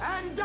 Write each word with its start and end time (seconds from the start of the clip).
And. 0.00 0.40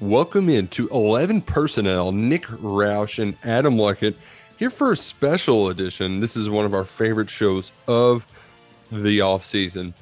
Welcome 0.00 0.50
in 0.50 0.68
to 0.68 0.88
11 0.88 1.42
Personnel, 1.42 2.12
Nick 2.12 2.42
Roush 2.42 3.22
and 3.22 3.36
Adam 3.42 3.76
Luckett 3.76 4.14
here 4.58 4.68
for 4.68 4.92
a 4.92 4.96
special 4.96 5.68
edition. 5.68 6.20
This 6.20 6.36
is 6.36 6.50
one 6.50 6.66
of 6.66 6.74
our 6.74 6.84
favorite 6.84 7.30
shows 7.30 7.72
of 7.88 8.26
the 8.92 9.22
off 9.22 9.44
season. 9.46 9.94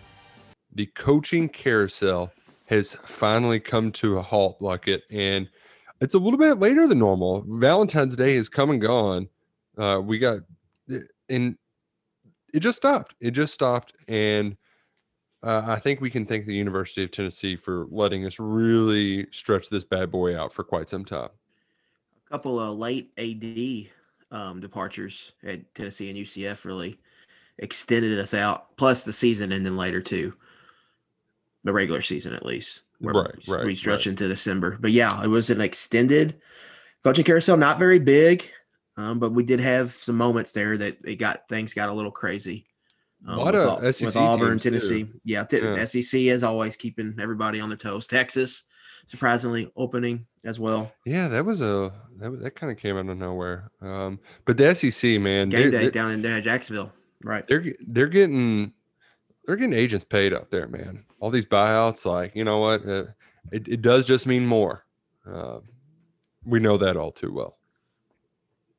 The 0.75 0.87
coaching 0.87 1.49
carousel 1.49 2.33
has 2.67 2.97
finally 3.05 3.61
come 3.61 3.93
to 3.93 4.19
a 4.19 4.23
halt, 4.23 4.59
Luckett, 4.61 5.03
and 5.11 5.49
it's 6.01 6.15
a 6.15 6.19
little 6.19 6.39
bit 6.39 6.59
later 6.59 6.89
than 6.89 6.99
normal. 6.99 7.45
Valentine's 7.47 8.17
Day 8.17 8.35
has 8.35 8.49
come 8.49 8.71
and 8.71 8.81
gone. 8.81 9.29
Uh, 9.79 10.01
we 10.03 10.19
got, 10.19 10.39
and 11.29 11.57
it 12.53 12.61
just 12.61 12.79
stopped. 12.79 13.15
It 13.21 13.33
just 13.33 13.55
stopped, 13.55 13.93
and 14.09 14.57
uh, 15.43 15.63
I 15.67 15.79
think 15.79 16.01
we 16.01 16.11
can 16.11 16.25
thank 16.25 16.47
the 16.47 16.55
University 16.55 17.03
of 17.03 17.11
Tennessee 17.11 17.57
for 17.57 17.87
letting 17.91 18.25
us 18.27 18.39
really 18.39 19.27
stretch 19.33 19.69
this 19.69 19.85
bad 19.85 20.11
boy 20.11 20.39
out 20.39 20.53
for 20.53 20.63
quite 20.63 20.89
some 20.89 21.05
time. 21.05 21.31
A 22.27 22.31
couple 22.31 22.61
of 22.61 22.79
late 22.79 23.13
AD 23.19 24.37
um, 24.37 24.61
departures 24.61 25.33
at 25.45 25.75
Tennessee 25.75 26.09
and 26.11 26.19
UCF 26.19 26.65
really 26.65 26.99
extended 27.59 28.19
us 28.19 28.35
out. 28.35 28.77
Plus 28.77 29.05
the 29.05 29.13
season 29.13 29.53
and 29.53 29.67
then 29.67 29.77
later 29.77 30.01
too, 30.01 30.35
the 31.65 31.73
regular 31.73 32.03
season 32.03 32.33
at 32.33 32.47
least. 32.47 32.83
Where 33.01 33.15
Right, 33.15 33.49
right, 33.49 33.65
We 33.65 33.75
stretch 33.75 34.07
right. 34.07 34.09
into 34.09 34.29
December, 34.29 34.79
but 34.81 34.93
yeah, 34.93 35.25
it 35.25 35.27
was 35.27 35.51
an 35.51 35.61
extended 35.61 36.41
coaching 37.03 37.25
carousel. 37.25 37.57
Not 37.57 37.79
very 37.79 37.99
big, 37.99 38.49
um, 38.97 39.19
but 39.19 39.33
we 39.33 39.43
did 39.43 39.59
have 39.59 39.91
some 39.91 40.17
moments 40.17 40.53
there 40.53 40.77
that 40.77 40.99
it 41.05 41.17
got 41.17 41.49
things 41.49 41.75
got 41.75 41.89
a 41.89 41.93
little 41.93 42.13
crazy. 42.13 42.67
Um, 43.27 43.39
Lot 43.39 43.55
with 43.55 43.65
of 43.65 43.95
SEC 43.95 44.07
with 44.07 44.17
Auburn, 44.17 44.59
teams, 44.59 44.63
too. 44.63 44.71
Tennessee. 44.71 45.13
Yeah, 45.25 45.45
t- 45.45 45.59
Yeah. 45.59 45.85
SEC 45.85 46.21
is 46.23 46.43
always 46.43 46.77
keeping 46.77 47.15
everybody 47.21 47.61
on 47.61 47.69
their 47.69 47.79
toes. 47.79 48.07
Texas, 48.07 48.65
surprisingly 49.07 49.71
opening 49.77 50.27
as 50.45 50.59
well. 50.59 50.93
Yeah, 51.07 51.29
that 51.29 51.45
was 51.45 51.61
a 51.61 51.93
that, 52.19 52.41
that 52.43 52.57
kind 52.57 52.73
of 52.73 52.79
came 52.79 52.97
out 52.97 53.09
of 53.09 53.17
nowhere. 53.19 53.71
Um, 53.81 54.19
but 54.45 54.57
the 54.57 54.75
SEC, 54.75 55.21
man, 55.21 55.51
Game 55.51 55.61
they're, 55.63 55.71
day 55.71 55.79
they're, 55.83 55.91
down 55.91 56.11
in 56.13 56.27
uh, 56.27 56.41
Jacksonville. 56.41 56.93
Right. 57.23 57.47
they're 57.47 57.65
they're 57.87 58.09
getting 58.09 58.73
they're 59.47 59.57
getting 59.57 59.75
agents 59.75 60.05
paid 60.05 60.33
out 60.35 60.51
there, 60.51 60.67
man. 60.67 61.05
All 61.21 61.31
these 61.31 61.47
buyouts, 61.47 62.05
like 62.05 62.35
you 62.35 62.45
know 62.45 62.59
what, 62.59 62.85
uh, 62.87 63.05
it 63.53 63.69
it 63.69 63.83
does 63.83 64.05
just 64.05 64.27
mean 64.27 64.47
more. 64.47 64.85
Uh, 65.25 65.59
we 66.45 66.59
know 66.59 66.77
that 66.79 66.97
all 66.97 67.13
too 67.13 67.33
well. 67.33 67.59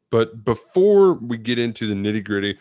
But 0.09 0.44
before 0.44 1.14
we 1.14 1.38
get 1.38 1.58
into 1.58 1.88
the 1.88 1.95
nitty 1.95 2.23
gritty, 2.23 2.59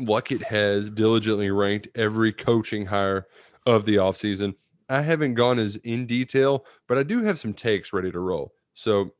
Luckett 0.00 0.42
has 0.42 0.90
diligently 0.90 1.50
ranked 1.50 1.88
every 1.94 2.32
coaching 2.32 2.86
hire 2.86 3.26
of 3.66 3.84
the 3.84 3.96
offseason. 3.96 4.54
I 4.88 5.02
haven't 5.02 5.34
gone 5.34 5.58
as 5.58 5.76
in 5.76 6.06
detail, 6.06 6.64
but 6.88 6.98
I 6.98 7.02
do 7.02 7.22
have 7.22 7.38
some 7.38 7.54
takes 7.54 7.92
ready 7.92 8.10
to 8.10 8.18
roll. 8.18 8.54
So, 8.74 9.12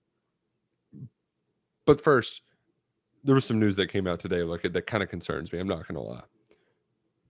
but 1.86 2.00
first, 2.00 2.42
there 3.22 3.34
was 3.34 3.44
some 3.44 3.60
news 3.60 3.76
that 3.76 3.88
came 3.88 4.06
out 4.06 4.20
today, 4.20 4.38
Luckett, 4.38 4.72
that 4.72 4.86
kind 4.86 5.02
of 5.02 5.08
concerns 5.08 5.52
me. 5.52 5.58
I'm 5.58 5.68
not 5.68 5.86
going 5.86 5.94
to 5.94 6.00
lie. 6.00 6.22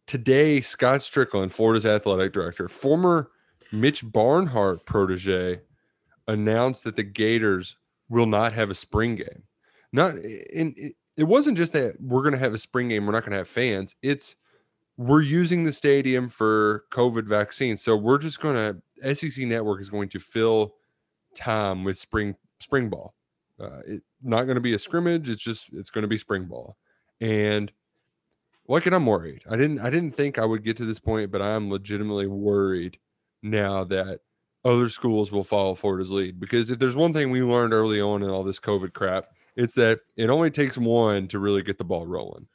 Today, 0.06 0.60
Scott 0.60 1.00
Stricklin, 1.00 1.52
Florida's 1.52 1.86
athletic 1.86 2.32
director, 2.32 2.68
former 2.68 3.30
Mitch 3.72 4.10
Barnhart 4.10 4.84
protege, 4.86 5.60
announced 6.26 6.84
that 6.84 6.96
the 6.96 7.02
Gators 7.02 7.76
will 8.08 8.26
not 8.26 8.52
have 8.52 8.70
a 8.70 8.74
spring 8.74 9.16
game. 9.16 9.44
Not 9.92 10.16
in 10.16 10.74
it, 10.76 10.94
it 11.20 11.28
wasn't 11.28 11.58
just 11.58 11.74
that 11.74 12.00
we're 12.00 12.22
going 12.22 12.32
to 12.32 12.38
have 12.38 12.54
a 12.54 12.58
spring 12.58 12.88
game, 12.88 13.04
we're 13.04 13.12
not 13.12 13.22
going 13.22 13.32
to 13.32 13.38
have 13.38 13.48
fans. 13.48 13.94
It's 14.02 14.36
we're 14.96 15.20
using 15.20 15.64
the 15.64 15.72
stadium 15.72 16.28
for 16.28 16.84
COVID 16.90 17.26
vaccines. 17.26 17.82
So 17.82 17.94
we're 17.94 18.18
just 18.18 18.40
going 18.40 18.80
to 19.02 19.14
SEC 19.14 19.44
network 19.44 19.80
is 19.80 19.90
going 19.90 20.08
to 20.10 20.18
fill 20.18 20.74
time 21.34 21.84
with 21.84 21.98
spring 21.98 22.36
spring 22.58 22.88
ball. 22.88 23.14
Uh, 23.60 23.80
it 23.86 24.02
not 24.22 24.44
going 24.44 24.54
to 24.54 24.62
be 24.62 24.72
a 24.72 24.78
scrimmage. 24.78 25.28
It's 25.28 25.42
just 25.42 25.68
it's 25.74 25.90
going 25.90 26.02
to 26.02 26.08
be 26.08 26.18
spring 26.18 26.46
ball. 26.46 26.76
And 27.20 27.70
like 28.66 28.86
it, 28.86 28.94
I'm 28.94 29.04
worried. 29.06 29.42
I 29.48 29.56
didn't 29.56 29.80
I 29.80 29.90
didn't 29.90 30.16
think 30.16 30.38
I 30.38 30.46
would 30.46 30.64
get 30.64 30.78
to 30.78 30.86
this 30.86 31.00
point, 31.00 31.30
but 31.30 31.42
I'm 31.42 31.70
legitimately 31.70 32.28
worried 32.28 32.98
now 33.42 33.84
that 33.84 34.20
other 34.64 34.88
schools 34.88 35.30
will 35.30 35.44
follow 35.44 35.74
Florida's 35.74 36.10
lead. 36.10 36.40
Because 36.40 36.70
if 36.70 36.78
there's 36.78 36.96
one 36.96 37.12
thing 37.12 37.30
we 37.30 37.42
learned 37.42 37.74
early 37.74 38.00
on 38.00 38.22
in 38.22 38.30
all 38.30 38.42
this 38.42 38.60
COVID 38.60 38.94
crap, 38.94 39.26
it's 39.56 39.74
that 39.74 40.00
it 40.16 40.30
only 40.30 40.50
takes 40.50 40.76
one 40.78 41.28
to 41.28 41.38
really 41.38 41.62
get 41.62 41.78
the 41.78 41.84
ball 41.84 42.06
rolling. 42.06 42.46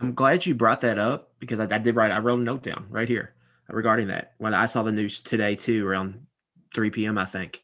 I'm 0.00 0.14
glad 0.14 0.44
you 0.46 0.54
brought 0.54 0.82
that 0.82 0.98
up 0.98 1.30
because 1.38 1.58
I, 1.60 1.64
I 1.74 1.78
did 1.78 1.94
write. 1.96 2.12
I 2.12 2.18
wrote 2.18 2.38
a 2.40 2.42
note 2.42 2.62
down 2.62 2.86
right 2.90 3.08
here 3.08 3.34
regarding 3.68 4.08
that 4.08 4.34
when 4.38 4.54
I 4.54 4.66
saw 4.66 4.82
the 4.82 4.92
news 4.92 5.20
today 5.20 5.56
too, 5.56 5.86
around 5.86 6.26
3 6.74 6.90
p.m. 6.90 7.16
I 7.18 7.24
think. 7.24 7.62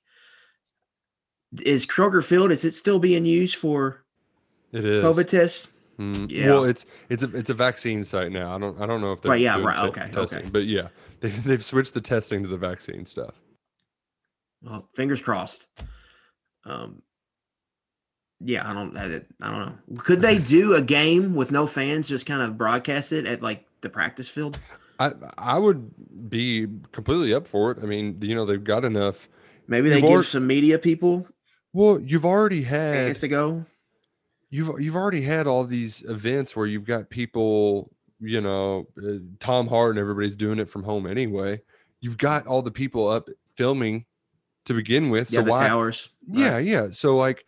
Is 1.67 1.85
Kroger 1.87 2.25
Field? 2.25 2.51
Is 2.51 2.65
it 2.65 2.73
still 2.73 2.99
being 2.99 3.27
used 3.27 3.57
for 3.57 4.05
It 4.73 4.85
is. 4.87 5.05
COVID 5.05 5.29
tests? 5.29 5.69
Mm, 5.99 6.31
Yeah. 6.31 6.47
Well, 6.47 6.65
it's 6.65 6.87
it's 7.11 7.23
a 7.23 7.37
it's 7.37 7.51
a 7.51 7.55
vaccine 7.55 8.03
site 8.03 8.33
now. 8.33 8.55
I 8.55 8.59
don't 8.59 8.81
I 8.81 8.87
don't 8.87 9.03
know 9.03 9.13
if 9.13 9.21
they're 9.21 9.33
Right, 9.33 9.41
yeah, 9.43 9.59
right, 9.61 9.77
te- 9.77 10.01
okay, 10.01 10.11
testing, 10.11 10.39
okay. 10.39 10.49
but 10.51 10.65
yeah, 10.65 10.89
they 11.21 11.29
they've 11.29 11.63
switched 11.63 11.93
the 11.93 12.01
testing 12.01 12.43
to 12.43 12.49
the 12.49 12.57
vaccine 12.57 13.05
stuff. 13.05 13.35
Well, 14.63 14.89
fingers 14.97 15.21
crossed. 15.21 15.67
Um, 16.65 17.03
yeah, 18.45 18.69
I 18.69 18.73
don't. 18.75 18.97
I, 18.97 19.05
I 19.41 19.51
don't 19.51 19.67
know. 19.89 19.99
Could 19.99 20.21
they 20.23 20.39
do 20.59 20.75
a 20.75 20.83
game 20.83 21.35
with 21.35 21.53
no 21.53 21.67
fans? 21.67 22.09
Just 22.09 22.27
kind 22.27 22.43
of 22.43 22.57
broadcast 22.59 23.13
it 23.13 23.27
at 23.27 23.43
like 23.43 23.67
the 23.81 23.89
practice 23.91 24.29
field. 24.29 24.59
I 24.99 25.13
I 25.39 25.59
would 25.59 25.91
be 26.31 26.67
completely 26.93 27.35
up 27.35 27.47
for 27.47 27.71
it. 27.73 27.79
I 27.83 27.87
mean, 27.87 28.19
you 28.23 28.35
know, 28.35 28.45
they've 28.45 28.63
got 28.63 28.85
enough. 28.85 29.29
Maybe 29.69 29.89
they 29.89 29.97
You've 29.97 30.03
give 30.03 30.11
already- 30.11 30.27
some 30.29 30.47
media 30.47 30.79
people 30.79 31.27
Well, 31.73 32.01
you've 32.01 32.25
already 32.27 32.63
had 32.63 33.07
chance 33.07 33.21
to 33.21 33.29
go. 33.29 33.65
you've 34.51 34.81
you've 34.81 34.97
already 34.97 35.23
had 35.23 35.47
all 35.47 35.65
these 35.65 36.03
events 36.03 36.55
where 36.57 36.67
you've 36.67 36.85
got 36.85 37.11
people, 37.11 37.91
you 38.21 38.41
know, 38.41 38.87
uh, 39.03 39.19
Tom 39.41 39.67
Hart 39.69 39.91
and 39.91 39.99
everybody's 39.99 40.37
doing 40.37 40.59
it 40.59 40.69
from 40.69 40.83
home 40.85 41.07
anyway. 41.07 41.63
You've 42.01 42.19
got 42.19 42.47
all 42.47 42.63
the 42.63 42.71
people 42.73 43.09
up 43.09 43.29
filming 43.57 44.05
to 44.67 44.75
begin 44.75 45.11
with. 45.11 45.31
Yeah, 45.33 45.41
so 45.41 45.45
the 45.45 45.51
why? 45.53 45.67
towers. 45.69 46.09
Yeah, 46.29 46.55
Right. 46.55 46.65
yeah. 46.67 46.89
So 46.91 47.17
like, 47.17 47.45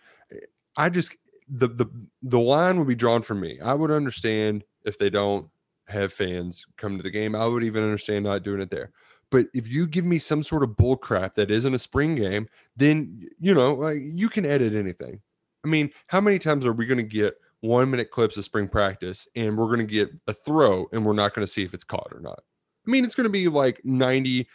I 0.77 0.91
just 0.91 1.17
the 1.49 1.69
the 1.69 1.87
the 2.23 2.41
line 2.41 2.79
would 2.79 2.89
be 2.89 2.95
drawn 2.95 3.23
for 3.23 3.35
me. 3.35 3.61
I 3.61 3.75
would 3.75 3.91
understand 3.91 4.65
if 4.85 4.99
they 4.99 5.11
don't 5.11 5.49
have 5.89 6.13
fans 6.13 6.67
come 6.77 6.97
to 6.97 7.03
the 7.03 7.11
game. 7.11 7.35
I 7.35 7.47
would 7.47 7.65
even 7.65 7.83
understand 7.83 8.25
not 8.25 8.43
doing 8.43 8.61
it 8.61 8.71
there. 8.71 8.91
But 9.31 9.47
if 9.53 9.69
you 9.69 9.87
give 9.87 10.05
me 10.05 10.19
some 10.19 10.43
sort 10.43 10.63
of 10.63 10.77
bull 10.77 10.97
crap 10.97 11.35
that 11.35 11.51
isn't 11.51 11.75
a 11.75 11.79
spring 11.79 12.15
game, 12.15 12.49
then 12.77 13.27
you 13.41 13.55
know 13.55 13.75
like, 13.75 13.99
you 14.01 14.29
can 14.29 14.47
edit 14.47 14.75
anything. 14.75 15.21
I 15.65 15.69
mean, 15.69 15.91
how 16.09 16.21
many 16.21 16.39
times 16.39 16.67
are 16.67 16.73
we 16.73 16.87
going 16.87 16.99
to 16.99 17.03
get 17.03 17.37
one 17.61 17.91
minute 17.91 18.11
clips 18.11 18.37
of 18.37 18.45
spring 18.45 18.69
practice 18.69 19.27
and 19.35 19.57
we're 19.57 19.67
going 19.67 19.79
to 19.79 19.85
get 19.85 20.11
a 20.27 20.35
throw 20.35 20.87
and 20.93 21.05
we're 21.05 21.15
not 21.15 21.35
going 21.35 21.47
to 21.47 21.53
see 21.53 21.65
if 21.65 21.73
it's 21.73 21.85
caught 21.85 22.13
or 22.13 22.21
not? 22.21 22.41
I 22.87 22.91
mean, 22.91 23.05
it's 23.05 23.15
going 23.15 23.25
to 23.25 23.31
be 23.31 23.49
like 23.49 23.81
90 23.85 24.47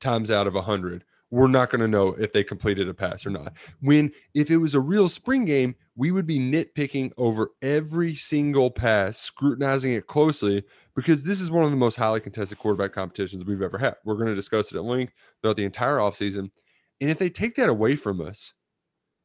times 0.00 0.30
out 0.30 0.46
of 0.46 0.54
100. 0.54 1.04
We're 1.34 1.48
not 1.48 1.68
going 1.68 1.80
to 1.80 1.88
know 1.88 2.10
if 2.10 2.32
they 2.32 2.44
completed 2.44 2.88
a 2.88 2.94
pass 2.94 3.26
or 3.26 3.30
not. 3.30 3.54
When 3.80 4.12
if 4.34 4.52
it 4.52 4.58
was 4.58 4.76
a 4.76 4.80
real 4.80 5.08
spring 5.08 5.44
game, 5.44 5.74
we 5.96 6.12
would 6.12 6.28
be 6.28 6.38
nitpicking 6.38 7.10
over 7.16 7.50
every 7.60 8.14
single 8.14 8.70
pass, 8.70 9.18
scrutinizing 9.18 9.94
it 9.94 10.06
closely 10.06 10.62
because 10.94 11.24
this 11.24 11.40
is 11.40 11.50
one 11.50 11.64
of 11.64 11.72
the 11.72 11.76
most 11.76 11.96
highly 11.96 12.20
contested 12.20 12.58
quarterback 12.58 12.92
competitions 12.92 13.44
we've 13.44 13.62
ever 13.62 13.78
had. 13.78 13.96
We're 14.04 14.14
going 14.14 14.28
to 14.28 14.36
discuss 14.36 14.70
it 14.70 14.76
at 14.76 14.84
length 14.84 15.12
throughout 15.42 15.56
the 15.56 15.64
entire 15.64 15.96
offseason. 15.96 16.52
And 17.00 17.10
if 17.10 17.18
they 17.18 17.30
take 17.30 17.56
that 17.56 17.68
away 17.68 17.96
from 17.96 18.20
us 18.20 18.54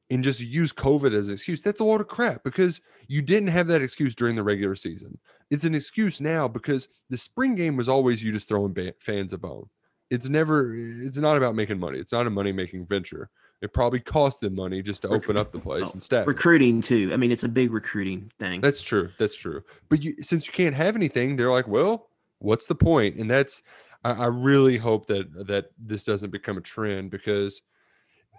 and 0.10 0.24
just 0.24 0.40
use 0.40 0.74
COVID 0.74 1.14
as 1.14 1.28
an 1.28 1.36
excuse, 1.36 1.62
that's 1.62 1.80
a 1.80 1.86
lot 1.86 2.02
of 2.02 2.08
crap 2.08 2.44
because 2.44 2.82
you 3.08 3.22
didn't 3.22 3.50
have 3.50 3.68
that 3.68 3.84
excuse 3.84 4.16
during 4.16 4.36
the 4.36 4.42
regular 4.42 4.74
season. 4.74 5.20
It's 5.52 5.64
an 5.64 5.76
excuse 5.76 6.20
now 6.20 6.48
because 6.48 6.88
the 7.12 7.18
spring 7.20 7.54
game 7.54 7.78
was 7.78 7.88
always 7.88 8.24
you 8.24 8.32
just 8.32 8.48
throwing 8.48 8.76
fans 9.00 9.32
a 9.32 9.38
bone. 9.38 9.70
It's 10.10 10.28
never, 10.28 10.76
it's 10.76 11.18
not 11.18 11.38
about 11.38 11.56
making 11.56 11.80
money. 11.80 12.00
It's 12.00 12.12
not 12.12 12.26
a 12.26 12.30
money 12.30 12.52
making 12.52 12.86
venture. 12.86 13.30
It 13.62 13.74
probably 13.74 14.00
cost 14.00 14.42
them 14.42 14.56
money 14.56 14.82
just 14.82 15.02
to 15.02 15.10
open 15.10 15.38
up 15.38 15.52
the 15.52 15.60
place 15.60 15.84
Well, 15.84 15.92
and 15.92 16.02
staff. 16.02 16.28
Recruiting 16.28 16.82
too. 16.82 17.12
I 17.14 17.18
mean, 17.18 17.32
it's 17.32 17.44
a 17.44 17.50
big 17.50 17.72
recruiting 17.72 18.32
thing. 18.40 18.62
That's 18.62 18.82
true. 18.82 19.10
That's 19.20 19.36
true. 19.36 19.64
But 19.90 20.02
you, 20.02 20.16
since 20.22 20.48
you 20.48 20.54
can't 20.54 20.76
have 20.76 20.96
anything, 20.96 21.36
they're 21.36 21.52
like, 21.52 21.68
well, 21.68 22.08
what's 22.40 22.68
the 22.68 22.76
point? 22.76 23.18
And 23.18 23.30
that's, 23.30 23.62
I, 24.04 24.12
I 24.12 24.26
really 24.28 24.78
hope 24.78 25.08
that 25.08 25.48
that 25.48 25.72
this 25.78 26.06
doesn't 26.06 26.30
become 26.30 26.58
a 26.58 26.62
trend 26.62 27.12
because, 27.12 27.62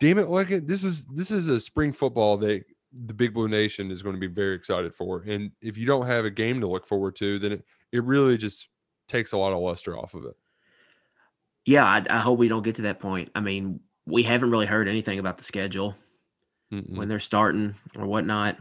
damn 0.00 0.18
it, 0.18 0.28
like 0.28 0.48
this 0.66 0.84
is 0.84 1.04
this 1.06 1.30
is 1.30 1.48
a 1.48 1.60
spring 1.60 1.92
football 1.92 2.38
that 2.38 2.64
the 2.92 3.14
Big 3.14 3.34
Blue 3.34 3.48
Nation 3.48 3.90
is 3.90 4.02
going 4.02 4.16
to 4.16 4.20
be 4.20 4.26
very 4.26 4.54
excited 4.54 4.94
for, 4.94 5.20
and 5.20 5.50
if 5.60 5.76
you 5.76 5.86
don't 5.86 6.06
have 6.06 6.24
a 6.24 6.30
game 6.30 6.60
to 6.62 6.66
look 6.66 6.86
forward 6.86 7.14
to, 7.16 7.38
then 7.38 7.52
it, 7.52 7.64
it 7.92 8.02
really 8.04 8.36
just 8.36 8.68
takes 9.06 9.32
a 9.32 9.36
lot 9.36 9.52
of 9.52 9.58
luster 9.60 9.98
off 9.98 10.14
of 10.14 10.24
it. 10.24 10.34
Yeah, 11.66 11.84
I, 11.84 12.04
I 12.08 12.18
hope 12.18 12.38
we 12.38 12.48
don't 12.48 12.64
get 12.64 12.76
to 12.76 12.82
that 12.82 13.00
point. 13.00 13.30
I 13.34 13.40
mean, 13.40 13.80
we 14.06 14.22
haven't 14.22 14.50
really 14.50 14.66
heard 14.66 14.88
anything 14.88 15.18
about 15.18 15.38
the 15.38 15.44
schedule 15.44 15.94
Mm-mm. 16.72 16.96
when 16.96 17.08
they're 17.08 17.20
starting 17.20 17.74
or 17.96 18.06
whatnot. 18.06 18.56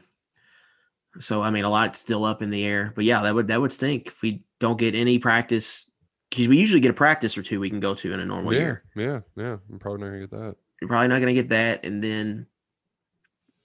So 1.20 1.42
I 1.42 1.50
mean, 1.50 1.66
a 1.66 1.70
lot's 1.70 2.00
still 2.00 2.26
up 2.26 2.42
in 2.42 2.50
the 2.50 2.66
air. 2.66 2.94
But 2.96 3.06
yeah, 3.06 3.24
that 3.24 3.34
would 3.34 3.48
that 3.48 3.62
would 3.62 3.72
stink 3.72 4.08
if 4.08 4.22
we 4.22 4.44
don't 4.60 4.80
get 4.80 4.96
any 4.96 5.18
practice 5.18 5.90
because 6.30 6.48
we 6.48 6.58
usually 6.58 6.82
get 6.82 6.92
a 6.92 6.96
practice 6.96 7.38
or 7.38 7.42
two 7.42 7.60
we 7.60 7.70
can 7.70 7.80
go 7.80 7.96
to 7.96 8.14
in 8.14 8.20
a 8.20 8.26
normal 8.26 8.54
yeah, 8.54 8.60
year. 8.60 8.84
yeah, 8.96 9.20
yeah. 9.36 9.58
I'm 9.72 9.80
probably 9.80 10.02
not 10.02 10.08
gonna 10.08 10.20
get 10.20 10.32
that. 10.32 10.56
You're 10.82 10.88
probably 10.88 11.08
not 11.10 11.20
going 11.20 11.36
to 11.36 11.42
get 11.42 11.50
that, 11.50 11.86
and 11.86 12.02
then 12.04 12.48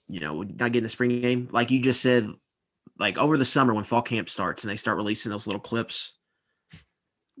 you 0.07 0.19
know, 0.19 0.43
not 0.43 0.57
getting 0.57 0.83
the 0.83 0.89
spring 0.89 1.21
game 1.21 1.47
like 1.51 1.71
you 1.71 1.81
just 1.81 2.01
said. 2.01 2.29
Like 2.97 3.17
over 3.17 3.37
the 3.37 3.43
summer 3.43 3.73
when 3.73 3.83
fall 3.83 4.01
camp 4.01 4.29
starts 4.29 4.63
and 4.63 4.71
they 4.71 4.77
start 4.77 4.95
releasing 4.95 5.29
those 5.29 5.47
little 5.47 5.59
clips, 5.59 6.13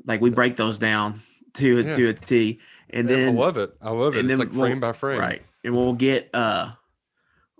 like 0.05 0.19
we 0.19 0.29
break 0.29 0.57
those 0.57 0.77
down 0.77 1.21
to 1.55 1.81
Yeah. 1.81 1.95
to 1.95 2.07
a 2.09 2.13
T, 2.13 2.59
and 2.89 3.09
Yeah, 3.09 3.15
then 3.15 3.35
I 3.35 3.39
love 3.39 3.57
it. 3.57 3.75
I 3.81 3.91
love 3.91 4.15
it. 4.15 4.19
and 4.19 4.29
It's 4.31 4.37
then 4.39 4.47
like 4.47 4.55
we'll- 4.55 4.65
frame 4.67 4.79
by 4.79 4.93
frame. 4.93 5.19
Right. 5.19 5.41
And 5.63 5.75
we'll 5.75 5.93
get 5.93 6.29
uh 6.33 6.71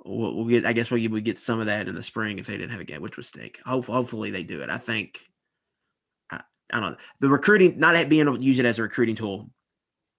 we'll, 0.04 0.36
we'll 0.36 0.48
get 0.48 0.66
I 0.66 0.74
guess 0.74 0.92
we 0.92 1.08
would 1.08 1.26
get 1.26 1.40
some 1.40 1.60
of 1.60 1.66
that 1.66 1.88
in 1.88 1.96
the 1.96 2.04
spring 2.04 2.38
if 2.40 2.46
they 2.48 2.58
didn't 2.58 2.72
have 2.72 2.82
a 2.82 2.86
game, 2.86 3.02
which 3.02 3.16
would 3.18 3.26
stink. 3.26 3.60
Hope, 3.66 3.86
hopefully 3.86 4.32
they 4.32 4.44
do 4.44 4.62
it. 4.62 4.70
I 4.70 4.78
think 4.78 5.22
I, 6.32 6.42
I 6.72 6.80
don't 6.80 6.92
know. 6.92 6.98
The 7.22 7.30
recruiting 7.30 7.80
not 7.80 8.10
being 8.10 8.28
able 8.28 8.38
to 8.38 8.44
use 8.44 8.60
it 8.60 8.66
as 8.66 8.78
a 8.80 8.84
recruiting 8.84 9.16
tool 9.16 9.50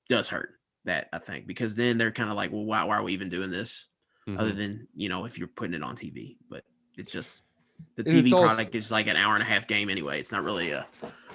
does 0.08 0.28
hurt 0.28 0.50
that, 0.84 1.08
I 1.12 1.18
think, 1.18 1.46
because 1.46 1.74
then 1.74 1.98
they're 1.98 2.12
kind 2.12 2.30
of 2.30 2.36
like, 2.36 2.52
well, 2.52 2.64
why, 2.64 2.84
why 2.84 2.96
are 2.96 3.02
we 3.02 3.12
even 3.12 3.28
doing 3.28 3.50
this? 3.50 3.86
Other 4.28 4.52
Mhm. 4.52 4.56
than, 4.56 4.88
you 4.94 5.08
know, 5.08 5.24
if 5.24 5.38
you're 5.38 5.46
putting 5.48 5.74
it 5.74 5.82
on 5.84 5.94
TV. 5.96 6.36
But 6.50 6.64
it's 6.96 7.10
just 7.12 7.42
the 7.96 8.04
TV 8.04 8.32
also- 8.32 8.46
product 8.46 8.74
is 8.74 8.90
like 8.90 9.06
an 9.06 9.16
hour 9.16 9.34
and 9.34 9.42
a 9.42 9.46
half 9.46 9.66
game 9.66 9.88
anyway. 9.90 10.18
It's 10.20 10.32
not 10.32 10.44
really 10.44 10.70
a 10.70 10.86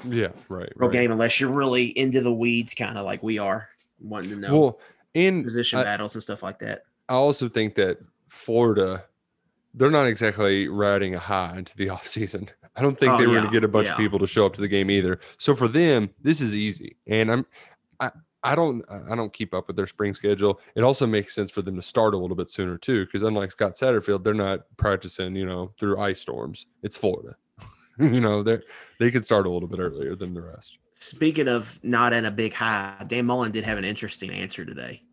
Yeah, 0.08 0.28
right. 0.50 0.72
real 0.76 0.90
right. 0.90 0.92
game 0.92 1.12
unless 1.12 1.40
you're 1.40 1.52
really 1.52 1.86
into 1.98 2.22
the 2.22 2.34
weeds, 2.34 2.74
kind 2.74 2.98
of 2.98 3.06
like 3.06 3.22
we 3.24 3.40
are, 3.40 3.70
wanting 4.00 4.30
to 4.32 4.36
know 4.36 4.60
Well, 4.60 4.80
in 5.14 5.44
position 5.44 5.80
I- 5.80 5.84
battles 5.84 6.16
and 6.16 6.24
stuff 6.24 6.44
like 6.44 6.60
that. 6.60 6.84
I 7.10 7.14
also 7.16 7.50
think 7.50 7.76
that 7.76 7.98
Florida, 8.30 9.04
they're 9.74 9.92
not 9.92 10.08
exactly 10.08 10.68
riding 10.68 11.16
a 11.16 11.20
high 11.20 11.58
into 11.58 11.76
the 11.76 11.88
offseason. 11.96 12.50
I 12.76 12.82
don't 12.82 12.98
think 12.98 13.12
Oh, 13.12 13.18
they 13.18 13.28
were 13.28 13.34
going 13.34 13.46
to 13.46 13.52
get 13.52 13.64
a 13.66 13.68
bunch 13.68 13.88
yeah. 13.88 13.94
of 13.94 13.98
people 13.98 14.18
to 14.20 14.28
show 14.28 14.46
up 14.46 14.54
to 14.54 14.62
the 14.62 14.68
game 14.70 14.90
either. 14.90 15.20
So 15.38 15.54
for 15.56 15.68
them, 15.68 16.10
this 16.22 16.40
is 16.40 16.56
easy. 16.56 16.96
And 17.06 17.30
I'm 17.32 17.46
I 18.00 18.12
I 18.44 18.56
don't 18.56 18.84
I 18.90 19.16
don't 19.16 19.32
keep 19.32 19.54
up 19.54 19.68
with 19.68 19.76
their 19.76 19.88
spring 19.88 20.16
schedule. 20.16 20.60
It 20.76 20.82
also 20.82 21.06
makes 21.06 21.36
sense 21.36 21.52
for 21.52 21.62
them 21.62 21.76
to 21.76 21.82
start 21.82 22.14
a 22.14 22.18
little 22.18 22.36
bit 22.36 22.50
sooner 22.50 22.78
too, 22.78 23.06
because 23.06 23.22
unlike 23.22 23.52
Scott 23.52 23.74
Satterfield, 23.74 24.24
they're 24.24 24.34
not 24.34 24.62
practicing, 24.78 25.36
you 25.36 25.46
know, 25.46 25.74
through 25.80 26.00
ice 26.00 26.20
storms. 26.20 26.66
It's 26.82 26.98
Florida. 26.98 27.36
you 28.00 28.22
know, 28.22 28.42
they 28.42 28.60
they 29.00 29.12
could 29.12 29.26
start 29.26 29.46
a 29.46 29.50
little 29.50 29.68
bit 29.68 29.80
earlier 29.80 30.16
than 30.16 30.34
the 30.34 30.42
rest. 30.42 30.80
Speaking 30.94 31.48
of 31.48 31.80
not 31.84 32.14
in 32.14 32.26
a 32.26 32.32
big 32.32 32.54
high, 32.54 33.04
Dan 33.08 33.26
Mullen 33.26 33.52
did 33.52 33.64
have 33.64 33.78
an 33.78 33.86
interesting 33.86 34.32
answer 34.32 34.66
today. 34.66 35.04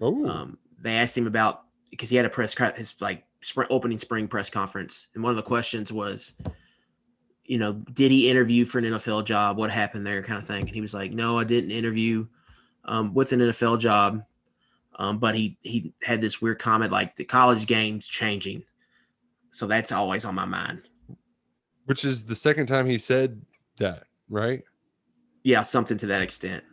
Oh, 0.00 0.26
Um, 0.26 0.58
they 0.80 0.96
asked 0.96 1.16
him 1.16 1.26
about 1.26 1.64
because 1.90 2.08
he 2.08 2.16
had 2.16 2.24
a 2.24 2.30
press 2.30 2.54
his 2.76 2.94
like 3.00 3.24
spring, 3.40 3.66
opening 3.70 3.98
spring 3.98 4.28
press 4.28 4.48
conference, 4.48 5.08
and 5.14 5.22
one 5.22 5.30
of 5.30 5.36
the 5.36 5.42
questions 5.42 5.92
was, 5.92 6.34
you 7.44 7.58
know, 7.58 7.72
did 7.72 8.10
he 8.10 8.30
interview 8.30 8.64
for 8.64 8.78
an 8.78 8.84
NFL 8.84 9.24
job? 9.24 9.58
What 9.58 9.70
happened 9.70 10.06
there, 10.06 10.22
kind 10.22 10.38
of 10.38 10.46
thing. 10.46 10.62
And 10.62 10.74
he 10.74 10.80
was 10.80 10.94
like, 10.94 11.12
no, 11.12 11.38
I 11.38 11.44
didn't 11.44 11.70
interview 11.70 12.26
um, 12.88 13.14
with 13.14 13.32
an 13.32 13.40
NFL 13.40 13.78
job, 13.78 14.24
um, 14.96 15.18
but 15.18 15.36
he 15.36 15.56
he 15.62 15.92
had 16.02 16.20
this 16.20 16.40
weird 16.42 16.58
comment 16.58 16.90
like 16.90 17.14
the 17.14 17.24
college 17.24 17.66
game's 17.66 18.06
changing, 18.08 18.64
so 19.52 19.66
that's 19.66 19.92
always 19.92 20.24
on 20.24 20.34
my 20.34 20.46
mind. 20.46 20.82
which 21.84 22.04
is 22.04 22.24
the 22.24 22.34
second 22.34 22.66
time 22.66 22.86
he 22.86 22.98
said 22.98 23.40
that, 23.78 24.04
right? 24.28 24.64
Yeah, 25.44 25.62
something 25.62 25.96
to 25.98 26.06
that 26.06 26.22
extent, 26.22 26.64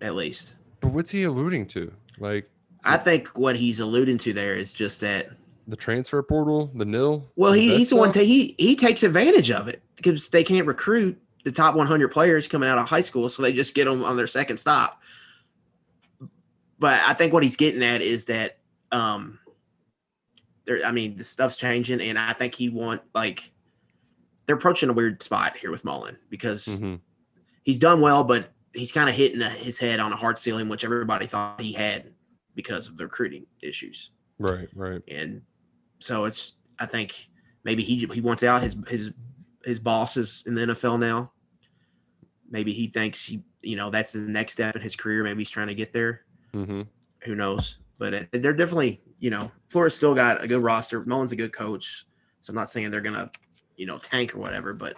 at 0.00 0.14
least. 0.14 0.54
But 0.80 0.92
what's 0.92 1.10
he 1.10 1.22
alluding 1.22 1.66
to? 1.68 1.92
Like 2.18 2.50
I 2.84 2.96
think 2.96 3.38
what 3.38 3.56
he's 3.56 3.78
alluding 3.80 4.18
to 4.18 4.32
there 4.32 4.56
is 4.56 4.72
just 4.72 5.00
that. 5.02 5.30
the 5.66 5.76
transfer 5.76 6.22
portal, 6.22 6.70
the 6.74 6.84
nil. 6.84 7.26
Well, 7.36 7.52
he, 7.52 7.76
he's 7.76 7.90
the 7.90 7.96
one. 7.96 8.10
Ta- 8.10 8.20
he 8.20 8.54
he 8.58 8.74
takes 8.74 9.02
advantage 9.02 9.50
of 9.50 9.68
it 9.68 9.82
because 9.96 10.30
they 10.30 10.42
can't 10.42 10.66
recruit 10.66 11.20
the 11.44 11.52
top 11.52 11.74
100 11.74 12.08
players 12.08 12.48
coming 12.48 12.68
out 12.68 12.78
of 12.78 12.88
high 12.88 13.00
school, 13.00 13.28
so 13.28 13.42
they 13.42 13.52
just 13.52 13.74
get 13.74 13.84
them 13.84 14.02
on 14.04 14.16
their 14.16 14.26
second 14.26 14.58
stop. 14.58 15.00
But 16.78 17.00
I 17.06 17.12
think 17.14 17.32
what 17.32 17.42
he's 17.42 17.56
getting 17.56 17.82
at 17.82 18.00
is 18.02 18.26
that, 18.26 18.58
um, 18.92 19.38
there. 20.64 20.84
I 20.84 20.92
mean, 20.92 21.16
the 21.16 21.24
stuff's 21.24 21.56
changing, 21.56 22.00
and 22.00 22.18
I 22.18 22.32
think 22.32 22.54
he 22.54 22.68
want 22.68 23.02
like 23.14 23.52
they're 24.46 24.56
approaching 24.56 24.88
a 24.88 24.92
weird 24.92 25.22
spot 25.22 25.56
here 25.56 25.70
with 25.70 25.84
Mullen 25.84 26.16
because 26.30 26.66
Mhm. 26.66 27.00
he's 27.64 27.78
done 27.78 28.00
well, 28.00 28.24
but 28.24 28.52
he's 28.74 28.92
kind 28.92 29.08
of 29.08 29.14
hitting 29.14 29.40
his 29.40 29.78
head 29.78 30.00
on 30.00 30.12
a 30.12 30.16
hard 30.16 30.38
ceiling, 30.38 30.68
which 30.68 30.84
everybody 30.84 31.26
thought 31.26 31.60
he 31.60 31.72
had 31.72 32.14
because 32.54 32.88
of 32.88 32.96
the 32.96 33.04
recruiting 33.04 33.46
issues 33.62 34.10
Right, 34.38 34.68
right. 34.74 35.02
and 35.08 35.42
so 36.00 36.24
it's 36.26 36.54
I 36.78 36.86
think 36.86 37.28
maybe 37.64 37.82
he 37.82 38.06
he 38.12 38.20
wants 38.20 38.42
out 38.42 38.62
his 38.62 38.76
his 38.88 39.10
his 39.64 39.78
boss 39.80 40.16
is 40.16 40.42
in 40.46 40.54
the 40.54 40.62
NFL 40.62 40.98
now. 40.98 41.32
Maybe 42.50 42.72
he 42.72 42.86
thinks 42.86 43.24
he 43.24 43.42
you 43.62 43.76
know 43.76 43.90
that's 43.90 44.12
the 44.12 44.20
next 44.20 44.52
step 44.52 44.76
in 44.76 44.82
his 44.82 44.96
career. 44.96 45.24
Maybe 45.24 45.40
he's 45.40 45.50
trying 45.50 45.66
to 45.68 45.74
get 45.74 45.92
there. 45.92 46.24
Hmm 46.52 46.82
Who 47.24 47.34
knows? 47.34 47.78
But 47.98 48.14
it, 48.14 48.28
they're 48.32 48.52
definitely 48.54 49.00
you 49.18 49.30
know 49.30 49.50
Florida's 49.70 49.94
still 49.96 50.14
got 50.14 50.42
a 50.42 50.48
good 50.48 50.62
roster. 50.62 51.04
Mullen's 51.04 51.32
a 51.32 51.36
good 51.36 51.52
coach, 51.52 52.04
so 52.42 52.50
I'm 52.50 52.54
not 52.56 52.70
saying 52.70 52.90
they're 52.90 53.00
gonna 53.00 53.30
you 53.76 53.86
know 53.86 53.98
tank 53.98 54.34
or 54.34 54.38
whatever, 54.38 54.72
but 54.72 54.94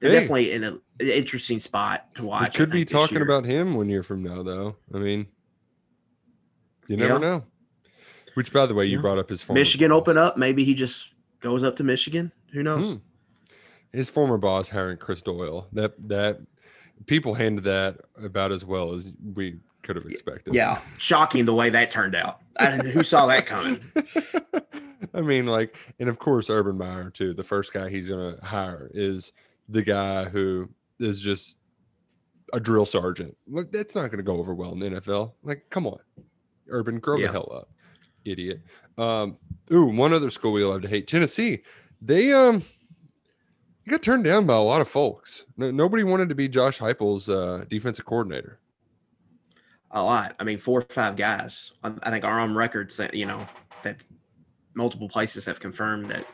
they're 0.00 0.10
Hey. 0.10 0.16
definitely 0.20 0.52
in 0.52 0.64
a, 0.64 0.72
an 0.72 0.80
interesting 1.00 1.60
spot 1.60 2.14
to 2.14 2.24
watch. 2.24 2.58
We 2.58 2.64
could 2.64 2.72
be 2.72 2.84
talking 2.84 3.16
year. 3.18 3.24
about 3.24 3.44
him 3.44 3.74
one 3.74 3.88
year 3.88 4.02
from 4.02 4.22
now, 4.22 4.42
though. 4.42 4.76
I 4.94 4.98
mean, 4.98 5.26
you 6.88 6.96
never 6.96 7.14
Yeah. 7.14 7.18
know. 7.20 7.44
Which, 8.34 8.52
by 8.52 8.64
the 8.66 8.74
way, 8.74 8.86
you 8.86 8.96
Yeah. 8.96 9.02
brought 9.02 9.18
up 9.18 9.28
his 9.28 9.42
former 9.42 9.60
Michigan 9.60 9.90
boss. 9.90 9.98
open 10.00 10.16
up. 10.18 10.36
Maybe 10.38 10.64
he 10.64 10.74
just 10.74 11.12
goes 11.40 11.62
up 11.62 11.76
to 11.76 11.84
Michigan. 11.84 12.32
Who 12.52 12.62
knows? 12.62 12.92
Hmm. 12.92 12.98
His 13.92 14.08
former 14.08 14.38
boss 14.38 14.70
hiring 14.70 14.96
Chris 14.96 15.20
Doyle. 15.20 15.68
That 15.72 15.92
that 16.08 16.40
people 17.06 17.34
handled 17.34 17.64
that 17.64 17.98
about 18.16 18.52
as 18.52 18.64
well 18.64 18.94
as 18.94 19.12
we 19.34 19.58
could 19.82 19.96
have 19.96 20.06
expected. 20.06 20.54
Yeah, 20.54 20.80
shocking 20.98 21.44
the 21.44 21.54
way 21.54 21.70
that 21.70 21.90
turned 21.90 22.14
out. 22.14 22.40
I, 22.58 22.70
who 22.76 23.02
saw 23.02 23.26
that 23.26 23.46
coming? 23.46 23.80
I 25.14 25.20
mean, 25.20 25.46
like, 25.46 25.76
and 25.98 26.08
of 26.08 26.18
course, 26.18 26.48
Urban 26.50 26.78
Meyer 26.78 27.10
too. 27.10 27.34
The 27.34 27.42
first 27.42 27.72
guy 27.72 27.88
he's 27.88 28.08
going 28.08 28.36
to 28.36 28.44
hire 28.44 28.90
is 28.94 29.32
the 29.68 29.82
guy 29.82 30.24
who 30.24 30.68
is 30.98 31.20
just 31.20 31.56
a 32.52 32.60
drill 32.60 32.86
sergeant. 32.86 33.36
Look, 33.46 33.72
that's 33.72 33.94
not 33.94 34.02
going 34.08 34.18
to 34.18 34.22
go 34.22 34.38
over 34.38 34.54
well 34.54 34.72
in 34.72 34.78
the 34.78 34.90
NFL. 35.00 35.32
Like, 35.42 35.66
come 35.70 35.86
on, 35.86 35.98
Urban, 36.68 36.98
grow 36.98 37.18
Yeah. 37.18 37.26
the 37.26 37.32
hell 37.32 37.52
up, 37.54 37.68
idiot. 38.24 38.60
Um, 38.98 39.38
ooh, 39.72 39.86
one 39.86 40.12
other 40.12 40.30
school 40.30 40.52
we 40.52 40.64
love 40.64 40.82
to 40.82 40.88
hate, 40.88 41.06
Tennessee. 41.06 41.62
They 42.00 42.32
um, 42.32 42.62
he 43.84 43.90
got 43.90 44.02
turned 44.02 44.24
down 44.24 44.46
by 44.46 44.54
a 44.54 44.60
lot 44.62 44.80
of 44.80 44.88
folks. 44.88 45.44
No, 45.56 45.70
nobody 45.70 46.04
wanted 46.04 46.28
to 46.28 46.34
be 46.34 46.48
Josh 46.48 46.78
Heupel's 46.78 47.28
uh, 47.28 47.64
defensive 47.68 48.04
coordinator. 48.04 48.58
A 49.92 50.02
lot. 50.02 50.34
I 50.40 50.44
mean, 50.44 50.58
four 50.58 50.80
or 50.80 50.82
five 50.82 51.16
guys. 51.16 51.72
I, 51.84 52.10
think 52.10 52.24
our 52.24 52.40
own 52.40 52.54
records 52.54 52.96
that 52.96 53.14
you 53.14 53.26
know 53.26 53.46
that 53.82 54.02
multiple 54.74 55.08
places 55.08 55.44
have 55.44 55.60
confirmed 55.60 56.06
that 56.06 56.24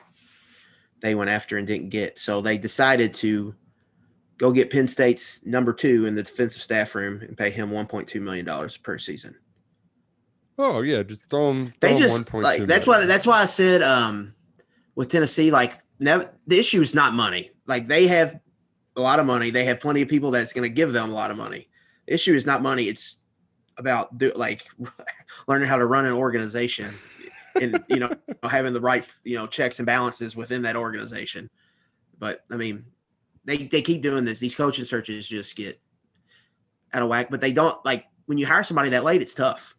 they 1.01 1.15
went 1.15 1.31
after 1.31 1.59
and 1.59 1.67
didn't 1.67 1.89
get. 1.89 2.19
So 2.19 2.41
they 2.41 2.57
decided 2.57 3.15
to 3.15 3.55
go 4.37 4.53
get 4.53 4.71
Penn 4.71 4.87
State's 4.87 5.45
number 5.45 5.73
two 5.73 6.07
in 6.07 6.15
the 6.15 6.23
defensive 6.23 6.63
staff 6.63 6.95
room 6.95 7.21
and 7.21 7.37
pay 7.37 7.51
him 7.51 7.71
1.2 7.71 8.21
million 8.21 8.47
dollars 8.47 8.77
per 8.77 8.97
season. 8.97 9.35
Oh 10.57 10.81
yeah, 10.81 11.03
just 11.03 11.29
throw 11.29 11.51
him. 11.51 11.75
They 11.81 11.89
throw 11.89 11.97
him 11.97 12.03
just 12.03 12.27
1.2 12.29 12.43
like 12.43 12.63
that's 12.65 12.87
why 12.87 13.05
that's 13.07 13.27
why 13.27 13.43
I 13.43 13.47
said 13.47 13.83
um 13.83 14.35
with 14.95 15.09
Tennessee 15.09 15.51
like 15.51 15.75
never 15.99 16.33
the 16.47 16.59
issue 16.59 16.81
is 16.81 16.95
not 16.95 17.13
money. 17.13 17.51
Like 17.67 17.87
they 17.87 18.07
have 18.07 18.39
a 18.97 19.01
lot 19.01 19.21
of 19.21 19.27
money. 19.27 19.51
They 19.51 19.65
have 19.65 19.81
plenty 19.81 20.03
of 20.03 20.09
people 20.09 20.31
that's 20.31 20.53
going 20.53 20.69
to 20.69 20.75
give 20.75 20.93
them 20.93 21.11
a 21.11 21.15
lot 21.15 21.31
of 21.31 21.37
money. 21.37 21.69
The 22.07 22.15
issue 22.15 22.35
is 22.35 22.47
not 22.47 22.63
money. 22.63 22.85
It's 22.85 23.19
about 23.79 24.19
do 24.19 24.33
like 24.35 24.69
learning 25.49 25.69
how 25.69 25.77
to 25.77 25.87
run 25.87 26.05
an 26.05 26.13
organization 26.13 26.95
and 27.61 27.83
you 27.89 27.97
know 27.97 28.11
having 28.43 28.73
the 28.73 28.81
right 28.81 29.07
you 29.25 29.37
know 29.37 29.47
checks 29.47 29.79
and 29.79 29.87
balances 29.87 30.37
within 30.37 30.63
that 30.63 30.77
organization. 30.77 31.49
But 32.19 32.41
I 32.51 32.57
mean, 32.57 32.85
they 33.45 33.59
they 33.65 33.83
keep 33.83 34.03
doing 34.03 34.25
this. 34.25 34.39
These 34.39 34.55
coaching 34.55 34.85
searches 34.85 35.29
just 35.29 35.57
get 35.57 35.81
out 36.93 37.03
of 37.03 37.09
whack. 37.09 37.29
But 37.31 37.41
they 37.41 37.53
don't 37.53 37.83
like 37.85 38.05
when 38.27 38.39
you 38.39 38.47
hire 38.47 38.65
somebody 38.65 38.91
that 38.91 39.05
late. 39.05 39.23
It's 39.23 39.35
tough 39.35 39.77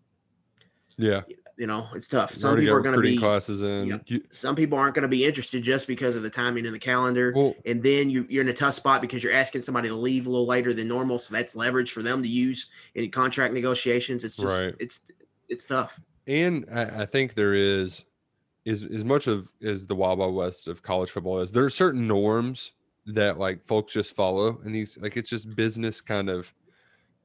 Yeah, 0.98 1.22
You 1.60 1.68
know, 1.68 1.88
it's 1.94 2.08
tough. 2.08 2.34
Some 2.34 2.56
people 2.58 2.74
are 2.74 2.80
going 2.82 2.96
to 2.96 3.01
be 3.01 3.18
classes 3.18 3.62
in. 3.63 3.88
Yep. 3.88 4.01
You- 4.08 4.24
some 4.32 4.56
people 4.56 4.78
aren't 4.78 4.96
going 4.96 5.01
to 5.04 5.10
be 5.10 5.25
interested 5.25 5.62
just 5.62 5.88
because 5.88 6.16
of 6.16 6.24
the 6.24 6.30
timing 6.30 6.66
in 6.66 6.72
the 6.72 6.80
calendar. 6.80 7.34
well, 7.36 7.54
and 7.66 7.84
then 7.84 8.10
you, 8.10 8.25
you're 8.30 8.44
in 8.44 8.48
a 8.50 8.54
tough 8.54 8.75
spot 8.75 9.01
because 9.01 9.22
you're 9.22 9.34
asking 9.34 9.62
somebody 9.63 9.89
to 9.89 9.96
leave 9.96 10.25
a 10.25 10.30
little 10.30 10.46
later 10.48 10.74
than 10.74 10.88
normal. 10.88 11.20
So 11.20 11.34
that's 11.34 11.58
leverage 11.58 11.92
for 11.92 12.01
them 12.01 12.24
to 12.24 12.30
use 12.30 12.68
in 12.96 13.12
contract 13.12 13.54
negotiations. 13.54 14.24
It's 14.24 14.38
just, 14.38 14.62
Right. 14.62 14.74
it's, 14.80 15.01
it's 15.50 15.66
tough. 15.66 16.00
and 16.28 16.66
I, 16.74 17.01
I 17.01 17.06
think 17.06 17.34
there 17.36 17.54
is 17.54 18.06
is 18.66 18.84
as 18.86 19.04
much 19.04 19.28
of 19.28 19.51
as 19.62 19.86
the 19.86 19.96
wild 19.96 20.20
wild 20.20 20.36
west 20.36 20.68
of 20.70 20.82
college 20.84 21.10
football 21.10 21.39
is 21.39 21.51
there 21.51 21.63
are 21.66 21.70
certain 21.70 22.08
norms 22.08 22.72
that 23.06 23.38
like 23.39 23.66
folks 23.66 23.92
just 23.94 24.16
follow 24.16 24.60
and 24.63 24.75
these 24.75 24.98
like 25.01 25.18
it's 25.18 25.30
just 25.30 25.56
business 25.56 26.01
kind 26.01 26.30
of 26.30 26.54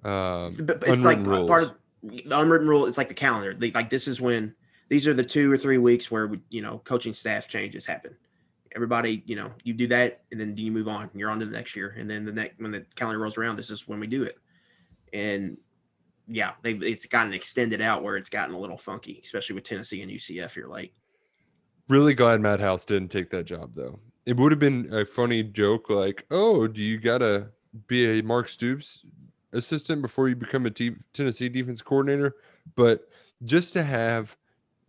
um 0.05 0.45
It's, 0.47 0.57
the- 0.57 0.79
it's 0.87 1.03
like 1.05 1.19
unwritten 1.19 1.47
part 1.47 1.62
rules. 1.64 1.71
of 1.73 1.76
the 2.04 2.38
unwritten 2.38 2.68
rule. 2.68 2.87
is 2.87 2.99
like 2.99 3.08
the 3.08 3.14
calendar. 3.14 3.56
Like 3.75 3.90
this 3.90 4.06
is 4.06 4.20
when 4.20 4.54
these 4.88 5.06
are 5.06 5.14
the 5.14 5.25
two 5.25 5.50
or 5.50 5.56
three 5.56 5.78
weeks 5.78 6.11
where 6.11 6.32
you 6.50 6.62
know 6.62 6.78
coaching 6.84 7.14
staff 7.14 7.49
changes 7.49 7.87
happen. 7.87 8.14
Everybody, 8.75 9.23
you 9.25 9.37
know, 9.37 9.52
you 9.62 9.73
do 9.73 9.87
that 9.88 10.23
and 10.32 10.40
then 10.40 10.56
you 10.56 10.73
move 10.73 10.88
on. 10.88 11.11
You're 11.14 11.30
on 11.30 11.38
to 11.38 11.46
the 11.46 11.56
next 11.56 11.76
year, 11.76 11.94
and 11.99 12.11
then 12.11 12.25
the 12.25 12.32
next 12.32 12.61
when 12.61 12.73
the 12.73 12.84
calendar 12.94 13.20
rolls 13.20 13.38
around, 13.38 13.56
this 13.56 13.70
is 13.70 13.88
when 13.88 14.00
we 14.00 14.06
do 14.06 14.23
it. 14.25 14.38
And 15.12 15.56
yeah, 16.26 16.52
they've 16.62 16.82
it's 16.82 17.06
gotten 17.06 17.32
extended 17.32 17.80
out 17.80 18.02
where 18.02 18.16
it's 18.16 18.30
gotten 18.30 18.54
a 18.54 18.58
little 18.58 18.76
funky, 18.76 19.20
especially 19.23 19.54
with 19.54 19.64
Tennessee 19.64 20.02
and 20.02 20.11
UCF 20.11 20.54
here 20.54 20.66
like, 20.66 20.92
really 21.88 22.14
glad 22.14 22.40
Matt 22.40 22.61
House 22.61 22.84
didn't 22.84 23.11
take 23.11 23.30
that 23.30 23.44
job 23.44 23.73
though. 23.75 24.00
It 24.26 24.37
would 24.37 24.52
have 24.52 24.58
been 24.58 24.92
a 24.92 25.04
funny 25.04 25.42
joke 25.42 25.88
like, 25.88 26.26
"Oh, 26.30 26.66
do 26.66 26.80
you 26.80 26.99
gotta 26.99 27.50
be 27.87 28.18
a 28.18 28.23
Mark 28.23 28.49
Stoops 28.49 29.04
assistant 29.54 30.02
before 30.02 30.28
you 30.28 30.37
become 30.37 30.66
a 30.66 30.70
T- 30.70 30.96
Tennessee 31.12 31.49
defense 31.49 31.80
coordinator?" 31.82 32.37
But 32.76 33.08
just 33.44 33.73
to 33.75 33.82
have 33.82 34.37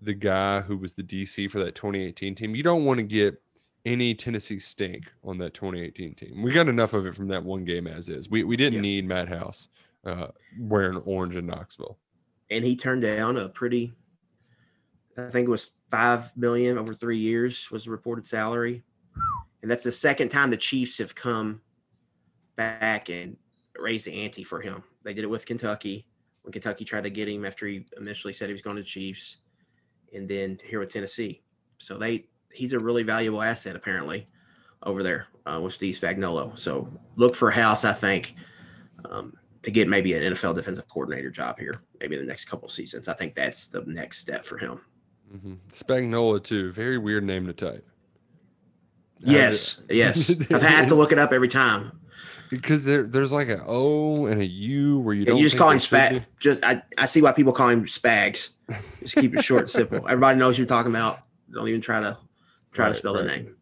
the 0.01 0.13
guy 0.13 0.61
who 0.61 0.77
was 0.77 0.93
the 0.93 1.03
DC 1.03 1.49
for 1.49 1.59
that 1.59 1.75
2018 1.75 2.35
team, 2.35 2.55
you 2.55 2.63
don't 2.63 2.85
want 2.85 2.97
to 2.97 3.03
get 3.03 3.41
any 3.85 4.13
Tennessee 4.15 4.59
stink 4.59 5.11
on 5.23 5.37
that 5.37 5.53
2018 5.53 6.15
team. 6.15 6.41
We 6.41 6.51
got 6.51 6.67
enough 6.67 6.93
of 6.93 7.05
it 7.05 7.15
from 7.15 7.27
that 7.29 7.43
one 7.43 7.63
game 7.65 7.87
as 7.87 8.09
is. 8.09 8.29
We 8.29 8.43
we 8.43 8.57
didn't 8.57 8.75
Yeah. 8.75 8.81
need 8.81 9.07
Matt 9.07 9.29
House 9.29 9.67
uh, 10.05 10.27
wearing 10.59 10.97
orange 10.97 11.35
in 11.35 11.45
Knoxville. 11.45 11.97
and 12.51 12.63
he 12.63 12.75
turned 12.75 13.01
down 13.01 13.37
a 13.37 13.49
pretty 13.49 13.91
i 15.17 15.29
think 15.31 15.47
it 15.47 15.51
was 15.51 15.71
five 15.89 16.35
million 16.37 16.77
over 16.77 16.93
three 16.93 17.17
years 17.17 17.71
was 17.71 17.85
the 17.85 17.89
reported 17.91 18.23
salary 18.25 18.83
and 19.63 19.71
that's 19.71 19.81
the 19.83 19.91
second 19.91 20.29
time 20.29 20.51
the 20.51 20.57
chiefs 20.57 20.97
have 20.99 21.15
come 21.15 21.59
back 22.55 23.09
and 23.09 23.37
raised 23.79 24.05
the 24.05 24.23
ante 24.23 24.43
for 24.43 24.61
him 24.61 24.83
they 25.03 25.13
did 25.13 25.23
it 25.23 25.29
with 25.29 25.45
kentucky 25.45 26.05
when 26.43 26.51
kentucky 26.51 26.85
tried 26.85 27.03
to 27.03 27.09
get 27.09 27.27
him 27.27 27.45
after 27.45 27.67
he 27.67 27.85
initially 27.97 28.33
said 28.33 28.47
he 28.47 28.53
was 28.53 28.61
going 28.61 28.75
to 28.75 28.81
the 28.81 28.87
chiefs 28.87 29.37
and 30.13 30.27
then 30.27 30.57
here 30.67 30.79
with 30.79 30.89
tennessee 30.89 31.41
so 31.77 31.97
they 31.97 32.25
he's 32.51 32.73
a 32.73 32.79
really 32.79 33.03
valuable 33.03 33.41
asset 33.41 33.75
apparently 33.75 34.25
over 34.83 35.03
there 35.03 35.27
uh, 35.45 35.59
with 35.61 35.73
steve 35.73 35.97
spagnuolo 35.99 36.57
so 36.57 36.87
look 37.15 37.35
for 37.35 37.51
house 37.51 37.85
i 37.85 37.93
think 37.93 38.35
um, 39.09 39.33
to 39.65 39.71
get 39.71 39.87
maybe 39.87 40.13
an 40.13 40.21
NFL 40.33 40.55
defensive 40.55 40.87
coordinator 40.87 41.31
job 41.31 41.59
here, 41.59 41.81
maybe 41.99 42.15
in 42.15 42.21
the 42.21 42.27
next 42.27 42.45
couple 42.45 42.69
seasons. 42.69 43.07
I 43.07 43.13
think 43.13 43.33
that's 43.33 43.67
the 43.67 43.83
next 43.87 44.19
step 44.19 44.45
for 44.45 44.57
him. 44.57 44.79
hmm 45.29 45.53
Spagnuolo 45.69 46.41
too, 46.41 46.71
very 46.71 46.99
weird 46.99 47.23
name 47.23 47.47
to 47.47 47.53
type. 47.53 47.85
Yes, 49.19 49.81
yes. 49.89 50.29
I've 50.51 50.61
had 50.61 50.87
to 50.89 50.95
look 50.95 51.11
it 51.11 51.17
up 51.17 51.33
every 51.33 51.47
time. 51.47 51.99
Because 52.55 52.85
there, 52.85 53.03
there's 53.03 53.31
like 53.31 53.49
an 53.49 53.61
O 53.65 54.25
and 54.25 54.41
a 54.41 54.45
U 54.45 54.99
where 54.99 55.13
you 55.13 55.21
You, 55.21 55.25
don't 55.25 55.39
just 55.39 55.53
think 55.55 55.59
call 55.59 55.71
him 55.71 55.79
Spag. 55.79 56.25
Just 56.39 56.63
I, 56.63 56.81
I 56.97 57.05
see 57.05 57.21
why 57.21 57.31
people 57.31 57.53
call 57.53 57.69
him 57.69 57.85
Spags. 57.85 58.51
Just 59.01 59.15
keep 59.15 59.35
it 59.35 59.43
short 59.43 59.61
and 59.61 59.69
simple. 59.69 59.99
Everybody 60.05 60.39
knows 60.39 60.55
who 60.57 60.61
you're 60.61 60.67
talking 60.67 60.91
about. 60.91 61.19
Don't 61.53 61.67
even 61.67 61.81
try 61.81 61.99
to 61.99 62.17
try 62.71 62.85
to 62.85 62.91
Right, 62.91 62.97
spell 62.97 63.13
the 63.13 63.25
name. 63.25 63.55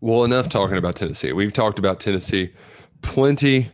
Well, 0.00 0.24
enough 0.24 0.48
talking 0.48 0.76
about 0.76 0.96
Tennessee. 0.96 1.32
We've 1.32 1.52
talked 1.52 1.78
about 1.78 2.00
Tennessee 2.00 2.52
plenty 3.02 3.72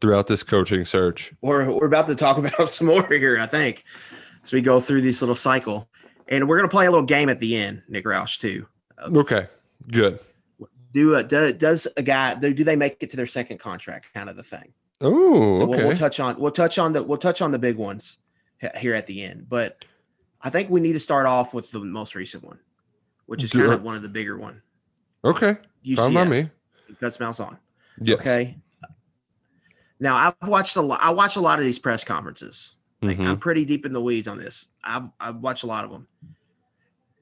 throughout 0.00 0.26
this 0.26 0.42
coaching 0.42 0.84
search. 0.84 1.32
We're 1.42 1.72
we're 1.72 1.86
about 1.86 2.08
to 2.08 2.16
talk 2.16 2.38
about 2.44 2.70
some 2.70 2.88
more 2.88 3.06
here, 3.08 3.38
I 3.38 3.46
think, 3.46 3.84
as 4.42 4.52
we 4.52 4.60
go 4.60 4.80
through 4.80 5.02
this 5.02 5.22
little 5.22 5.36
cycle. 5.36 5.88
And 6.28 6.48
we're 6.48 6.56
gonna 6.56 6.68
play 6.68 6.86
a 6.86 6.90
little 6.90 7.06
game 7.06 7.28
at 7.28 7.38
the 7.38 7.56
end, 7.56 7.82
Nick 7.88 8.04
Roush, 8.04 8.38
too. 8.38 8.66
Okay, 9.00 9.46
good. 9.90 10.18
Do 10.92 11.14
a, 11.16 11.22
do, 11.22 11.52
does 11.52 11.88
a 11.96 12.02
guy 12.02 12.34
do, 12.34 12.52
do 12.52 12.64
they 12.64 12.76
make 12.76 12.98
it 13.00 13.10
to 13.10 13.16
their 13.16 13.26
second 13.26 13.58
contract? 13.58 14.12
Kind 14.12 14.28
of 14.28 14.36
the 14.36 14.42
thing. 14.42 14.72
Oh, 15.00 15.58
So 15.58 15.64
we'll, 15.64 15.74
okay. 15.78 15.84
we'll 15.88 15.96
touch 15.96 16.20
on 16.20 16.38
we'll 16.38 16.50
touch 16.50 16.78
on 16.78 16.92
the 16.92 17.02
we'll 17.02 17.18
touch 17.18 17.40
on 17.42 17.50
the 17.50 17.58
big 17.58 17.76
ones 17.76 18.18
here 18.78 18.94
at 18.94 19.06
the 19.06 19.22
end. 19.22 19.46
But 19.48 19.84
I 20.42 20.50
think 20.50 20.68
we 20.70 20.80
need 20.80 20.92
to 20.92 21.00
start 21.00 21.26
off 21.26 21.54
with 21.54 21.70
the 21.70 21.80
most 21.80 22.14
recent 22.14 22.44
one, 22.44 22.58
which 23.26 23.42
is 23.42 23.50
Do 23.52 23.60
kind 23.60 23.72
it. 23.72 23.76
of 23.76 23.82
one 23.82 23.96
of 23.96 24.02
the 24.02 24.08
bigger 24.08 24.36
one. 24.38 24.62
okay, 25.24 25.56
fine 25.96 26.12
by 26.14 26.24
me. 26.24 26.50
Gus 27.00 27.16
Malzahn. 27.18 27.56
Yes. 28.00 28.20
Okay. 28.20 28.58
Now 29.98 30.16
I've 30.40 30.48
watched 30.48 30.76
a 30.76 30.82
lot. 30.82 31.00
I 31.02 31.10
watch 31.10 31.36
a 31.36 31.40
lot 31.40 31.58
of 31.58 31.64
these 31.64 31.78
press 31.78 32.04
conferences. 32.04 32.74
Like, 33.00 33.18
Mhm. 33.18 33.26
I'm 33.28 33.38
pretty 33.38 33.64
deep 33.64 33.84
in 33.86 33.92
the 33.92 34.00
weeds 34.00 34.28
on 34.28 34.38
this. 34.38 34.68
I've 34.84 35.08
I've 35.18 35.36
watched 35.36 35.64
a 35.64 35.66
lot 35.66 35.84
of 35.84 35.90
them. 35.90 36.06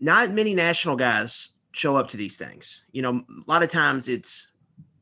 Not 0.01 0.31
many 0.33 0.55
national 0.55 0.97
guys 0.97 1.51
show 1.73 1.97
up 1.97 2.09
to 2.09 2.17
these 2.17 2.37
things. 2.37 2.85
You 2.93 3.03
know, 3.03 3.17
a 3.19 3.51
lot 3.51 3.63
of 3.63 3.71
times 3.71 4.09
it's 4.09 4.49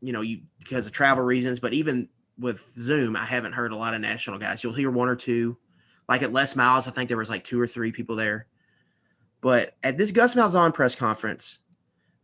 you 0.00 0.12
know 0.12 0.20
you 0.20 0.40
because 0.60 0.86
of 0.86 0.92
travel 0.92 1.24
reasons. 1.24 1.60
But 1.60 1.72
even 1.74 2.08
with 2.38 2.60
Zoom, 2.74 3.16
I 3.16 3.24
haven't 3.24 3.52
heard 3.52 3.72
a 3.72 3.76
lot 3.76 3.94
of 3.94 4.00
national 4.00 4.38
guys. 4.38 4.62
You'll 4.62 4.72
hear 4.74 4.90
one 4.90 5.08
or 5.08 5.16
two. 5.16 5.56
Like 6.08 6.22
at 6.22 6.32
Les 6.32 6.56
Miles, 6.56 6.88
I 6.88 6.90
think 6.90 7.08
there 7.08 7.18
was 7.18 7.28
like 7.30 7.44
two 7.44 7.60
or 7.60 7.66
three 7.66 7.92
people 7.92 8.16
there. 8.16 8.46
But 9.40 9.74
at 9.82 9.98
this 9.98 10.10
Gus 10.10 10.34
Malzahn 10.34 10.72
press 10.74 10.94
conference, 10.94 11.58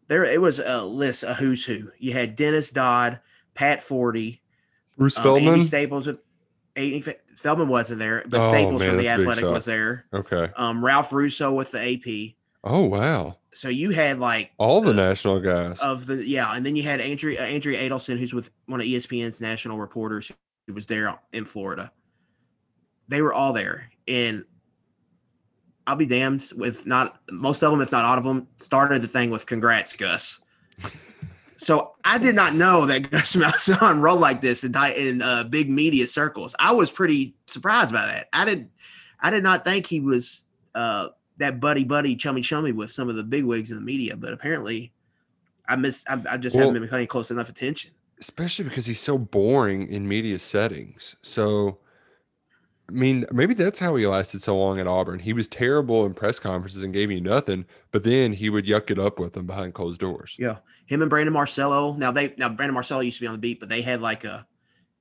there 0.08 0.24
it 0.24 0.40
was 0.40 0.58
a 0.58 0.82
list, 0.84 1.22
a 1.22 1.34
who's 1.34 1.64
who. 1.64 1.90
You 1.98 2.12
had 2.12 2.34
Dennis 2.36 2.70
Dodd, 2.70 3.20
Pat 3.54 3.80
Forde, 3.80 4.40
Bruce 4.96 5.16
um, 5.18 5.22
Feldman. 5.22 5.52
Andy 5.54 5.64
Staples 5.64 6.06
with 6.06 6.22
Andy 6.76 7.04
Feldman 7.36 7.68
wasn't 7.68 7.98
there, 8.00 8.24
but 8.28 8.40
Oh, 8.40 8.50
Staples 8.52 8.80
man, 8.80 8.88
from 8.90 8.96
the 8.98 9.04
that's 9.04 9.14
a 9.14 9.18
big 9.18 9.28
Athletic 9.28 9.52
was 9.52 9.64
there. 9.64 10.06
okay. 10.12 10.50
Um, 10.56 10.84
Ralph 10.84 11.12
Russo 11.12 11.52
with 11.52 11.70
the 11.70 11.80
AP. 11.80 12.34
Oh 12.66 12.84
wow, 12.86 13.36
So 13.52 13.68
you 13.68 13.90
had 13.90 14.18
like 14.18 14.52
all 14.56 14.80
the 14.80 14.90
Uh, 14.90 14.94
national 14.94 15.38
guys. 15.40 15.78
of 15.80 16.06
the 16.06 16.26
yeah, 16.26 16.54
and 16.56 16.64
then 16.64 16.76
you 16.76 16.82
had 16.82 17.00
Andrea 17.00 17.42
uh, 17.42 17.44
Andrea 17.46 17.78
Adelson, 17.78 18.18
who's 18.18 18.32
with 18.32 18.50
one 18.66 18.80
of 18.80 18.86
ESPN's 18.86 19.40
national 19.40 19.78
reporters, 19.78 20.32
who 20.66 20.72
was 20.72 20.86
there 20.86 21.18
in 21.34 21.44
Florida. 21.44 21.92
They 23.08 23.20
were 23.20 23.34
all 23.34 23.52
there, 23.52 23.90
and 24.08 24.44
I'll 25.86 25.96
be 25.96 26.06
damned 26.06 26.50
with 26.56 26.86
not 26.86 27.20
most 27.30 27.62
of 27.62 27.70
them, 27.70 27.82
if 27.82 27.92
not 27.92 28.04
all 28.06 28.16
of 28.16 28.24
them, 28.24 28.48
started 28.56 29.02
the 29.02 29.08
thing 29.08 29.30
with 29.30 29.44
"Congrats, 29.44 29.94
Gus." 29.94 30.40
so 31.58 31.92
I 32.02 32.16
did 32.16 32.34
not 32.34 32.54
know 32.54 32.86
that 32.86 33.10
Gus 33.10 33.36
Malzahn 33.36 34.00
rolled 34.02 34.20
like 34.20 34.40
this 34.40 34.64
in 34.64 34.74
in 34.96 35.20
uh, 35.20 35.44
big 35.44 35.68
media 35.68 36.06
circles. 36.06 36.54
I 36.58 36.72
was 36.72 36.90
pretty 36.90 37.36
surprised 37.46 37.92
by 37.92 38.06
that. 38.06 38.28
I 38.32 38.46
didn't, 38.46 38.70
I 39.20 39.28
did 39.30 39.42
not 39.42 39.64
think 39.64 39.86
he 39.86 40.00
was 40.00 40.46
uh, 40.74 41.08
that 41.38 41.60
buddy 41.60 41.84
buddy 41.84 42.16
chummy 42.16 42.40
chummy 42.42 42.72
with 42.72 42.90
some 42.90 43.08
of 43.08 43.16
the 43.16 43.24
big 43.24 43.44
wigs 43.44 43.70
in 43.70 43.76
the 43.78 43.84
media, 43.84 44.16
but 44.16 44.32
apparently, 44.32 44.92
I 45.68 45.76
missed. 45.76 46.08
I, 46.08 46.22
I 46.30 46.36
just 46.36 46.56
Well- 46.56 46.66
haven't 46.68 46.80
been 46.82 46.90
paying 46.90 47.06
close 47.06 47.30
enough 47.30 47.48
attention. 47.48 47.90
especially 48.20 48.64
because 48.64 48.86
he's 48.86 49.00
so 49.00 49.18
boring 49.18 49.88
in 49.88 50.06
media 50.06 50.38
settings. 50.38 51.16
So, 51.22 51.78
I 52.88 52.92
mean, 52.92 53.26
maybe 53.32 53.54
that's 53.54 53.78
how 53.80 53.96
he 53.96 54.06
lasted 54.06 54.40
so 54.42 54.56
long 54.56 54.78
at 54.78 54.86
Auburn. 54.86 55.18
He 55.18 55.32
was 55.32 55.48
terrible 55.48 56.06
in 56.06 56.14
press 56.14 56.38
conferences 56.38 56.84
and 56.84 56.92
gave 56.94 57.10
you 57.10 57.20
nothing, 57.20 57.64
but 57.90 58.04
then 58.04 58.32
he 58.32 58.48
would 58.50 58.66
yuck 58.66 58.90
it 58.90 58.98
up 58.98 59.18
with 59.18 59.32
them 59.32 59.46
behind 59.46 59.74
closed 59.74 60.00
doors. 60.00 60.36
Yeah, 60.38 60.58
him 60.86 61.00
and 61.02 61.10
Brandon 61.10 61.32
Marcello. 61.32 61.94
Now 61.96 62.12
they 62.12 62.34
now 62.38 62.48
Brandon 62.50 62.74
Marcello 62.74 63.00
used 63.00 63.16
to 63.18 63.22
be 63.22 63.26
on 63.26 63.34
the 63.34 63.38
beat, 63.38 63.58
but 63.58 63.68
they 63.68 63.82
had 63.82 64.00
like 64.00 64.22
a, 64.24 64.46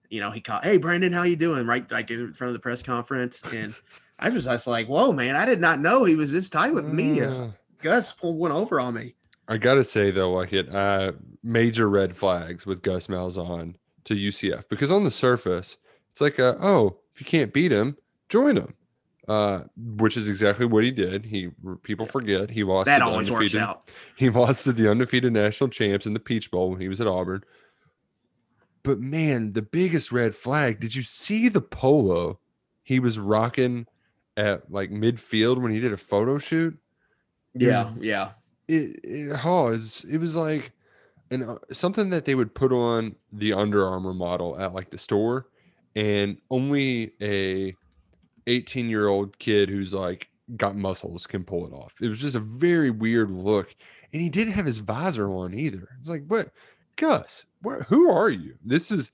you 0.10 0.20
know, 0.20 0.32
he 0.32 0.42
called, 0.42 0.64
"Hey 0.64 0.78
Brandon, 0.78 1.14
how 1.14 1.24
you 1.24 1.36
doing?" 1.36 1.68
Right, 1.68 1.90
like 1.92 2.10
in 2.10 2.34
front 2.34 2.50
of 2.50 2.54
the 2.54 2.60
press 2.60 2.82
conference, 2.82 3.44
and 3.54 3.74
I 4.24 4.30
was 4.30 4.46
just 4.46 4.68
like, 4.68 4.88
"Whoa, 4.88 5.12
man! 5.12 5.36
I 5.36 5.46
did 5.46 5.60
not 5.60 5.82
know 5.82 6.06
he 6.06 6.16
was 6.16 6.32
this 6.32 6.50
tight 6.50 6.74
with 6.74 6.88
the 6.88 6.94
media." 6.94 7.30
Uh, 7.30 7.52
Gus 7.82 8.14
pulled 8.14 8.38
one 8.38 8.54
over 8.54 8.80
on 8.80 8.94
me. 8.94 9.16
I 9.50 9.58
gotta 9.58 9.84
say 9.84 10.12
though, 10.12 10.32
like 10.32 10.54
it, 10.54 10.74
uh, 10.74 11.12
major 11.44 11.90
red 11.90 12.16
flags 12.16 12.66
with 12.66 12.82
Gus 12.82 13.08
Malzahn 13.08 13.76
to 14.06 14.16
UCF 14.16 14.64
because 14.70 14.92
on 14.92 15.04
the 15.04 15.12
surface, 15.12 15.78
it's 16.10 16.22
like, 16.22 16.40
uh, 16.40 16.56
oh, 16.62 17.00
if 17.14 17.20
you 17.20 17.26
can't 17.26 17.52
beat 17.52 17.74
him, 17.74 17.98
join 18.30 18.56
him, 18.56 18.74
uh, 19.28 19.64
which 19.76 20.16
is 20.16 20.30
exactly 20.30 20.66
what 20.66 20.86
he 20.86 20.92
did. 20.92 21.26
He 21.26 21.50
people 21.84 22.06
forget 22.06 22.50
he 22.50 22.64
lost. 22.64 22.86
That 22.86 23.02
always 23.02 23.30
works 23.30 23.56
out. 23.56 23.92
He 24.16 24.30
lost 24.30 24.64
to 24.64 24.72
the 24.72 24.90
undefeated 24.90 25.34
national 25.34 25.70
champs 25.70 26.06
in 26.06 26.14
the 26.14 26.20
Peach 26.22 26.50
Bowl 26.50 26.70
when 26.70 26.80
he 26.80 26.88
was 26.88 27.02
at 27.02 27.08
Auburn. 27.08 27.44
But 28.84 29.02
man, 29.02 29.52
the 29.52 29.62
biggest 29.62 30.14
red 30.14 30.34
flag, 30.34 30.80
did 30.80 30.96
you 30.96 31.04
see 31.04 31.50
the 31.50 31.62
polo 31.62 32.40
he 32.84 33.00
was 33.00 33.18
rocking 33.20 33.88
at 34.38 34.72
like 34.72 34.90
midfield 34.92 35.62
when 35.62 35.72
he 35.72 35.80
did 35.80 35.94
a 35.94 35.98
photo 35.98 36.38
shoot? 36.38 36.78
It 37.54 37.68
was- 37.68 37.68
Yeah, 37.68 37.92
yeah. 38.00 38.30
It, 38.68 39.00
it, 39.04 39.40
oh, 39.44 39.68
it's- 39.70 40.04
it 40.04 40.18
was 40.18 40.36
like 40.36 40.72
and 41.32 41.44
uh, 41.44 41.58
something 41.72 42.10
that 42.12 42.26
they 42.26 42.36
would 42.36 42.54
put 42.54 42.72
on 42.72 43.16
the 43.32 43.54
Under 43.54 43.88
Armour 43.88 44.14
model 44.14 44.60
at 44.60 44.74
like 44.74 44.92
the 44.92 44.98
store, 44.98 45.48
and 45.96 46.38
only 46.52 47.14
a 47.22 47.76
18 48.46 48.90
year 48.90 49.08
old 49.08 49.40
kid 49.40 49.70
who's 49.70 49.94
like 49.94 50.30
got 50.58 50.76
muscles 50.76 51.26
can 51.26 51.44
pull 51.44 51.66
it 51.66 51.74
off. 51.74 51.96
It 52.02 52.10
was 52.10 52.20
just 52.20 52.36
a 52.36 52.40
very 52.40 52.92
weird 52.92 53.32
look. 53.32 53.74
And 54.12 54.22
he 54.22 54.30
didn't 54.30 54.54
have 54.54 54.66
his 54.66 54.78
visor 54.80 55.28
on 55.30 55.54
either. 55.56 55.88
It's 56.00 56.10
like, 56.10 56.26
what, 56.28 56.50
Gus, 56.98 57.46
where, 57.64 57.84
who 57.84 58.12
are 58.12 58.30
you? 58.30 58.56
This 58.64 58.92
is 58.92 59.12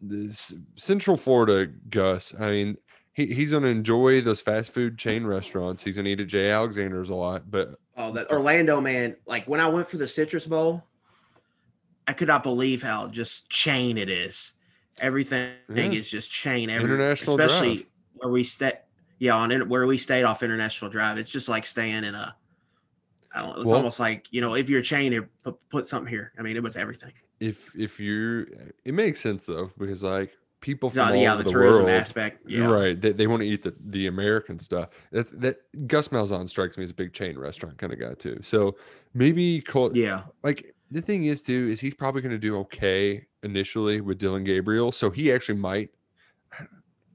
this 0.00 0.54
Central 0.76 1.16
Florida 1.16 1.72
Gus. 1.88 2.34
I 2.38 2.50
mean, 2.50 2.76
he, 3.14 3.26
he's 3.26 3.50
going 3.50 3.62
to 3.64 3.68
enjoy 3.68 4.20
those 4.22 4.40
fast 4.40 4.72
food 4.72 4.96
chain 4.98 5.24
restaurants. 5.26 5.82
He's 5.84 5.96
going 5.96 6.06
to 6.06 6.10
eat 6.12 6.20
at 6.20 6.26
J. 6.28 6.50
Alexander's 6.50 7.10
a 7.10 7.14
lot, 7.14 7.50
but 7.50 7.76
Oh, 7.96 8.10
that 8.12 8.30
Orlando 8.30 8.80
man! 8.80 9.16
Like 9.26 9.46
when 9.46 9.60
I 9.60 9.68
went 9.68 9.86
for 9.86 9.98
the 9.98 10.08
Citrus 10.08 10.46
Bowl, 10.46 10.86
I 12.08 12.14
could 12.14 12.28
not 12.28 12.42
believe 12.42 12.82
how 12.82 13.08
just 13.08 13.50
chain 13.50 13.98
it 13.98 14.08
is. 14.08 14.52
Everything 14.98 15.52
Yeah. 15.74 15.84
is 15.90 16.08
just 16.08 16.30
chain. 16.30 16.70
Every, 16.70 16.84
International 16.84 17.38
especially 17.40 17.74
Drive. 17.76 17.86
where 18.14 18.30
we 18.30 18.44
stay. 18.44 18.72
Yeah, 19.18 19.36
on 19.36 19.68
where 19.68 19.86
we 19.86 19.98
stayed 19.98 20.24
off 20.24 20.42
International 20.42 20.90
Drive, 20.90 21.18
it's 21.18 21.30
just 21.30 21.48
like 21.50 21.66
staying 21.66 22.04
in 22.04 22.14
a. 22.14 22.34
I 23.34 23.42
don't. 23.42 23.56
It's 23.56 23.66
Well- 23.66 23.76
almost 23.76 24.00
like 24.00 24.26
you 24.30 24.40
know, 24.40 24.54
if 24.54 24.70
you're 24.70 24.80
a 24.80 24.82
chain, 24.82 25.28
put, 25.44 25.56
put 25.68 25.86
something 25.86 26.10
here. 26.10 26.32
I 26.38 26.42
mean, 26.42 26.56
it 26.56 26.62
was 26.62 26.76
everything. 26.76 27.12
if 27.40 27.74
if 27.78 28.00
you 28.00 28.46
it 28.84 28.94
makes 28.94 29.20
sense 29.20 29.44
though 29.46 29.70
because 29.78 30.02
like 30.02 30.30
people 30.62 30.88
from 30.88 31.08
all 31.08 31.14
yeah, 31.14 31.34
the 31.34 31.42
the, 31.42 31.50
tourism 31.50 31.84
world. 31.84 31.90
aspect. 31.90 32.48
Yeah, 32.48 32.66
right. 32.66 32.98
They, 32.98 33.12
they 33.12 33.26
want 33.26 33.42
to 33.42 33.46
eat 33.46 33.62
the, 33.62 33.74
the 33.86 34.06
american 34.06 34.58
stuff. 34.58 34.88
That, 35.10 35.40
that 35.42 35.86
gus 35.86 36.08
malzahn 36.08 36.48
strikes 36.48 36.78
me 36.78 36.84
as 36.84 36.90
a 36.90 36.94
big 36.94 37.12
chain 37.12 37.36
restaurant 37.36 37.76
kind 37.76 37.92
of 37.92 38.00
guy 38.00 38.14
too. 38.14 38.38
So 38.42 38.76
maybe 39.12 39.60
Col- 39.60 39.94
yeah. 39.94 40.22
like 40.42 40.74
the 40.90 41.02
thing 41.02 41.24
is 41.24 41.42
too 41.42 41.68
is 41.70 41.80
he's 41.80 41.94
probably 41.94 42.22
going 42.22 42.32
to 42.32 42.38
do 42.38 42.56
okay 42.58 43.26
initially 43.42 44.00
with 44.00 44.18
dillon 44.18 44.44
gabriel 44.44 44.92
so 44.92 45.10
he 45.10 45.32
actually 45.32 45.58
might 45.58 45.90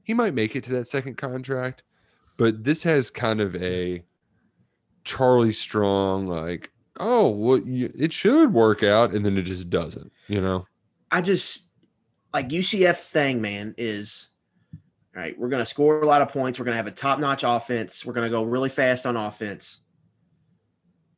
he 0.02 0.12
might 0.12 0.34
make 0.34 0.54
it 0.56 0.64
to 0.64 0.72
that 0.72 0.86
second 0.86 1.16
contract 1.16 1.84
but 2.36 2.64
this 2.64 2.82
has 2.82 3.08
kind 3.08 3.40
of 3.40 3.54
a 3.56 4.02
charlie 5.04 5.52
strong 5.52 6.26
like 6.26 6.70
oh 6.98 7.28
well 7.28 7.58
you, 7.60 7.90
it 7.96 8.12
should 8.12 8.52
work 8.52 8.82
out 8.82 9.14
and 9.14 9.24
then 9.24 9.38
it 9.38 9.42
just 9.42 9.70
doesn't 9.70 10.12
you 10.26 10.40
know? 10.40 10.66
I 11.10 11.22
just 11.22 11.67
like 12.32 12.48
UCF's 12.48 13.10
thing, 13.10 13.40
man, 13.40 13.74
is 13.78 14.28
all 15.14 15.22
right, 15.22 15.38
we're 15.38 15.48
gonna 15.48 15.66
score 15.66 16.02
a 16.02 16.06
lot 16.06 16.22
of 16.22 16.28
points. 16.28 16.58
We're 16.58 16.64
gonna 16.64 16.76
have 16.76 16.86
a 16.86 16.92
top-notch 16.92 17.42
offense. 17.44 18.04
We're 18.04 18.12
gonna 18.12 18.30
go 18.30 18.42
really 18.42 18.68
fast 18.68 19.06
on 19.06 19.16
offense. 19.16 19.80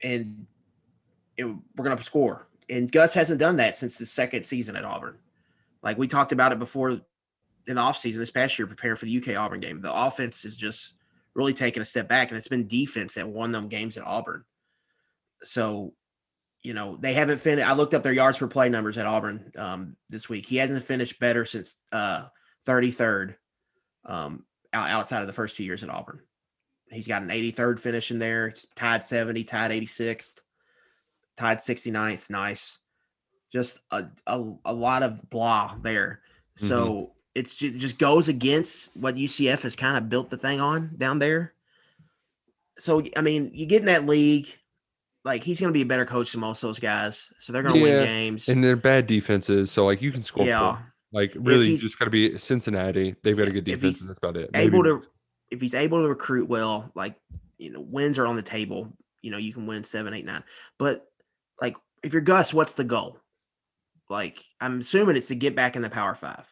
And 0.03 0.47
it, 1.37 1.45
we're 1.45 1.85
gonna 1.85 2.01
score. 2.03 2.49
And 2.69 2.91
Gus 2.91 3.15
hasn't 3.15 3.41
done 3.41 3.57
that 3.57 3.77
since 3.77 3.99
the 3.99 4.07
second 4.07 4.45
season 4.45 4.77
at 4.77 4.85
Auburn. 4.85 5.19
Like 5.83 5.99
we 5.99 6.07
talked 6.07 6.33
about 6.33 6.53
it 6.53 6.59
before 6.59 6.91
in 6.91 7.77
the 7.77 7.81
offseason 7.81 8.17
this 8.17 8.31
past 8.31 8.59
year, 8.59 8.67
preparing 8.67 8.97
for 8.97 9.07
the 9.07 9.17
UK 9.17 9.37
Auburn 9.37 9.61
game. 9.61 9.81
The 9.81 9.93
offense 9.93 10.45
is 10.45 10.57
just 10.57 10.97
really 11.35 11.55
taking 11.55 11.83
a 11.83 11.87
step 11.87 12.09
back, 12.09 12.29
and 12.29 12.39
it's 12.39 12.49
been 12.49 12.67
defense 12.67 13.15
that 13.15 13.29
won 13.29 13.53
them 13.53 13.69
games 13.69 13.97
at 13.97 14.07
Auburn. 14.07 14.45
So 15.43 15.95
you 16.63 16.75
know, 16.75 16.97
they 16.97 17.15
haven't 17.15 17.39
finished. 17.39 17.67
I 17.67 17.73
looked 17.73 17.95
up 17.95 18.03
their 18.03 18.13
yards 18.13 18.39
per 18.39 18.47
play 18.47 18.69
numbers 18.69 18.99
at 18.99 19.07
Auburn 19.07 19.53
um, 19.57 19.97
this 20.09 20.29
week. 20.29 20.47
He 20.47 20.57
hasn't 20.57 20.83
finished 20.83 21.19
better 21.19 21.45
since 21.45 21.77
uh, 21.91 22.27
33rd 22.67 23.37
um, 24.05 24.45
outside 24.73 25.23
of 25.23 25.27
the 25.27 25.33
first 25.33 25.57
two 25.57 25.65
years 25.65 25.83
at 25.83 25.91
Auburn. 25.91 26.21
He's 26.91 27.07
got 27.07 27.23
an 27.23 27.29
83rd 27.29 27.79
finish 27.79 28.11
in 28.11 28.19
there. 28.19 28.49
It's 28.49 28.67
tied 28.75 29.03
70, 29.03 29.45
tied 29.45 29.71
86th, 29.71 30.41
tied 31.37 31.59
69th. 31.59 32.29
Nice. 32.29 32.79
Just 33.53 33.81
a, 33.91 34.07
a, 34.27 34.53
a 34.65 34.75
lot 34.75 35.03
of 35.03 35.29
blah 35.31 35.77
there. 35.83 36.21
So 36.57 37.13
it's 37.35 37.55
just, 37.55 37.77
just 37.77 37.99
goes 37.99 38.29
against 38.29 38.95
what 38.97 39.15
UCF 39.15 39.63
has 39.63 39.77
kind 39.77 39.97
of 39.97 40.11
built 40.11 40.29
the 40.29 40.37
thing 40.37 40.61
on 40.61 40.95
down 40.99 41.21
there. 41.21 41.55
So, 42.77 43.03
I 43.17 43.23
mean, 43.23 43.51
you 43.55 43.67
get 43.67 43.81
in 43.81 43.87
that 43.87 44.05
league 44.05 44.49
like 45.25 45.45
he's 45.45 45.61
going 45.61 45.69
to 45.73 45.77
be 45.77 45.83
a 45.83 45.87
better 45.87 46.07
coach 46.07 46.33
than 46.33 46.41
most 46.41 46.63
of 46.63 46.69
those 46.69 46.79
guys. 46.79 47.29
So 47.39 47.53
they're 47.53 47.63
going 47.63 47.75
to 47.75 47.81
Yeah, 47.81 47.97
win 47.99 48.05
games. 48.05 48.49
and 48.49 48.63
they're 48.65 48.77
bad 48.77 49.07
defenses, 49.07 49.71
so 49.71 49.85
like 49.87 50.01
you 50.03 50.13
can 50.13 50.23
score. 50.23 50.47
yeah. 50.47 50.79
Like 51.13 51.33
really, 51.37 51.71
you 51.71 51.77
just 51.79 51.99
got 51.99 52.05
to 52.05 52.11
be 52.11 52.39
Cincinnati. 52.39 53.17
They've 53.25 53.37
got 53.37 53.49
a 53.49 53.51
good 53.51 53.65
defense, 53.65 54.01
and 54.01 54.09
that's 54.09 54.19
about 54.19 54.37
it. 54.37 54.49
able 54.55 54.83
Maybe- 54.83 55.01
to 55.01 55.07
if 55.51 55.61
he's 55.61 55.75
able 55.75 56.03
to 56.03 56.09
recruit 56.09 56.49
well, 56.49 56.91
like 56.95 57.17
you 57.59 57.73
know, 57.73 57.81
wins 57.81 58.17
are 58.19 58.27
on 58.27 58.37
the 58.37 58.43
table. 58.43 58.97
You 59.21 59.31
know, 59.33 59.37
you 59.39 59.53
can 59.53 59.67
win 59.67 59.83
seven, 59.85 60.15
eight, 60.15 60.25
nine. 60.25 60.45
But 60.79 61.05
like, 61.61 61.77
if 62.05 62.13
you're 62.13 62.23
Gus, 62.23 62.55
what's 62.55 62.75
the 62.75 62.85
goal? 62.85 63.19
Like, 64.09 64.43
I'm 64.61 64.81
assuming 64.81 65.17
it's 65.17 65.29
to 65.29 65.35
get 65.35 65.55
back 65.57 65.75
in 65.77 65.83
the 65.83 65.91
Power 65.91 66.15
Five. 66.15 66.47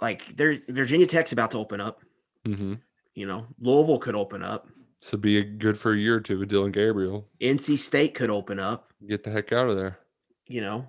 Like, 0.00 0.36
there's 0.36 0.60
Virginia 0.68 1.06
Tech's 1.06 1.32
about 1.32 1.50
to 1.52 1.58
open 1.58 1.80
up. 1.80 2.02
Mhm. 2.46 2.80
You 3.14 3.26
know, 3.26 3.46
Louisville 3.58 3.98
could 3.98 4.14
open 4.14 4.42
up. 4.42 4.68
So 5.00 5.16
be 5.16 5.38
a 5.38 5.44
good 5.44 5.78
for 5.78 5.92
a 5.92 5.96
year 5.96 6.16
or 6.16 6.20
two 6.20 6.38
with 6.40 6.48
Dillon 6.48 6.72
Gabriel. 6.72 7.28
NC 7.40 7.78
State 7.78 8.14
could 8.14 8.30
open 8.30 8.58
up. 8.58 8.92
Get 9.08 9.22
the 9.22 9.30
heck 9.30 9.52
out 9.52 9.68
of 9.70 9.76
there. 9.76 9.98
you 10.46 10.60
know, 10.60 10.88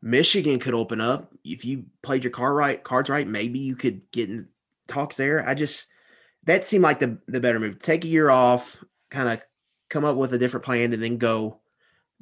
Michigan 0.00 0.58
could 0.58 0.74
open 0.74 1.00
up 1.00 1.30
if 1.44 1.64
you 1.64 1.84
played 2.02 2.24
your 2.24 2.30
card 2.30 2.56
right, 2.56 2.82
cards 2.82 3.08
right. 3.10 3.26
Maybe 3.26 3.58
you 3.60 3.76
could 3.76 4.00
get 4.10 4.28
in 4.30 4.48
talks 4.88 5.16
there. 5.16 5.46
I 5.48 5.54
just 5.54 5.86
that 6.44 6.64
seemed 6.64 6.82
like 6.82 6.98
the 6.98 7.18
the 7.28 7.40
better 7.40 7.60
move. 7.60 7.78
Take 7.78 8.04
a 8.04 8.08
year 8.08 8.30
off, 8.30 8.82
kind 9.10 9.28
of 9.28 9.40
come 9.90 10.04
up 10.04 10.16
with 10.16 10.32
a 10.32 10.38
different 10.38 10.64
plan, 10.64 10.92
and 10.92 11.02
then 11.02 11.18
go 11.18 11.60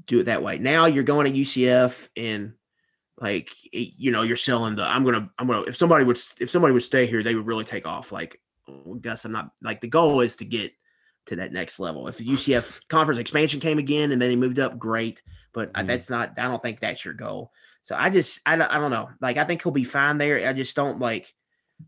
do 0.07 0.21
it 0.21 0.25
that 0.25 0.43
way. 0.43 0.59
Now 0.59 0.87
you're 0.87 1.05
going 1.05 1.33
to 1.33 1.41
UCF 1.41 2.09
and 2.17 2.55
like 3.19 3.51
it- 3.73 3.95
you 3.97 4.11
know 4.11 4.23
you're 4.23 4.37
selling 4.37 4.77
the. 4.77 4.83
I'm 4.85 5.05
gonna 5.05 5.31
I'm 5.39 5.47
gonna 5.47 5.63
if 5.63 5.77
somebody 5.77 6.05
would 6.05 6.19
if 6.41 6.51
somebody 6.51 6.75
would 6.75 6.83
stay 6.83 7.07
here, 7.07 7.23
they 7.23 7.35
would 7.35 7.47
really 7.47 7.65
take 7.65 7.87
off. 7.87 8.11
Like 8.13 8.41
oh, 8.69 8.83
well, 8.85 8.99
Gus, 8.99 9.25
I'm 9.25 9.33
not 9.33 9.53
like 9.63 9.81
the 9.81 9.89
goal 9.89 10.21
is 10.21 10.37
to 10.37 10.45
get 10.45 10.73
to 11.31 11.37
that 11.37 11.53
next 11.53 11.81
level. 11.81 12.07
If 12.09 12.19
the 12.19 12.27
UCF 12.27 12.81
conference 12.89 13.19
expansion 13.21 13.59
came 13.61 13.79
again 13.79 14.13
and 14.13 14.21
then 14.21 14.29
they 14.29 14.37
moved 14.37 14.59
up, 14.59 14.79
great 14.79 15.23
but 15.53 15.71
I 15.75 15.83
Mhm. 15.83 15.89
that's 15.89 16.09
not 16.11 16.39
i 16.39 16.43
don't 16.47 16.63
think 16.63 16.79
that's 16.79 17.05
your 17.05 17.13
goal 17.15 17.51
so 17.83 17.97
i 17.99 18.09
just 18.09 18.39
I, 18.47 18.55
don't- 18.55 18.71
I 18.71 18.79
don't 18.79 18.93
know 18.93 19.11
like 19.21 19.37
i 19.37 19.43
think 19.43 19.61
he'll 19.65 19.73
be 19.73 19.83
fine 19.83 20.17
there 20.19 20.49
i 20.49 20.53
just 20.53 20.77
don't 20.77 21.01
like 21.01 21.35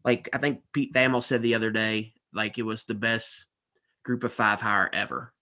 like 0.05 0.28
i 0.33 0.38
think 0.38 0.62
pete 0.72 0.92
thamel 0.92 1.22
said 1.22 1.42
the 1.42 1.55
other 1.55 1.70
day 1.70 2.12
like 2.35 2.59
it 2.59 2.64
was 2.64 2.87
the 2.87 2.96
best 2.96 3.46
group 4.02 4.24
of 4.24 4.33
five 4.33 4.61
hire 4.61 4.90
ever 4.92 5.33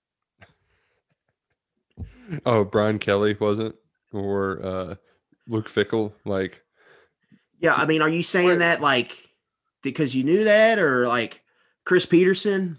Oh, 2.46 2.62
Brian 2.64 2.98
Kelly 2.98 3.36
wasn't, 3.40 3.74
or 4.12 4.60
uh 4.64 4.94
Luke 5.48 5.68
Fickell. 5.68 6.12
Like, 6.26 6.62
yeah 7.58 7.72
i 7.74 7.86
mean 7.86 8.02
are 8.02 8.08
you 8.10 8.22
saying 8.22 8.48
What- 8.48 8.58
that 8.58 8.82
like 8.82 9.16
because 9.82 10.14
you 10.14 10.24
knew 10.24 10.44
that 10.44 10.78
or 10.78 11.08
like 11.08 11.40
chris 11.84 12.04
petersen 12.04 12.76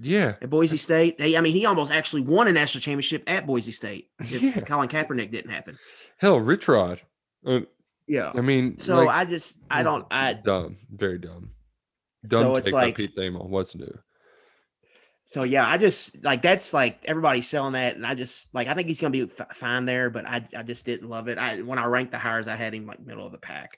yeah, 0.00 0.34
at 0.42 0.50
boise 0.50 0.76
state 0.76 1.20
hey 1.20 1.36
i 1.36 1.40
mean 1.40 1.52
he 1.52 1.66
almost 1.66 1.92
actually 1.92 2.22
won 2.22 2.48
a 2.48 2.52
national 2.52 2.80
championship 2.82 3.22
at 3.28 3.46
boise 3.46 3.72
state 3.72 4.08
if 4.20 4.42
Yeah. 4.42 4.60
colin 4.60 4.88
kaepernick 4.88 5.30
didn't 5.30 5.50
happen 5.50 5.78
hell, 6.18 6.40
Rich 6.40 6.68
Rod. 6.68 7.00
Uh, 7.46 7.60
yeah 8.08 8.32
I 8.34 8.40
mean, 8.40 8.76
so 8.78 9.04
like, 9.04 9.08
i 9.08 9.24
just 9.24 9.58
i 9.70 9.82
don't 9.82 10.06
i 10.10 10.34
dumb, 10.34 10.76
very 10.90 11.18
dumb. 11.18 11.50
Dumb 12.26 12.42
So 12.44 12.56
it's 12.56 12.64
take 12.66 12.74
like- 12.74 12.96
Pete 12.96 13.14
Thamel. 13.14 13.48
What's 13.48 13.74
new? 13.76 13.92
So 15.26 15.42
yeah, 15.42 15.66
I 15.66 15.78
just 15.78 16.22
like 16.22 16.42
that's 16.42 16.74
like 16.74 17.02
everybody's 17.06 17.48
selling 17.48 17.72
that, 17.72 17.96
and 17.96 18.06
I 18.06 18.14
just 18.14 18.54
like 18.54 18.68
I 18.68 18.74
think 18.74 18.88
he's 18.88 19.00
gonna 19.00 19.10
be 19.10 19.22
f- 19.22 19.56
fine 19.56 19.86
there, 19.86 20.10
but 20.10 20.26
I 20.26 20.42
I 20.56 20.62
just 20.62 20.84
didn't 20.84 21.08
love 21.08 21.28
it. 21.28 21.38
I 21.38 21.62
when 21.62 21.78
I 21.78 21.86
ranked 21.86 22.12
the 22.12 22.18
hires, 22.18 22.46
I 22.46 22.56
had 22.56 22.74
him 22.74 22.86
like 22.86 23.00
middle 23.00 23.24
of 23.24 23.32
the 23.32 23.38
pack. 23.38 23.70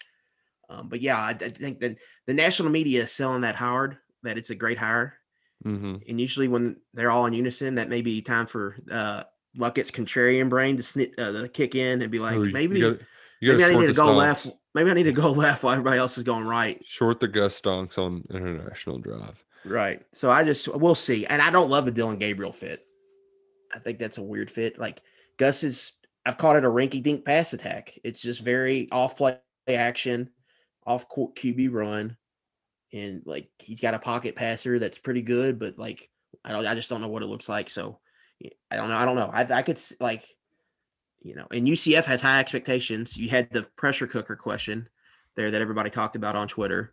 Um, 0.69 0.89
but 0.89 1.01
yeah, 1.01 1.17
I, 1.19 1.31
I 1.31 1.35
think 1.35 1.79
that 1.81 1.97
the 2.27 2.35
national 2.35 2.71
media 2.71 3.05
is 3.05 3.13
selling 3.13 3.43
that 3.43 3.55
hard 3.55 3.99
that 4.25 4.39
it's 4.39 4.51
a 4.51 4.57
great 4.57 4.79
hire, 4.79 5.19
hmm 5.62 5.97
and 6.09 6.21
usually 6.21 6.49
when 6.49 6.77
they're 6.95 7.11
all 7.11 7.27
in 7.27 7.33
unison, 7.33 7.77
that 7.77 7.88
may 7.88 8.03
be 8.03 8.23
time 8.23 8.47
for 8.47 8.77
uh 8.90 9.23
Luckett's 9.57 9.90
contrarian 9.90 10.49
brain 10.51 10.77
to 10.77 11.11
uh, 11.19 11.33
to 11.42 11.49
kick 11.49 11.75
in 11.75 12.03
and 12.03 12.11
be 12.11 12.19
like, 12.19 12.38
Oh, 12.38 12.42
you- 12.42 12.53
maybe 12.53 12.79
you 12.79 12.90
gotta, 12.92 13.07
maybe 13.40 13.64
I 13.64 13.81
need 13.81 13.87
to 13.87 13.92
go 13.95 14.12
left. 14.14 14.49
Maybe 14.75 14.90
I 14.90 14.95
need 14.95 15.05
to 15.05 15.12
go 15.12 15.31
left 15.45 15.62
while 15.62 15.73
everybody 15.73 15.99
else 15.99 16.19
is 16.19 16.25
going 16.25 16.45
right. 16.45 16.85
Short 16.85 17.21
the 17.21 17.29
Gus 17.29 17.59
stonks 17.61 17.97
on 17.99 18.23
international 18.31 18.99
drive. 18.99 19.42
Right. 19.64 20.03
So 20.12 20.31
I 20.31 20.45
just 20.45 20.69
we'll 20.69 20.95
see. 20.95 21.25
And 21.27 21.40
I 21.40 21.51
don't 21.51 21.71
love 21.71 21.87
the 21.87 21.90
Dillon 21.90 22.19
Gabriel 22.19 22.53
fit. 22.53 22.83
I 23.75 23.79
think 23.79 23.99
that's 23.99 24.19
a 24.19 24.23
weird 24.23 24.51
fit. 24.51 24.79
Like 24.79 25.01
Gus 25.38 25.64
is 25.64 25.92
I've 26.27 26.38
called 26.38 26.57
it 26.57 26.64
a 26.64 26.69
rinky 26.69 27.03
dink 27.03 27.25
pass 27.25 27.53
attack. 27.55 27.99
It's 28.05 28.21
just 28.21 28.45
very 28.45 28.88
off 28.92 29.16
play 29.16 29.38
action, 29.69 30.31
off 30.87 31.09
court 31.09 31.35
QB 31.37 31.73
run. 31.73 32.16
And 32.92 33.22
like 33.27 33.49
he's 33.59 33.81
got 33.81 33.94
a 33.94 33.99
pocket 33.99 34.37
passer 34.37 34.79
that's 34.79 34.99
pretty 34.99 35.22
good, 35.22 35.59
but 35.59 35.79
like 35.79 36.09
I 36.44 36.53
don't 36.53 36.66
I 36.66 36.75
just 36.75 36.88
don't 36.88 37.01
know 37.01 37.09
what 37.09 37.22
it 37.22 37.27
looks 37.27 37.49
like. 37.49 37.68
So 37.68 37.99
I 38.70 38.77
don't 38.77 38.88
know. 38.88 38.96
I 38.96 39.05
don't 39.05 39.16
know. 39.16 39.31
I 39.33 39.42
I 39.53 39.62
could 39.62 39.81
like 40.01 40.25
you 41.22 41.35
know, 41.35 41.46
and 41.51 41.66
UCF 41.66 42.05
has 42.05 42.20
high 42.22 42.38
expectations. 42.38 43.16
You 43.16 43.29
had 43.29 43.49
the 43.51 43.66
pressure 43.77 44.07
cooker 44.07 44.37
question 44.37 44.88
there 45.35 45.51
that 45.51 45.61
everybody 45.61 45.90
talked 45.90 46.14
about 46.16 46.37
on 46.37 46.46
Twitter 46.49 46.92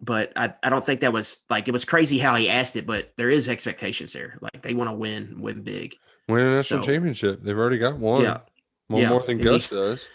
but 0.00 0.32
I, 0.36 0.52
I 0.62 0.68
don't 0.68 0.84
think 0.84 1.00
that 1.00 1.12
was 1.12 1.38
like 1.48 1.68
it 1.68 1.72
was 1.72 1.84
crazy 1.86 2.18
how 2.18 2.34
he 2.36 2.50
asked 2.50 2.76
it, 2.76 2.86
but 2.86 3.12
there 3.16 3.30
is 3.30 3.48
expectations 3.48 4.12
there. 4.12 4.38
Like 4.42 4.62
they 4.62 4.74
want 4.74 4.90
to 4.90 4.94
win, 4.96 5.36
win 5.40 5.62
big. 5.62 5.94
Win 6.28 6.40
a 6.44 6.50
national 6.50 6.82
So- 6.82 6.86
championship. 6.86 7.42
They've 7.42 7.56
already 7.56 7.78
got 7.78 7.98
one. 7.98 8.22
Yeah. 8.22 8.40
One 8.88 9.02
Yeah, 9.02 9.08
more 9.10 9.20
than 9.22 9.30
and 9.32 9.42
Gus 9.42 9.68
he- 9.68 9.74
does. 9.74 10.08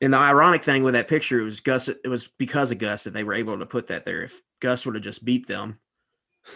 And 0.00 0.12
the 0.12 0.18
ironic 0.18 0.62
thing 0.62 0.82
with 0.82 0.94
that 0.94 1.08
picture 1.08 1.42
was 1.42 1.60
Gus. 1.60 1.88
It 1.88 2.08
was 2.08 2.28
because 2.38 2.70
of 2.70 2.78
Gus 2.78 3.04
that 3.04 3.14
they 3.14 3.24
were 3.24 3.34
able 3.34 3.58
to 3.58 3.66
put 3.66 3.86
that 3.88 4.04
there. 4.04 4.22
If 4.22 4.42
Gus 4.60 4.84
would 4.84 4.94
have 4.94 5.04
just 5.04 5.24
beat 5.24 5.46
them 5.46 5.78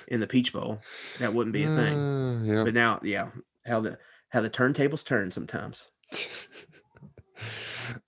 in 0.09 0.21
the 0.21 0.27
Peach 0.27 0.53
Bowl, 0.53 0.81
that 1.19 1.33
wouldn't 1.33 1.55
be 1.55 1.65
a 1.65 1.75
thing. 1.75 1.97
Uh, 1.97 2.43
yeah. 2.43 2.65
But 2.65 2.75
now, 2.75 3.01
yeah, 3.03 3.31
how 3.67 3.81
the 3.81 3.99
how 4.29 4.43
the 4.43 4.51
turntables 4.51 5.05
turn 5.05 5.31
sometimes. 5.31 5.89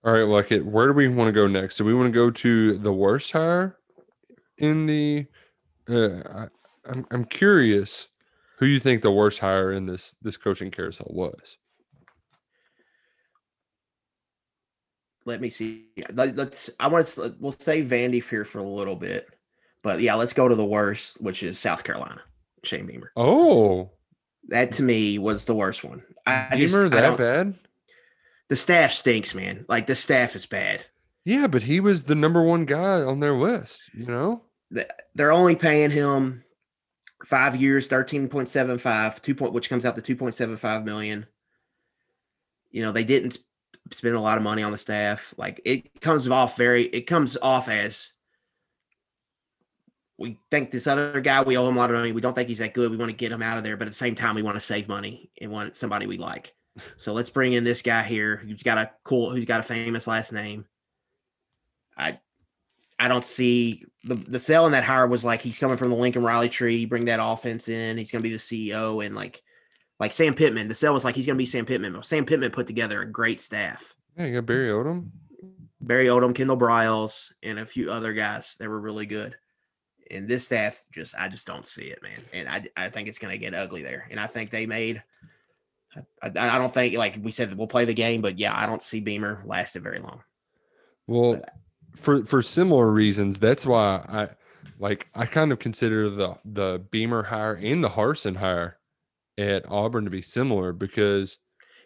All 0.05 0.12
right, 0.12 0.23
like 0.23 0.53
it. 0.53 0.66
Where 0.66 0.87
do 0.87 0.92
we 0.92 1.09
want 1.09 1.29
to 1.29 1.33
go 1.33 1.47
next? 1.47 1.79
Do 1.79 1.85
we 1.85 1.95
want 1.95 2.09
to 2.09 2.12
go 2.12 2.31
to 2.31 2.79
the 2.79 2.92
worst 2.92 3.33
hire 3.33 3.79
in 4.59 4.87
the? 4.87 5.27
Uh, 5.88 6.21
I, 6.29 6.49
I'm 6.90 7.07
I'm 7.11 7.25
curious 7.25 8.09
who 8.59 8.66
you 8.66 8.79
think 8.79 9.03
the 9.03 9.11
worst 9.11 9.38
hire 9.38 9.73
in 9.73 9.87
this 9.87 10.14
this 10.21 10.37
coaching 10.37 10.71
carousel 10.71 11.11
was. 11.11 11.57
Let 15.24 15.40
me 15.40 15.50
see. 15.50 15.87
Let, 16.12 16.38
us 16.38 16.70
I 16.80 16.88
want 16.88 17.06
to. 17.06 17.35
We'll 17.38 17.52
say 17.52 17.85
Vandy 17.85 18.28
here 18.28 18.44
for 18.44 18.58
a 18.58 18.62
little 18.62 18.96
bit, 18.96 19.28
but 19.82 20.00
yeah, 20.00 20.14
let's 20.14 20.32
go 20.32 20.48
to 20.48 20.54
the 20.54 20.64
worst, 20.64 21.20
which 21.22 21.42
is 21.42 21.58
South 21.58 21.85
Carolina. 21.85 22.22
Shane 22.64 22.87
Beamer. 22.87 23.12
Oh, 23.16 23.90
That 24.48 24.72
to 24.72 24.82
me 24.82 25.18
was 25.18 25.44
the 25.44 25.54
worst 25.54 25.85
one. 25.85 26.02
I, 26.26 26.56
just 26.56 26.74
Beamer 26.74 26.87
I 26.87 26.88
that 26.88 27.18
bad? 27.18 27.54
The 28.48 28.56
staff 28.56 28.92
stinks, 28.92 29.35
man. 29.35 29.64
Like 29.68 29.87
the 29.87 29.94
staff 29.94 30.37
is 30.37 30.46
bad. 30.46 30.85
Yeah, 31.24 31.46
but 31.46 31.62
he 31.62 31.80
was 31.80 32.04
the 32.04 32.14
number 32.14 32.42
one 32.42 32.64
guy 32.64 33.02
on 33.02 33.20
their 33.20 33.35
list. 33.35 33.82
You 33.94 34.06
know. 34.06 34.42
they're 35.14 35.32
only 35.32 35.56
paying 35.56 35.90
him 35.90 36.44
five 37.24 37.56
years, 37.56 37.87
thirteen 37.87 38.28
point 38.28 38.48
seven 38.48 38.78
five, 38.78 39.22
two 39.22 39.35
point, 39.35 39.52
which 39.52 39.68
comes 39.68 39.85
out 39.85 39.96
to 39.96 40.02
two 40.02 40.16
point 40.16 40.35
seven 40.35 40.56
five 40.56 40.85
million. 40.85 41.26
You 42.70 42.82
know, 42.82 42.92
they 42.92 43.04
didn't 43.04 43.38
sp- 43.88 43.95
spend 43.95 44.14
a 44.14 44.21
lot 44.21 44.37
of 44.37 44.45
money 44.45 44.62
on 44.62 44.73
the 44.73 44.79
staff. 44.79 45.35
Like 45.37 45.61
it 45.64 46.01
comes 46.01 46.29
off 46.29 46.57
very, 46.57 46.85
it 46.85 47.07
comes 47.07 47.37
off 47.40 47.68
as 47.68 48.12
we 50.18 50.38
think 50.51 50.71
this 50.71 50.87
other 50.87 51.21
guy, 51.21 51.42
we 51.42 51.57
owe 51.57 51.68
him 51.68 51.77
a 51.77 51.79
lot 51.79 51.90
of 51.90 51.97
money. 51.97 52.12
We 52.12 52.21
don't 52.21 52.35
think 52.35 52.49
he's 52.49 52.59
that 52.59 52.75
good. 52.75 52.90
We 52.90 52.97
want 52.97 53.11
to 53.11 53.16
get 53.16 53.33
him 53.33 53.42
out 53.42 53.59
of 53.59 53.64
there, 53.64 53.77
but 53.77 53.88
at 53.88 53.90
the 53.90 53.97
same 53.97 54.14
time, 54.14 54.37
we 54.37 54.42
want 54.42 54.57
to 54.57 54.61
save 54.61 54.88
money 54.88 55.31
and 55.40 55.51
want 55.51 55.77
somebody 55.77 56.07
we 56.07 56.18
like. 56.18 56.55
So 56.97 57.12
let's 57.12 57.29
bring 57.29 57.53
in 57.53 57.64
this 57.64 57.83
guy 57.83 58.03
here 58.03 58.37
who's 58.37 58.62
got 58.62 58.79
a 58.79 58.90
cool, 59.05 59.31
who's 59.31 59.45
got 59.45 59.61
a 59.61 59.62
famous 59.62 60.07
last 60.07 60.33
name. 60.33 60.64
I 61.99 62.18
I 62.99 63.09
don't 63.09 63.25
see 63.25 63.85
the 64.05 64.14
the 64.14 64.38
sell 64.38 64.64
in 64.64 64.73
that 64.73 64.85
hire 64.85 65.07
was 65.07 65.23
like 65.23 65.42
he's 65.42 65.59
coming 65.59 65.77
from 65.77 65.90
the 65.90 65.97
Lincoln 65.97 66.23
Riley 66.23 66.49
tree, 66.49 66.87
bring 66.87 67.05
that 67.07 67.21
offense 67.23 67.68
in, 67.68 67.99
he's 67.99 68.11
gonna 68.11 68.23
be 68.23 68.33
the 68.33 68.38
CEO 68.38 69.05
and 69.05 69.14
like 69.14 69.42
like 70.03 70.12
Sam 70.12 70.35
Pittman. 70.35 70.67
The 70.67 70.75
sell 70.75 70.93
was 70.93 71.05
like 71.05 71.15
he's 71.15 71.27
gonna 71.27 71.38
be 71.38 71.47
Sam 71.47 71.65
Pittman. 71.65 71.93
But 71.93 72.05
Sam 72.05 72.27
Pittman 72.27 72.51
put 72.51 72.67
together 72.67 73.01
a 73.03 73.07
great 73.07 73.41
staff. 73.41 73.95
Yeah, 74.19 74.27
you 74.27 74.35
got 74.35 74.47
Barry 74.47 74.69
Odom. 74.69 75.11
Barry 75.81 76.07
Odom, 76.07 76.35
Kendal 76.35 76.59
Briles, 76.59 77.31
and 77.41 77.61
a 77.61 77.65
few 77.65 77.88
other 77.88 78.12
guys 78.12 78.57
that 78.59 78.69
were 78.69 78.81
really 78.81 79.07
good. 79.07 79.37
And 80.11 80.27
this 80.27 80.45
staff 80.45 80.85
just 80.93 81.15
I 81.17 81.29
just 81.29 81.47
don't 81.47 81.65
see 81.65 81.85
it, 81.85 82.03
man. 82.03 82.19
And 82.33 82.49
I 82.49 82.67
I 82.77 82.88
think 82.88 83.07
it's 83.07 83.21
gonna 83.21 83.38
get 83.38 83.55
ugly 83.55 83.85
there. 83.85 84.09
And 84.11 84.19
I 84.19 84.27
think 84.27 84.51
they 84.51 84.67
made 84.67 85.05
I, 86.21 86.33
I 86.35 86.57
I 86.57 86.59
don't 86.59 86.75
think 86.75 86.97
like 86.97 87.21
we 87.23 87.31
said 87.31 87.57
we'll 87.57 87.69
play 87.69 87.85
the 87.85 87.95
game, 87.95 88.23
but 88.23 88.41
yeah, 88.41 88.59
I 88.59 88.67
don't 88.67 88.83
see 88.83 88.99
Beamer 88.99 89.45
lasted 89.47 89.85
very 89.85 90.01
long. 90.01 90.25
Well, 91.07 91.41
for 91.95 92.25
for 92.25 92.43
similar 92.43 92.91
reasons, 92.91 93.38
that's 93.38 93.65
why 93.65 94.05
I 94.09 94.29
like 94.81 95.07
I 95.15 95.27
kind 95.27 95.53
of 95.53 95.61
consider 95.61 96.11
the 96.11 96.38
the 96.45 96.83
Beamer 96.91 97.23
hire 97.23 97.55
and 97.55 97.85
the 97.85 97.91
Harsin 97.91 98.38
hire 98.38 98.79
at 99.38 99.64
Auburn 99.71 100.05
to 100.05 100.11
be 100.11 100.23
similar 100.23 100.73
because 100.73 101.38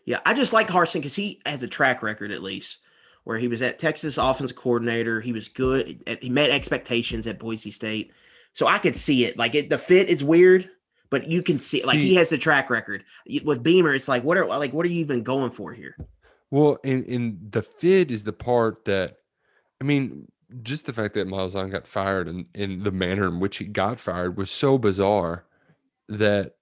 Yeah, 0.04 0.20
I 0.24 0.34
just 0.34 0.52
like 0.52 0.68
Harsin 0.68 0.94
because 0.94 1.14
he 1.14 1.40
has 1.46 1.62
a 1.62 1.68
track 1.68 2.02
record 2.02 2.32
at 2.32 2.42
least 2.42 2.78
where 3.24 3.38
he 3.38 3.48
was 3.48 3.62
at 3.62 3.78
Texas 3.78 4.18
offense 4.18 4.52
coordinator. 4.52 5.20
He 5.20 5.32
was 5.32 5.48
good. 5.48 6.02
He 6.20 6.30
met 6.30 6.50
expectations 6.50 7.26
at 7.26 7.38
Boise 7.38 7.70
State, 7.70 8.12
so 8.52 8.66
I 8.66 8.78
could 8.78 8.96
see 8.96 9.24
it. 9.24 9.36
Like 9.36 9.54
it, 9.54 9.70
the 9.70 9.78
fit 9.78 10.08
is 10.08 10.22
weird, 10.22 10.70
but 11.10 11.28
you 11.28 11.42
can 11.42 11.58
see 11.58 11.84
like 11.84 11.98
he 11.98 12.14
has 12.16 12.30
the 12.30 12.38
track 12.38 12.70
record. 12.70 13.04
With 13.44 13.62
Beamer, 13.62 13.94
it's 13.94 14.08
like 14.08 14.24
what 14.24 14.36
are 14.38 14.46
like 14.46 14.72
what 14.72 14.86
are 14.86 14.90
you 14.90 15.00
even 15.00 15.22
going 15.22 15.50
for 15.50 15.72
here? 15.72 15.96
well, 16.50 16.78
in 16.84 17.04
in 17.04 17.38
the 17.50 17.62
fit 17.62 18.10
is 18.10 18.24
the 18.24 18.32
part 18.32 18.84
that 18.84 19.16
I 19.80 19.84
mean, 19.84 20.28
just 20.62 20.86
the 20.86 20.92
fact 20.92 21.14
that 21.14 21.28
Malzahn 21.28 21.70
got 21.70 21.86
fired 21.86 22.28
and 22.28 22.48
in 22.54 22.82
the 22.82 22.92
manner 22.92 23.26
in 23.26 23.40
which 23.40 23.58
he 23.58 23.64
got 23.64 24.00
fired 24.00 24.36
was 24.36 24.50
so 24.50 24.78
bizarre 24.78 25.44
that 26.08 26.55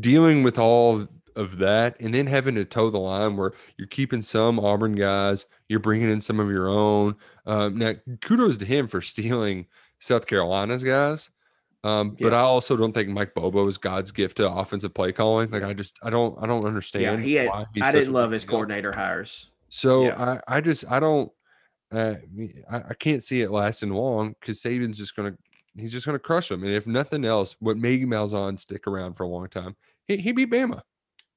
dealing 0.00 0.42
with 0.42 0.58
all 0.58 1.06
of 1.34 1.58
that 1.58 1.96
and 1.98 2.14
then 2.14 2.26
having 2.26 2.54
to 2.54 2.64
toe 2.64 2.90
the 2.90 2.98
line 2.98 3.36
where 3.36 3.52
you're 3.76 3.88
keeping 3.88 4.22
some 4.22 4.60
Auburn 4.60 4.94
guys, 4.94 5.46
you're 5.68 5.80
bringing 5.80 6.10
in 6.10 6.20
some 6.20 6.40
of 6.40 6.50
your 6.50 6.68
own. 6.68 7.16
Um, 7.46 7.78
now, 7.78 7.94
kudos 8.20 8.56
to 8.58 8.64
him 8.64 8.86
for 8.86 9.00
stealing 9.00 9.66
South 9.98 10.26
Carolina's 10.26 10.84
guys. 10.84 11.30
Um, 11.84 12.16
but 12.20 12.32
I 12.32 12.40
also 12.40 12.76
don't 12.76 12.92
think 12.92 13.08
Mike 13.08 13.34
Bobo 13.34 13.66
is 13.66 13.76
God's 13.76 14.12
gift 14.12 14.36
to 14.36 14.48
offensive 14.48 14.94
play 14.94 15.10
calling. 15.10 15.50
Like 15.50 15.64
I 15.64 15.72
just 15.72 15.98
I 16.00 16.10
don't 16.10 16.40
I 16.40 16.46
don't 16.46 16.64
understand. 16.64 17.02
Yeah, 17.02 17.24
he 17.24 17.34
had. 17.34 17.50
I 17.82 17.90
didn't 17.90 18.12
love 18.12 18.30
his 18.30 18.44
deal. 18.44 18.50
coordinator 18.50 18.92
hires. 18.92 19.50
So 19.68 20.04
Yeah. 20.04 20.38
I, 20.48 20.58
I 20.58 20.60
just 20.60 20.84
I 20.88 21.00
don't 21.00 21.32
uh, 21.90 22.14
I, 22.70 22.76
I 22.90 22.94
can't 22.94 23.24
see 23.24 23.42
it 23.42 23.50
lasting 23.50 23.90
long 23.90 24.34
because 24.40 24.62
Saban's 24.62 24.98
just 24.98 25.16
gonna 25.16 25.34
he's 25.76 25.92
just 25.92 26.06
gonna 26.06 26.18
crush 26.18 26.50
him. 26.50 26.62
And 26.62 26.72
if 26.72 26.86
nothing 26.86 27.24
else, 27.24 27.56
what 27.60 27.76
made 27.76 28.02
Malzahn 28.02 28.58
stick 28.58 28.86
around 28.86 29.14
for 29.14 29.24
a 29.24 29.28
long 29.28 29.48
time, 29.48 29.76
he 30.06 30.16
he 30.16 30.32
beat 30.32 30.50
Bama. 30.50 30.82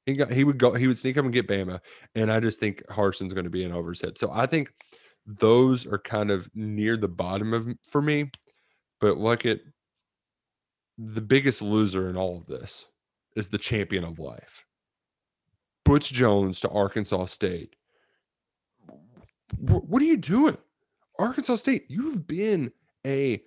He 0.05 0.13
got 0.13 0.31
he 0.31 0.43
would 0.43 0.57
go 0.57 0.73
he 0.73 0.87
would 0.87 0.97
sneak 0.97 1.17
up 1.17 1.25
and 1.25 1.33
get 1.33 1.47
Bama. 1.47 1.79
And 2.13 2.31
I 2.31 2.39
just 2.39 2.59
think 2.59 2.83
Harsin's 2.89 3.33
gonna 3.33 3.49
be 3.49 3.63
an 3.63 3.71
over 3.71 3.91
his 3.91 4.01
head. 4.01 4.17
So 4.17 4.31
I 4.31 4.45
think 4.45 4.71
those 5.25 5.87
are 5.87 5.97
kind 5.97 6.31
of 6.31 6.49
near 6.53 6.97
the 6.97 7.07
bottom 7.07 7.53
of 7.53 7.67
for 7.87 8.01
me. 8.01 8.31
But 8.99 9.17
look 9.17 9.45
at 9.45 9.59
the 10.97 11.21
biggest 11.21 11.61
loser 11.61 12.09
in 12.09 12.15
all 12.15 12.37
of 12.37 12.47
this 12.47 12.85
is 13.35 13.49
the 13.49 13.57
champion 13.57 14.03
of 14.03 14.19
life. 14.19 14.65
Butch 15.83 16.11
Jones 16.11 16.61
to 16.61 16.69
Arkansas 16.69 17.25
State 17.25 17.75
wh- 19.59 19.89
what 19.89 20.01
are 20.01 20.05
you 20.05 20.17
doing? 20.17 20.57
Arkansas 21.17 21.57
State, 21.57 21.85
you've 21.87 22.27
been 22.27 22.71
a 23.05 23.41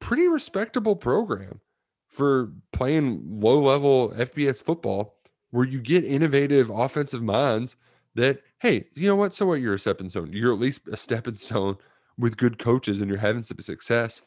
pretty 0.00 0.28
respectable 0.28 0.96
program 0.96 1.60
for 2.08 2.52
playing 2.72 3.22
low 3.26 3.58
level 3.58 4.10
FBS 4.10 4.62
football 4.62 5.16
where 5.50 5.64
you 5.64 5.80
get 5.80 6.04
innovative 6.04 6.70
offensive 6.70 7.22
minds 7.22 7.76
that, 8.14 8.40
hey, 8.60 8.86
you 8.94 9.06
know 9.08 9.16
what? 9.16 9.32
So 9.32 9.46
what? 9.46 9.60
You're 9.60 9.74
a 9.74 9.78
stepping 9.78 10.08
stone. 10.08 10.32
You're 10.32 10.52
at 10.52 10.58
least 10.58 10.88
a 10.88 10.96
stepping 10.96 11.36
stone 11.36 11.76
with 12.18 12.36
good 12.36 12.58
coaches 12.58 13.00
and 13.00 13.08
you're 13.08 13.18
having 13.18 13.42
some 13.42 13.60
success. 13.60 14.22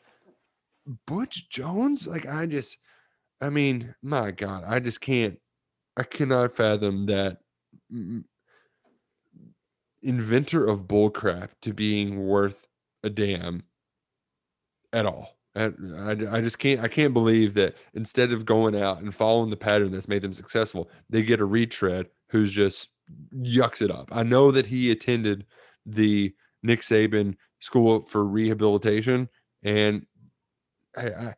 Butch 1.06 1.50
Jones, 1.50 2.08
like, 2.08 2.26
I 2.26 2.46
just, 2.46 2.78
I 3.42 3.50
mean, 3.50 3.94
my 4.02 4.32
God, 4.32 4.64
I 4.66 4.80
just 4.80 5.02
can't, 5.02 5.38
I 5.98 6.04
cannot 6.04 6.52
fathom 6.52 7.08
that 7.08 7.40
inventor 10.02 10.66
of 10.66 10.88
bullcrap 10.88 11.50
to 11.62 11.74
being 11.74 12.26
worth 12.26 12.68
a 13.04 13.10
damn 13.10 13.64
at 14.94 15.06
all. 15.06 15.38
I, 15.56 16.12
I, 16.32 16.42
just 16.42 16.60
can't 16.60 16.80
I 16.80 16.88
can't 16.88 17.14
believe 17.14 17.56
that 17.56 17.76
instead 17.94 18.32
of 18.32 18.46
going 18.46 18.80
out 18.80 19.02
and 19.02 19.14
following 19.14 19.50
the 19.50 19.58
pattern 19.58 19.92
that's 19.92 20.08
made 20.08 20.22
them 20.22 20.32
successful, 20.32 20.90
they 21.10 21.24
get 21.24 21.42
a 21.42 21.46
retread 21.46 22.08
who's 22.30 22.54
just 22.54 22.90
yucks 23.36 23.82
it 23.82 23.92
up. 23.92 24.10
I 24.12 24.24
know 24.24 24.52
that 24.52 24.68
he 24.68 24.92
attended 24.92 25.46
the 25.86 26.34
Nick 26.64 26.82
Saban 26.82 27.36
School 27.60 28.02
for 28.02 28.24
Rehabilitation, 28.24 29.28
and 29.62 30.06
I, 30.98 31.08
I 31.08 31.36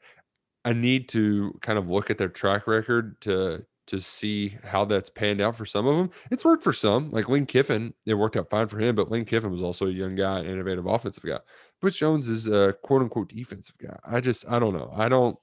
I 0.65 0.73
need 0.73 1.10
to 1.10 1.58
kind 1.62 1.80
of 1.80 1.89
look 1.89 2.10
at 2.10 2.17
their 2.17 2.30
track 2.30 2.67
record 2.67 3.19
to 3.21 3.65
to 3.87 3.99
see 3.99 4.57
how 4.63 4.85
that's 4.85 5.09
panned 5.09 5.41
out 5.41 5.55
for 5.55 5.65
some 5.65 5.85
of 5.87 5.97
them. 5.97 6.09
It's 6.31 6.45
worked 6.45 6.63
for 6.63 6.73
some, 6.73 7.11
like 7.11 7.27
Lane 7.29 7.45
Kiffin. 7.45 7.93
It 8.05 8.13
worked 8.13 8.37
out 8.37 8.49
fine 8.49 8.67
for 8.67 8.79
him, 8.79 8.95
but 8.95 9.11
Lane 9.11 9.25
Kiffin 9.25 9.51
was 9.51 9.61
also 9.61 9.87
a 9.87 9.91
young 9.91 10.15
guy, 10.15 10.39
an 10.39 10.45
innovative 10.45 10.85
offensive 10.85 11.23
guy. 11.23 11.39
Butch 11.81 11.99
Jones 11.99 12.29
is 12.29 12.47
a 12.47 12.73
quote 12.83 13.01
unquote 13.01 13.29
defensive 13.29 13.77
guy. 13.77 13.97
I 14.05 14.21
just 14.21 14.45
I 14.49 14.59
don't 14.59 14.73
know. 14.73 14.91
I 14.95 15.09
don't. 15.09 15.37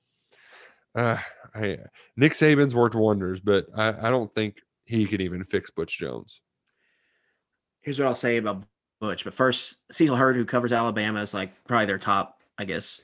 Uh, 0.95 1.19
I, 1.55 1.79
Nick 2.17 2.33
Saban's 2.33 2.75
worked 2.75 2.95
wonders, 2.95 3.41
but 3.41 3.67
I, 3.77 4.09
I 4.09 4.11
don't 4.11 4.35
think 4.35 4.57
he 4.85 5.07
could 5.07 5.21
even 5.21 5.45
fix 5.45 5.71
Butch 5.71 5.99
Jones. 5.99 6.41
Here's 7.83 7.99
what 7.99 8.07
I'll 8.09 8.15
say 8.15 8.37
about 8.39 8.65
Butch. 9.01 9.25
But 9.25 9.35
first, 9.35 9.79
Cecil 9.91 10.17
Hurt, 10.17 10.37
who 10.37 10.45
covers 10.45 10.73
Alabama, 10.73 11.21
is 11.23 11.33
like 11.35 11.53
probably 11.65 11.87
their 11.87 11.99
top, 11.99 12.39
I 12.59 12.65
guess, 12.65 13.01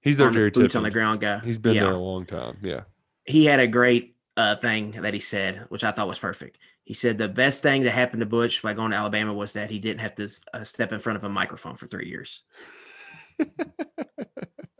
He's 0.00 0.18
their 0.18 0.28
on 0.28 0.32
the 0.32 0.38
Jerry 0.38 0.50
boots 0.50 0.76
on 0.76 0.82
the 0.84 0.90
ground 0.90 1.20
guy. 1.20 1.40
He's 1.40 1.58
been 1.58 1.74
Yeah. 1.74 1.84
there 1.84 1.92
a 1.92 1.98
long 1.98 2.26
time. 2.26 2.58
Yeah. 2.62 2.82
he 3.26 3.44
had 3.44 3.58
a 3.60 3.66
great 3.66 4.15
uh, 4.36 4.56
thing 4.56 4.92
that 4.92 5.14
he 5.14 5.20
said, 5.20 5.64
which 5.68 5.84
I 5.84 5.90
thought 5.90 6.08
was 6.08 6.18
perfect. 6.18 6.58
He 6.84 6.94
said 6.94 7.18
the 7.18 7.28
best 7.28 7.62
thing 7.62 7.82
that 7.82 7.92
happened 7.92 8.20
to 8.20 8.26
Butch 8.26 8.62
by 8.62 8.74
going 8.74 8.92
to 8.92 8.96
Alabama 8.96 9.32
was 9.32 9.54
that 9.54 9.70
he 9.70 9.78
didn't 9.78 10.00
have 10.00 10.14
to 10.16 10.28
uh, 10.54 10.64
step 10.64 10.92
in 10.92 11.00
front 11.00 11.16
of 11.16 11.24
a 11.24 11.28
microphone 11.28 11.74
for 11.74 11.86
three 11.86 12.08
years. 12.08 12.42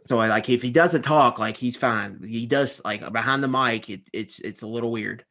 so 0.07 0.19
I 0.19 0.27
like 0.27 0.49
if 0.49 0.61
he 0.61 0.71
doesn't 0.71 1.01
talk, 1.01 1.39
like 1.39 1.57
he's 1.57 1.77
fine. 1.77 2.21
He 2.25 2.45
does 2.45 2.81
like 2.85 3.11
behind 3.11 3.43
the 3.43 3.47
mic, 3.47 3.89
it, 3.89 4.01
it's 4.13 4.39
it's 4.39 4.61
a 4.61 4.67
little 4.67 4.91
weird. 4.91 5.25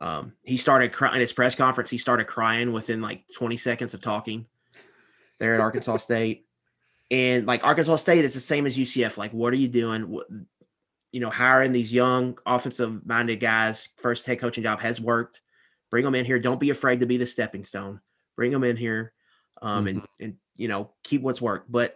Um, 0.00 0.32
he 0.42 0.56
started 0.56 0.92
crying 0.92 1.16
in 1.16 1.20
his 1.20 1.32
press 1.32 1.54
conference. 1.54 1.90
He 1.90 1.98
started 1.98 2.26
crying 2.26 2.72
within 2.72 3.00
like 3.00 3.24
20 3.36 3.56
seconds 3.56 3.94
of 3.94 4.00
talking 4.00 4.46
there 5.38 5.54
at 5.54 5.60
Arkansas 5.60 5.98
State. 5.98 6.46
And 7.10 7.46
like 7.46 7.64
Arkansas 7.64 7.96
State 7.96 8.24
is 8.24 8.34
the 8.34 8.40
same 8.40 8.66
as 8.66 8.76
UCF. 8.76 9.16
Like, 9.16 9.32
what 9.32 9.52
are 9.52 9.56
you 9.56 9.68
doing? 9.68 10.20
You 11.14 11.20
know, 11.20 11.30
hiring 11.30 11.70
these 11.70 11.92
young 11.92 12.36
offensive 12.44 13.06
minded 13.06 13.36
guys, 13.36 13.88
first 13.98 14.26
head 14.26 14.40
coaching 14.40 14.64
job 14.64 14.80
has 14.80 15.00
worked. 15.00 15.40
Bring 15.90 16.04
them 16.04 16.16
in 16.16 16.24
here. 16.24 16.40
Don't 16.40 16.58
be 16.58 16.70
afraid 16.70 17.00
to 17.00 17.06
be 17.06 17.18
the 17.18 17.26
stepping 17.26 17.62
stone. 17.62 18.00
Bring 18.34 18.50
them 18.50 18.64
in 18.64 18.76
here 18.76 19.12
um, 19.62 19.86
and, 19.86 20.02
and, 20.20 20.34
you 20.56 20.66
know, 20.66 20.90
keep 21.04 21.22
what's 21.22 21.40
worked. 21.40 21.70
But 21.70 21.94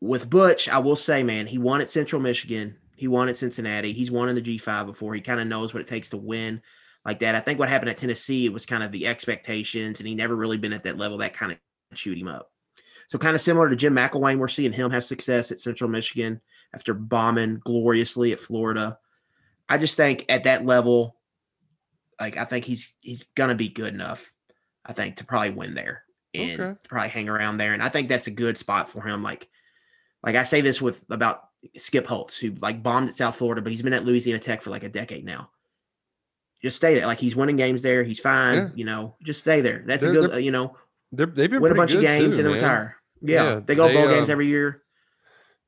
with 0.00 0.30
Butch, 0.30 0.66
I 0.70 0.78
will 0.78 0.96
say, 0.96 1.22
man, 1.22 1.46
he 1.46 1.58
won 1.58 1.82
at 1.82 1.90
Central 1.90 2.22
Michigan. 2.22 2.76
He 2.96 3.06
won 3.06 3.28
at 3.28 3.36
Cincinnati. 3.36 3.92
He's 3.92 4.10
won 4.10 4.30
in 4.30 4.34
the 4.34 4.40
G5 4.40 4.86
before. 4.86 5.14
He 5.14 5.20
kind 5.20 5.38
of 5.38 5.46
knows 5.46 5.74
what 5.74 5.82
it 5.82 5.86
takes 5.86 6.08
to 6.10 6.16
win 6.16 6.62
like 7.04 7.18
that. 7.18 7.34
I 7.34 7.40
think 7.40 7.58
what 7.58 7.68
happened 7.68 7.90
at 7.90 7.98
Tennessee 7.98 8.46
it 8.46 8.52
was 8.52 8.64
kind 8.64 8.82
of 8.82 8.92
the 8.92 9.06
expectations, 9.06 10.00
and 10.00 10.08
he 10.08 10.14
never 10.14 10.34
really 10.34 10.56
been 10.56 10.72
at 10.72 10.84
that 10.84 10.96
level. 10.96 11.18
That 11.18 11.34
kind 11.34 11.52
of 11.52 11.58
chewed 11.94 12.16
him 12.16 12.28
up. 12.28 12.50
So 13.08 13.18
kind 13.18 13.34
of 13.34 13.42
similar 13.42 13.68
to 13.68 13.76
Jim 13.76 13.94
McElwain, 13.94 14.38
we're 14.38 14.48
seeing 14.48 14.72
him 14.72 14.90
have 14.90 15.04
success 15.04 15.52
at 15.52 15.60
Central 15.60 15.90
Michigan 15.90 16.40
after 16.74 16.94
bombing 16.94 17.60
gloriously 17.64 18.32
at 18.32 18.40
Florida. 18.40 18.98
I 19.68 19.78
just 19.78 19.96
think 19.96 20.24
at 20.28 20.44
that 20.44 20.64
level, 20.66 21.16
like 22.20 22.36
I 22.36 22.44
think 22.44 22.64
he's 22.64 22.92
he's 23.00 23.24
gonna 23.34 23.54
be 23.54 23.68
good 23.68 23.94
enough. 23.94 24.32
I 24.84 24.92
think 24.92 25.16
to 25.16 25.24
probably 25.24 25.50
win 25.50 25.74
there 25.74 26.04
and 26.34 26.60
Okay. 26.60 26.78
probably 26.88 27.10
hang 27.10 27.28
around 27.28 27.58
there, 27.58 27.72
and 27.74 27.82
I 27.82 27.88
think 27.88 28.08
that's 28.08 28.26
a 28.26 28.30
good 28.32 28.56
spot 28.56 28.90
for 28.90 29.02
him. 29.02 29.22
Like, 29.22 29.48
like 30.24 30.34
I 30.36 30.42
say 30.42 30.60
this 30.60 30.80
with 30.82 31.04
about 31.10 31.42
Skip 31.76 32.06
Holtz, 32.06 32.38
who 32.38 32.50
like 32.60 32.82
bombed 32.82 33.08
at 33.08 33.14
South 33.14 33.36
Florida, 33.36 33.62
but 33.62 33.70
he's 33.72 33.82
been 33.82 33.92
at 33.92 34.04
Louisiana 34.04 34.38
Tech 34.40 34.62
for 34.62 34.70
like 34.70 34.82
a 34.84 34.88
decade 34.88 35.24
now. 35.24 35.50
Just 36.62 36.76
stay 36.76 36.94
there. 36.94 37.06
Like 37.06 37.18
he's 37.20 37.34
winning 37.36 37.56
games 37.56 37.82
there. 37.82 38.04
He's 38.04 38.20
fine. 38.20 38.54
Yeah. 38.54 38.68
You 38.74 38.84
know, 38.84 39.16
just 39.24 39.40
stay 39.40 39.60
there. 39.60 39.82
That's 39.86 40.02
They're- 40.02 40.10
a 40.12 40.14
good. 40.14 40.32
uh, 40.34 40.36
you 40.36 40.50
know, 40.52 40.76
They're, 41.12 41.26
they've 41.26 41.50
been 41.50 41.60
win 41.60 41.72
a 41.72 41.74
bunch 41.74 41.94
of 41.94 42.00
games 42.00 42.36
too, 42.36 42.40
and 42.40 42.46
then 42.48 42.54
retire. 42.54 42.96
Yeah, 43.20 43.44
Yeah, 43.54 43.60
they 43.64 43.74
go 43.74 43.88
they, 43.88 43.94
bowl 43.94 44.08
games 44.08 44.28
um, 44.28 44.32
every 44.32 44.46
year. 44.46 44.81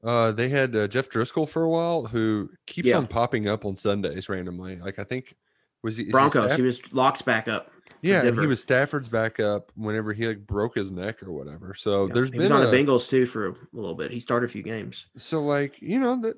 Uh, 0.04 0.30
they 0.32 0.48
had 0.50 0.76
uh, 0.76 0.86
Jeff 0.86 1.08
Driskel 1.08 1.48
for 1.48 1.62
a 1.62 1.68
while, 1.70 2.04
who 2.06 2.50
keeps 2.66 2.88
Yeah. 2.88 2.98
on 2.98 3.06
popping 3.06 3.48
up 3.48 3.64
on 3.64 3.74
Sundays 3.76 4.28
randomly. 4.28 4.76
Like 4.76 4.98
I 4.98 5.04
think 5.04 5.34
was 5.82 5.96
he 5.96 6.04
he 6.06 6.10
Broncos. 6.10 6.44
Staff- 6.44 6.56
He 6.56 6.62
was 6.62 6.92
locks 6.92 7.22
back 7.22 7.48
up. 7.48 7.70
yeah, 8.02 8.22
and 8.22 8.38
he 8.38 8.46
was 8.46 8.60
Stafford's 8.60 9.08
backup 9.08 9.72
whenever 9.76 10.12
he 10.12 10.26
like 10.26 10.46
broke 10.46 10.74
his 10.76 10.90
neck 10.92 11.22
or 11.22 11.32
whatever. 11.32 11.74
So 11.74 12.06
Yeah, 12.06 12.14
there's 12.14 12.30
he 12.30 12.38
was 12.38 12.50
on 12.50 12.62
a, 12.62 12.66
the 12.66 12.76
Bengals 12.76 13.08
too 13.08 13.24
for 13.26 13.48
a 13.48 13.54
little 13.72 13.94
bit. 13.94 14.10
He 14.10 14.20
started 14.20 14.46
a 14.46 14.52
few 14.52 14.62
games. 14.62 15.06
so 15.16 15.42
like 15.42 15.80
you 15.80 15.98
know 15.98 16.20
that 16.22 16.36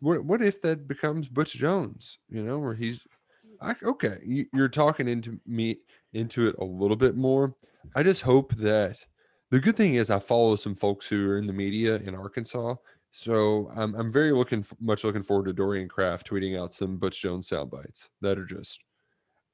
what 0.00 0.24
what 0.24 0.40
if 0.42 0.62
that 0.62 0.86
becomes 0.88 1.28
Butch 1.28 1.54
Jones? 1.54 2.18
You 2.28 2.42
know 2.42 2.58
where 2.58 2.74
he's 2.74 3.00
I, 3.60 3.74
okay. 3.84 4.18
You, 4.24 4.46
you're 4.52 4.68
talking 4.68 5.06
into 5.08 5.38
me 5.46 5.78
into 6.12 6.48
it 6.48 6.56
a 6.58 6.64
little 6.64 6.96
bit 6.96 7.16
more. 7.16 7.54
I 7.94 8.02
just 8.02 8.22
hope 8.22 8.54
that 8.56 9.04
the 9.52 9.60
good 9.60 9.76
thing 9.76 9.96
is 9.96 10.08
I 10.08 10.18
follow 10.18 10.56
some 10.56 10.74
folks 10.74 11.06
who 11.06 11.28
are 11.28 11.36
in 11.36 11.46
the 11.46 11.52
media 11.52 11.96
in 11.96 12.14
Arkansas. 12.14 12.74
So 13.10 13.70
I'm 13.76 13.94
I'm 13.94 14.10
very 14.10 14.32
looking 14.32 14.64
much 14.80 15.04
looking 15.04 15.22
forward 15.22 15.44
to 15.44 15.52
Dorian 15.52 15.88
Kraft 15.88 16.28
tweeting 16.28 16.58
out 16.58 16.72
some 16.72 16.96
Butch 16.96 17.20
Jones 17.20 17.48
sound 17.48 17.70
bites 17.70 18.08
that 18.22 18.38
are 18.38 18.46
just 18.46 18.82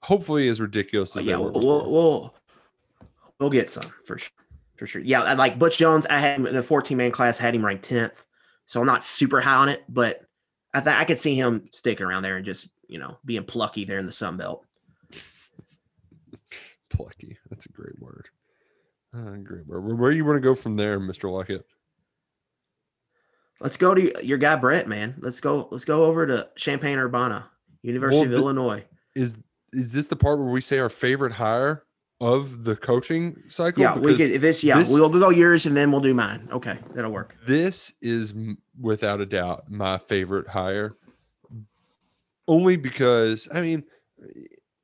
hopefully 0.02 0.48
as 0.48 0.60
ridiculous 0.60 1.14
But 1.14 1.20
as 1.20 1.26
yeah, 1.26 1.32
they 1.32 1.42
were. 1.42 1.50
we'll, 1.50 1.60
before. 1.60 1.82
we'll 1.82 1.90
we'll 1.90 2.34
we'll 3.40 3.50
get 3.50 3.68
some 3.68 3.92
for 4.04 4.16
sure. 4.18 4.30
For 4.76 4.86
sure. 4.86 5.02
Yeah, 5.02 5.22
I 5.22 5.32
like 5.32 5.58
Butch 5.58 5.78
Jones. 5.78 6.06
I 6.06 6.20
had 6.20 6.38
him 6.38 6.46
in 6.46 6.54
a 6.54 6.62
14 6.62 6.96
man 6.96 7.10
class. 7.10 7.36
Had 7.36 7.56
him 7.56 7.66
ranked 7.66 7.88
10th, 7.90 8.22
so 8.66 8.78
I'm 8.78 8.86
not 8.86 9.02
super 9.02 9.40
high 9.40 9.56
on 9.56 9.68
it, 9.68 9.82
but 9.88 10.20
I 10.72 10.78
think 10.78 10.96
I 10.96 11.04
could 11.04 11.18
see 11.18 11.34
him 11.34 11.68
sticking 11.72 12.06
around 12.06 12.22
there 12.22 12.36
and 12.36 12.46
just 12.46 12.68
you 12.86 13.00
know 13.00 13.18
being 13.24 13.42
plucky 13.42 13.84
there 13.84 13.98
in 13.98 14.06
the 14.06 14.12
Sun 14.12 14.36
Belt. 14.36 14.64
Plucky. 16.90 17.36
That's 17.50 17.66
a 17.66 17.72
great 17.72 17.98
word. 18.00 18.28
Uh, 19.18 19.36
great. 19.42 19.66
Where, 19.66 19.80
where 19.80 20.10
you 20.12 20.24
want 20.24 20.36
to 20.36 20.40
go 20.40 20.54
from 20.54 20.76
there, 20.76 21.00
Mr. 21.00 21.24
Luckett? 21.24 21.62
Let's 23.60 23.76
go 23.76 23.94
to 23.94 24.24
your 24.24 24.38
guy 24.38 24.54
Bret, 24.56 24.86
man. 24.86 25.16
Let's 25.18 25.40
go. 25.40 25.68
Let's 25.72 25.84
go 25.84 26.04
over 26.04 26.26
to 26.26 26.48
Champaign 26.56 26.98
Urbana, 26.98 27.50
University 27.82 28.16
Well, 28.18 28.24
of 28.26 28.30
the- 28.30 28.36
Illinois. 28.36 28.84
Is 29.16 29.36
is 29.72 29.92
this 29.92 30.06
the 30.06 30.16
part 30.16 30.38
where 30.38 30.48
we 30.48 30.60
say 30.60 30.78
our 30.78 30.88
favorite 30.88 31.32
hire 31.32 31.82
of 32.20 32.62
the 32.64 32.76
coaching 32.76 33.42
cycle? 33.48 33.82
Yeah, 33.82 33.94
we 33.96 34.12
Because 34.12 34.18
could. 34.18 34.30
If 34.30 34.44
it's 34.44 34.62
yeah, 34.62 34.78
this- 34.78 34.90
we'll 34.90 35.08
go 35.10 35.30
yours 35.30 35.66
and 35.66 35.76
then 35.76 35.90
we'll 35.90 36.00
do 36.00 36.14
mine. 36.14 36.48
Okay, 36.52 36.78
that'll 36.94 37.10
work. 37.10 37.34
This 37.46 37.92
is 38.00 38.32
without 38.80 39.20
a 39.20 39.26
doubt 39.26 39.68
my 39.70 39.98
favorite 39.98 40.46
hire. 40.48 40.96
Only 42.46 42.76
because 42.76 43.48
I 43.52 43.60
mean, 43.60 43.82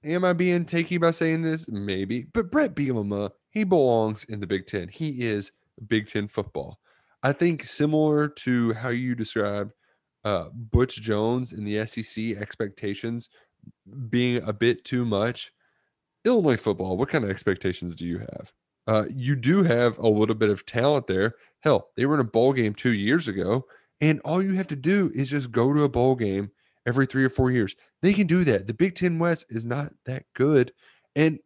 am 0.02 0.24
I 0.24 0.32
being 0.32 0.64
takey 0.64 1.00
by 1.00 1.12
saying 1.12 1.42
this? 1.42 1.68
Maybe, 1.68 2.22
but 2.24 2.50
Bret 2.50 2.74
Bielema, 2.74 3.30
he 3.54 3.64
belongs 3.64 4.24
in 4.24 4.40
the 4.40 4.46
Big 4.46 4.66
Ten. 4.66 4.88
He 4.88 5.22
is 5.22 5.52
Big 5.86 6.08
Ten 6.08 6.28
football. 6.28 6.80
I 7.22 7.32
think 7.32 7.64
similar 7.64 8.28
to 8.28 8.74
how 8.74 8.90
you 8.90 9.14
described 9.14 9.72
uh, 10.24 10.48
Butch 10.52 11.00
Jones 11.00 11.52
in 11.52 11.64
the 11.64 11.86
SEC 11.86 12.36
expectations 12.36 13.30
being 14.10 14.42
a 14.42 14.52
bit 14.52 14.84
too 14.84 15.04
much. 15.04 15.52
Illinois 16.24 16.56
football, 16.56 16.96
what 16.96 17.08
kind 17.08 17.24
of 17.24 17.30
expectations 17.30 17.94
do 17.94 18.06
you 18.06 18.18
have? 18.18 18.52
Uh, 18.86 19.04
you 19.10 19.36
do 19.36 19.62
have 19.62 19.98
a 19.98 20.08
little 20.08 20.34
bit 20.34 20.50
of 20.50 20.66
talent 20.66 21.06
there. 21.06 21.34
Hell, 21.60 21.90
they 21.96 22.04
were 22.06 22.14
in 22.14 22.20
a 22.20 22.24
bowl 22.24 22.52
game 22.52 22.74
two 22.74 22.92
years 22.92 23.28
ago, 23.28 23.66
and 24.00 24.20
all 24.20 24.42
you 24.42 24.54
have 24.54 24.68
to 24.68 24.76
do 24.76 25.10
is 25.14 25.30
just 25.30 25.52
go 25.52 25.72
to 25.72 25.84
a 25.84 25.88
bowl 25.88 26.16
game 26.16 26.50
every 26.86 27.06
three 27.06 27.24
or 27.24 27.30
four 27.30 27.50
years. 27.50 27.76
They 28.02 28.12
can 28.12 28.26
do 28.26 28.44
that. 28.44 28.66
The 28.66 28.74
Big 28.74 28.94
Ten 28.94 29.18
West 29.18 29.46
is 29.48 29.64
not 29.64 29.92
that 30.04 30.24
good, 30.34 30.72
and 31.14 31.38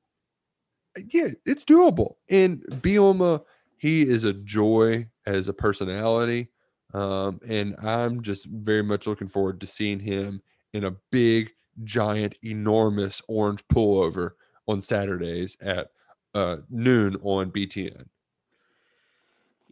yeah, 1.09 1.29
it's 1.45 1.65
doable. 1.65 2.15
And 2.29 2.63
Bielema, 2.63 3.43
he 3.77 4.03
is 4.03 4.25
a 4.25 4.33
joy 4.33 5.07
as 5.27 5.49
a 5.49 5.53
personality, 5.53 6.49
um, 6.95 7.41
and 7.47 7.77
I'm 7.83 8.23
just 8.23 8.47
very 8.47 8.83
much 8.83 9.07
looking 9.07 9.29
forward 9.29 9.61
to 9.61 9.67
seeing 9.67 10.01
him 10.01 10.43
in 10.73 10.85
a 10.85 10.97
big, 11.11 11.51
giant, 11.85 12.35
enormous 12.43 13.23
orange 13.29 13.63
pullover 13.69 14.33
on 14.67 14.81
Saturdays 14.81 15.57
at 15.61 15.91
uh, 16.35 16.59
noon 16.71 17.17
on 17.23 17.51
BTN. 17.51 18.07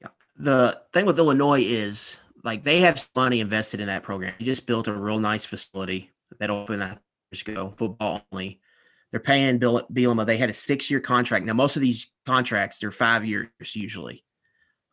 Yeah. 0.00 0.08
The 0.38 0.80
thing 0.92 1.06
with 1.06 1.18
Illinois 1.18 1.62
is 1.62 2.16
like 2.44 2.64
they 2.64 2.80
have 2.80 3.08
money 3.14 3.40
invested 3.40 3.80
in 3.80 3.86
that 3.86 4.02
program. 4.02 4.34
They 4.38 4.44
just 4.44 4.66
built 4.66 4.88
a 4.88 4.92
real 4.92 5.18
nice 5.18 5.44
facility 5.44 6.10
that 6.38 6.50
opened 6.50 6.98
years 7.32 7.42
ago, 7.42 7.70
football 7.70 8.22
only. 8.32 8.60
They're 9.10 9.20
paying 9.20 9.58
Bill 9.58 9.86
Bielema. 9.92 10.26
They 10.26 10.36
had 10.36 10.50
a 10.50 10.54
six-year 10.54 11.00
contract. 11.00 11.46
Now 11.46 11.52
most 11.54 11.76
of 11.76 11.82
these 11.82 12.10
contracts 12.26 12.78
they're 12.78 12.90
five 12.90 13.24
years 13.24 13.48
usually. 13.74 14.24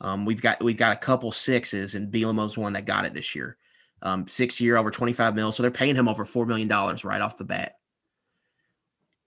Um, 0.01 0.25
we've 0.25 0.41
got 0.41 0.61
we've 0.63 0.77
got 0.77 0.93
a 0.93 0.99
couple 0.99 1.31
sixes, 1.31 1.95
and 1.95 2.11
Bielema's 2.13 2.57
one 2.57 2.73
that 2.73 2.85
got 2.85 3.05
it 3.05 3.13
this 3.13 3.35
year. 3.35 3.57
Um, 4.01 4.27
six 4.27 4.59
year 4.59 4.75
over 4.77 4.91
twenty 4.91 5.13
five 5.13 5.35
mil, 5.35 5.51
so 5.51 5.63
they're 5.63 5.71
paying 5.71 5.95
him 5.95 6.07
over 6.07 6.25
four 6.25 6.45
million 6.45 6.67
dollars 6.67 7.03
right 7.05 7.21
off 7.21 7.37
the 7.37 7.45
bat. 7.45 7.77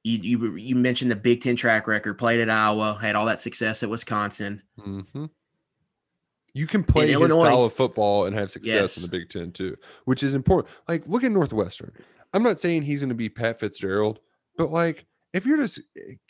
You, 0.04 0.18
you 0.18 0.56
you 0.56 0.76
mentioned 0.76 1.10
the 1.10 1.16
Big 1.16 1.40
Ten 1.42 1.56
track 1.56 1.88
record. 1.88 2.14
Played 2.14 2.40
at 2.40 2.50
Iowa, 2.50 2.96
had 3.00 3.16
all 3.16 3.26
that 3.26 3.40
success 3.40 3.82
at 3.82 3.88
Wisconsin. 3.90 4.62
hmm 4.78 5.00
You 6.54 6.66
can 6.66 6.84
play 6.84 7.06
his 7.06 7.14
Illinois- 7.14 7.44
style 7.46 7.64
of 7.64 7.72
football 7.72 8.26
and 8.26 8.36
have 8.36 8.50
success 8.50 8.96
in 8.96 9.02
the 9.02 9.08
Big 9.08 9.28
Ten 9.30 9.50
too, 9.50 9.76
which 10.04 10.22
is 10.22 10.34
important. 10.34 10.72
Like, 10.86 11.02
look 11.06 11.24
at 11.24 11.32
Northwestern. 11.32 11.92
I'm 12.32 12.42
not 12.42 12.60
saying 12.60 12.82
he's 12.82 13.00
going 13.00 13.08
to 13.08 13.14
be 13.16 13.28
Pat 13.28 13.58
Fitzgerald, 13.58 14.20
but 14.56 14.70
like, 14.70 15.06
if 15.32 15.44
you're 15.46 15.58
just 15.58 15.80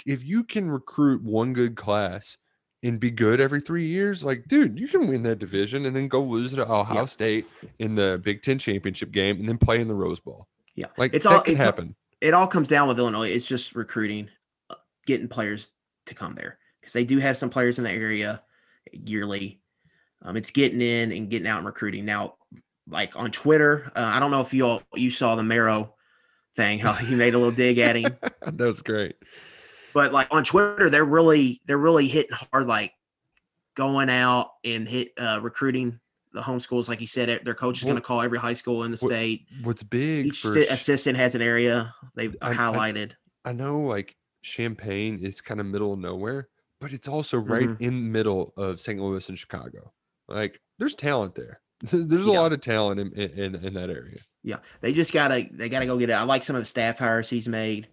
if 0.04 0.24
you 0.24 0.44
can 0.44 0.70
recruit 0.70 1.22
one 1.22 1.52
good 1.52 1.76
class 1.76 2.36
and 2.82 3.00
be 3.00 3.10
good 3.10 3.40
every 3.40 3.60
three 3.60 3.86
years, 3.86 4.22
like, 4.24 4.44
dude, 4.48 4.78
you 4.78 4.88
can 4.88 5.06
win 5.06 5.22
that 5.24 5.38
division 5.38 5.86
and 5.86 5.94
then 5.96 6.08
go 6.08 6.22
lose 6.22 6.54
to 6.54 6.70
Ohio. 6.70 7.06
State 7.06 7.46
in 7.78 7.94
the 7.94 8.20
Big 8.22 8.42
Ten 8.42 8.58
championship 8.58 9.10
game 9.12 9.38
and 9.38 9.48
then 9.48 9.58
play 9.58 9.80
in 9.80 9.88
the 9.88 9.94
Rose 9.94 10.20
Bowl. 10.20 10.46
Yeah, 10.74 10.86
Like, 10.98 11.14
It's 11.14 11.24
all- 11.26 11.40
can 11.40 11.54
it 11.54 11.58
happen. 11.58 11.96
it 12.20 12.34
all 12.34 12.46
comes 12.46 12.68
down 12.68 12.86
with 12.88 12.98
Illinois. 12.98 13.30
It's 13.30 13.46
just 13.46 13.74
recruiting, 13.74 14.28
uh, 14.70 14.74
getting 15.06 15.26
players 15.28 15.68
to 16.06 16.14
come 16.14 16.34
there 16.34 16.58
because 16.80 16.92
they 16.92 17.04
do 17.04 17.18
have 17.18 17.36
some 17.36 17.48
players 17.50 17.78
in 17.78 17.84
the 17.84 17.90
area 17.92 18.42
yearly. 18.92 19.60
Um, 20.22 20.36
it's 20.36 20.50
getting 20.50 20.80
in 20.80 21.12
and 21.12 21.30
getting 21.30 21.46
out 21.48 21.58
and 21.58 21.66
recruiting. 21.66 22.04
Now, 22.04 22.34
like 22.88 23.16
on 23.16 23.30
Twitter, 23.30 23.90
uh, 23.96 24.10
I 24.12 24.20
don't 24.20 24.30
know 24.30 24.40
if 24.40 24.52
you 24.54 24.64
all 24.66 24.82
you 24.94 25.10
saw 25.10 25.34
the 25.34 25.42
Marrow 25.42 25.94
thing, 26.56 26.78
how 26.78 26.92
he 26.94 27.14
made 27.14 27.34
a 27.34 27.38
little 27.38 27.52
dig 27.54 27.78
at 27.78 27.96
him, 27.96 28.16
that 28.42 28.58
was 28.66 28.80
great. 28.80 29.16
but 29.94 30.12
like 30.12 30.28
on 30.30 30.42
Twitter, 30.44 30.90
they're 30.90 31.04
really 31.04 31.60
they're 31.66 31.78
really 31.78 32.08
hitting 32.08 32.36
hard, 32.52 32.66
like 32.66 32.92
going 33.74 34.08
out 34.10 34.52
and 34.64 34.88
hit 34.88 35.12
uh, 35.18 35.38
recruiting 35.42 36.00
the 36.32 36.40
homeschools. 36.40 36.88
Like 36.88 36.98
he 36.98 37.06
said, 37.06 37.40
their 37.44 37.54
coach 37.54 37.78
is 37.78 37.84
going 37.84 37.96
to 37.96 38.02
call 38.02 38.22
every 38.22 38.38
high 38.38 38.54
school 38.54 38.84
in 38.84 38.90
the 38.90 38.98
what- 38.98 39.10
state. 39.10 39.46
What's 39.62 39.82
big 39.82 40.26
Each 40.26 40.40
for 40.40 40.52
sti- 40.52 40.72
assistant 40.72 41.16
has 41.16 41.34
an 41.34 41.42
area 41.42 41.94
they've 42.14 42.34
I- 42.40 42.50
I- 42.50 42.54
highlighted. 42.54 43.12
I 43.44 43.52
know 43.52 43.80
like 43.80 44.16
Champaign 44.42 45.20
is 45.22 45.40
kind 45.40 45.60
of 45.60 45.66
middle 45.66 45.92
of 45.92 45.98
nowhere, 45.98 46.48
but 46.80 46.92
it's 46.92 47.06
also 47.08 47.38
right 47.38 47.68
Mhm. 47.68 47.80
in 47.80 47.94
the 47.94 48.10
middle 48.10 48.52
of 48.56 48.80
St. 48.80 49.00
Louis 49.00 49.28
and 49.28 49.38
Chicago. 49.38 49.92
Like 50.28 50.60
there's 50.78 50.94
talent 50.94 51.34
there. 51.36 51.60
there's 51.92 52.26
a 52.26 52.30
Yeah. 52.30 52.38
lot 52.40 52.52
of 52.52 52.60
talent 52.60 53.00
in, 53.00 53.12
in 53.12 53.54
in 53.54 53.74
that 53.74 53.90
area. 53.90 54.18
Yeah, 54.42 54.58
they 54.80 54.92
just 54.92 55.12
gotta 55.12 55.46
they 55.50 55.68
gotta 55.68 55.86
go 55.86 55.98
get 55.98 56.10
it. 56.10 56.14
I 56.14 56.22
like 56.22 56.42
some 56.42 56.56
of 56.56 56.62
the 56.62 56.66
staff 56.66 56.98
hires 56.98 57.28
he's 57.28 57.48
made. 57.48 57.88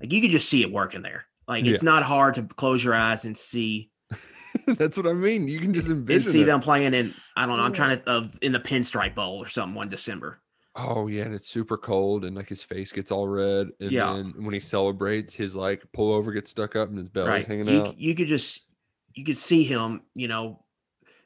Like 0.00 0.12
you 0.12 0.20
could 0.20 0.30
just 0.30 0.48
see 0.48 0.62
it 0.62 0.72
working 0.72 1.02
there. 1.02 1.26
Like 1.46 1.64
it's 1.64 1.82
not 1.82 2.02
hard 2.02 2.34
to 2.34 2.42
close 2.42 2.82
your 2.84 2.94
eyes 2.94 3.24
and 3.24 3.36
see 3.36 3.90
That's 4.66 4.96
what 4.96 5.06
I 5.06 5.12
mean. 5.12 5.46
You 5.48 5.60
can 5.60 5.72
just 5.74 5.88
envision 5.90 6.22
and 6.22 6.30
see 6.32 6.42
it. 6.42 6.46
them 6.46 6.60
playing 6.60 6.94
in. 6.94 7.14
I 7.36 7.46
don't 7.46 7.56
know. 7.58 7.64
I'm 7.64 7.72
trying 7.72 7.98
to 8.00 8.10
uh, 8.10 8.28
in 8.42 8.52
the 8.52 8.60
Pinstripe 8.60 9.14
Bowl 9.14 9.38
or 9.38 9.48
something 9.48 9.74
one 9.74 9.88
December. 9.88 10.40
Oh 10.74 11.06
yeah, 11.08 11.24
and 11.24 11.34
it's 11.34 11.48
super 11.48 11.76
cold, 11.76 12.24
and 12.24 12.36
like 12.36 12.48
his 12.48 12.62
face 12.62 12.92
gets 12.92 13.10
all 13.10 13.26
red, 13.28 13.68
and 13.80 13.90
Yeah. 13.92 14.12
then 14.12 14.34
when 14.44 14.54
he 14.54 14.60
celebrates, 14.60 15.34
his 15.34 15.54
like 15.56 15.84
pullover 15.92 16.32
gets 16.32 16.50
stuck 16.50 16.76
up, 16.76 16.88
and 16.88 16.96
his 16.98 17.08
belly's 17.08 17.28
right. 17.30 17.46
hanging 17.46 17.68
You, 17.68 17.80
out. 17.82 17.98
you 18.00 18.14
could 18.14 18.28
just 18.28 18.64
you 19.14 19.24
could 19.24 19.36
see 19.36 19.64
him. 19.64 20.02
You 20.14 20.28
know, 20.28 20.64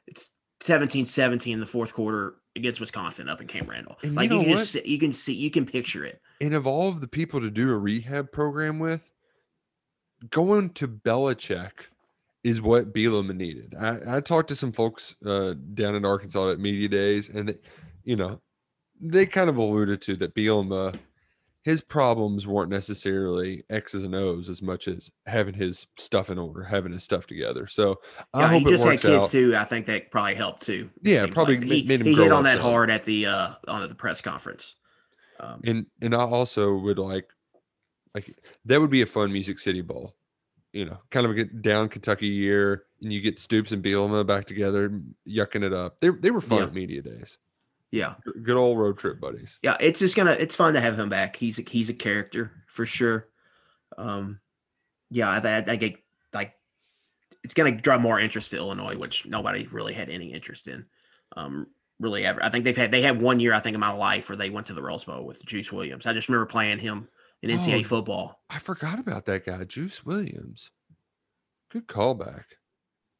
it's 0.07 0.29
17-17 0.63 1.51
in 1.51 1.59
the 1.59 1.65
fourth 1.65 1.93
quarter 1.93 2.35
against 2.55 2.79
Wisconsin 2.79 3.27
up 3.27 3.41
in 3.41 3.47
Camp 3.47 3.69
Randall. 3.69 3.97
And 4.01 4.11
you 4.11 4.15
like 4.15 4.31
you, 4.31 4.37
know 4.37 4.43
can 4.43 4.51
just 4.53 4.71
see, 4.71 4.81
you 4.85 4.97
can 4.97 5.11
see 5.11 5.33
you 5.33 5.51
can 5.51 5.65
picture 5.65 6.05
it. 6.05 6.21
And 6.39 6.53
of 6.53 6.65
all 6.65 6.87
of 6.87 7.01
the 7.01 7.07
people 7.07 7.41
to 7.41 7.49
do 7.49 7.69
a 7.69 7.77
rehab 7.77 8.31
program 8.31 8.79
with, 8.79 9.11
going 10.29 10.69
to 10.71 10.87
Belichick 10.87 11.71
is 12.45 12.61
what 12.61 12.93
Bielema 12.93 13.35
needed. 13.35 13.75
I, 13.77 14.17
I 14.17 14.21
talked 14.21 14.49
to 14.49 14.55
some 14.55 14.71
folks 14.71 15.15
uh, 15.25 15.55
down 15.73 15.95
in 15.95 16.05
Arkansas 16.05 16.51
at 16.51 16.59
media 16.59 16.87
days, 16.87 17.27
and 17.27 17.49
they, 17.49 17.57
you 18.05 18.15
know, 18.15 18.39
they 19.01 19.25
kind 19.25 19.49
of 19.49 19.57
alluded 19.57 20.01
to 20.03 20.15
that 20.17 20.33
Bielema, 20.33 20.95
his 21.63 21.81
problems 21.81 22.45
weren't 22.45 22.69
necessarily 22.69 23.63
X's 23.69 24.03
and 24.03 24.13
O's 24.13 24.49
as 24.49 24.61
much 24.61 24.87
as 24.87 25.09
having 25.25 25.53
his 25.53 25.87
stuff 25.97 26.29
in 26.29 26.37
order, 26.37 26.63
having 26.63 26.91
his 26.91 27.03
stuff 27.03 27.25
together. 27.25 27.67
So 27.67 27.99
I 28.33 28.41
Yeah, 28.41 28.47
hope 28.49 28.59
he 28.61 28.65
it 28.67 28.69
just 28.69 28.85
had 28.85 28.99
kids 28.99 29.25
out. 29.25 29.31
too. 29.31 29.55
I 29.55 29.63
think 29.63 29.85
that 29.85 30.11
probably 30.11 30.35
helped 30.35 30.63
too. 30.63 30.89
Yeah, 31.01 31.25
probably 31.27 31.57
like. 31.57 31.63
he, 31.65 31.83
made 31.85 32.01
him 32.01 32.07
he 32.07 32.15
hit 32.15 32.31
on 32.31 32.43
that 32.43 32.59
hard 32.59 32.89
at 32.91 33.05
the 33.05 33.27
uh 33.27 33.53
on 33.67 33.87
the 33.87 33.95
press 33.95 34.19
conference. 34.21 34.75
Um, 35.39 35.61
and 35.63 35.85
and 36.01 36.13
I 36.13 36.19
also 36.25 36.75
would 36.75 36.99
like 36.99 37.29
like 38.13 38.35
that 38.65 38.79
would 38.81 38.91
be 38.91 39.01
a 39.01 39.05
fun 39.05 39.31
Music 39.31 39.57
City 39.59 39.81
Bowl. 39.81 40.15
You 40.73 40.85
know, 40.85 40.97
kind 41.11 41.25
of 41.25 41.31
a 41.31 41.35
get 41.35 41.61
down 41.61 41.87
Kentucky 41.87 42.27
year, 42.27 42.85
and 43.01 43.13
you 43.13 43.21
get 43.21 43.37
Stoops 43.39 43.71
and 43.71 43.83
Bielema 43.83 44.25
back 44.25 44.45
together, 44.45 44.89
yucking 45.27 45.63
it 45.63 45.71
up. 45.71 45.99
They 45.99 46.09
they 46.09 46.31
were 46.31 46.41
fun 46.41 46.57
Yeah. 46.59 46.63
at 46.65 46.73
media 46.73 47.01
days. 47.03 47.37
Yeah, 47.93 48.15
Good 48.41 48.57
old 48.57 48.79
road 48.79 48.97
trip 48.97 49.19
buddies. 49.21 49.59
yeah. 49.61 49.77
It's 49.79 49.99
just 49.99 50.15
gonna. 50.15 50.31
It's 50.31 50.55
fun 50.55 50.73
to 50.73 50.81
have 50.81 50.97
him 50.99 51.09
back. 51.09 51.35
He's 51.35 51.59
a, 51.59 51.61
he's 51.61 51.89
a 51.89 51.93
character 51.93 52.51
for 52.67 52.85
sure. 52.87 53.29
Um, 53.97 54.39
yeah, 55.11 55.29
I, 55.29 55.37
I, 55.37 55.63
I 55.67 55.75
get 55.75 55.97
like 56.33 56.53
it's 57.43 57.53
gonna 57.53 57.71
draw 57.79 57.99
more 57.99 58.19
interest 58.19 58.49
to 58.51 58.57
Illinois, 58.57 58.97
which 58.97 59.27
nobody 59.27 59.67
really 59.71 59.93
had 59.93 60.09
any 60.09 60.33
interest 60.33 60.67
in. 60.67 60.85
Um, 61.37 61.67
really 61.99 62.25
ever. 62.25 62.43
I 62.43 62.49
think 62.49 62.65
they've 62.65 62.75
had 62.75 62.91
they 62.91 63.03
had 63.03 63.21
one 63.21 63.39
year 63.39 63.53
I 63.53 63.59
think 63.59 63.75
in 63.75 63.79
my 63.79 63.91
life 63.93 64.27
where 64.27 64.37
they 64.37 64.49
went 64.49 64.65
to 64.67 64.73
the 64.73 64.81
Rose 64.81 65.03
Bowl 65.03 65.23
with 65.25 65.45
Juice 65.45 65.71
Williams. 65.71 66.07
I 66.07 66.13
just 66.13 66.27
remember 66.29 66.47
playing 66.47 66.79
him 66.79 67.07
in 67.43 67.51
NCAA 67.51 67.81
Oh, 67.81 67.83
football. 67.83 68.41
I 68.49 68.57
forgot 68.57 68.97
about 68.97 69.25
that 69.27 69.45
guy, 69.45 69.63
Juice 69.65 70.03
Williams. 70.03 70.71
Good 71.69 71.87
callback. 71.87 72.45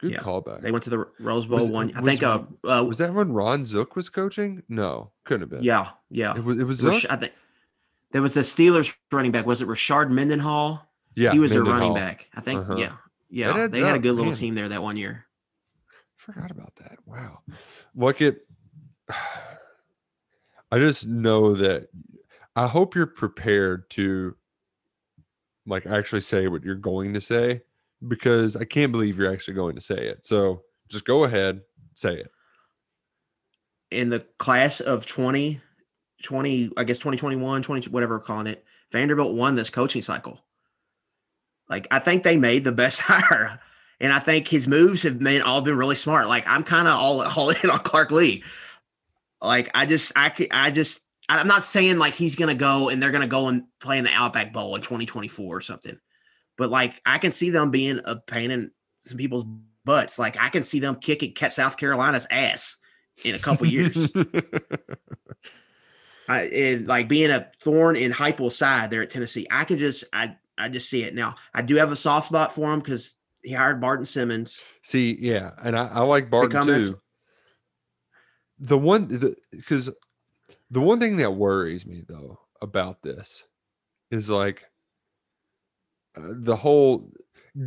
Good 0.03 0.11
Yeah, 0.11 0.19
callback. 0.19 0.59
They 0.59 0.71
went 0.73 0.83
to 0.83 0.89
the 0.89 1.07
Rose 1.17 1.45
Bowl 1.45 1.59
Was- 1.59 1.69
one. 1.69 1.93
I 1.95 2.01
think. 2.01 2.21
Uh, 2.23 2.43
uh, 2.65 2.83
was 2.85 2.97
that 2.97 3.13
when 3.13 3.31
Ron 3.31 3.63
Zook 3.63 3.95
was 3.95 4.09
coaching? 4.09 4.61
No, 4.67 5.11
couldn't 5.23 5.43
have 5.43 5.49
been. 5.49 5.63
yeah, 5.63 5.91
yeah. 6.09 6.35
it 6.35 6.43
was. 6.43 6.59
It 6.59 6.65
was 6.65 6.83
Rash-. 6.83 7.05
I 7.09 7.15
think 7.15 7.31
there 8.11 8.21
was 8.21 8.33
the 8.33 8.41
Steelers 8.41 8.93
running 9.13 9.31
back. 9.31 9.45
Was 9.45 9.61
it 9.61 9.67
Rashard 9.69 10.09
Mendenhall? 10.09 10.85
Yeah, 11.15 11.31
he 11.31 11.39
was 11.39 11.53
their 11.53 11.63
running 11.63 11.93
back. 11.93 12.27
I 12.35 12.41
think. 12.41 12.59
Uh-huh. 12.59 12.75
Yeah, 12.77 12.97
yeah. 13.29 13.55
adds 13.55 13.71
They 13.71 13.79
had 13.79 13.95
a 13.95 13.99
good 13.99 14.11
little 14.15 14.31
man. 14.33 14.35
team 14.39 14.55
there 14.55 14.67
that 14.67 14.81
one 14.81 14.97
year. 14.97 15.25
Forgot 16.17 16.51
about 16.51 16.75
that. 16.75 16.97
Wow. 17.05 17.39
Look 17.95 18.21
at 18.21 18.35
I 20.69 20.79
just 20.79 21.07
know 21.07 21.53
that 21.53 21.87
I 22.57 22.67
hope 22.67 22.93
you're 22.93 23.05
prepared 23.05 23.89
to 23.91 24.35
like 25.65 25.85
actually 25.85 26.21
say 26.21 26.49
what 26.49 26.63
you're 26.63 26.75
going 26.75 27.13
to 27.13 27.21
say 27.21 27.61
because 28.07 28.55
I 28.55 28.65
can't 28.65 28.91
believe 28.91 29.17
you're 29.17 29.31
actually 29.31 29.55
going 29.55 29.75
to 29.75 29.81
say 29.81 29.95
it. 29.95 30.25
So 30.25 30.63
just 30.89 31.05
go 31.05 31.23
ahead, 31.23 31.61
say 31.93 32.15
it. 32.15 32.31
In 33.91 34.09
the 34.09 34.25
class 34.39 34.79
of 34.79 35.05
20, 35.05 35.61
20, 36.23 36.71
I 36.77 36.83
guess 36.83 36.97
2021, 36.97 37.63
20, 37.63 37.89
whatever 37.89 38.17
we're 38.17 38.23
calling 38.23 38.47
it, 38.47 38.63
Vanderbilt 38.91 39.35
won 39.35 39.55
this 39.55 39.69
coaching 39.69 40.01
cycle. 40.01 40.39
Like 41.69 41.87
I 41.91 41.99
think 41.99 42.23
they 42.23 42.37
made 42.37 42.63
the 42.63 42.71
best 42.71 43.01
hire. 43.05 43.59
And 43.99 44.11
I 44.11 44.19
think 44.19 44.47
his 44.47 44.67
moves 44.67 45.03
have 45.03 45.19
been 45.19 45.41
all 45.41 45.61
been 45.61 45.77
really 45.77 45.95
smart. 45.95 46.27
Like 46.27 46.45
I'm 46.47 46.63
kind 46.63 46.87
of 46.87 46.95
all, 46.95 47.21
all 47.21 47.49
in 47.51 47.69
on 47.69 47.79
Clark 47.79 48.11
Lea. 48.11 48.43
Like 49.41 49.69
I 49.73 49.85
just 49.85 50.11
I 50.15 50.31
I 50.51 50.71
just 50.71 51.01
I'm 51.29 51.47
not 51.47 51.63
saying 51.63 51.99
like 51.99 52.13
he's 52.13 52.35
gonna 52.35 52.55
go 52.55 52.89
and 52.89 53.01
they're 53.01 53.11
gonna 53.11 53.27
go 53.27 53.47
and 53.47 53.63
play 53.79 53.97
in 53.97 54.03
the 54.03 54.11
Outback 54.11 54.51
Bowl 54.53 54.75
in 54.75 54.81
2024 54.81 55.57
or 55.57 55.61
something. 55.61 55.97
But 56.57 56.69
like 56.69 57.01
I 57.05 57.17
can 57.17 57.31
see 57.31 57.49
them 57.49 57.71
being 57.71 57.99
a 58.05 58.17
pain 58.17 58.51
in 58.51 58.71
some 59.05 59.17
people's 59.17 59.45
butts. 59.85 60.19
Like 60.19 60.39
I 60.39 60.49
can 60.49 60.63
see 60.63 60.79
them 60.79 60.95
kicking 60.95 61.33
South 61.49 61.77
Carolina's 61.77 62.27
ass 62.29 62.77
in 63.23 63.35
a 63.35 63.39
couple 63.39 63.67
years. 63.67 64.11
I, 66.29 66.43
and 66.43 66.87
like 66.87 67.09
being 67.09 67.31
a 67.31 67.51
thorn 67.59 67.95
in 67.95 68.11
Heupel's 68.11 68.55
side 68.57 68.89
there 68.89 69.01
at 69.01 69.09
Tennessee, 69.09 69.45
I 69.51 69.65
can 69.65 69.77
just 69.77 70.05
I 70.13 70.37
I 70.57 70.69
just 70.69 70.89
see 70.89 71.03
it 71.03 71.13
now. 71.13 71.35
I 71.53 71.61
do 71.61 71.75
have 71.75 71.91
a 71.91 71.95
soft 71.95 72.27
spot 72.27 72.53
for 72.53 72.73
him 72.73 72.79
because 72.79 73.15
he 73.41 73.51
hired 73.53 73.81
Barton 73.81 74.05
Simmons. 74.05 74.61
See, 74.81 75.17
yeah, 75.19 75.51
and 75.61 75.75
I, 75.75 75.87
I 75.87 76.01
like 76.01 76.29
Barton 76.29 76.65
too. 76.65 76.99
The 78.59 78.77
one, 78.77 79.07
the 79.09 79.35
because 79.51 79.89
the 80.71 80.81
one 80.81 80.99
thing 80.99 81.17
that 81.17 81.35
worries 81.35 81.85
me 81.85 82.03
though 82.07 82.39
about 82.61 83.01
this 83.01 83.43
is 84.09 84.29
like 84.29 84.63
uh, 86.17 86.21
the 86.41 86.55
whole 86.55 87.09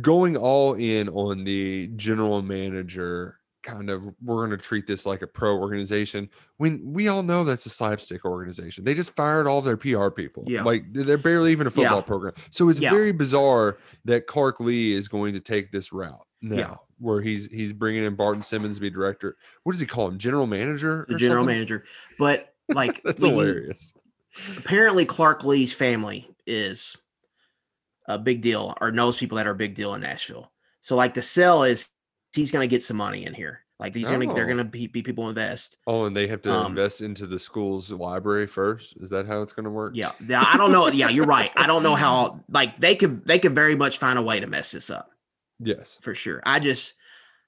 going 0.01 0.35
all 0.37 0.73
in 0.73 1.07
on 1.09 1.43
the 1.43 1.87
general 1.95 2.41
manager 2.41 3.39
kind 3.63 3.89
of 3.89 4.05
we're 4.23 4.45
going 4.45 4.49
to 4.49 4.57
treat 4.57 4.87
this 4.87 5.05
like 5.05 5.21
a 5.21 5.27
pro 5.27 5.57
organization 5.57 6.29
when 6.57 6.79
we 6.93 7.09
all 7.09 7.21
know 7.23 7.43
that's 7.43 7.65
a 7.65 7.69
slapstick 7.69 8.23
organization 8.23 8.83
they 8.85 8.93
just 8.93 9.13
fired 9.15 9.45
all 9.47 9.61
their 9.61 9.75
pr 9.75 10.07
people 10.09 10.43
Yeah. 10.47 10.63
like 10.63 10.85
they're 10.93 11.17
barely 11.17 11.51
even 11.51 11.67
a 11.67 11.69
Yeah. 11.69 11.73
football 11.75 12.01
program 12.01 12.33
so 12.49 12.69
it's 12.69 12.79
Yeah. 12.79 12.91
very 12.91 13.11
bizarre 13.11 13.77
that 14.05 14.25
clark 14.27 14.59
lea 14.61 14.93
is 14.93 15.07
going 15.09 15.33
to 15.33 15.41
take 15.41 15.71
this 15.71 15.91
route 15.91 16.25
now 16.41 16.55
Yeah. 16.55 16.75
where 16.99 17.21
he's 17.21 17.47
he's 17.47 17.73
bringing 17.73 18.05
in 18.05 18.15
barton 18.15 18.41
simmons 18.43 18.75
to 18.75 18.81
be 18.81 18.89
director 18.89 19.35
what 19.63 19.73
does 19.73 19.81
he 19.81 19.87
call 19.87 20.07
him 20.07 20.17
general 20.17 20.47
manager 20.47 21.05
the 21.09 21.15
or 21.15 21.17
general 21.17 21.41
something? 21.43 21.55
manager. 21.55 21.83
But 22.17 22.53
like 22.69 23.01
that's 23.03 23.21
when 23.21 23.31
you- 23.31 23.37
hilarious 23.37 23.93
apparently 24.57 25.05
Clark 25.05 25.43
Lea's 25.43 25.73
family 25.73 26.29
is 26.45 26.95
a 28.07 28.17
big 28.17 28.41
deal 28.41 28.75
or 28.81 28.91
knows 28.91 29.17
people 29.17 29.37
that 29.37 29.47
are 29.47 29.51
a 29.51 29.55
big 29.55 29.75
deal 29.75 29.93
in 29.93 30.01
Nashville. 30.01 30.51
So 30.81 30.95
like 30.95 31.13
the 31.13 31.21
sell 31.21 31.63
is 31.63 31.89
he's 32.33 32.51
gonna 32.51 32.67
get 32.67 32.83
some 32.83 32.97
money 32.97 33.25
in 33.25 33.33
here. 33.33 33.61
Like 33.79 33.93
he's 33.93 34.09
gonna 34.09 34.33
they're 34.33 34.45
Oh. 34.45 34.47
gonna 34.47 34.63
be, 34.63 34.87
be 34.87 35.03
people 35.03 35.29
invest. 35.29 35.77
oh 35.85 36.05
and 36.05 36.15
they 36.17 36.27
have 36.27 36.41
to 36.43 36.51
Um, 36.53 36.67
invest 36.71 37.01
into 37.01 37.27
the 37.27 37.37
school's 37.37 37.91
library 37.91 38.47
first 38.47 38.95
is 38.99 39.09
that 39.11 39.27
how 39.27 39.41
it's 39.43 39.53
going 39.53 39.65
to 39.65 39.69
work 39.69 39.91
Yeah. 39.95 40.13
Yeah, 40.25 40.43
I 40.45 40.57
don't 40.57 40.71
know. 40.71 40.87
Yeah, 40.87 41.09
you're 41.09 41.25
right. 41.25 41.51
I 41.55 41.67
don't 41.67 41.83
know 41.83 41.93
how 41.95 42.43
like 42.49 42.79
they 42.79 42.95
could 42.95 43.25
they 43.25 43.37
could 43.39 43.53
very 43.53 43.75
much 43.75 43.97
find 43.99 44.17
a 44.17 44.23
way 44.23 44.39
to 44.39 44.47
mess 44.47 44.71
this 44.71 44.89
up. 44.89 45.11
yes 45.59 45.97
for 46.01 46.15
sure. 46.15 46.41
I 46.45 46.59
just 46.59 46.95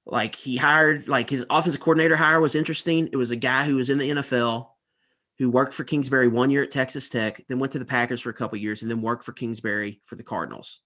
like 0.06 0.36
he 0.36 0.58
hired 0.58 1.08
like 1.08 1.30
his 1.30 1.46
offensive 1.50 1.82
coordinator 1.82 2.16
hire 2.16 2.40
was 2.42 2.54
interesting. 2.56 3.10
It 3.12 3.18
was 3.18 3.32
a 3.32 3.36
guy 3.36 3.66
who 3.66 3.78
was 3.78 3.90
in 3.90 3.98
the 3.98 4.10
NFL 4.10 4.68
who 5.40 5.50
worked 5.50 5.74
for 5.74 5.86
Kingsbury 5.86 6.28
one 6.28 6.52
year 6.52 6.64
at 6.64 6.72
Texas 6.72 7.08
Tech, 7.10 7.42
then 7.48 7.60
went 7.60 7.72
to 7.72 7.80
the 7.80 7.86
Packers 7.86 8.22
for 8.22 8.30
a 8.30 8.34
couple 8.34 8.58
years, 8.58 8.82
and 8.82 8.92
then 8.92 9.02
worked 9.02 9.24
for 9.24 9.32
Kingsbury 9.32 10.02
for 10.04 10.16
the 10.16 10.24
Cardinals. 10.24 10.82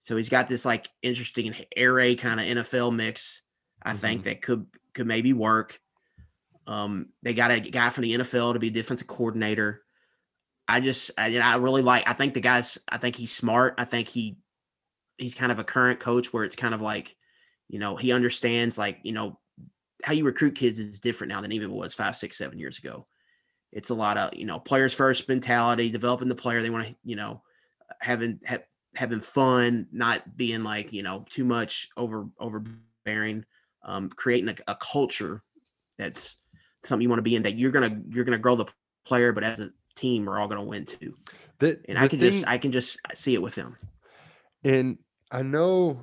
So 0.00 0.16
he's 0.16 0.28
got 0.28 0.46
this 0.46 0.64
like 0.64 0.88
interesting 1.00 1.54
air 1.74 2.14
kind 2.16 2.38
of 2.38 2.46
NFL 2.46 2.94
mix. 2.94 3.40
I 3.82 3.94
think 3.94 4.24
that 4.24 4.42
could 4.42 4.66
could 4.94 5.06
maybe 5.06 5.32
work. 5.32 5.80
Um, 6.66 7.08
they 7.22 7.34
got 7.34 7.50
a 7.50 7.60
guy 7.60 7.88
from 7.88 8.02
the 8.02 8.14
NFL 8.14 8.52
to 8.52 8.58
be 8.58 8.70
defensive 8.70 9.06
coordinator. 9.06 9.82
I 10.68 10.80
just 10.80 11.12
I, 11.16 11.38
I 11.38 11.56
really 11.56 11.82
like. 11.82 12.06
I 12.06 12.12
think 12.12 12.34
the 12.34 12.40
guy's. 12.40 12.78
I 12.88 12.98
think 12.98 13.16
he's 13.16 13.32
smart. 13.32 13.74
I 13.78 13.84
think 13.84 14.08
he 14.08 14.36
he's 15.18 15.34
kind 15.34 15.50
of 15.50 15.58
a 15.58 15.64
current 15.64 16.00
coach 16.00 16.32
where 16.32 16.44
it's 16.44 16.56
kind 16.56 16.74
of 16.74 16.80
like, 16.80 17.14
you 17.68 17.78
know, 17.78 17.96
he 17.96 18.12
understands 18.12 18.76
like 18.76 18.98
you 19.02 19.12
know 19.12 19.38
how 20.04 20.12
you 20.12 20.24
recruit 20.24 20.56
kids 20.56 20.78
is 20.78 21.00
different 21.00 21.30
now 21.32 21.40
than 21.40 21.52
even 21.52 21.70
was 21.70 21.94
five, 21.94 22.16
six, 22.16 22.36
seven 22.36 22.58
years 22.58 22.78
ago. 22.78 23.06
It's 23.72 23.90
a 23.90 23.94
lot 23.94 24.18
of 24.18 24.34
you 24.34 24.46
know 24.46 24.58
players 24.58 24.94
first 24.94 25.28
mentality, 25.28 25.90
developing 25.90 26.28
the 26.28 26.34
player. 26.34 26.60
They 26.60 26.70
want 26.70 26.88
to 26.88 26.96
you 27.04 27.16
know 27.16 27.42
having 28.00 28.40
ha- 28.46 28.58
having 28.94 29.20
fun, 29.20 29.88
not 29.90 30.36
being 30.36 30.62
like 30.62 30.92
you 30.92 31.02
know 31.02 31.24
too 31.28 31.44
much 31.44 31.88
over 31.96 32.28
overbearing, 32.38 33.44
um, 33.82 34.10
creating 34.10 34.50
a, 34.50 34.72
a 34.72 34.74
culture 34.76 35.42
that's 35.98 36.36
something 36.84 37.02
you 37.02 37.08
want 37.08 37.18
to 37.18 37.22
be 37.22 37.34
in. 37.34 37.42
That 37.42 37.58
you're 37.58 37.70
gonna 37.70 38.00
you're 38.10 38.24
gonna 38.24 38.38
grow 38.38 38.56
the 38.56 38.66
player, 39.04 39.32
but 39.32 39.44
as 39.44 39.60
a 39.60 39.70
team, 39.94 40.26
we're 40.26 40.38
all 40.38 40.48
gonna 40.48 40.64
win 40.64 40.84
too. 40.84 41.16
that, 41.58 41.84
And 41.88 41.96
the 41.96 42.02
I 42.02 42.08
can 42.08 42.18
just 42.18 42.46
I 42.46 42.58
can 42.58 42.72
just 42.72 42.98
see 43.14 43.34
it 43.34 43.42
with 43.42 43.54
him. 43.54 43.76
And 44.64 44.98
I 45.30 45.42
know, 45.42 46.00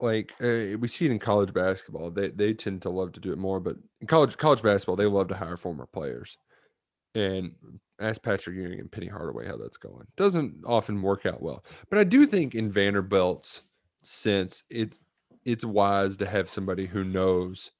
like 0.00 0.32
uh, 0.40 0.78
we 0.78 0.88
see 0.88 1.04
it 1.04 1.10
in 1.10 1.18
college 1.18 1.52
basketball. 1.52 2.10
They 2.10 2.30
they 2.30 2.54
tend 2.54 2.82
to 2.82 2.90
love 2.90 3.12
to 3.12 3.20
do 3.20 3.32
it 3.32 3.38
more, 3.38 3.60
but 3.60 3.76
in 4.00 4.06
college 4.06 4.36
college 4.38 4.62
basketball, 4.62 4.96
they 4.96 5.06
love 5.06 5.28
to 5.28 5.36
hire 5.36 5.56
former 5.56 5.86
players. 5.86 6.38
And 7.14 7.52
ask 8.00 8.22
Patrick 8.22 8.56
Ewing 8.56 8.80
and 8.80 8.90
Penny 8.90 9.06
Hardaway 9.08 9.46
how 9.46 9.56
that's 9.56 9.76
going. 9.76 10.06
Doesn't 10.16 10.54
often 10.64 11.02
work 11.02 11.26
out 11.26 11.42
well, 11.42 11.64
but 11.90 11.98
I 11.98 12.04
do 12.04 12.26
think 12.26 12.54
in 12.54 12.70
Vanderbilt's 12.70 13.62
sense, 14.02 14.64
it's 14.70 15.00
it's 15.44 15.64
wise 15.64 16.16
to 16.18 16.26
have 16.26 16.50
somebody 16.50 16.86
who 16.86 17.04
knows 17.04 17.70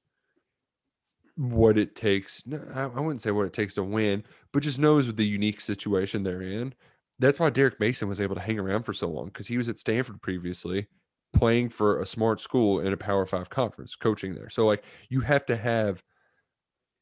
what 1.35 1.77
it 1.77 1.95
takes. 1.95 2.43
I, 2.73 2.87
wouldn't 2.87 3.21
say 3.21 3.31
what 3.31 3.45
it 3.45 3.53
takes 3.53 3.75
to 3.75 3.83
win, 3.83 4.23
but 4.51 4.63
just 4.63 4.79
knows 4.79 5.13
the 5.13 5.25
unique 5.25 5.61
situation 5.61 6.23
they're 6.23 6.41
in. 6.41 6.73
That's 7.19 7.39
why 7.39 7.49
Derek 7.49 7.79
Mason 7.79 8.09
was 8.09 8.19
able 8.19 8.35
to 8.35 8.41
hang 8.41 8.59
around 8.59 8.83
for 8.83 8.93
so 8.93 9.07
long 9.07 9.25
because 9.25 9.47
he 9.47 9.57
was 9.57 9.69
at 9.69 9.79
Stanford 9.79 10.21
previously, 10.21 10.87
playing 11.33 11.69
for 11.69 12.01
a 12.01 12.05
smart 12.05 12.41
school 12.41 12.79
in 12.79 12.91
a 12.91 12.97
Power 12.97 13.25
Five 13.25 13.49
conference, 13.49 13.95
coaching 13.95 14.35
there. 14.35 14.49
So 14.49 14.65
like 14.65 14.83
you 15.09 15.21
have 15.21 15.45
to 15.45 15.55
have 15.55 16.03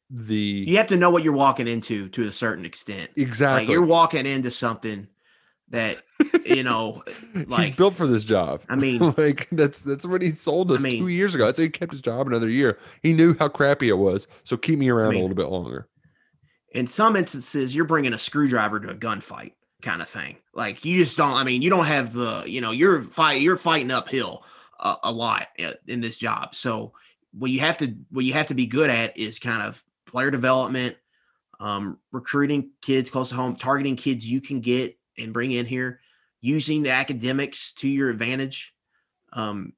the 0.09 0.65
You 0.67 0.77
have 0.77 0.87
to 0.87 0.97
know 0.97 1.09
what 1.09 1.23
you're 1.23 1.33
walking 1.33 1.67
into 1.67 2.09
to 2.09 2.27
a 2.27 2.31
certain 2.31 2.65
extent. 2.65 3.11
exactly 3.15 3.65
Like 3.65 3.71
you're 3.73 3.85
walking 3.85 4.25
into 4.25 4.51
something 4.51 5.07
that 5.69 5.97
you 6.45 6.63
know, 6.63 7.01
He's 7.33 7.47
like 7.47 7.75
built 7.75 7.93
for 7.95 8.07
this 8.07 8.23
job. 8.23 8.61
I 8.69 8.75
mean, 8.83 9.13
like 9.17 9.47
that's 9.51 9.81
that's 9.81 10.05
what 10.05 10.21
he 10.21 10.31
sold 10.31 10.71
us 10.71 10.81
mean- 10.81 11.01
two 11.01 11.09
years 11.09 11.35
ago. 11.35 11.45
That's 11.45 11.59
why 11.59 11.63
he 11.65 11.69
kept 11.69 11.91
his 11.91 12.01
job 12.01 12.25
another 12.27 12.49
year. 12.49 12.79
He 13.03 13.13
knew 13.13 13.35
how 13.37 13.49
crappy 13.49 13.89
it 13.89 13.97
was, 13.97 14.27
so 14.45 14.55
keep 14.57 14.79
me 14.79 14.89
around 14.89 15.09
mean- 15.11 15.19
a 15.19 15.21
little 15.21 15.35
bit 15.35 15.49
longer. 15.49 15.87
in 16.73 16.87
some 16.87 17.15
instances 17.15 17.75
you're 17.75 17.85
bringing 17.85 18.13
a 18.13 18.17
screwdriver 18.17 18.79
to 18.79 18.89
a 18.89 18.95
gunfight 18.95 19.53
kind 19.81 20.01
of 20.01 20.07
thing 20.09 20.37
like 20.55 20.83
you 20.83 21.03
just 21.03 21.15
don't 21.17 21.33
i 21.37 21.43
mean 21.43 21.61
you 21.61 21.69
don't 21.69 21.85
have 21.85 22.11
the 22.11 22.43
you 22.47 22.59
know 22.59 22.71
you're 22.71 23.03
fight 23.03 23.41
you're 23.41 23.55
fighting 23.57 23.91
uphill 23.91 24.43
a, 24.79 24.95
a 25.03 25.11
lot 25.11 25.47
eh, 25.59 25.71
in 25.87 26.01
this 26.01 26.17
job 26.17 26.53
so 26.55 26.91
what 27.31 27.51
you 27.51 27.59
have 27.59 27.77
to 27.77 27.95
what 28.09 28.25
you 28.25 28.33
have 28.33 28.47
to 28.47 28.55
be 28.55 28.65
good 28.65 28.89
at 28.89 29.15
is 29.17 29.37
kind 29.39 29.61
of 29.61 29.81
player 30.07 30.31
development 30.31 30.95
um, 31.59 31.99
recruiting 32.11 32.71
kids 32.81 33.09
close 33.09 33.29
to 33.29 33.35
home 33.35 33.55
targeting 33.55 33.95
kids 33.95 34.29
you 34.29 34.41
can 34.41 34.59
get 34.59 34.97
and 35.17 35.33
bring 35.33 35.51
in 35.51 35.65
here 35.65 35.99
using 36.41 36.83
the 36.83 36.91
academics 36.91 37.73
to 37.73 37.87
your 37.87 38.09
advantage 38.09 38.73
um, 39.33 39.73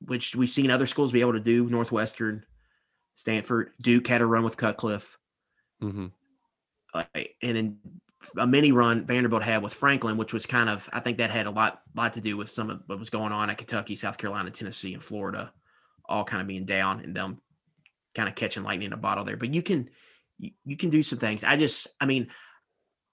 which 0.00 0.36
we've 0.36 0.50
seen 0.50 0.70
other 0.70 0.86
schools 0.86 1.12
be 1.12 1.20
able 1.20 1.32
to 1.32 1.40
do 1.40 1.68
northwestern 1.68 2.44
stanford 3.14 3.72
duke 3.80 4.06
had 4.06 4.20
a 4.20 4.26
run 4.26 4.44
with 4.44 4.56
cutcliffe. 4.56 5.18
Hmm 5.80 6.06
like, 6.94 7.36
and 7.42 7.56
then 7.56 7.78
a 8.38 8.46
mini 8.46 8.72
run 8.72 9.06
Vanderbilt 9.06 9.42
had 9.42 9.62
with 9.62 9.74
Franklin, 9.74 10.16
which 10.16 10.32
was 10.32 10.46
kind 10.46 10.68
of 10.68 10.88
I 10.92 11.00
think 11.00 11.18
that 11.18 11.30
had 11.30 11.46
a 11.46 11.50
lot 11.50 11.82
lot 11.94 12.14
to 12.14 12.20
do 12.20 12.36
with 12.36 12.48
some 12.48 12.70
of 12.70 12.82
what 12.86 12.98
was 12.98 13.10
going 13.10 13.32
on 13.32 13.50
at 13.50 13.58
Kentucky, 13.58 13.96
South 13.96 14.16
Carolina, 14.16 14.50
Tennessee, 14.50 14.94
and 14.94 15.02
Florida, 15.02 15.52
all 16.06 16.24
kind 16.24 16.40
of 16.40 16.46
being 16.46 16.64
down 16.64 17.00
and 17.00 17.14
them 17.14 17.40
kind 18.14 18.28
of 18.28 18.34
catching 18.34 18.62
lightning 18.62 18.86
in 18.86 18.92
a 18.92 18.98
bottle 18.98 19.24
there. 19.24 19.36
But 19.36 19.54
you 19.54 19.62
can 19.62 19.90
you, 20.38 20.50
you 20.64 20.76
can 20.76 20.90
do 20.90 21.02
some 21.02 21.18
things. 21.18 21.44
I 21.44 21.56
just 21.56 21.88
I 22.00 22.06
mean, 22.06 22.28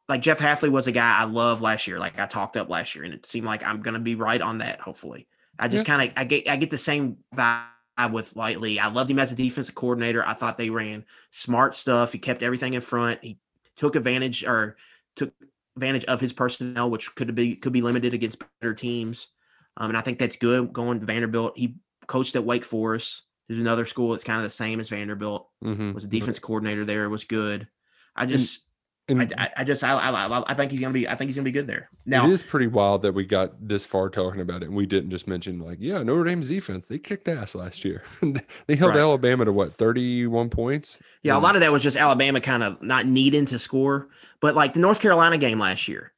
like 0.09 0.21
Jeff 0.21 0.39
Hafley 0.39 0.69
was 0.69 0.87
a 0.87 0.91
guy 0.91 1.19
I 1.19 1.25
loved 1.25 1.61
last 1.61 1.87
year. 1.87 1.99
Like 1.99 2.19
I 2.19 2.25
talked 2.25 2.57
up 2.57 2.69
last 2.69 2.95
year, 2.95 3.03
and 3.03 3.13
it 3.13 3.25
seemed 3.25 3.45
like 3.45 3.63
I'm 3.63 3.81
gonna 3.81 3.99
be 3.99 4.15
right 4.15 4.41
on 4.41 4.59
that. 4.59 4.81
Hopefully, 4.81 5.27
I 5.59 5.67
just 5.67 5.85
kind 5.85 6.09
of 6.09 6.13
I 6.17 6.23
get 6.23 6.49
I 6.49 6.55
get 6.55 6.69
the 6.69 6.77
same 6.77 7.17
vibe 7.35 7.65
with 8.11 8.35
Lightly. 8.35 8.79
I 8.79 8.87
loved 8.87 9.11
him 9.11 9.19
as 9.19 9.31
a 9.31 9.35
defensive 9.35 9.75
coordinator. 9.75 10.25
I 10.25 10.33
thought 10.33 10.57
they 10.57 10.69
ran 10.69 11.05
smart 11.29 11.75
stuff. 11.75 12.11
He 12.11 12.17
kept 12.19 12.43
everything 12.43 12.73
in 12.73 12.81
front. 12.81 13.23
He 13.23 13.37
took 13.75 13.95
advantage 13.95 14.43
or 14.43 14.77
took 15.15 15.33
advantage 15.75 16.05
of 16.05 16.19
his 16.19 16.33
personnel, 16.33 16.89
which 16.89 17.13
could 17.15 17.33
be 17.35 17.55
could 17.55 17.73
be 17.73 17.81
limited 17.81 18.13
against 18.13 18.41
better 18.59 18.73
teams. 18.73 19.27
Um, 19.77 19.89
and 19.89 19.97
I 19.97 20.01
think 20.01 20.19
that's 20.19 20.37
good 20.37 20.73
going 20.73 20.99
to 20.99 21.05
Vanderbilt. 21.05 21.53
He 21.55 21.75
coached 22.07 22.35
at 22.35 22.43
Wake 22.43 22.65
Forest. 22.65 23.23
There's 23.51 23.59
another 23.61 23.85
school 23.85 24.11
that's 24.11 24.23
kind 24.23 24.37
of 24.37 24.43
the 24.45 24.49
same 24.49 24.79
as 24.79 24.87
Vanderbilt. 24.87 25.49
hmm 25.61 25.91
Was 25.93 26.05
a 26.05 26.07
defense 26.07 26.39
coordinator 26.39 26.85
there. 26.85 27.09
Was 27.09 27.25
good. 27.25 27.67
I 28.15 28.25
just, 28.25 28.61
And 29.09 29.21
I, 29.37 29.49
I, 29.57 29.63
just, 29.65 29.83
I, 29.83 29.93
I, 29.97 30.43
I 30.47 30.53
think 30.53 30.71
he's 30.71 30.79
gonna 30.79 30.93
be. 30.93 31.05
I 31.07 31.15
think 31.15 31.27
he's 31.29 31.35
gonna 31.35 31.43
be 31.43 31.51
good 31.51 31.67
there. 31.67 31.89
Now, 32.05 32.25
it 32.27 32.31
is 32.31 32.43
pretty 32.43 32.67
wild 32.67 33.01
that 33.01 33.13
we 33.13 33.25
got 33.25 33.51
this 33.67 33.85
far 33.85 34.09
talking 34.09 34.39
about 34.39 34.63
it, 34.63 34.67
and 34.67 34.75
we 34.75 34.85
didn't 34.85 35.09
just 35.09 35.27
mention 35.27 35.59
like, 35.59 35.79
yeah, 35.81 36.01
Notre 36.03 36.23
Dame's 36.23 36.47
defense 36.47 36.87
they 36.87 36.97
kicked 36.97 37.27
ass 37.27 37.53
last 37.55 37.83
year. 37.83 38.03
they 38.67 38.75
held 38.75 38.91
Right. 38.91 38.99
Alabama 38.99 39.43
to 39.45 39.51
what 39.51 39.75
thirty 39.75 40.27
one 40.27 40.49
points. 40.49 40.97
Yeah, 41.23 41.37
a 41.37 41.39
lot 41.39 41.55
of 41.55 41.61
that 41.61 41.71
was 41.73 41.83
just 41.83 41.97
Alabama 41.97 42.39
kind 42.39 42.63
of 42.63 42.81
not 42.81 43.05
needing 43.05 43.45
to 43.47 43.59
score. 43.59 44.07
But 44.39 44.55
like 44.55 44.73
the 44.73 44.79
North 44.79 45.01
Carolina 45.01 45.37
game 45.37 45.59
last 45.59 45.87
year, 45.89 46.13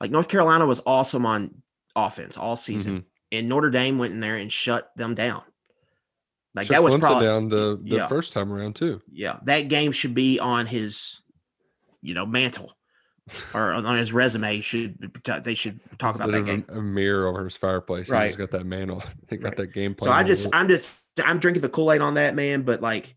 like 0.00 0.10
North 0.10 0.28
Carolina 0.28 0.66
was 0.66 0.82
awesome 0.84 1.24
on 1.24 1.62
offense 1.96 2.36
all 2.36 2.56
season, 2.56 2.98
Mhm. 3.00 3.04
and 3.32 3.48
Notre 3.48 3.70
Dame 3.70 3.96
went 3.98 4.12
in 4.12 4.20
there 4.20 4.36
and 4.36 4.52
shut 4.52 4.90
them 4.96 5.14
down. 5.14 5.42
Like 6.54 6.66
Shut 6.66 6.74
that 6.74 6.82
was 6.82 6.94
Clemson 6.94 7.00
probably 7.00 7.26
down 7.26 7.48
the, 7.48 7.80
the 7.82 7.96
yeah. 7.96 8.06
first 8.06 8.32
time 8.32 8.52
around 8.52 8.76
too. 8.76 9.02
yeah. 9.12 9.38
That 9.44 9.68
game 9.68 9.92
should 9.92 10.14
be 10.14 10.38
on 10.38 10.66
his, 10.66 11.20
you 12.00 12.14
know, 12.14 12.26
mantle 12.26 12.72
or 13.52 13.72
on 13.72 13.96
his 13.96 14.12
resume. 14.12 14.60
Should 14.60 14.96
they 15.42 15.54
should 15.54 15.80
talk 15.98 16.14
about 16.14 16.28
Instead 16.28 16.32
that 16.32 16.38
of 16.38 16.46
game? 16.46 16.64
A, 16.68 16.80
mirror 16.80 17.26
over 17.26 17.42
his 17.44 17.56
fireplace. 17.56 18.08
Right. 18.08 18.28
He's 18.28 18.36
got 18.36 18.50
that 18.52 18.66
mantle. 18.66 19.02
They 19.28 19.36
got 19.36 19.48
Right. 19.48 19.56
that 19.56 19.72
game 19.74 19.94
plan. 19.94 20.10
So 20.10 20.12
I 20.16 20.22
just, 20.22 20.46
I'm 20.52 20.68
just, 20.68 21.00
I'm 21.24 21.38
drinking 21.38 21.62
the 21.62 21.68
Kool 21.68 21.90
Aid 21.90 22.00
on 22.02 22.14
that 22.14 22.34
man. 22.36 22.62
But 22.62 22.80
like, 22.82 23.16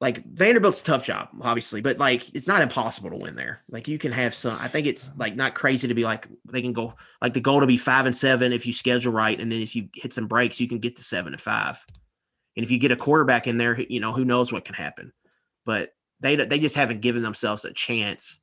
like 0.00 0.24
Vanderbilt's 0.24 0.80
a 0.80 0.84
tough 0.84 1.04
job, 1.04 1.28
obviously, 1.42 1.80
but 1.80 1.98
like 1.98 2.32
it's 2.34 2.46
not 2.46 2.62
impossible 2.62 3.10
to 3.10 3.16
win 3.16 3.34
there. 3.34 3.62
Like 3.68 3.88
you 3.88 3.98
can 3.98 4.12
have 4.12 4.32
some. 4.32 4.56
I 4.60 4.68
think 4.68 4.86
it's 4.86 5.12
like 5.16 5.34
not 5.34 5.54
crazy 5.54 5.88
to 5.88 5.94
be 5.94 6.04
like 6.04 6.28
they 6.50 6.62
can 6.62 6.72
go 6.72 6.94
like 7.20 7.34
the 7.34 7.40
goal 7.40 7.60
to 7.60 7.66
be 7.66 7.76
five 7.76 8.06
and 8.06 8.14
seven 8.16 8.52
if 8.52 8.64
you 8.64 8.72
schedule 8.72 9.12
right, 9.12 9.38
and 9.40 9.50
then 9.50 9.60
if 9.60 9.74
you 9.74 9.88
hit 9.94 10.12
some 10.12 10.28
breaks, 10.28 10.60
you 10.60 10.68
can 10.68 10.78
get 10.78 10.94
to 10.96 11.02
seven 11.02 11.32
and 11.32 11.42
five. 11.42 11.84
And 12.58 12.64
if 12.64 12.72
you 12.72 12.78
get 12.80 12.90
a 12.90 12.96
quarterback 12.96 13.46
in 13.46 13.56
there, 13.56 13.80
you 13.80 14.00
know 14.00 14.12
who 14.12 14.24
knows 14.24 14.50
what 14.50 14.64
can 14.64 14.74
happen. 14.74 15.12
But 15.64 15.94
they 16.18 16.34
they 16.34 16.58
just 16.58 16.74
haven't 16.74 17.02
given 17.02 17.22
themselves 17.22 17.64
a 17.64 17.72
chance 17.72 18.40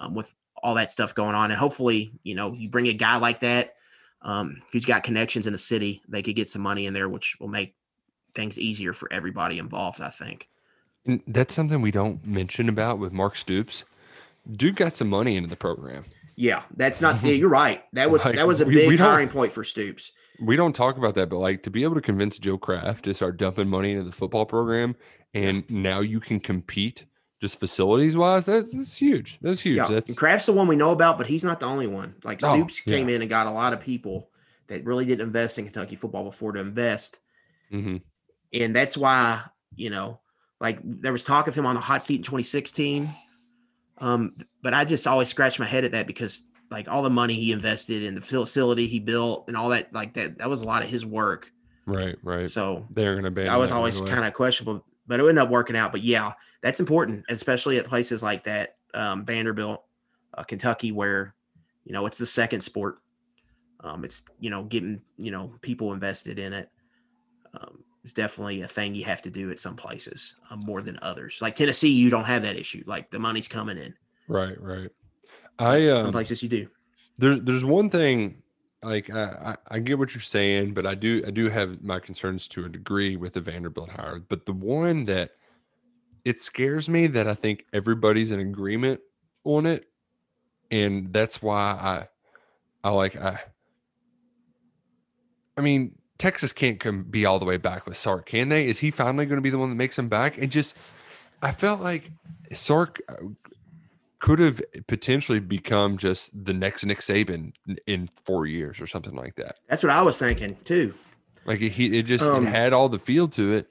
um, 0.00 0.16
with 0.16 0.34
all 0.60 0.74
that 0.74 0.90
stuff 0.90 1.14
going 1.14 1.36
on. 1.36 1.52
And 1.52 1.60
hopefully, 1.60 2.10
you 2.24 2.34
know, 2.34 2.52
you 2.52 2.68
bring 2.68 2.88
a 2.88 2.92
guy 2.92 3.16
like 3.18 3.38
that 3.42 3.74
um, 4.22 4.60
who's 4.72 4.84
got 4.84 5.04
connections 5.04 5.46
in 5.46 5.52
the 5.52 5.58
city, 5.58 6.02
they 6.08 6.20
could 6.20 6.34
get 6.34 6.48
some 6.48 6.62
money 6.62 6.86
in 6.86 6.94
there, 6.94 7.08
which 7.08 7.36
will 7.38 7.46
make 7.46 7.76
things 8.34 8.58
easier 8.58 8.92
for 8.92 9.06
everybody 9.12 9.60
involved. 9.60 10.00
I 10.00 10.10
think. 10.10 10.48
And 11.06 11.22
that's 11.28 11.54
something 11.54 11.80
we 11.80 11.92
don't 11.92 12.26
mention 12.26 12.68
about 12.68 12.98
with 12.98 13.12
Mark 13.12 13.36
Stoops. 13.36 13.84
Dude 14.50 14.74
got 14.74 14.96
some 14.96 15.08
money 15.08 15.36
into 15.36 15.48
the 15.48 15.56
program. 15.56 16.06
Yeah, 16.34 16.64
that's 16.76 17.00
not. 17.00 17.14
Yeah, 17.22 17.34
you're 17.34 17.48
right. 17.48 17.84
That 17.92 18.10
was 18.10 18.24
Like, 18.24 18.34
that 18.34 18.48
was 18.48 18.60
a 18.60 18.64
we- 18.66 18.74
big 18.74 18.88
we 18.88 18.96
hiring 18.96 19.28
point 19.28 19.52
for 19.52 19.62
Stoops. 19.62 20.10
We 20.40 20.56
don't 20.56 20.74
talk 20.74 20.96
about 20.96 21.14
that, 21.14 21.28
but 21.28 21.38
like 21.38 21.62
to 21.62 21.70
be 21.70 21.84
able 21.84 21.94
to 21.94 22.00
convince 22.00 22.38
Joe 22.38 22.58
Craft 22.58 23.04
to 23.04 23.14
start 23.14 23.36
dumping 23.36 23.68
money 23.68 23.92
into 23.92 24.04
the 24.04 24.12
football 24.12 24.46
program, 24.46 24.96
and 25.32 25.68
now 25.70 26.00
you 26.00 26.20
can 26.20 26.40
compete 26.40 27.04
just 27.40 27.60
facilities 27.60 28.16
wise. 28.16 28.46
That's, 28.46 28.72
that's 28.72 28.96
huge. 28.96 29.38
That's 29.42 29.60
huge. 29.60 29.76
Yeah, 29.76 29.88
That's 29.88 30.08
and 30.08 30.18
Craft's 30.18 30.46
the 30.46 30.52
one 30.52 30.66
we 30.66 30.76
know 30.76 30.92
about, 30.92 31.18
but 31.18 31.26
he's 31.26 31.44
not 31.44 31.60
the 31.60 31.66
only 31.66 31.86
one. 31.86 32.14
Like 32.24 32.40
Oh, 32.42 32.54
Stoops 32.54 32.80
came 32.80 33.08
in 33.08 33.20
and 33.20 33.30
got 33.30 33.46
a 33.46 33.50
lot 33.50 33.72
of 33.72 33.80
people 33.80 34.30
that 34.66 34.84
really 34.84 35.04
didn't 35.04 35.26
invest 35.26 35.58
in 35.58 35.64
Kentucky 35.64 35.96
football 35.96 36.24
before 36.24 36.52
to 36.52 36.60
invest, 36.60 37.20
mhm. 37.72 38.00
and 38.52 38.74
that's 38.74 38.96
why 38.96 39.44
you 39.76 39.90
know, 39.90 40.20
like 40.60 40.78
there 40.82 41.12
was 41.12 41.24
talk 41.24 41.48
of 41.48 41.54
him 41.54 41.66
on 41.66 41.74
the 41.74 41.80
hot 41.80 42.02
seat 42.02 42.16
in 42.16 42.22
2016. 42.22 43.14
Um, 43.98 44.34
but 44.62 44.74
I 44.74 44.84
just 44.84 45.06
always 45.06 45.28
scratch 45.28 45.58
my 45.58 45.66
head 45.66 45.84
at 45.84 45.92
that 45.92 46.06
because 46.06 46.42
like 46.74 46.88
all 46.88 47.02
the 47.02 47.10
money 47.10 47.34
he 47.34 47.52
invested 47.52 48.02
in 48.02 48.16
the 48.16 48.20
facility 48.20 48.88
he 48.88 48.98
built 48.98 49.44
and 49.46 49.56
all 49.56 49.68
that, 49.68 49.94
like 49.94 50.12
that, 50.14 50.38
that 50.38 50.50
was 50.50 50.60
a 50.60 50.64
lot 50.64 50.82
of 50.82 50.88
his 50.88 51.06
work. 51.06 51.52
right, 51.86 52.16
right. 52.24 52.50
So 52.50 52.86
They're 52.90 53.14
gonna 53.14 53.30
be 53.30 53.46
I 53.46 53.56
was 53.56 53.70
always 53.70 53.96
anyway. 54.00 54.10
kind 54.10 54.26
of 54.26 54.34
questionable, 54.34 54.84
but 55.06 55.20
it 55.20 55.22
ended 55.22 55.38
up 55.38 55.50
working 55.50 55.76
out. 55.76 55.92
But 55.92 56.02
yeah, 56.02 56.32
that's 56.62 56.80
important, 56.80 57.24
especially 57.28 57.78
at 57.78 57.86
places 57.86 58.24
like 58.24 58.42
that, 58.44 58.74
um, 58.92 59.24
Vanderbilt, 59.24 59.84
uh, 60.36 60.42
Kentucky, 60.42 60.90
where 60.90 61.36
you 61.84 61.92
know 61.92 62.06
it's 62.06 62.18
the 62.18 62.26
second 62.26 62.62
sport. 62.62 62.96
Um, 63.78 64.04
it's 64.04 64.22
you 64.40 64.50
know 64.50 64.64
getting 64.64 65.00
you 65.16 65.30
know 65.30 65.52
people 65.62 65.92
invested 65.92 66.40
in 66.40 66.52
it. 66.52 66.68
Um, 67.54 67.84
it's 68.02 68.12
definitely 68.12 68.62
a 68.62 68.66
thing 68.66 68.96
you 68.96 69.04
have 69.04 69.22
to 69.22 69.30
do 69.30 69.52
at 69.52 69.60
some 69.60 69.76
places 69.76 70.34
um, 70.50 70.58
more 70.58 70.82
than 70.82 70.98
others. 71.02 71.38
Like 71.40 71.54
Tennessee, 71.54 71.92
you 71.92 72.10
don't 72.10 72.24
have 72.24 72.42
that 72.42 72.56
issue. 72.56 72.82
Like 72.84 73.12
the 73.12 73.20
money's 73.20 73.46
coming 73.46 73.78
in. 73.78 73.94
right, 74.26 74.60
right. 74.60 74.90
I 75.58 75.86
Some 75.88 76.06
um, 76.06 76.12
places 76.12 76.42
you 76.42 76.48
do. 76.48 76.68
there's 77.18 77.40
there's 77.40 77.64
one 77.64 77.90
thing 77.90 78.42
like 78.82 79.10
I, 79.10 79.56
I 79.70 79.76
I 79.76 79.78
get 79.78 79.98
what 79.98 80.14
you're 80.14 80.22
saying, 80.22 80.74
but 80.74 80.86
I 80.86 80.94
do 80.94 81.22
I 81.26 81.30
do 81.30 81.48
have 81.48 81.82
my 81.82 81.98
concerns 82.00 82.48
to 82.48 82.64
a 82.64 82.68
degree 82.68 83.16
with 83.16 83.34
the 83.34 83.40
Vanderbilt 83.40 83.90
hire. 83.90 84.20
But 84.20 84.46
the 84.46 84.52
one 84.52 85.04
that 85.06 85.32
it 86.24 86.38
scares 86.38 86.88
me 86.88 87.06
that 87.08 87.28
I 87.28 87.34
think 87.34 87.66
everybody's 87.72 88.30
in 88.30 88.40
agreement 88.40 89.00
on 89.44 89.66
it, 89.66 89.88
and 90.70 91.12
that's 91.12 91.42
why 91.42 91.60
I 91.60 92.08
I 92.82 92.90
like 92.90 93.16
I 93.16 93.40
I 95.56 95.60
mean 95.60 95.96
Texas 96.18 96.52
can't 96.52 96.78
come 96.78 97.04
be 97.04 97.26
all 97.26 97.38
the 97.38 97.44
way 97.44 97.56
back 97.56 97.86
with 97.86 97.96
Sark, 97.96 98.26
can 98.26 98.48
they? 98.48 98.68
Is 98.68 98.78
he 98.78 98.90
finally 98.90 99.26
going 99.26 99.38
to 99.38 99.42
be 99.42 99.50
the 99.50 99.58
one 99.58 99.70
that 99.70 99.76
makes 99.76 99.98
him 99.98 100.08
back? 100.08 100.38
And 100.38 100.50
just 100.50 100.76
I 101.42 101.52
felt 101.52 101.80
like 101.80 102.10
Sark 102.52 103.00
could 104.24 104.38
have 104.38 104.62
potentially 104.86 105.38
become 105.38 105.98
just 105.98 106.30
the 106.46 106.54
next 106.54 106.82
Nick 106.86 107.00
Saban 107.00 107.52
in- 107.86 108.08
four 108.24 108.46
years 108.46 108.80
or 108.80 108.86
something 108.86 109.14
like 109.14 109.34
that. 109.36 109.58
That's 109.68 109.82
what 109.82 109.90
I 109.90 110.00
was 110.00 110.16
thinking 110.16 110.56
too. 110.64 110.94
Like 111.44 111.60
it- 111.60 111.72
he, 111.72 111.98
it 111.98 112.04
just 112.04 112.24
Um, 112.24 112.46
it 112.46 112.48
had 112.48 112.72
all 112.72 112.88
the 112.88 112.98
feel 112.98 113.28
to 113.28 113.52
it. 113.52 113.68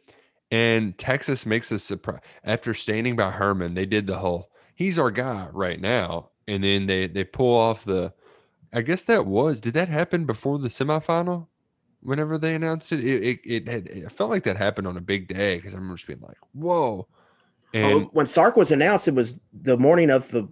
And 0.52 0.96
Texas 0.96 1.48
makes 1.48 1.72
a 1.72 1.80
surprise 1.80 2.20
after 2.44 2.76
standing 2.76 3.16
by 3.16 3.32
Herman. 3.32 3.74
They 3.74 3.88
did 3.88 4.06
the 4.06 4.18
whole 4.20 4.52
he's 4.76 5.00
our 5.00 5.10
guy 5.10 5.48
right 5.52 5.82
now. 5.82 6.30
And 6.48 6.64
then 6.64 6.86
they 6.86 7.08
they 7.08 7.24
pull 7.24 7.58
off 7.58 7.84
the. 7.84 8.14
I 8.72 8.82
guess 8.82 9.02
that 9.06 9.26
was. 9.26 9.60
Did 9.60 9.74
that 9.74 9.88
happen 9.90 10.26
before 10.26 10.60
the 10.60 10.68
semifinal? 10.68 11.48
Whenever 12.02 12.38
they 12.38 12.54
announced 12.54 12.92
it, 12.92 13.00
it 13.04 13.24
it, 13.24 13.40
it, 13.44 13.68
had, 13.68 13.88
it 13.88 14.12
felt 14.12 14.30
like 14.30 14.44
that 14.44 14.58
happened 14.58 14.86
on 14.86 14.98
a 14.98 15.02
big 15.02 15.28
day 15.28 15.56
because 15.56 15.74
I 15.74 15.78
remember 15.78 15.96
just 15.96 16.06
being 16.06 16.20
like, 16.22 16.38
"Whoa!" 16.52 17.08
And 17.74 17.84
Oh, 17.86 18.00
when 18.14 18.26
Sark 18.28 18.56
was 18.56 18.72
announced, 18.72 19.08
it 19.08 19.16
was 19.16 19.40
the 19.54 19.78
morning 19.78 20.10
of 20.10 20.30
the. 20.32 20.48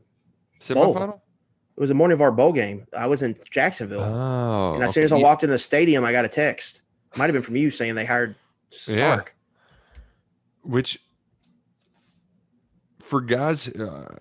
semifinal. 0.60 1.20
It 1.78 1.80
was 1.80 1.90
the 1.90 1.96
morning 1.96 2.14
of 2.16 2.22
our 2.22 2.32
bowl 2.32 2.52
game. 2.54 2.86
I 2.98 3.08
was 3.08 3.22
in 3.22 3.36
Jacksonville, 3.50 4.02
Oh, 4.02 4.74
and 4.76 4.84
as 4.84 4.94
soon 4.94 5.02
okay. 5.02 5.06
as 5.06 5.12
I 5.14 5.18
walked 5.18 5.44
in 5.44 5.50
the 5.50 5.58
stadium, 5.60 6.04
I 6.04 6.12
got 6.12 6.26
a 6.26 6.30
text. 6.30 6.82
Might 7.16 7.26
have 7.26 7.34
been 7.34 7.42
from 7.44 7.56
you 7.56 7.70
saying 7.72 7.96
they 7.96 8.06
hired 8.06 8.36
Yeah. 8.88 9.16
Sark. 9.16 9.36
which 10.64 11.00
for 13.00 13.22
guys, 13.22 13.68
uh, 13.68 14.20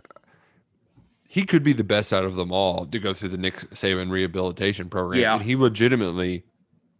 he 1.28 1.44
could 1.44 1.62
be 1.62 1.72
the 1.72 1.84
best 1.84 2.12
out 2.12 2.24
of 2.24 2.34
them 2.34 2.51
all 2.53 2.86
to 2.86 2.98
go 2.98 3.12
through 3.14 3.28
the 3.30 3.38
Nick 3.38 3.57
Saban 3.70 4.11
rehabilitation 4.11 4.88
program. 4.88 5.20
Yeah. 5.20 5.34
and 5.34 5.42
he 5.44 5.55
legitimately 5.57 6.44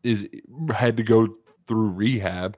is 0.03 0.29
had 0.75 0.97
to 0.97 1.03
go 1.03 1.37
through 1.67 1.91
rehab, 1.91 2.57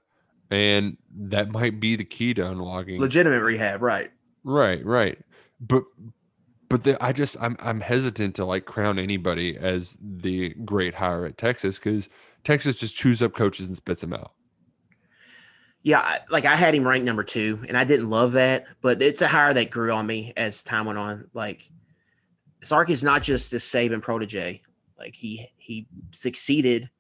and 0.52 0.98
that 1.16 1.50
might 1.50 1.80
be 1.80 1.96
the 1.96 2.04
key 2.04 2.34
to 2.34 2.46
unlocking. 2.46 3.00
Legitimate 3.00 3.40
rehab, 3.40 3.80
right? 3.80 4.10
Right, 4.44 4.84
right. 4.84 5.18
But 5.58 5.84
but 6.68 6.84
the, 6.84 7.02
I 7.02 7.12
just 7.12 7.38
I'm 7.40 7.56
I'm 7.58 7.80
hesitant 7.80 8.34
to 8.36 8.44
like 8.44 8.66
crown 8.66 8.98
anybody 8.98 9.56
as 9.56 9.96
the 10.00 10.50
great 10.64 10.94
hire 10.94 11.24
at 11.24 11.38
Texas 11.38 11.78
because 11.78 12.10
Texas 12.44 12.76
just 12.76 12.96
chews 12.96 13.22
up 13.22 13.34
coaches 13.34 13.68
and 13.68 13.76
spits 13.76 14.02
them 14.02 14.12
out. 14.12 14.32
Yeah, 15.82 16.18
like 16.30 16.44
I 16.44 16.54
had 16.54 16.74
him 16.74 16.86
ranked 16.86 17.06
number 17.06 17.24
two, 17.24 17.64
and 17.66 17.76
I 17.76 17.84
didn't 17.84 18.10
love 18.10 18.32
that, 18.32 18.64
but 18.82 19.00
it's 19.00 19.22
a 19.22 19.26
hire 19.26 19.54
that 19.54 19.70
grew 19.70 19.90
on 19.90 20.06
me 20.06 20.34
as 20.36 20.62
time 20.62 20.84
went 20.84 20.98
on. 20.98 21.30
Like 21.32 21.70
Sark 22.62 22.90
is 22.90 23.02
not 23.02 23.22
just 23.22 23.50
this 23.50 23.68
Saban 23.68 24.02
protege; 24.02 24.60
like 24.98 25.14
he 25.14 25.48
he 25.56 25.86
succeeded 26.10 26.90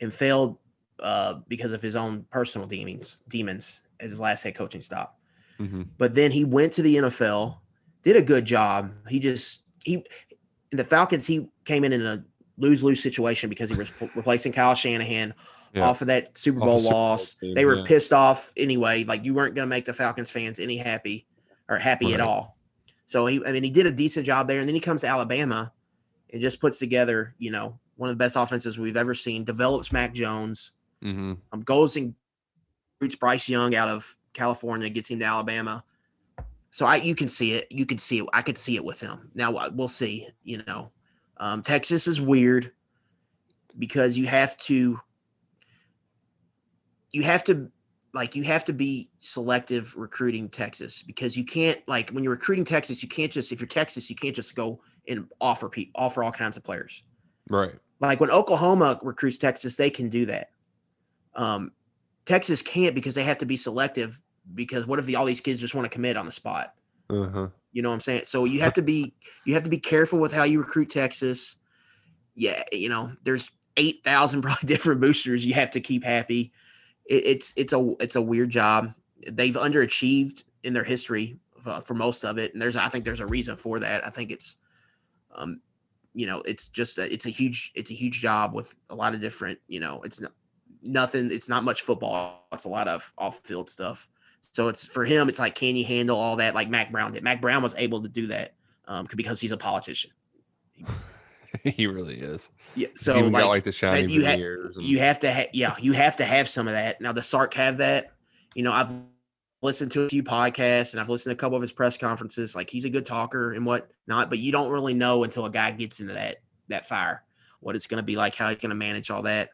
and 0.00 0.12
failed 0.12 0.58
uh, 1.00 1.34
because 1.48 1.72
of 1.72 1.82
his 1.82 1.96
own 1.96 2.24
personal 2.30 2.66
demons 2.66 3.18
demons 3.28 3.80
as 4.00 4.10
his 4.10 4.20
last 4.20 4.42
head 4.42 4.54
coaching 4.54 4.80
stop. 4.80 5.18
Mhm. 5.60 5.88
But 5.98 6.14
then 6.14 6.30
he 6.30 6.44
went 6.44 6.72
to 6.74 6.82
the 6.82 6.96
NFL, 6.96 7.58
did 8.02 8.16
a 8.16 8.22
good 8.22 8.44
job. 8.44 8.92
He 9.08 9.18
just 9.20 9.62
he 9.84 10.04
in 10.72 10.78
the 10.78 10.84
Falcons 10.84 11.26
he 11.26 11.48
came 11.64 11.84
in 11.84 11.92
in 11.92 12.04
a 12.04 12.24
lose 12.58 12.82
lose 12.84 13.02
situation 13.02 13.48
because 13.50 13.68
he 13.70 13.76
was 13.76 13.90
replacing 14.14 14.52
Kyle 14.52 14.74
Shanahan 14.74 15.34
Yeah. 15.72 15.88
off 15.88 16.00
of 16.00 16.06
that 16.08 16.36
Super 16.38 16.60
Bowl 16.60 16.80
Bowl 16.80 16.90
loss. 16.90 17.34
team, 17.34 17.54
they 17.54 17.64
were 17.64 17.78
yeah. 17.78 17.84
pissed 17.86 18.12
off 18.12 18.52
anyway. 18.56 19.04
Like 19.04 19.24
you 19.24 19.34
weren't 19.34 19.54
going 19.54 19.66
to 19.66 19.70
make 19.70 19.84
the 19.84 19.92
Falcons 19.94 20.30
fans 20.30 20.58
any 20.58 20.76
happy 20.76 21.26
or 21.68 21.78
happy 21.78 22.14
at 22.14 22.20
all. 22.20 22.56
So 23.06 23.26
he, 23.26 23.44
I 23.44 23.52
mean, 23.52 23.62
he 23.64 23.70
did 23.70 23.86
a 23.86 23.92
decent 23.92 24.24
job 24.26 24.48
there, 24.48 24.60
and 24.60 24.68
then 24.68 24.74
he 24.74 24.80
comes 24.80 25.02
to 25.02 25.08
Alabama 25.08 25.72
and 26.32 26.40
just 26.40 26.60
puts 26.60 26.78
together, 26.78 27.34
you 27.38 27.50
know, 27.50 27.78
one 27.96 28.08
of 28.10 28.16
the 28.16 28.22
best 28.22 28.34
offenses 28.36 28.78
we've 28.78 28.96
ever 28.96 29.14
seen. 29.14 29.44
Develops 29.44 29.92
Mac 29.92 30.14
Jones, 30.14 30.72
Mm-hmm. 31.04 31.34
um, 31.52 31.60
goes 31.62 31.96
and 31.96 32.14
recruits 32.98 33.16
Bryce 33.16 33.48
Young 33.48 33.74
out 33.74 33.88
of 33.88 34.16
California, 34.32 34.88
gets 34.88 35.10
him 35.10 35.18
to 35.18 35.24
Alabama. 35.24 35.84
So 36.70 36.86
I, 36.86 36.96
you 36.96 37.14
can 37.14 37.28
see 37.28 37.52
it. 37.52 37.66
You 37.70 37.86
can 37.86 37.98
see 37.98 38.18
it. 38.20 38.26
I 38.32 38.42
could 38.42 38.58
see 38.58 38.74
it 38.76 38.84
with 38.84 39.00
him. 39.00 39.30
Now 39.34 39.54
uh, 39.56 39.70
we'll 39.72 39.86
see. 39.88 40.26
You 40.42 40.62
know, 40.66 40.90
um, 41.36 41.62
Texas 41.62 42.08
is 42.08 42.20
weird 42.20 42.72
because 43.78 44.16
you 44.16 44.26
have 44.26 44.56
to, 44.58 44.98
you 47.12 47.22
have 47.22 47.44
to, 47.44 47.70
like, 48.12 48.34
you 48.34 48.42
have 48.44 48.64
to 48.64 48.72
be 48.72 49.08
selective 49.18 49.94
recruiting 49.96 50.48
Texas 50.48 51.02
because 51.02 51.36
you 51.36 51.44
can't, 51.44 51.80
like, 51.86 52.10
when 52.10 52.24
you're 52.24 52.32
recruiting 52.32 52.64
Texas, 52.64 53.02
you 53.02 53.08
can't 53.08 53.30
just, 53.30 53.52
if 53.52 53.60
you're 53.60 53.68
Texas, 53.68 54.08
you 54.08 54.16
can't 54.16 54.34
just 54.34 54.54
go 54.54 54.80
and 55.06 55.28
offer 55.40 55.68
people, 55.68 55.92
offer 56.00 56.24
all 56.24 56.32
kinds 56.32 56.56
of 56.56 56.64
players 56.64 57.02
Right. 57.50 57.74
like 58.00 58.20
when 58.20 58.30
Oklahoma 58.30 58.98
recruits 59.02 59.36
Texas, 59.38 59.76
they 59.76 59.90
can 59.90 60.08
do 60.08 60.26
that. 60.26 60.50
Um, 61.36 61.72
Texas 62.26 62.62
can't 62.62 62.94
because 62.94 63.14
they 63.14 63.24
have 63.24 63.38
to 63.38 63.46
be 63.46 63.56
selective. 63.56 64.20
Because 64.54 64.86
what 64.86 64.98
if 64.98 65.06
the, 65.06 65.16
all 65.16 65.24
these 65.24 65.40
kids 65.40 65.58
just 65.58 65.74
want 65.74 65.86
to 65.86 65.88
commit 65.88 66.16
on 66.16 66.26
the 66.26 66.32
spot? 66.32 66.74
Uh 67.08 67.28
huh. 67.28 67.48
You 67.72 67.82
know 67.82 67.88
what 67.88 67.96
I'm 67.96 68.00
saying? 68.00 68.22
So 68.24 68.44
you 68.44 68.60
have 68.60 68.74
to 68.74 68.82
be 68.82 69.14
you 69.44 69.54
have 69.54 69.64
to 69.64 69.70
be 69.70 69.78
careful 69.78 70.18
with 70.18 70.32
how 70.32 70.44
you 70.44 70.58
recruit 70.58 70.90
Texas. 70.90 71.56
Yeah, 72.34 72.62
you 72.72 72.88
know, 72.88 73.12
there's 73.24 73.50
eight 73.76 74.04
thousand 74.04 74.42
probably 74.42 74.66
different 74.66 75.00
boosters 75.00 75.44
you 75.44 75.54
have 75.54 75.70
to 75.70 75.80
keep 75.80 76.04
happy. 76.04 76.52
It, 77.06 77.26
it's 77.26 77.54
it's 77.56 77.72
a 77.72 77.94
it's 78.00 78.16
a 78.16 78.22
weird 78.22 78.50
job. 78.50 78.92
They've 79.30 79.54
underachieved 79.54 80.44
in 80.62 80.74
their 80.74 80.84
history 80.84 81.38
uh, 81.66 81.80
for 81.80 81.94
most 81.94 82.24
of 82.24 82.38
it, 82.38 82.52
and 82.52 82.62
there's 82.62 82.76
I 82.76 82.88
think 82.88 83.04
there's 83.04 83.20
a 83.20 83.26
reason 83.26 83.56
for 83.56 83.80
that. 83.80 84.06
I 84.06 84.10
think 84.10 84.30
it's, 84.30 84.56
um, 85.34 85.60
you 86.12 86.26
know, 86.26 86.42
it's 86.42 86.68
just 86.68 86.96
that 86.96 87.12
it's 87.12 87.26
a 87.26 87.30
huge 87.30 87.72
it's 87.74 87.90
a 87.90 87.94
huge 87.94 88.20
job 88.20 88.54
with 88.54 88.74
a 88.90 88.94
lot 88.94 89.14
of 89.14 89.20
different. 89.20 89.58
You 89.68 89.80
know, 89.80 90.02
it's 90.02 90.20
not 90.20 90.32
nothing. 90.84 91.30
It's 91.30 91.48
not 91.48 91.64
much 91.64 91.82
football. 91.82 92.46
It's 92.52 92.64
a 92.64 92.68
lot 92.68 92.88
of 92.88 93.12
off 93.18 93.40
field 93.40 93.68
stuff. 93.68 94.08
So 94.40 94.68
it's 94.68 94.84
for 94.84 95.04
him. 95.04 95.28
It's 95.28 95.38
like, 95.38 95.54
can 95.54 95.74
you 95.74 95.84
handle 95.84 96.16
all 96.16 96.36
that? 96.36 96.54
Like 96.54 96.68
Mack 96.68 96.90
Brown 96.90 97.12
did. 97.12 97.22
Mack 97.22 97.40
Brown 97.40 97.62
was 97.62 97.74
able 97.76 98.02
to 98.02 98.08
do 98.08 98.28
that 98.28 98.54
um, 98.86 99.08
because 99.16 99.40
he's 99.40 99.52
a 99.52 99.56
politician. 99.56 100.10
he 101.64 101.86
really 101.86 102.20
is. 102.20 102.50
Yeah. 102.74 102.88
So 102.94 103.18
like, 103.18 103.42
got 103.42 103.48
like 103.48 103.64
the 103.64 103.72
shiny 103.72 104.12
you 104.12 104.24
ha- 104.24 104.32
and- 104.32 104.74
you 104.76 104.98
have 104.98 105.18
to, 105.20 105.32
ha- 105.32 105.50
yeah, 105.52 105.74
you 105.80 105.92
have 105.92 106.16
to 106.16 106.24
have 106.24 106.48
some 106.48 106.68
of 106.68 106.74
that. 106.74 107.00
Now 107.00 107.12
the 107.12 107.22
Sark 107.22 107.54
have 107.54 107.78
that. 107.78 108.12
You 108.54 108.62
know, 108.62 108.72
I've 108.72 108.90
listened 109.62 109.90
to 109.92 110.02
a 110.02 110.08
few 110.08 110.22
podcasts 110.22 110.92
and 110.92 111.00
I've 111.00 111.08
listened 111.08 111.30
to 111.30 111.34
a 111.34 111.40
couple 111.40 111.56
of 111.56 111.62
his 111.62 111.72
press 111.72 111.96
conferences. 111.96 112.54
Like 112.54 112.70
he's 112.70 112.84
a 112.84 112.90
good 112.90 113.06
talker 113.06 113.52
and 113.52 113.64
what 113.64 113.90
not, 114.06 114.28
but 114.28 114.38
you 114.38 114.52
don't 114.52 114.70
really 114.70 114.94
know 114.94 115.24
until 115.24 115.46
a 115.46 115.50
guy 115.50 115.70
gets 115.70 116.00
into 116.00 116.14
that 116.14 116.42
that 116.68 116.86
fire 116.86 117.24
what 117.60 117.74
it's 117.74 117.86
going 117.86 117.96
to 117.96 118.04
be 118.04 118.14
like, 118.14 118.34
how 118.34 118.48
he's 118.50 118.58
going 118.58 118.70
to 118.70 118.76
manage 118.76 119.10
all 119.10 119.22
that. 119.22 119.50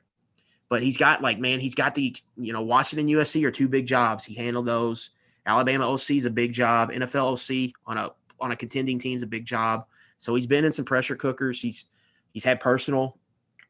But 0.70 0.82
he's 0.82 0.96
got 0.96 1.20
like, 1.20 1.38
man, 1.38 1.60
he's 1.60 1.74
got 1.74 1.94
the 1.94 2.16
you 2.36 2.52
know 2.54 2.62
Washington 2.62 3.06
USC 3.08 3.44
are 3.44 3.50
two 3.50 3.68
big 3.68 3.86
jobs. 3.86 4.24
He 4.24 4.34
handled 4.34 4.64
those. 4.66 5.10
Alabama 5.44 5.90
OC 5.92 6.10
is 6.12 6.24
a 6.24 6.30
big 6.30 6.52
job. 6.54 6.90
NFL 6.92 7.32
OC 7.32 7.74
on 7.86 7.98
a 7.98 8.10
on 8.40 8.52
a 8.52 8.56
contending 8.56 8.98
team 8.98 9.16
is 9.16 9.22
a 9.22 9.26
big 9.26 9.44
job. 9.44 9.84
So 10.16 10.34
he's 10.34 10.46
been 10.46 10.64
in 10.64 10.72
some 10.72 10.84
pressure 10.86 11.16
cookers. 11.16 11.60
He's 11.60 11.84
he's 12.32 12.44
had 12.44 12.60
personal 12.60 13.18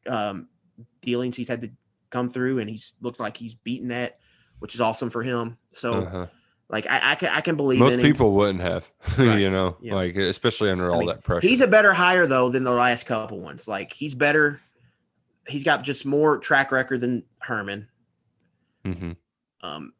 um, 0.07 0.47
dealings 1.01 1.35
he's 1.35 1.47
had 1.47 1.61
to 1.61 1.71
come 2.11 2.29
through, 2.29 2.59
and 2.59 2.69
he's 2.69 2.93
looks 3.01 3.19
like 3.19 3.35
he's 3.37 3.55
beaten 3.55 3.87
that, 3.89 4.19
which 4.59 4.75
is 4.75 4.81
awesome 4.81 5.09
for 5.09 5.23
him. 5.23 5.57
So 5.73 6.03
Uh-huh. 6.03 6.27
like 6.69 6.85
I, 6.87 7.11
I 7.13 7.15
can 7.15 7.29
I 7.29 7.41
can 7.41 7.55
believe 7.55 7.79
Most 7.79 7.99
people 7.99 8.33
wouldn't 8.33 8.61
have, 8.61 8.91
Right. 9.17 9.39
you 9.39 9.49
know, 9.49 9.75
Yeah. 9.81 9.95
like 9.95 10.15
especially 10.17 10.69
under 10.69 10.91
I 10.91 10.93
all 10.93 10.99
mean, 10.99 11.07
that 11.07 11.23
pressure. 11.23 11.47
He's 11.47 11.61
a 11.61 11.67
better 11.67 11.93
hire 11.93 12.27
though 12.27 12.49
than 12.49 12.63
the 12.63 12.71
last 12.71 13.05
couple 13.07 13.41
ones. 13.41 13.67
Like 13.67 13.91
he's 13.93 14.13
better. 14.13 14.61
He's 15.47 15.63
got 15.63 15.83
just 15.83 16.05
more 16.05 16.37
track 16.37 16.71
record 16.71 17.01
than 17.01 17.23
Herman. 17.39 17.87
Mhm. 18.85 19.15
Um, 19.61 19.93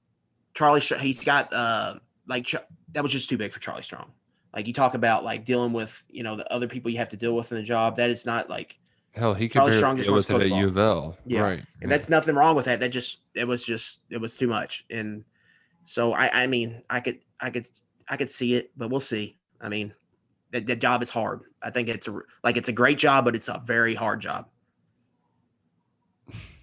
Charlie, 0.54 0.82
he's 0.82 1.24
got 1.24 1.54
uh 1.54 1.96
like 2.28 2.48
that 2.94 3.04
was 3.04 3.12
just 3.12 3.30
too 3.30 3.38
big 3.38 3.52
for 3.52 3.60
Charlie 3.60 3.84
Strong. 3.84 4.12
Like 4.54 4.68
you 4.68 4.74
talk 4.74 4.94
about 4.96 5.24
like 5.24 5.46
dealing 5.46 5.74
with 5.74 6.04
you 6.10 6.24
know 6.24 6.36
the 6.36 6.52
other 6.54 6.68
people 6.68 6.92
you 6.92 6.98
have 6.98 7.10
to 7.10 7.18
deal 7.18 7.36
with 7.36 7.52
in 7.52 7.58
the 7.58 7.64
job. 7.64 7.98
That 7.98 8.10
is 8.10 8.26
not 8.26 8.50
like 8.50 8.78
Hell, 9.14 9.34
he 9.34 9.50
could 9.50 9.60
Charlie 9.60 9.76
Strong 9.76 9.98
just 9.98 10.10
wants 10.10 10.26
to 10.28 10.36
it 10.36 10.46
at 10.46 10.50
coach 10.50 10.60
U 10.60 10.68
of 10.68 10.78
L. 10.78 11.18
Yeah. 11.26 11.42
Right. 11.42 11.64
and 11.82 11.92
that's 11.92 12.10
nothing 12.10 12.36
wrong 12.36 12.56
with 12.56 12.66
that. 12.66 12.80
That 12.80 12.90
just 12.90 13.20
it 13.34 13.48
was 13.48 13.66
just 13.66 14.00
it 14.10 14.18
was 14.18 14.36
too 14.36 14.48
much. 14.48 14.86
And 14.90 15.24
so 15.86 16.14
I 16.14 16.44
I 16.44 16.48
mean 16.48 16.82
I 16.90 17.00
could 17.02 17.20
I 17.40 17.50
could 17.50 17.68
I 18.08 18.18
could 18.18 18.30
see 18.30 18.56
it, 18.56 18.72
but 18.78 18.90
we'll 18.90 19.00
see. 19.00 19.38
I 19.60 19.70
mean 19.70 19.94
that 20.52 20.68
the 20.68 20.76
job 20.76 21.02
is 21.02 21.10
hard. 21.10 21.42
I 21.62 21.70
think 21.70 21.88
it's 21.88 22.08
a 22.08 22.20
like 22.44 22.58
it's 22.58 22.70
a 22.70 22.74
great 22.74 22.98
job, 22.98 23.26
but 23.26 23.36
it's 23.36 23.48
a 23.48 23.62
very 23.66 23.96
hard 23.96 24.22
job. 24.22 24.48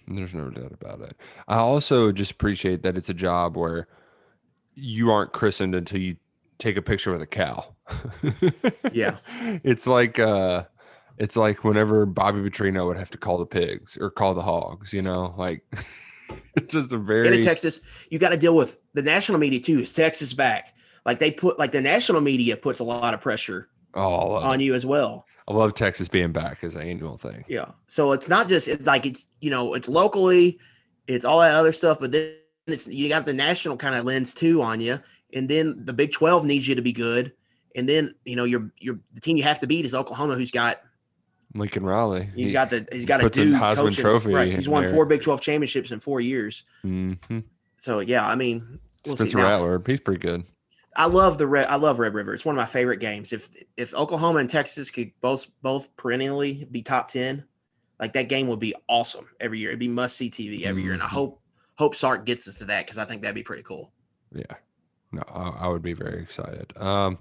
There's 0.09 0.35
no 0.35 0.51
doubt 0.51 0.73
about 0.73 1.01
it. 1.03 1.17
I 1.47 1.57
also 1.57 2.13
just 2.13 2.33
appreciate 2.33 2.83
that 2.83 2.97
it's 2.97 3.09
a 3.09 3.15
job 3.15 3.57
where 3.57 3.89
you 4.75 5.11
aren't 5.11 5.33
christened 5.33 5.75
until 5.75 6.01
you 6.01 6.17
take 6.59 6.77
a 6.77 6.83
picture 6.83 7.13
with 7.13 7.23
a 7.23 7.27
cow. 7.27 7.75
Yeah. 8.93 9.19
It's 9.65 9.87
like 9.87 10.19
uh 10.19 10.65
it's 11.19 11.37
like 11.37 11.65
whenever 11.65 12.07
Bobby 12.07 12.41
Petrino 12.41 12.87
would 12.87 12.97
have 12.97 13.11
to 13.11 13.19
call 13.19 13.39
the 13.39 13.47
pigs 13.47 13.99
or 14.01 14.11
call 14.11 14.35
the 14.35 14.43
hogs, 14.43 14.93
you 14.93 15.03
know, 15.03 15.35
like 15.37 15.63
it's 16.57 16.73
just 16.73 16.93
a 16.93 16.97
in 16.97 17.07
very 17.07 17.39
a 17.39 17.43
Texas, 17.43 17.81
you 18.11 18.19
got 18.19 18.31
to 18.31 18.37
deal 18.37 18.57
with 18.57 18.79
the 18.95 19.03
national 19.03 19.39
media 19.39 19.61
too. 19.61 19.79
Is 19.79 19.91
Texas 19.91 20.33
back? 20.33 20.75
Like 21.05 21.19
they 21.19 21.31
put, 21.31 21.59
like 21.59 21.73
the 21.73 21.81
national 21.81 22.21
media 22.21 22.57
puts 22.57 22.81
a 22.81 22.85
lot 22.85 23.15
of 23.15 23.21
pressure 23.21 23.69
oh, 23.95 24.35
on 24.35 24.61
it. 24.61 24.65
you 24.65 24.75
as 24.75 24.87
well. 24.87 25.25
I 25.49 25.55
love 25.55 25.73
Texas 25.75 26.09
being 26.09 26.31
back 26.31 26.63
as 26.63 26.75
an 26.75 26.83
annual 26.83 27.17
thing. 27.17 27.45
Yeah. 27.49 27.71
So 27.87 28.13
it's 28.13 28.29
not 28.29 28.49
just 28.49 28.69
it's 28.69 28.87
like 28.87 29.07
it's 29.07 29.27
you 29.41 29.51
know 29.51 29.73
it's 29.75 29.89
locally, 29.89 30.59
it's 31.07 31.25
all 31.25 31.41
that 31.41 31.53
other 31.55 31.73
stuff, 31.73 31.99
but 32.01 32.13
then 32.13 32.35
it's 32.67 32.87
you 32.87 33.09
got 33.09 33.25
the 33.25 33.33
national 33.33 33.77
kind 33.79 33.95
of 33.95 34.05
lens 34.05 34.35
too 34.35 34.61
on 34.61 34.81
you, 34.81 35.01
and 35.33 35.49
then 35.49 35.75
the 35.85 35.95
Big 35.95 36.13
Twelve 36.13 36.45
needs 36.45 36.69
you 36.69 36.75
to 36.75 36.83
be 36.83 36.93
good, 36.93 37.33
and 37.75 37.89
then 37.89 38.13
you 38.27 38.37
know 38.37 38.45
your 38.45 38.71
your 38.79 38.99
the 39.15 39.21
team 39.23 39.39
you 39.39 39.43
have 39.43 39.59
to 39.61 39.67
beat 39.67 39.87
is 39.87 39.95
Oklahoma, 39.95 40.35
who's 40.35 40.51
got 40.51 40.83
Lincoln 41.55 41.83
Riley. 41.87 42.29
he's 42.35 42.49
he- 42.49 42.53
got 42.53 42.69
the 42.69 42.87
he's 42.93 43.07
got 43.07 43.25
a 43.25 43.31
dude 43.31 43.55
Heisman 43.55 43.77
coaching, 43.77 44.03
Trophy 44.03 44.33
right? 44.35 44.53
He's 44.55 44.69
won 44.69 44.85
there. 44.85 44.93
four 44.93 45.07
Big 45.07 45.23
Twelve 45.23 45.41
championships 45.41 45.91
in 45.91 45.99
four 46.01 46.21
years. 46.21 46.65
Mhm. 46.85 47.45
So 47.79 48.01
yeah, 48.01 48.27
I 48.27 48.35
mean, 48.35 48.81
we'll 49.07 49.17
see. 49.17 49.29
Spencer 49.29 49.39
Rattler, 49.39 49.83
he's 49.87 50.01
pretty 50.01 50.21
good. 50.21 50.45
I 50.99 51.07
love 51.07 51.39
the 51.39 51.47
red. 51.47 51.67
I 51.69 51.77
love 51.77 51.99
Red 52.01 52.13
River. 52.13 52.35
It's 52.35 52.45
one 52.45 52.55
of 52.55 52.59
my 52.59 52.67
favorite 52.67 52.99
games. 52.99 53.33
If 53.33 53.49
if 53.77 53.95
Oklahoma 53.95 54.41
and 54.41 54.51
Texas 54.51 54.91
could 54.91 55.13
both 55.21 55.47
both 55.63 55.95
perennially 55.97 56.67
be 56.73 56.83
top 56.83 57.09
ten, 57.09 57.45
like 58.01 58.13
that 58.15 58.29
game 58.29 58.49
would 58.49 58.59
be 58.59 58.75
awesome 58.89 59.27
every 59.41 59.61
year. 59.61 59.71
It'd 59.71 59.79
be 59.81 59.89
must 59.89 60.17
see 60.17 60.29
TV 60.29 60.65
every 60.65 60.83
year, 60.83 60.93
and 60.93 61.03
I 61.03 61.07
Mhm. 61.07 61.11
hope 61.11 61.41
hope 61.79 61.95
Sark 61.95 62.27
gets 62.27 62.49
us 62.49 62.59
to 62.59 62.65
that 62.67 62.85
because 62.85 62.99
I 62.99 63.05
think 63.05 63.23
that'd 63.23 63.35
be 63.35 63.45
pretty 63.45 63.63
cool. 63.63 63.93
Yeah. 64.33 64.43
No, 65.13 65.23
I, 65.29 65.49
I 65.51 65.69
would 65.69 65.83
be 65.83 65.95
very 65.95 66.21
excited. 66.21 66.77
Um, 66.77 67.19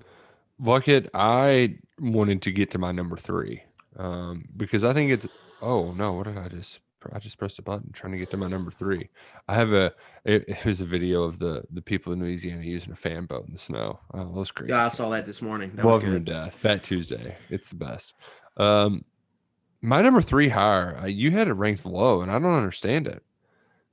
Bucket, 0.59 1.09
I 1.13 1.77
wanted 1.99 2.41
to 2.41 2.51
get 2.51 2.71
to 2.71 2.79
my 2.79 2.91
number 2.91 3.15
three 3.15 3.61
um, 3.95 4.49
because 4.57 4.83
I 4.83 4.91
think 4.93 5.11
it's. 5.11 5.27
Oh 5.61 5.91
no! 5.93 6.13
What 6.13 6.25
did 6.25 6.37
I 6.37 6.47
just? 6.49 6.79
I 7.13 7.19
just 7.19 7.37
pressed 7.37 7.59
a 7.59 7.61
button 7.61 7.91
trying 7.91 8.13
to 8.13 8.19
get 8.19 8.29
to 8.31 8.37
my 8.37 8.47
number 8.47 8.71
three. 8.71 9.09
I 9.47 9.55
have 9.55 9.73
a. 9.73 9.93
It, 10.23 10.45
it 10.47 10.65
was 10.65 10.81
a 10.81 10.85
video 10.85 11.23
of 11.23 11.39
the 11.39 11.63
the 11.71 11.81
people 11.81 12.13
in 12.13 12.19
Louisiana 12.19 12.63
using 12.63 12.93
a 12.93 12.95
fan 12.95 13.25
boat 13.25 13.45
in 13.47 13.53
the 13.53 13.57
snow. 13.57 13.99
Oh, 14.13 14.19
that 14.19 14.27
was 14.29 14.51
crazy. 14.51 14.73
Yeah, 14.73 14.85
I 14.85 14.89
saw 14.89 15.09
that 15.09 15.25
this 15.25 15.41
morning. 15.41 15.71
That 15.75 15.85
Love 15.85 16.03
was 16.03 16.11
them 16.11 16.25
to 16.25 16.31
death. 16.31 16.53
Fat 16.55 16.83
Tuesday. 16.83 17.35
It's 17.49 17.69
the 17.69 17.75
best. 17.75 18.13
Um, 18.57 19.05
my 19.81 20.01
number 20.01 20.21
three 20.21 20.49
higher. 20.49 20.97
Uh, 20.97 21.05
you 21.05 21.31
had 21.31 21.47
it 21.47 21.53
ranked 21.53 21.85
low, 21.85 22.21
and 22.21 22.31
I 22.31 22.39
don't 22.39 22.53
understand 22.53 23.07
it. 23.07 23.23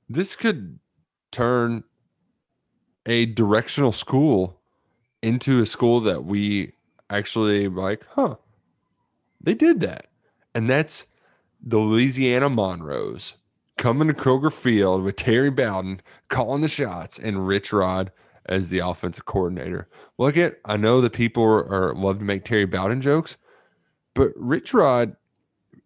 This 0.09 0.35
could 0.35 0.79
turn 1.31 1.83
a 3.05 3.25
directional 3.25 3.91
school 3.91 4.59
into 5.21 5.61
a 5.61 5.65
school 5.65 5.99
that 6.01 6.25
we 6.25 6.73
actually 7.09 7.67
like. 7.67 8.05
Huh? 8.11 8.35
They 9.41 9.53
did 9.53 9.81
that, 9.81 10.07
and 10.53 10.69
that's 10.69 11.05
the 11.65 11.79
Louisiana 11.79 12.49
Monroes 12.49 13.33
coming 13.77 14.07
to 14.07 14.13
Kroger 14.13 14.53
Field 14.53 15.03
with 15.03 15.15
Terry 15.15 15.49
Bowden 15.49 16.01
calling 16.29 16.61
the 16.61 16.67
shots 16.67 17.17
and 17.17 17.47
Rich 17.47 17.73
Rod 17.73 18.11
as 18.45 18.69
the 18.69 18.79
offensive 18.79 19.25
coordinator. 19.25 19.89
Look 20.19 20.37
at 20.37 20.59
I 20.63 20.77
know 20.77 21.01
that 21.01 21.13
people 21.13 21.43
are, 21.43 21.89
are 21.89 21.95
love 21.95 22.19
to 22.19 22.25
make 22.25 22.45
Terry 22.45 22.65
Bowden 22.65 23.01
jokes, 23.01 23.37
but 24.13 24.31
Rich 24.35 24.73
Rod 24.73 25.15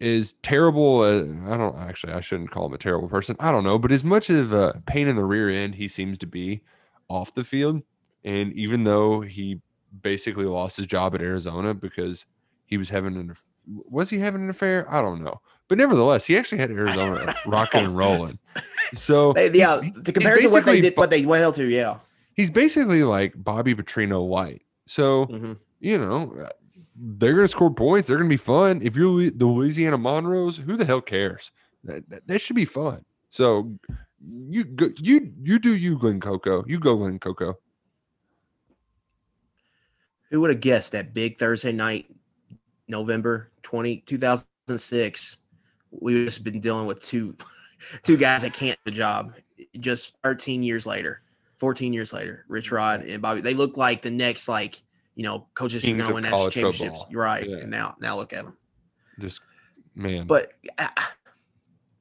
is 0.01 0.33
terrible. 0.33 1.03
As, 1.03 1.27
I 1.47 1.55
don't 1.55 1.77
actually 1.77 2.13
I 2.13 2.19
shouldn't 2.19 2.51
call 2.51 2.65
him 2.65 2.73
a 2.73 2.77
terrible 2.77 3.07
person. 3.07 3.37
I 3.39 3.51
don't 3.51 3.63
know, 3.63 3.79
but 3.79 3.91
as 3.91 4.03
much 4.03 4.29
of 4.29 4.51
a 4.51 4.81
pain 4.85 5.07
in 5.07 5.15
the 5.15 5.23
rear 5.23 5.49
end 5.49 5.75
he 5.75 5.87
seems 5.87 6.17
to 6.19 6.27
be 6.27 6.61
off 7.07 7.33
the 7.33 7.45
field, 7.45 7.81
and 8.23 8.51
even 8.53 8.83
though 8.83 9.21
he 9.21 9.61
basically 10.01 10.45
lost 10.45 10.77
his 10.77 10.85
job 10.85 11.15
at 11.15 11.21
Arizona 11.21 11.73
because 11.73 12.25
he 12.65 12.77
was 12.77 12.89
having 12.89 13.15
an 13.15 13.33
was 13.65 14.09
he 14.09 14.19
having 14.19 14.41
an 14.41 14.49
affair? 14.49 14.85
I 14.93 15.01
don't 15.01 15.23
know, 15.23 15.41
but 15.69 15.77
nevertheless, 15.77 16.25
he 16.25 16.37
actually 16.37 16.57
had 16.57 16.69
Arizona 16.83 17.33
rocking 17.45 17.85
and 17.85 17.97
rolling. 17.97 18.37
So 18.95 19.33
They, 19.33 19.51
yeah, 19.53 19.81
he's- 19.81 20.01
to 20.01 20.11
compare 20.11 20.37
to 20.37 20.47
what 20.49 20.65
they 20.65 20.81
did, 20.81 20.97
what 20.97 21.11
they 21.11 21.23
went 21.23 21.53
to, 21.55 21.63
yeah. 21.63 21.99
he's 22.33 22.49
basically 22.49 23.03
like 23.03 23.33
Bobby 23.37 23.75
Petrino 23.75 24.27
light. 24.27 24.63
So 24.87 25.25
hmm 25.27 25.53
you 25.79 25.97
know, 25.97 26.35
uh, 26.43 26.49
they're 26.95 27.33
going 27.35 27.45
to 27.45 27.51
score 27.51 27.73
points. 27.73 28.07
They're 28.09 28.17
going 28.17 28.27
to 28.29 28.33
be 28.33 28.35
fun. 28.37 28.81
If 28.83 28.97
you're 28.97 29.29
the 29.31 29.45
Louisiana 29.45 29.97
Monroes, 29.97 30.57
who 30.57 30.75
the 30.75 30.83
hell 30.83 30.99
cares? 30.99 31.51
That, 31.85 32.09
that, 32.09 32.27
that 32.27 32.41
should 32.41 32.57
be 32.57 32.65
fun. 32.65 33.05
So 33.29 33.77
you 34.49 34.65
go, 34.65 34.89
you 34.97 35.31
you 35.41 35.57
do 35.59 35.73
you, 35.73 35.97
Glen 35.97 36.19
Coco. 36.19 36.65
You 36.67 36.79
go, 36.79 36.97
Glen 36.97 37.17
Coco. 37.19 37.59
Who 40.31 40.41
would 40.41 40.49
have 40.49 40.59
guessed 40.59 40.91
that 40.91 41.13
big 41.13 41.37
Thursday 41.37 41.71
night, 41.71 42.07
November 42.87 43.51
20, 43.63 44.01
2006, 44.05 45.37
we've 45.91 46.25
just 46.25 46.43
been 46.43 46.59
dealing 46.59 46.87
with 46.87 47.01
two 47.01 47.35
two 48.03 48.17
guys 48.17 48.41
that 48.41 48.53
can't 48.53 48.77
do 48.85 48.91
the 48.91 48.97
job 48.97 49.33
just 49.79 50.17
13 50.23 50.63
years 50.63 50.85
later, 50.85 51.21
14 51.57 51.93
years 51.93 52.13
later, 52.13 52.45
Rich 52.47 52.71
Rod 52.71 53.03
and 53.03 53.21
Bobby. 53.21 53.41
They 53.41 53.53
look 53.53 53.77
like 53.77 54.01
the 54.01 54.11
next, 54.11 54.47
like, 54.47 54.81
you 55.15 55.23
know, 55.23 55.47
coaches 55.53 55.83
who 55.83 55.89
Kings 55.89 56.03
going 56.03 56.09
to 56.09 56.13
win 56.15 56.23
national 56.23 56.49
championships. 56.49 56.99
football. 56.99 57.21
Right. 57.21 57.47
Yeah. 57.47 57.57
And 57.57 57.69
now, 57.69 57.95
now 57.99 58.15
look 58.15 58.33
at 58.33 58.45
them. 58.45 58.57
Just 59.19 59.41
man. 59.95 60.27
But 60.27 60.53
I, 60.77 60.89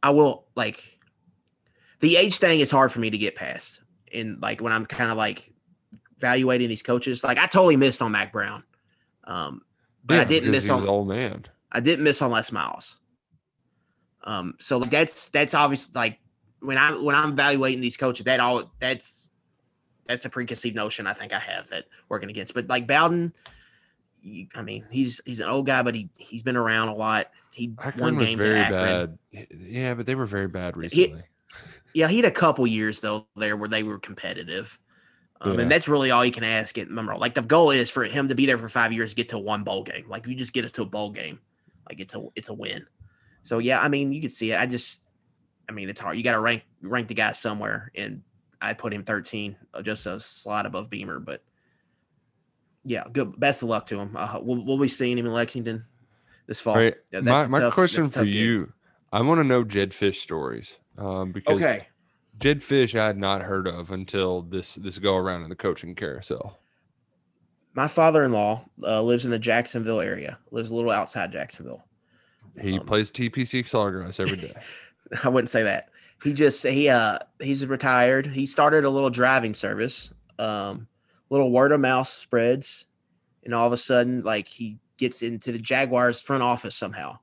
I 0.03 0.11
will 0.11 0.47
like 0.55 0.99
the 2.01 2.17
age 2.17 2.39
thing 2.39 2.61
is 2.61 2.71
hard 2.71 2.93
for 2.93 3.01
me 3.01 3.11
to 3.11 3.19
get 3.19 3.35
past. 3.35 3.81
And 4.13 4.41
like 4.41 4.61
when 4.61 4.73
I'm 4.73 4.87
kind 4.87 5.11
of 5.11 5.17
like 5.17 5.53
evaluating 6.17 6.69
these 6.69 6.83
coaches, 6.83 7.25
like 7.25 7.39
I 7.39 7.47
totally 7.47 7.77
missed 7.77 8.01
on 8.01 8.13
Mack 8.13 8.33
Brown. 8.33 8.63
Um, 9.25 9.63
but 10.05 10.21
I 10.21 10.25
didn't 10.25 10.51
miss 10.51 10.71
on 10.71 10.87
old 10.87 11.09
man. 11.09 11.45
I 11.71 11.81
didn't 11.81 12.05
miss 12.05 12.23
on 12.23 12.31
Les 12.31 12.51
Miles. 12.51 12.97
Um, 14.29 14.57
so 14.61 14.77
like 14.77 14.91
that's 14.91 15.31
that's 15.31 15.55
obvious. 15.55 15.95
Like 15.95 16.19
when 16.61 16.77
I 16.77 16.93
when 16.93 17.17
I'm 17.17 17.31
evaluating 17.31 17.81
these 17.81 17.97
coaches, 17.97 18.27
that 18.27 18.41
all 18.41 18.71
that's 18.79 19.31
that's 20.07 20.27
a 20.27 20.29
preconceived 20.29 20.77
notion 20.77 21.07
I 21.07 21.15
think 21.15 21.33
I 21.33 21.39
have 21.39 21.69
that 21.69 21.87
working 22.11 22.29
against. 22.29 22.53
But 22.53 22.69
like 22.69 22.87
Bowden, 22.87 23.33
you, 24.21 24.47
I 24.55 24.61
mean 24.61 24.85
he's 24.91 25.23
he's 25.25 25.41
an 25.41 25.49
old 25.49 25.65
guy, 25.65 25.83
but 25.83 25.95
he 25.95 26.11
he's 26.19 26.43
been 26.43 26.57
around 26.57 26.89
a 26.89 26.93
lot. 26.93 27.29
He 27.53 27.73
Akron 27.79 28.17
won 28.17 28.19
games 28.19 28.39
very 28.39 28.61
bad. 28.61 29.19
Yeah, 29.33 29.95
but 29.95 30.05
they 30.05 30.15
were 30.15 30.27
very 30.27 30.47
bad 30.47 30.77
recently. 30.77 31.23
Yeah, 31.95 32.09
he 32.09 32.17
had 32.17 32.27
a 32.27 32.31
couple 32.31 32.67
years 32.67 33.01
though 33.01 33.27
there 33.35 33.57
where 33.57 33.69
they 33.69 33.83
were 33.83 33.99
competitive. 33.99 34.79
Um, 35.41 35.55
Yeah. 35.55 35.63
And 35.63 35.71
that's 35.71 35.89
really 35.89 36.11
all 36.11 36.23
you 36.23 36.33
can 36.33 36.45
ask 36.45 36.77
at 36.77 36.91
Memorial. 36.91 37.19
Like 37.19 37.33
the 37.33 37.41
goal 37.41 37.71
is 37.71 37.91
for 37.91 38.05
him 38.05 38.29
to 38.29 38.35
be 38.35 38.45
there 38.45 38.59
for 38.59 38.69
five 38.69 38.93
years, 38.93 39.15
get 39.15 39.31
to 39.31 39.39
one 39.39 39.63
bowl 39.63 39.85
game. 39.85 40.05
Like 40.07 40.25
if 40.25 40.29
you 40.29 40.37
just 40.37 40.53
get 40.53 40.67
us 40.67 40.73
to 40.73 40.83
a 40.83 40.87
bowl 40.87 41.13
game, 41.13 41.41
like 41.89 41.99
it's 41.99 42.15
a 42.15 42.27
it's 42.35 42.51
a 42.51 42.55
win. 42.55 42.85
So 43.43 43.59
yeah, 43.59 43.81
I 43.81 43.89
mean 43.89 44.13
you 44.13 44.21
could 44.21 44.33
see 44.33 44.53
it. 44.53 44.61
I 44.61 44.67
just, 44.67 45.03
I 45.69 45.73
mean 45.73 45.89
it's 45.89 46.01
hard. 46.01 46.17
You 46.17 46.23
got 46.23 46.33
to 46.33 46.41
rank 46.41 46.65
rank 46.83 47.09
the 47.09 47.15
guy 47.15 47.33
somewhere, 47.33 47.91
and 47.95 48.23
I 48.61 48.75
put 48.75 48.93
him 48.93 49.05
13, 49.05 49.57
uh, 49.75 49.83
just 49.83 50.07
a 50.07 50.19
slot 50.21 50.67
above 50.67 50.91
Beamer. 50.91 51.21
But 51.21 51.43
yeah, 52.85 53.05
good. 53.13 53.39
Best 53.39 53.63
of 53.63 53.69
luck 53.69 53.87
to 53.89 53.99
him. 53.99 54.17
Uh, 54.17 54.39
we'll 54.43 54.65
we'll 54.65 54.79
be 54.79 54.89
seeing 54.89 55.19
him 55.19 55.27
in 55.27 55.33
Lexington 55.33 55.85
this 56.47 56.61
fall. 56.61 56.75
All 56.75 56.81
right. 56.81 56.95
Yeah, 57.13 57.21
my 57.21 57.47
my 57.47 57.61
tough- 57.61 57.75
question 57.75 58.05
for 58.09 58.25
you, 58.25 58.73
I 59.13 59.21
want 59.23 59.39
to 59.41 59.45
know 59.45 59.65
Jedd 59.65 59.91
Fisch 59.93 60.17
stories. 60.17 60.77
Um, 60.97 61.33
because 61.33 61.57
Okay. 61.57 61.87
Jedd 62.39 62.61
Fisch 62.61 62.99
I 62.99 63.07
had 63.09 63.19
not 63.19 63.43
heard 63.43 63.67
of 63.69 63.91
until 63.91 64.43
this 64.43 64.75
this 64.77 64.99
go 64.99 65.17
around 65.17 65.43
in 65.43 65.49
the 65.49 65.57
coaching 65.57 65.95
carousel. 65.95 66.59
my 67.75 67.87
father-in-law 67.89 68.65
uh, 68.83 69.03
lives 69.03 69.25
in 69.25 69.31
the 69.31 69.39
Jacksonville 69.39 70.01
area. 70.01 70.39
Lives 70.51 70.71
a 70.71 70.75
little 70.75 70.91
outside 70.91 71.31
Jacksonville. 71.33 71.85
He 72.61 72.79
Um, 72.79 72.87
plays 72.87 73.11
TPC 73.11 73.65
Sawgrass 73.69 74.21
every 74.21 74.37
day. 74.37 74.55
I 75.25 75.29
wouldn't 75.29 75.49
say 75.51 75.63
that. 75.63 75.89
He 76.23 76.33
just 76.33 76.67
he 76.67 76.89
uh 76.89 77.19
he's 77.41 77.65
retired. 77.67 78.27
He 78.27 78.47
started 78.47 78.85
a 78.85 78.91
little 78.91 79.11
driving 79.11 79.55
service, 79.55 80.13
um, 80.39 80.89
little 81.31 81.51
word 81.53 81.73
of 81.73 81.81
mouth 81.81 82.09
spreads, 82.09 82.87
and 83.45 83.55
all 83.55 83.67
of 83.67 83.73
a 83.73 83.77
sudden, 83.77 84.23
like 84.23 84.49
he 84.49 84.79
gets 84.97 85.23
into 85.23 85.53
the 85.53 85.59
Jaguars 85.61 86.21
front 86.21 86.43
office 86.43 86.75
somehow. 86.75 87.19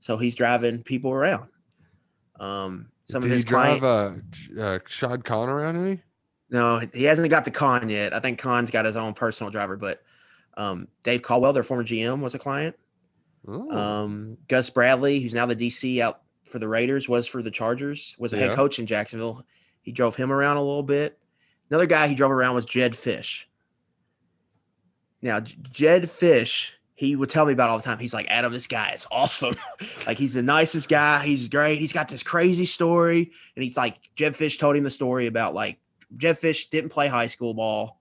So 0.00 0.16
he's 0.16 0.34
driving 0.34 0.82
people 0.82 1.12
around. 1.12 1.48
Um, 2.38 2.88
some 3.04 3.20
Did 3.20 3.26
of 3.26 3.30
he 3.32 3.34
his 3.36 3.44
drive 3.44 3.80
clients. 3.80 4.38
uh, 4.58 4.62
uh, 4.62 4.78
Shad 4.86 5.24
Khan 5.24 5.48
around 5.50 5.76
any? 5.84 6.02
No, 6.48 6.80
he 6.94 7.04
hasn't 7.04 7.28
got 7.30 7.44
the 7.44 7.50
con 7.50 7.88
yet. 7.90 8.14
I 8.14 8.20
think 8.20 8.38
Khan's 8.38 8.70
got 8.70 8.84
his 8.86 8.96
own 8.96 9.12
personal 9.12 9.50
driver, 9.50 9.76
but 9.76 10.02
um, 10.56 10.88
Dave 11.02 11.22
Caldwell, 11.22 11.52
their 11.52 11.62
former 11.62 11.84
GM, 11.84 12.20
was 12.22 12.34
a 12.34 12.38
client. 12.38 12.74
Um, 13.48 14.36
Gus 14.48 14.70
Bradley, 14.70 15.20
who's 15.20 15.34
now 15.34 15.46
the 15.46 15.56
DC 15.56 16.00
out 16.00 16.22
for 16.48 16.58
the 16.58 16.68
Raiders, 16.68 17.08
was 17.08 17.26
for 17.26 17.42
the 17.42 17.50
Chargers, 17.50 18.14
was 18.18 18.32
a 18.32 18.36
Yeah. 18.36 18.42
head 18.46 18.54
coach 18.54 18.78
in 18.78 18.86
Jacksonville. 18.86 19.44
He 19.82 19.92
drove 19.92 20.16
him 20.16 20.30
around 20.30 20.56
a 20.56 20.62
little 20.62 20.82
bit. 20.82 21.18
Another 21.70 21.86
guy 21.86 22.08
he 22.08 22.14
drove 22.14 22.30
around 22.30 22.54
was 22.54 22.64
Jedd 22.64 22.92
Fisch. 22.92 23.44
Now, 25.22 25.40
Jedd 25.40 26.04
Fisch, 26.04 26.72
he 26.94 27.14
would 27.16 27.28
tell 27.28 27.46
me 27.46 27.52
about 27.52 27.70
all 27.70 27.76
the 27.78 27.84
time. 27.84 27.98
He's 27.98 28.14
like, 28.14 28.26
Adam, 28.28 28.52
this 28.52 28.66
guy 28.66 28.90
is 28.92 29.06
awesome. 29.10 29.54
like, 30.06 30.18
he's 30.18 30.34
the 30.34 30.42
nicest 30.42 30.88
guy. 30.88 31.24
He's 31.24 31.48
great. 31.48 31.78
He's 31.78 31.92
got 31.92 32.08
this 32.08 32.22
crazy 32.22 32.64
story. 32.64 33.30
And 33.56 33.64
he's 33.64 33.76
like, 33.76 33.96
Jedd 34.16 34.34
Fisch 34.34 34.58
told 34.58 34.76
him 34.76 34.84
the 34.84 34.90
story 34.90 35.26
about 35.26 35.54
like, 35.54 35.78
Jedd 36.16 36.36
Fisch 36.36 36.68
didn't 36.70 36.90
play 36.90 37.08
high 37.08 37.26
school 37.28 37.54
ball. 37.54 38.00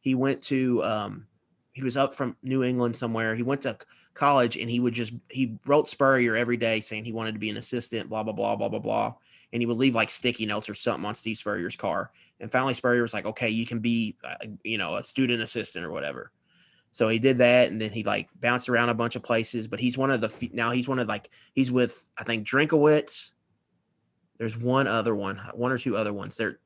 He 0.00 0.14
went 0.14 0.42
to, 0.44 0.82
um, 0.84 1.26
he 1.72 1.82
was 1.82 1.96
up 1.96 2.14
from 2.14 2.36
New 2.42 2.62
England 2.62 2.96
somewhere. 2.96 3.34
He 3.34 3.42
went 3.42 3.62
to 3.62 3.78
college 4.18 4.56
and 4.56 4.68
he 4.68 4.80
would 4.80 4.94
just 4.94 5.12
he 5.30 5.58
wrote 5.64 5.88
Spurrier 5.88 6.36
every 6.36 6.56
day 6.56 6.80
saying 6.80 7.04
he 7.04 7.12
wanted 7.12 7.32
to 7.32 7.38
be 7.38 7.50
an 7.50 7.56
assistant, 7.56 8.08
blah 8.10 8.22
blah 8.22 8.32
blah 8.34 8.56
blah 8.56 8.68
blah 8.68 8.78
blah, 8.78 9.14
and 9.52 9.62
he 9.62 9.66
would 9.66 9.78
leave 9.78 9.94
like 9.94 10.10
sticky 10.10 10.44
notes 10.44 10.68
or 10.68 10.74
something 10.74 11.06
on 11.06 11.14
Steve 11.14 11.36
Spurrier's 11.38 11.76
car. 11.76 12.10
And 12.40 12.50
finally, 12.50 12.74
Spurrier 12.74 13.02
was 13.02 13.14
like, 13.14 13.26
"Okay, 13.26 13.48
you 13.48 13.66
can 13.66 13.80
be, 13.80 14.16
uh, 14.22 14.46
you 14.62 14.78
know, 14.78 14.96
a 14.96 15.04
student 15.04 15.42
assistant 15.42 15.84
or 15.84 15.90
whatever." 15.90 16.30
So 16.92 17.08
he 17.08 17.18
did 17.18 17.38
that, 17.38 17.70
and 17.70 17.80
then 17.80 17.90
he 17.90 18.02
like 18.02 18.28
bounced 18.40 18.68
around 18.68 18.88
a 18.88 18.94
bunch 18.94 19.16
of 19.16 19.22
places. 19.22 19.68
But 19.68 19.80
he's 19.80 19.96
one 19.98 20.10
of 20.10 20.20
the 20.20 20.50
now 20.52 20.70
he's 20.72 20.88
one 20.88 20.98
of 20.98 21.08
like 21.08 21.30
he's 21.54 21.70
with 21.70 22.08
I 22.16 22.24
think 22.24 22.46
Drinkwitz. 22.46 23.30
There's 24.38 24.56
one 24.56 24.86
other 24.86 25.14
one, 25.16 25.36
one 25.54 25.72
or 25.72 25.78
two 25.78 25.96
other 25.96 26.12
ones. 26.12 26.36
They're 26.36 26.60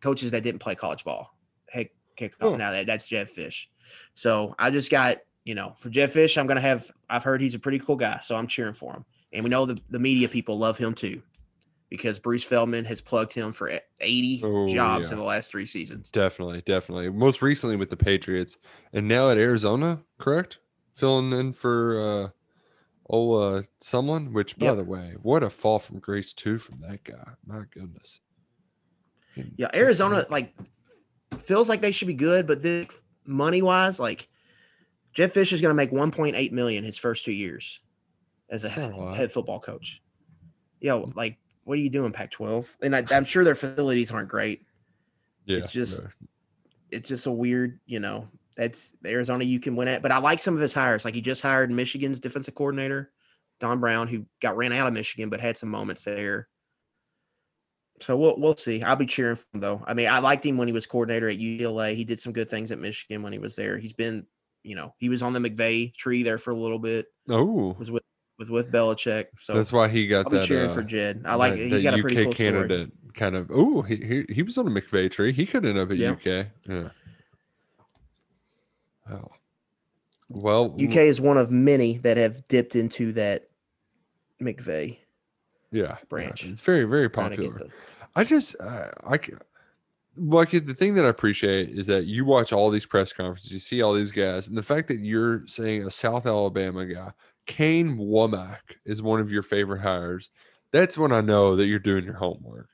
coaches 0.00 0.30
that 0.30 0.42
didn't 0.42 0.60
play 0.60 0.74
college 0.74 1.04
ball. 1.04 1.36
Hey, 1.68 1.90
kick 2.16 2.34
Oh. 2.40 2.56
now 2.56 2.72
that 2.72 2.86
that's 2.86 3.06
Jeff 3.06 3.28
Fish. 3.28 3.68
So 4.14 4.54
I 4.58 4.70
just 4.70 4.90
got, 4.90 5.18
you 5.44 5.54
know, 5.54 5.74
for 5.78 5.90
Jeff 5.90 6.12
Fish, 6.12 6.36
I'm 6.38 6.46
gonna 6.46 6.60
have 6.60 6.90
I've 7.10 7.24
heard 7.24 7.40
he's 7.40 7.54
a 7.54 7.58
pretty 7.58 7.78
cool 7.78 7.96
guy, 7.96 8.18
so 8.20 8.36
I'm 8.36 8.46
cheering 8.46 8.74
for 8.74 8.92
him. 8.94 9.04
And 9.32 9.42
we 9.44 9.50
know 9.50 9.64
the, 9.66 9.80
the 9.90 9.98
media 9.98 10.28
people 10.28 10.58
love 10.58 10.76
him 10.78 10.94
too. 10.94 11.22
because 11.88 12.18
Bruce 12.18 12.44
Feldman 12.44 12.84
has 12.86 13.00
plugged 13.02 13.32
him 13.34 13.52
for 13.52 13.70
80 14.00 14.40
Oh, 14.44 14.66
jobs 14.72 15.06
yeah. 15.08 15.12
in 15.12 15.18
the 15.18 15.24
last 15.24 15.50
three 15.50 15.66
seasons. 15.66 16.10
Definitely, 16.10 16.62
definitely. 16.64 17.10
Most 17.10 17.42
recently 17.42 17.76
with 17.76 17.90
the 17.90 17.96
Patriots, 17.96 18.56
and 18.94 19.06
now 19.08 19.30
at 19.30 19.36
Arizona, 19.38 20.00
correct? 20.18 20.58
Filling 20.92 21.32
in 21.32 21.52
for 21.52 22.00
uh 22.00 22.28
oh 23.10 23.34
uh 23.34 23.62
someone. 23.80 24.32
Which, 24.32 24.58
by 24.58 24.66
Yep. 24.66 24.76
the 24.76 24.84
way, 24.84 25.14
what 25.22 25.42
a 25.42 25.50
fall 25.50 25.78
from 25.78 25.98
grace 25.98 26.32
too 26.32 26.56
from 26.58 26.78
that 26.78 27.04
guy. 27.04 27.32
My 27.46 27.62
goodness. 27.70 28.20
Yeah, 29.56 29.68
Arizona 29.74 30.26
like 30.28 30.54
feels 31.38 31.68
like 31.68 31.80
they 31.80 31.92
should 31.92 32.08
be 32.08 32.14
good, 32.14 32.46
but 32.46 32.62
then 32.62 32.86
money 33.24 33.62
wise, 33.62 33.98
like 33.98 34.28
Jeff 35.12 35.32
Fisher 35.32 35.54
is 35.54 35.60
going 35.60 35.70
to 35.70 35.74
make 35.74 35.90
1.8 35.90 36.52
million 36.52 36.84
his 36.84 36.98
first 36.98 37.24
two 37.24 37.32
years 37.32 37.80
as 38.48 38.64
a 38.64 38.68
head, 38.68 38.92
a 38.96 39.14
head 39.14 39.32
football 39.32 39.60
coach. 39.60 40.00
Yo, 40.80 41.12
like, 41.14 41.38
what 41.64 41.74
are 41.74 41.80
you 41.82 41.90
doing, 41.90 42.12
Pac-12? 42.12 42.76
And 42.82 42.96
I, 42.96 43.04
I'm 43.10 43.24
sure 43.24 43.44
their 43.44 43.54
facilities 43.54 44.10
aren't 44.10 44.28
great. 44.28 44.62
Yeah, 45.46 45.58
it's 45.58 45.70
just- 45.72 46.02
no. 46.02 46.08
It's 46.90 47.08
just 47.08 47.24
a 47.26 47.32
weird, 47.32 47.80
you 47.86 48.00
know. 48.00 48.28
That's 48.54 48.94
Arizona 49.06 49.44
you 49.44 49.58
can 49.60 49.76
win 49.76 49.88
at, 49.88 50.02
but 50.02 50.12
I 50.12 50.18
like 50.18 50.40
some 50.40 50.54
of 50.54 50.60
his 50.60 50.74
hires. 50.74 51.06
Like 51.06 51.14
he 51.14 51.22
just 51.22 51.40
hired 51.40 51.70
Michigan's 51.70 52.20
defensive 52.20 52.54
coordinator, 52.54 53.10
Don 53.60 53.80
Brown, 53.80 54.08
who 54.08 54.26
got 54.42 54.58
ran 54.58 54.72
out 54.72 54.86
of 54.86 54.92
Michigan, 54.92 55.30
but 55.30 55.40
had 55.40 55.56
some 55.56 55.70
moments 55.70 56.04
there. 56.04 56.48
So 58.02 58.16
we'll 58.18 58.38
we'll 58.38 58.56
see. 58.56 58.82
I'll 58.82 58.94
be 58.96 59.06
cheering 59.06 59.36
for 59.36 59.46
him 59.54 59.60
though. 59.60 59.82
I 59.86 59.94
mean, 59.94 60.08
I 60.08 60.18
liked 60.18 60.44
him 60.44 60.58
when 60.58 60.68
he 60.68 60.74
was 60.74 60.84
coordinator 60.86 61.30
at 61.30 61.38
UCLA. 61.38 61.94
He 61.94 62.04
did 62.04 62.20
some 62.20 62.34
good 62.34 62.50
things 62.50 62.70
at 62.70 62.78
Michigan 62.78 63.22
when 63.22 63.32
he 63.32 63.38
was 63.38 63.56
there. 63.56 63.78
He's 63.78 63.94
been, 63.94 64.26
you 64.62 64.74
know, 64.76 64.94
he 64.98 65.08
was 65.08 65.22
on 65.22 65.32
the 65.32 65.38
McVay 65.40 65.94
tree 65.94 66.22
there 66.22 66.38
for 66.38 66.50
a 66.50 66.56
little 66.56 66.78
bit. 66.78 67.06
Oh, 67.28 67.74
Was 67.78 67.90
with 67.90 68.02
was 68.38 68.50
with 68.50 68.72
Belichick. 68.72 69.26
So 69.40 69.54
that's 69.54 69.72
why 69.72 69.88
he 69.88 70.06
got 70.06 70.26
I'll 70.26 70.32
that. 70.32 70.44
cheering 70.46 70.70
uh, 70.70 70.74
for 70.74 70.82
Jedd. 70.82 71.22
I 71.24 71.34
like 71.36 71.54
that- 71.54 71.58
he's 71.60 71.82
got 71.82 71.98
a 71.98 72.02
pretty 72.02 72.16
UK 72.18 72.24
cool 72.24 72.32
story. 72.34 72.52
candidate 72.52 72.90
kind 73.14 73.36
of. 73.36 73.50
Oh, 73.52 73.82
he, 73.82 73.96
he 73.96 74.24
he 74.34 74.42
was 74.42 74.56
on 74.58 74.66
a 74.66 74.70
McVay 74.70 75.10
tree. 75.10 75.32
He 75.32 75.46
could 75.46 75.64
end 75.64 75.78
up 75.78 75.90
at 75.90 75.96
Yeah. 75.98 76.12
UK. 76.12 76.46
Yeah. 76.68 76.88
Oh. 79.10 79.28
Well, 80.30 80.74
UK 80.82 80.96
is 80.96 81.20
one 81.20 81.36
of 81.36 81.50
many 81.50 81.98
that 81.98 82.16
have 82.16 82.46
dipped 82.48 82.74
into 82.74 83.12
that 83.12 83.48
McVay 84.40 84.98
yeah, 85.70 85.82
yeah, 85.82 85.96
branch. 86.08 86.46
It's 86.46 86.60
very 86.62 86.84
very 86.84 87.10
trying 87.10 87.30
to 87.30 87.36
get 87.36 87.50
popular. 87.52 87.68
the- 87.68 87.74
I 88.14 88.24
just 88.24 88.56
uh, 88.60 88.90
I 89.04 89.18
like 90.16 90.50
the 90.50 90.74
thing 90.74 90.94
that 90.94 91.04
I 91.04 91.08
appreciate 91.08 91.70
is 91.70 91.86
that 91.86 92.04
you 92.04 92.24
watch 92.24 92.52
all 92.52 92.70
these 92.70 92.86
press 92.86 93.12
conferences, 93.12 93.52
you 93.52 93.58
see 93.58 93.82
all 93.82 93.94
these 93.94 94.12
guys, 94.12 94.48
and 94.48 94.56
the 94.56 94.62
fact 94.62 94.88
that 94.88 95.00
you're 95.00 95.46
saying 95.46 95.86
a 95.86 95.90
South 95.90 96.26
Alabama 96.26 96.84
guy, 96.84 97.12
Kane 97.46 97.96
Wommack, 97.96 98.58
is 98.84 99.02
one 99.02 99.20
of 99.20 99.32
your 99.32 99.42
favorite 99.42 99.80
hires. 99.80 100.30
That's 100.72 100.98
when 100.98 101.12
I 101.12 101.20
know 101.20 101.56
that 101.56 101.66
you're 101.66 101.78
doing 101.78 102.04
your 102.04 102.14
homework. 102.14 102.68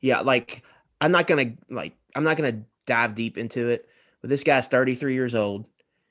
yeah, 0.00 0.20
like 0.20 0.62
I'm 1.00 1.12
not 1.12 1.26
gonna 1.26 1.52
like 1.68 1.96
I'm 2.14 2.24
not 2.24 2.36
gonna 2.36 2.62
dive 2.86 3.14
deep 3.14 3.38
into 3.38 3.68
it, 3.68 3.88
but 4.20 4.30
this 4.30 4.44
guy's 4.44 4.68
33 4.68 5.14
years 5.14 5.34
old. 5.34 5.66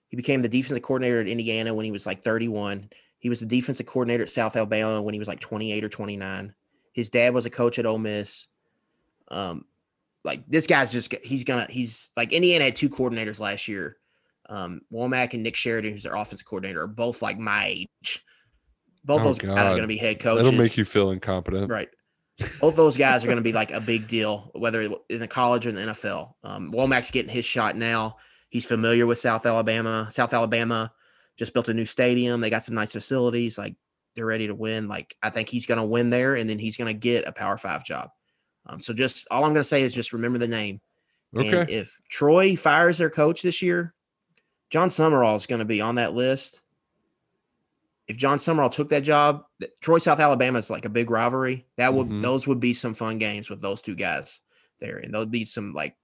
He 0.07 0.18
became 0.18 0.41
the 0.41 0.49
defensive 0.49 0.82
coordinator 0.84 1.20
at 1.22 1.28
Indiana 1.28 1.74
when 1.74 1.86
he 1.86 1.91
was 1.91 2.05
like 2.05 2.24
31. 2.24 2.89
He 3.20 3.30
was 3.30 3.41
the 3.41 3.45
defensive 3.45 3.86
coordinator 3.86 4.24
at 4.24 4.30
South 4.30 4.55
Alabama 4.55 5.01
when 5.01 5.14
he 5.14 5.20
was 5.20 5.28
like 5.28 5.39
28 5.39 5.84
or 5.84 5.89
29. 5.89 6.53
His 6.93 7.10
dad 7.10 7.34
was 7.34 7.45
a 7.45 7.49
coach 7.49 7.78
at 7.78 7.86
Ole 7.86 7.99
Miss. 7.99 8.47
Um, 9.28 9.66
like 10.24 10.44
this 10.48 10.68
guy's 10.68 10.92
just 10.92 11.14
he's 11.24 11.44
gonna 11.44 11.68
he's 11.70 12.12
like 12.18 12.32
Indiana 12.32 12.66
had 12.66 12.76
two 12.76 12.90
coordinators 12.90 13.40
last 13.40 13.68
year. 13.68 13.98
Um, 14.48 14.82
Wommack 14.92 15.34
and 15.34 15.44
Nick 15.44 15.56
Sheridan, 15.56 15.92
who's 15.92 16.04
their 16.04 16.16
offensive 16.16 16.46
coordinator, 16.46 16.82
are 16.82 16.88
both 16.88 17.22
like 17.22 17.38
my 17.38 17.68
age. 17.68 18.26
Both 19.06 19.22
Oh, 19.22 19.26
those 19.26 19.40
guys 19.40 19.58
are 19.58 19.76
gonna 19.76 19.88
be 19.88 19.98
head 19.98 20.20
coaches. 20.20 20.46
That'll 20.46 20.60
make 20.60 20.78
you 20.78 20.86
feel 20.86 21.12
incompetent. 21.12 21.70
Right. 21.70 21.90
Both 22.62 22.76
those 22.76 22.98
guys 22.98 23.24
are 23.24 23.28
to 23.36 23.42
be 23.42 23.52
like 23.52 23.72
a 23.72 23.82
big 23.82 24.08
deal, 24.08 24.50
whether 24.54 24.90
in 25.10 25.20
the 25.20 25.28
college 25.28 25.66
or 25.66 25.70
in 25.70 25.76
the 25.76 25.82
NFL. 25.82 26.34
Um, 26.44 26.72
Wommack's 26.72 27.12
getting 27.12 27.32
his 27.32 27.44
shot 27.44 27.76
now. 27.76 28.16
He's 28.50 28.66
familiar 28.66 29.06
with 29.06 29.20
South 29.20 29.46
Alabama. 29.46 30.08
South 30.10 30.34
Alabama 30.34 30.92
just 31.38 31.54
built 31.54 31.70
a 31.70 31.74
new 31.74 31.86
stadium. 31.86 32.42
They 32.42 32.50
got 32.50 32.64
some 32.64 32.76
nice 32.76 32.94
facilities. 32.94 33.58
Like 33.58 33.76
they're 34.16 34.26
ready 34.26 34.48
to 34.48 34.56
win. 34.56 34.88
Like 34.88 35.16
I 35.22 35.30
think 35.30 35.50
he's 35.50 35.66
to 35.80 35.86
win 35.86 36.10
there, 36.10 36.36
and 36.36 36.50
then 36.50 36.60
he's 36.60 36.78
to 36.94 37.00
get 37.00 37.28
a 37.28 37.32
Power 37.32 37.58
Five 37.58 37.84
job. 37.84 38.10
Um, 38.70 38.80
so 38.80 38.94
just 38.94 39.28
all 39.32 39.44
I'm 39.44 39.50
going 39.52 39.62
to 39.62 39.64
say 39.64 39.82
is 39.82 39.92
just 39.92 40.14
remember 40.14 40.38
the 40.38 40.48
name. 40.48 40.80
Okay. 41.36 41.62
And 41.62 41.70
if 41.70 42.00
Troy 42.10 42.56
fires 42.56 43.00
their 43.00 43.10
coach 43.10 43.42
this 43.42 43.62
year, 43.62 43.94
Jon 44.70 44.90
Sumrall 44.90 45.36
is 45.36 45.48
going 45.48 45.60
to 45.60 45.66
be 45.66 45.82
on 45.82 45.96
that 45.96 46.14
list. 46.14 46.62
If 48.08 48.18
Jon 48.18 48.38
Sumrall 48.38 48.72
took 48.72 48.90
that 48.90 49.04
job, 49.04 49.44
Troy 49.82 49.98
South 49.98 50.20
Alabama 50.20 50.60
is 50.60 50.70
like 50.70 50.86
a 50.86 50.90
big 50.90 51.10
rivalry. 51.10 51.68
That 51.78 51.94
would 51.94 52.08
Mhm. 52.08 52.22
those 52.22 52.48
would 52.48 52.60
be 52.60 52.74
some 52.74 52.94
fun 52.94 53.18
games 53.18 53.50
with 53.50 53.62
those 53.62 53.82
two 53.82 53.96
guys 53.96 54.40
there, 54.80 54.98
and 54.98 55.14
would 55.16 55.32
be 55.32 55.46
some 55.46 55.74
like 55.74 55.96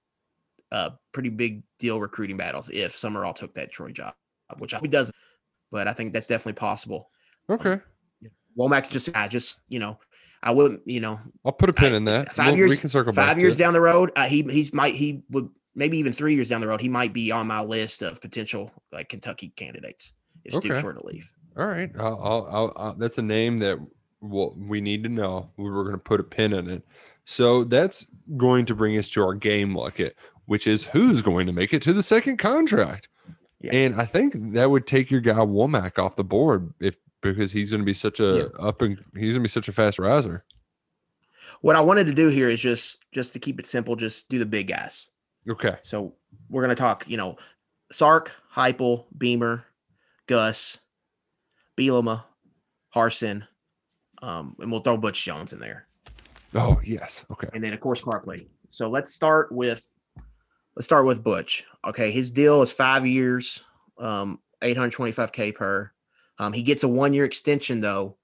uh 0.72 0.90
pretty 1.12 1.28
big 1.30 1.62
deal 1.78 2.00
recruiting 2.00 2.36
battles 2.36 2.68
if 2.70 2.92
Sumrall 2.92 3.34
took 3.34 3.54
that 3.54 3.72
Troy 3.72 3.90
job, 3.92 4.14
which 4.58 4.72
I 4.72 4.76
hope 4.76 4.84
he 4.84 4.90
doesn't, 4.90 5.14
but 5.70 5.88
I 5.88 5.92
think 5.92 6.12
that's 6.12 6.26
definitely 6.28 6.58
possible. 6.58 7.10
Okay. 7.48 7.80
Wommack's 8.56 8.90
just 8.90 9.14
I 9.16 9.28
just 9.28 9.62
you 9.68 9.78
know 9.80 9.98
I 10.46 10.52
wouldn't 10.52 10.80
you 10.86 11.00
know 11.00 11.18
I'll 11.44 11.52
put 11.52 11.68
a 11.68 11.72
pin 11.74 11.92
I- 11.92 11.96
in 11.96 12.04
that. 12.06 12.32
five 12.34 12.46
We'll- 12.48 12.56
years- 12.56 12.70
we 12.70 12.76
can 12.78 12.88
circle 12.88 13.12
back. 13.12 13.26
five 13.28 13.38
years 13.38 13.56
down 13.56 13.72
the 13.74 13.80
road, 13.80 14.10
uh, 14.16 14.26
he 14.26 14.42
he's 14.42 14.72
might 14.72 14.94
he 14.94 15.22
would 15.30 15.48
maybe 15.74 15.98
even 15.98 16.12
three 16.12 16.34
years 16.34 16.48
down 16.48 16.60
the 16.62 16.66
road, 16.68 16.80
he 16.80 16.88
might 16.88 17.12
be 17.12 17.30
on 17.30 17.46
my 17.46 17.60
list 17.60 18.00
of 18.02 18.20
potential 18.20 18.70
like 18.92 19.08
Kentucky 19.10 19.52
candidates 19.56 20.12
if 20.44 20.52
Stoops 20.54 20.70
Okay. 20.76 20.82
were 20.82 20.94
to 20.94 21.04
leave. 21.06 21.30
All 21.58 21.66
right. 21.66 21.90
I'll, 21.98 22.20
I'll, 22.22 22.48
I'll, 22.50 22.72
I'll, 22.76 22.94
that's 22.94 23.18
a 23.18 23.22
name 23.22 23.58
that 23.58 23.78
we'll, 24.20 24.54
we 24.58 24.80
need 24.80 25.02
to 25.02 25.08
know. 25.10 25.50
We 25.58 25.68
were 25.68 25.82
going 25.84 25.94
to 25.96 25.98
put 26.02 26.20
a 26.20 26.22
pin 26.22 26.52
in 26.54 26.70
it. 26.70 26.82
So 27.26 27.64
that's 27.64 28.06
going 28.36 28.64
to 28.66 28.74
bring 28.74 28.96
us 28.98 29.10
to 29.10 29.22
our 29.22 29.34
game 29.34 29.74
bucket, 29.74 30.16
which 30.46 30.66
is 30.66 30.84
who's 30.84 31.20
going 31.22 31.46
to 31.46 31.52
make 31.52 31.74
it 31.74 31.82
to 31.82 31.92
the 31.92 32.02
second 32.02 32.36
contract. 32.38 33.08
Yeah. 33.60 33.74
And 33.74 34.00
I 34.00 34.04
think 34.06 34.34
that 34.54 34.70
would 34.70 34.86
take 34.86 35.10
your 35.10 35.20
guy 35.20 35.32
Wommack 35.34 35.98
off 35.98 36.14
the 36.16 36.24
board 36.24 36.72
if 36.80 36.96
because 37.22 37.52
he's 37.52 37.70
going 37.70 37.80
to 37.82 37.86
be 37.86 37.94
such 37.94 38.20
a 38.20 38.50
up 38.54 38.82
and 38.82 38.98
he's 39.14 39.34
going 39.34 39.34
to 39.34 39.40
be 39.40 39.48
such 39.48 39.68
a 39.68 39.72
fast 39.72 39.98
riser. 39.98 40.44
What 41.60 41.76
I 41.76 41.80
wanted 41.80 42.04
to 42.04 42.14
do 42.14 42.28
here 42.28 42.48
is 42.48 42.60
just 42.60 43.04
just 43.12 43.32
to 43.32 43.38
keep 43.38 43.58
it 43.58 43.66
simple, 43.66 43.96
just 43.96 44.28
do 44.28 44.38
the 44.38 44.46
big 44.46 44.68
guys. 44.68 45.08
Okay. 45.48 45.76
So 45.82 46.14
we're 46.48 46.62
gonna 46.62 46.74
talk, 46.74 47.04
you 47.08 47.16
know, 47.16 47.36
Sark, 47.92 48.32
Heupel, 48.54 49.06
Beamer, 49.16 49.64
Gus, 50.26 50.78
Bielema, 51.78 52.24
Harsin, 52.94 53.46
um, 54.22 54.56
and 54.58 54.70
we'll 54.70 54.80
throw 54.80 54.96
Butch 54.96 55.24
Jones 55.24 55.52
in 55.52 55.60
there, 55.60 55.86
Oh 56.54 56.80
yes. 56.84 57.24
Okay. 57.30 57.48
and 57.54 57.62
then 57.62 57.72
of 57.72 57.80
course 57.80 58.00
Clark 58.00 58.26
Lea. 58.26 58.48
So 58.70 58.90
let's 58.90 59.14
start 59.14 59.50
with 59.52 59.86
let's 60.76 60.86
start 60.86 61.06
with 61.06 61.22
Butch. 61.22 61.64
Okay, 61.86 62.10
his 62.10 62.30
deal 62.30 62.60
is 62.62 62.72
five 62.72 63.06
years, 63.06 63.64
um, 63.98 64.40
825k 64.62 65.54
per. 65.54 65.92
Um, 66.38 66.52
he 66.52 66.62
gets 66.62 66.82
a 66.82 66.88
one 66.88 67.14
year 67.14 67.24
extension 67.24 67.80
though, 67.80 68.16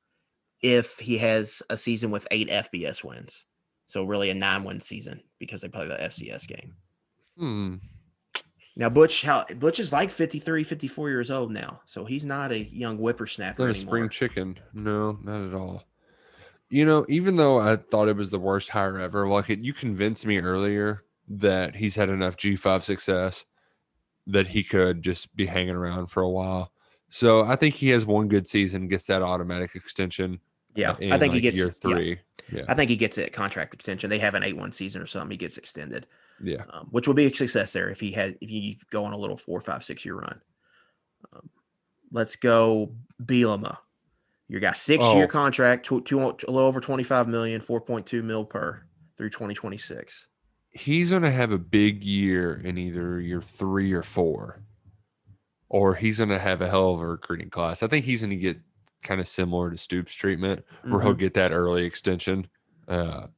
if 0.60 0.98
he 0.98 1.18
has 1.18 1.62
a 1.70 1.76
season 1.76 2.10
with 2.10 2.26
eight 2.30 2.48
FBS 2.48 3.02
wins. 3.02 3.44
So 3.86 4.04
really 4.04 4.30
a 4.30 4.34
nine 4.34 4.64
win 4.64 4.80
season 4.80 5.22
because 5.38 5.60
they 5.60 5.68
play 5.68 5.86
the 5.86 5.94
FCS 5.94 6.48
game. 6.48 6.74
Hmm. 7.36 7.76
Now 8.76 8.88
Butch, 8.88 9.22
how 9.22 9.44
Butch 9.58 9.80
is 9.80 9.92
like 9.92 10.10
53, 10.10 10.64
54 10.64 11.10
years 11.10 11.30
old 11.30 11.52
now, 11.52 11.80
so 11.84 12.04
he's 12.04 12.24
not 12.24 12.52
a 12.52 12.64
young 12.64 12.96
whippersnapper 12.96 13.66
Not 13.66 13.70
a 13.70 13.74
spring 13.74 14.08
chicken. 14.08 14.58
No, 14.72 15.18
not 15.22 15.42
at 15.42 15.54
all. 15.54 15.84
You 16.70 16.86
know, 16.86 17.04
even 17.10 17.36
though 17.36 17.60
I 17.60 17.76
thought 17.76 18.08
it 18.08 18.16
was 18.16 18.30
the 18.30 18.38
worst 18.38 18.70
hire 18.70 18.98
ever, 18.98 19.28
like 19.28 19.50
it, 19.50 19.58
you 19.58 19.74
convinced 19.74 20.26
me 20.26 20.38
earlier 20.38 21.04
that 21.28 21.76
he's 21.76 21.96
had 21.96 22.08
enough 22.08 22.38
G5 22.38 22.80
success 22.80 23.44
that 24.26 24.48
he 24.48 24.64
could 24.64 25.02
just 25.02 25.36
be 25.36 25.46
hanging 25.46 25.74
around 25.74 26.06
for 26.06 26.22
a 26.22 26.30
while. 26.30 26.72
So 27.14 27.44
I 27.44 27.56
think 27.56 27.74
he 27.74 27.90
has 27.90 28.06
one 28.06 28.28
good 28.28 28.48
season, 28.48 28.88
gets 28.88 29.06
that 29.08 29.20
automatic 29.20 29.74
extension. 29.74 30.40
yeah, 30.74 30.96
I 31.10 31.18
think 31.18 31.34
he 31.34 31.40
gets 31.42 31.58
year 31.58 31.68
three. 31.70 32.18
Yeah. 32.50 32.62
I 32.68 32.74
think 32.74 32.88
he 32.88 32.96
gets 32.96 33.18
it 33.18 33.34
contract 33.34 33.74
extension. 33.74 34.08
They 34.08 34.18
have 34.18 34.34
an 34.34 34.42
eight 34.42 34.56
one 34.56 34.72
season 34.72 35.02
or 35.02 35.06
something. 35.06 35.30
He 35.30 35.36
gets 35.36 35.58
extended, 35.58 36.06
Yeah. 36.42 36.64
um, 36.70 36.88
which 36.90 37.06
will 37.06 37.14
be 37.14 37.26
a 37.26 37.34
success 37.34 37.72
there 37.74 37.90
if 37.90 38.00
he 38.00 38.12
had 38.12 38.38
if 38.40 38.50
you 38.50 38.74
go 38.90 39.04
on 39.04 39.12
a 39.12 39.18
little 39.18 39.36
four, 39.36 39.60
five, 39.60 39.84
six 39.84 40.06
year 40.06 40.14
run. 40.16 40.40
Um, 41.34 41.50
let's 42.10 42.36
go 42.36 42.94
Bielema. 43.22 43.76
You 44.48 44.58
got 44.60 44.78
six 44.78 45.04
year 45.14 45.24
Oh. 45.24 45.28
contract, 45.28 45.84
two, 45.86 46.00
two, 46.02 46.18
a 46.20 46.24
little 46.24 46.58
over 46.60 46.80
25 46.80 47.28
million, 47.28 47.60
4.2 47.60 48.22
mil 48.24 48.44
per 48.46 48.82
through 49.18 49.30
2026. 49.30 50.26
He's 50.70 51.10
going 51.10 51.22
to 51.22 51.30
have 51.30 51.52
a 51.52 51.58
big 51.58 52.02
year 52.04 52.54
in 52.64 52.78
either 52.78 53.20
year 53.20 53.42
three 53.42 53.92
or 53.92 54.02
four, 54.02 54.62
or 55.72 55.94
he's 55.94 56.18
going 56.18 56.28
to 56.28 56.38
have 56.38 56.60
a 56.60 56.68
hell 56.68 56.92
of 56.94 57.00
a 57.00 57.06
recruiting 57.06 57.48
class. 57.48 57.82
I 57.82 57.86
think 57.86 58.04
he's 58.04 58.20
going 58.20 58.30
to 58.30 58.36
get 58.36 58.58
kind 59.02 59.20
of 59.22 59.26
similar 59.26 59.70
to 59.70 59.78
Stoops' 59.78 60.14
treatment, 60.14 60.62
where 60.84 61.00
he'll 61.00 61.14
Mhm. 61.14 61.18
get 61.18 61.34
that 61.34 61.50
early 61.50 61.84
extension 61.86 62.46
uh, 62.88 63.28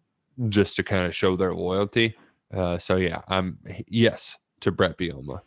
just 0.48 0.74
to 0.76 0.82
kind 0.82 1.06
of 1.06 1.14
show 1.14 1.36
their 1.36 1.54
loyalty. 1.54 2.16
Uh, 2.52 2.76
so, 2.76 2.96
yeah, 2.96 3.22
I'm 3.28 3.58
yes 3.86 4.36
to 4.60 4.72
Bret 4.72 4.98
Bielema. 4.98 5.40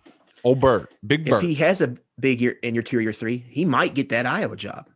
Old 0.43 0.61
Bert, 0.61 0.93
Big 1.05 1.27
If 1.27 1.41
he 1.41 1.55
has 1.55 1.81
a 1.81 1.97
big 2.19 2.39
year 2.39 2.55
in 2.63 2.73
your 2.73 2.83
two 2.83 2.99
or 2.99 3.01
year 3.01 3.11
three, 3.11 3.37
he 3.37 3.65
might 3.65 3.93
get 3.95 4.09
that 4.09 4.25
Iowa 4.25 4.55
job. 4.55 4.89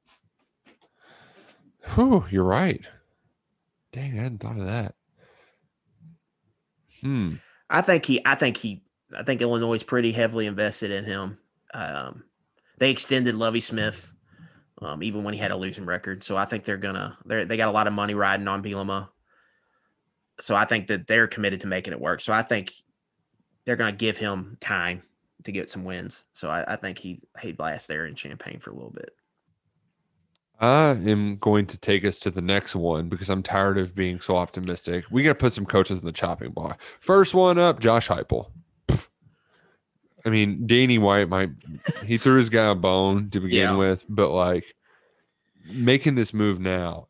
Whew, 1.96 2.26
you're 2.32 2.44
right. 2.44 2.86
Dang, 3.92 4.18
I 4.18 4.24
hadn't 4.24 4.38
thought 4.40 4.60
of 4.60 4.66
that. 4.66 4.96
Hmm. 7.02 7.36
I 7.70 7.82
think 7.82 8.06
he. 8.06 8.22
I 8.26 8.36
think 8.36 8.58
he. 8.58 8.84
I 9.18 9.24
think 9.24 9.42
Illinois 9.42 9.74
is 9.74 9.84
pretty 9.84 10.12
heavily 10.12 10.46
invested 10.46 10.92
in 10.92 11.04
him. 11.06 11.38
Um, 11.74 12.24
they 12.78 12.92
extended 12.92 13.36
Lovie 13.36 13.62
Smith, 13.62 14.12
um, 14.82 15.04
even 15.04 15.24
when 15.24 15.34
he 15.34 15.40
had 15.40 15.52
a 15.52 15.58
losing 15.58 15.86
record. 15.86 16.24
So 16.24 16.38
I 16.38 16.46
think 16.46 16.64
they're 16.64 16.78
gonna. 16.78 17.18
They 17.26 17.44
they 17.46 17.58
got 17.58 17.70
a 17.70 17.72
lot 17.72 17.88
of 17.88 17.94
money 17.94 18.14
riding 18.14 18.48
on 18.48 18.64
Bielema. 18.64 19.10
So 20.40 20.56
I 20.56 20.66
think 20.66 20.88
that 20.88 21.08
they're 21.08 21.28
committed 21.28 21.62
to 21.62 21.68
making 21.68 21.94
it 21.94 22.00
work. 22.02 22.22
So 22.22 22.34
I 22.34 22.42
think 22.42 22.74
they're 23.66 23.76
gonna 23.76 23.92
give 23.92 24.18
him 24.18 24.58
time 24.60 25.04
to 25.44 25.52
get 25.52 25.70
some 25.70 25.86
wins. 25.86 26.24
So 26.34 26.50
I, 26.50 26.74
I 26.74 26.76
think 26.76 26.98
he 26.98 27.22
he'd 27.42 27.60
last 27.60 27.88
there 27.88 28.06
in 28.06 28.16
Champaign 28.16 28.60
for 28.60 28.72
a 28.72 28.76
little 28.76 28.92
bit. 28.92 29.12
I 30.60 30.92
am 30.92 31.38
going 31.38 31.66
to 31.68 31.78
take 31.78 32.06
us 32.06 32.20
to 32.20 32.30
the 32.30 32.42
next 32.42 32.76
one 32.76 33.10
because 33.10 33.32
I'm 33.32 33.42
tired 33.42 33.80
of 33.80 33.96
being 33.96 34.22
so 34.22 34.38
optimistic. 34.38 35.06
We 35.10 35.24
got 35.24 35.30
to 35.30 35.36
put 35.36 35.54
some 35.54 35.66
coaches 35.66 35.98
in 35.98 36.06
the 36.06 36.12
chopping 36.12 36.52
block. 36.52 36.80
First 37.00 37.34
one 37.34 37.58
up, 37.58 37.80
Josh 37.80 38.08
Heupel. 38.08 38.52
I 40.26 40.30
mean, 40.30 40.68
Danny 40.68 40.98
White 40.98 41.30
might 41.30 41.50
he 42.06 42.18
threw 42.18 42.38
his 42.38 42.50
guy 42.50 42.70
a 42.70 42.76
bone 42.76 43.30
to 43.32 43.40
begin 43.40 43.72
Yeah. 43.72 43.76
with, 43.76 44.06
but 44.08 44.30
like 44.32 44.76
making 45.66 46.16
this 46.16 46.34
move 46.34 46.60
now, 46.60 47.08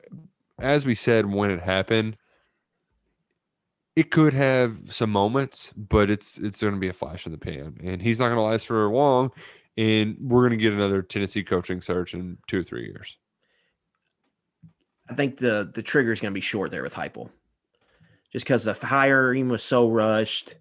as 0.59 0.85
we 0.85 0.95
said 0.95 1.25
when 1.25 1.51
it 1.51 1.61
happened, 1.61 2.17
it 3.95 4.11
could 4.11 4.33
have 4.33 4.79
some 4.93 5.11
moments, 5.11 5.73
but 5.75 6.09
it's 6.09 6.37
it's 6.37 6.61
going 6.61 6.73
to 6.73 6.79
be 6.79 6.87
a 6.87 6.93
flash 6.93 7.25
in 7.25 7.31
the 7.31 7.37
pan, 7.37 7.77
and 7.83 8.01
he's 8.01 8.19
not 8.19 8.27
going 8.27 8.37
to 8.37 8.41
last 8.43 8.67
for 8.67 8.87
long. 8.87 9.31
And 9.77 10.17
we're 10.19 10.47
going 10.47 10.57
to 10.57 10.61
get 10.63 10.73
another 10.73 11.01
Tennessee 11.01 11.43
coaching 11.43 11.81
search 11.81 12.13
in 12.13 12.37
two 12.47 12.59
or 12.59 12.63
three 12.63 12.85
years. 12.85 13.17
I 15.09 15.13
think 15.13 15.37
the 15.37 15.69
the 15.73 15.81
trigger 15.81 16.11
is 16.13 16.21
going 16.21 16.31
to 16.33 16.37
be 16.37 16.41
short 16.41 16.71
there 16.71 16.83
with 16.83 16.93
Heupel, 16.93 17.29
just 18.31 18.45
because 18.45 18.63
the 18.63 18.73
hiring 18.73 19.49
was 19.49 19.63
so 19.63 19.89
rushed. 19.89 20.55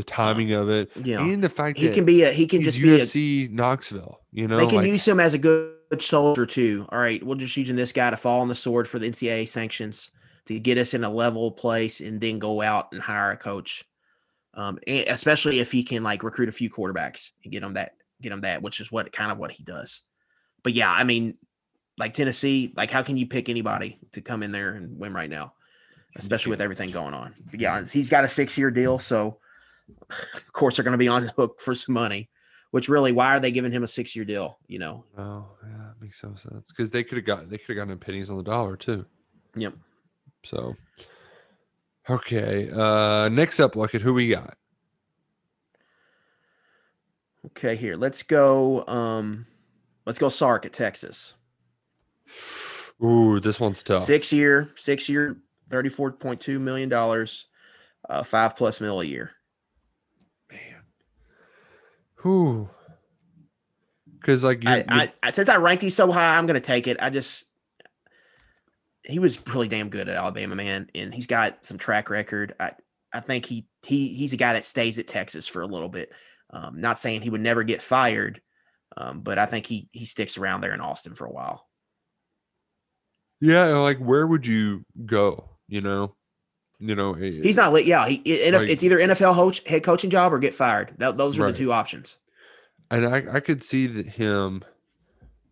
The 0.00 0.04
timing 0.04 0.52
of 0.52 0.70
it, 0.70 0.90
yeah. 0.96 1.20
and 1.20 1.44
the 1.44 1.48
fact 1.48 1.78
He 1.78 1.88
that 1.88 1.94
can 1.94 2.06
be 2.06 2.22
a 2.22 2.30
he 2.30 2.46
can 2.46 2.62
just 2.62 2.80
be 2.80 2.94
a 2.94 3.00
UFC 3.00 3.50
Knoxville. 3.50 4.20
You 4.32 4.48
know, 4.48 4.56
they 4.56 4.66
can 4.66 4.76
like, 4.76 4.86
use 4.86 5.06
him 5.06 5.20
as 5.20 5.34
a 5.34 5.38
good 5.38 5.74
soldier 6.00 6.46
too. 6.46 6.86
All 6.90 6.98
right, 6.98 7.24
we're 7.24 7.36
just 7.36 7.56
using 7.56 7.76
this 7.76 7.92
guy 7.92 8.10
to 8.10 8.16
fall 8.16 8.40
on 8.40 8.48
the 8.48 8.54
sword 8.54 8.88
for 8.88 8.98
the 8.98 9.10
NCAA 9.10 9.48
sanctions 9.48 10.10
to 10.46 10.58
get 10.58 10.78
us 10.78 10.94
in 10.94 11.04
a 11.04 11.10
level 11.10 11.50
place, 11.50 12.00
and 12.00 12.20
then 12.20 12.38
go 12.38 12.62
out 12.62 12.88
and 12.92 13.02
hire 13.02 13.32
a 13.32 13.36
coach. 13.36 13.84
Um, 14.54 14.78
especially 14.88 15.60
if 15.60 15.70
he 15.70 15.84
can 15.84 16.02
like 16.02 16.24
recruit 16.24 16.48
a 16.48 16.52
few 16.52 16.70
quarterbacks 16.70 17.30
and 17.44 17.52
get 17.52 17.60
them 17.60 17.74
that 17.74 17.92
get 18.22 18.30
them 18.30 18.40
that, 18.40 18.62
which 18.62 18.80
is 18.80 18.90
what 18.90 19.12
kind 19.12 19.30
of 19.30 19.38
what 19.38 19.52
he 19.52 19.62
does. 19.62 20.00
But 20.62 20.72
yeah, 20.72 20.90
I 20.90 21.04
mean, 21.04 21.36
like 21.98 22.14
Tennessee, 22.14 22.72
like 22.76 22.90
how 22.90 23.02
can 23.02 23.16
you 23.16 23.26
pick 23.26 23.48
anybody 23.48 23.98
to 24.12 24.22
come 24.22 24.42
in 24.42 24.50
there 24.50 24.70
and 24.70 24.98
win 24.98 25.12
right 25.12 25.30
now, 25.30 25.52
especially 26.16 26.50
with 26.50 26.62
everything 26.62 26.90
going 26.90 27.14
on? 27.14 27.34
But 27.50 27.60
yeah, 27.60 27.84
he's 27.84 28.10
got 28.10 28.24
a 28.24 28.28
six 28.28 28.56
year 28.56 28.70
deal, 28.70 28.98
so 28.98 29.38
of 30.34 30.52
course 30.52 30.76
they're 30.76 30.84
going 30.84 30.92
to 30.92 30.98
be 30.98 31.08
on 31.08 31.22
the 31.22 31.32
hook 31.32 31.60
for 31.60 31.74
some 31.74 31.94
money. 31.94 32.28
Which 32.70 32.88
really, 32.88 33.10
why 33.10 33.36
are 33.36 33.40
they 33.40 33.50
giving 33.50 33.72
him 33.72 33.82
a 33.82 33.88
six 33.88 34.14
year 34.14 34.24
deal? 34.24 34.58
You 34.68 34.78
know, 34.78 35.04
oh 35.18 35.46
yeah, 35.64 35.90
it 35.90 36.00
makes 36.00 36.22
no 36.22 36.36
sense 36.36 36.68
because 36.68 36.90
they 36.90 37.02
could 37.02 37.16
have 37.16 37.24
got 37.24 37.50
they 37.50 37.58
could 37.58 37.76
have 37.76 37.86
gotten 37.86 37.98
pennies 37.98 38.30
on 38.30 38.36
the 38.36 38.44
dollar 38.44 38.76
too. 38.76 39.06
Yep. 39.56 39.74
So, 40.44 40.76
okay, 42.08 42.70
uh 42.70 43.28
next 43.28 43.58
up, 43.58 43.74
look 43.74 43.94
at 43.96 44.02
who 44.02 44.14
we 44.14 44.28
got. 44.28 44.56
Okay, 47.46 47.74
here. 47.74 47.96
Let's 47.96 48.22
go. 48.22 48.86
Um, 48.86 49.46
let's 50.06 50.18
go 50.18 50.28
Sark 50.28 50.66
at 50.66 50.72
Texas. 50.72 51.34
Ooh, 53.02 53.40
this 53.40 53.58
one's 53.58 53.82
tough. 53.82 54.02
Six 54.04 54.32
year, 54.32 54.70
six 54.76 55.08
year, 55.08 55.38
thirty-four 55.68 56.12
point 56.12 56.40
two 56.40 56.58
million 56.58 56.88
dollars, 56.88 57.46
uh, 58.08 58.22
five 58.22 58.56
plus 58.56 58.80
mil 58.80 59.00
a 59.00 59.04
year. 59.04 59.32
Who? 62.20 62.68
Because 64.20 64.44
like 64.44 64.62
you, 64.62 64.70
I, 64.70 64.84
I, 64.88 65.12
I 65.22 65.30
since 65.30 65.48
I 65.48 65.56
ranked 65.56 65.80
these 65.80 65.96
so 65.96 66.12
high, 66.12 66.36
I'm 66.36 66.46
gonna 66.46 66.60
take 66.60 66.86
it. 66.86 66.98
I 67.00 67.08
just 67.08 67.46
he 69.02 69.18
was 69.18 69.40
really 69.46 69.68
damn 69.68 69.88
good 69.88 70.08
at 70.08 70.16
Alabama, 70.16 70.54
man, 70.54 70.90
and 70.94 71.14
he's 71.14 71.26
got 71.26 71.64
some 71.64 71.78
track 71.78 72.10
record. 72.10 72.54
I 72.60 72.72
I 73.12 73.20
think 73.20 73.46
he 73.46 73.66
he 73.86 74.08
he's 74.08 74.34
a 74.34 74.36
guy 74.36 74.52
that 74.52 74.64
stays 74.64 74.98
at 74.98 75.08
Texas 75.08 75.48
for 75.48 75.62
a 75.62 75.66
little 75.66 75.88
bit. 75.88 76.12
Um, 76.50 76.80
not 76.80 76.98
saying 76.98 77.22
he 77.22 77.30
would 77.30 77.40
never 77.40 77.62
get 77.62 77.80
fired, 77.80 78.42
um, 78.96 79.20
but 79.20 79.38
I 79.38 79.46
think 79.46 79.66
he 79.66 79.88
he 79.92 80.04
sticks 80.04 80.36
around 80.36 80.60
there 80.60 80.74
in 80.74 80.80
Austin 80.82 81.14
for 81.14 81.26
a 81.26 81.32
while. 81.32 81.66
yeah, 83.40 83.66
like 83.76 83.98
where 83.98 84.26
would 84.26 84.46
you 84.46 84.84
go? 85.06 85.48
You 85.68 85.80
know, 85.80 86.16
you 86.80 86.94
know, 86.94 87.12
He's 87.14 87.56
not. 87.56 87.84
Yeah, 87.84 88.08
he 88.08 88.16
it, 88.24 88.52
Like- 88.54 88.68
it's 88.68 88.82
either 88.82 88.98
NFL 88.98 89.34
coach, 89.34 89.66
head 89.68 89.82
coaching 89.84 90.10
job 90.10 90.32
or 90.32 90.38
get 90.38 90.54
fired. 90.54 90.94
Tho- 90.98 91.12
those 91.12 91.38
are 91.38 91.42
Right. 91.44 91.52
the 91.52 91.58
two 91.58 91.72
options. 91.72 92.16
and 92.90 93.06
I, 93.06 93.36
I 93.36 93.40
could 93.40 93.62
see 93.62 93.86
that 93.86 94.06
him 94.06 94.64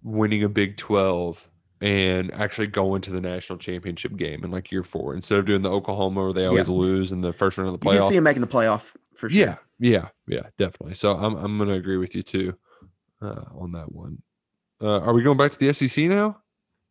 winning 0.03 0.43
a 0.43 0.49
Big 0.49 0.76
Twelve 0.76 1.49
and 1.81 2.33
actually 2.35 2.66
going 2.66 3.01
to 3.03 3.12
the 3.12 3.20
national 3.20 3.59
championship 3.59 4.16
game 4.16 4.43
in 4.45 4.51
like 4.51 4.72
year 4.72 4.83
four 4.83 5.14
instead 5.14 5.39
of 5.39 5.45
doing 5.45 5.62
the 5.62 5.70
Oklahoma 5.70 6.24
where 6.24 6.33
they 6.33 6.45
always 6.47 6.68
lose 6.68 7.12
in 7.12 7.20
the 7.20 7.33
first 7.33 7.57
round 7.59 7.72
of 7.72 7.79
the 7.79 7.85
playoffs. 7.87 7.95
You 7.95 8.01
can 8.01 8.09
see 8.09 8.16
him 8.16 8.24
making 8.24 8.41
the 8.41 8.49
playoff 8.49 8.97
for 9.16 9.29
sure. 9.31 9.39
Yeah, 9.39 9.57
yeah, 9.79 10.09
yeah, 10.26 10.43
definitely. 10.59 10.95
So 10.95 11.14
I'm 11.16 11.37
I'm 11.37 11.57
gonna 11.59 11.74
agree 11.74 11.97
with 11.99 12.14
you 12.16 12.22
too 12.22 12.55
uh, 13.22 13.43
on 13.57 13.72
that 13.72 13.93
one. 13.93 14.22
Uh, 14.81 15.01
are 15.01 15.12
we 15.12 15.22
going 15.22 15.37
back 15.39 15.53
to 15.53 15.59
the 15.59 15.72
SEC 15.72 16.05
now? 16.09 16.39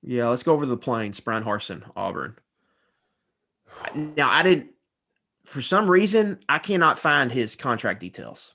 Yeah, 0.03 0.29
let's 0.29 0.43
go 0.43 0.53
over 0.53 0.63
to 0.63 0.69
the 0.69 0.77
plains. 0.77 1.19
Bryan 1.19 1.43
Harsin, 1.43 1.83
Auburn. 1.95 2.35
Now, 3.95 4.29
I 4.31 4.43
didn't, 4.43 4.71
for 5.45 5.61
some 5.61 5.89
reason, 5.89 6.39
I 6.49 6.59
cannot 6.59 6.99
find 6.99 7.31
his 7.31 7.55
contract 7.55 7.99
details. 7.99 8.53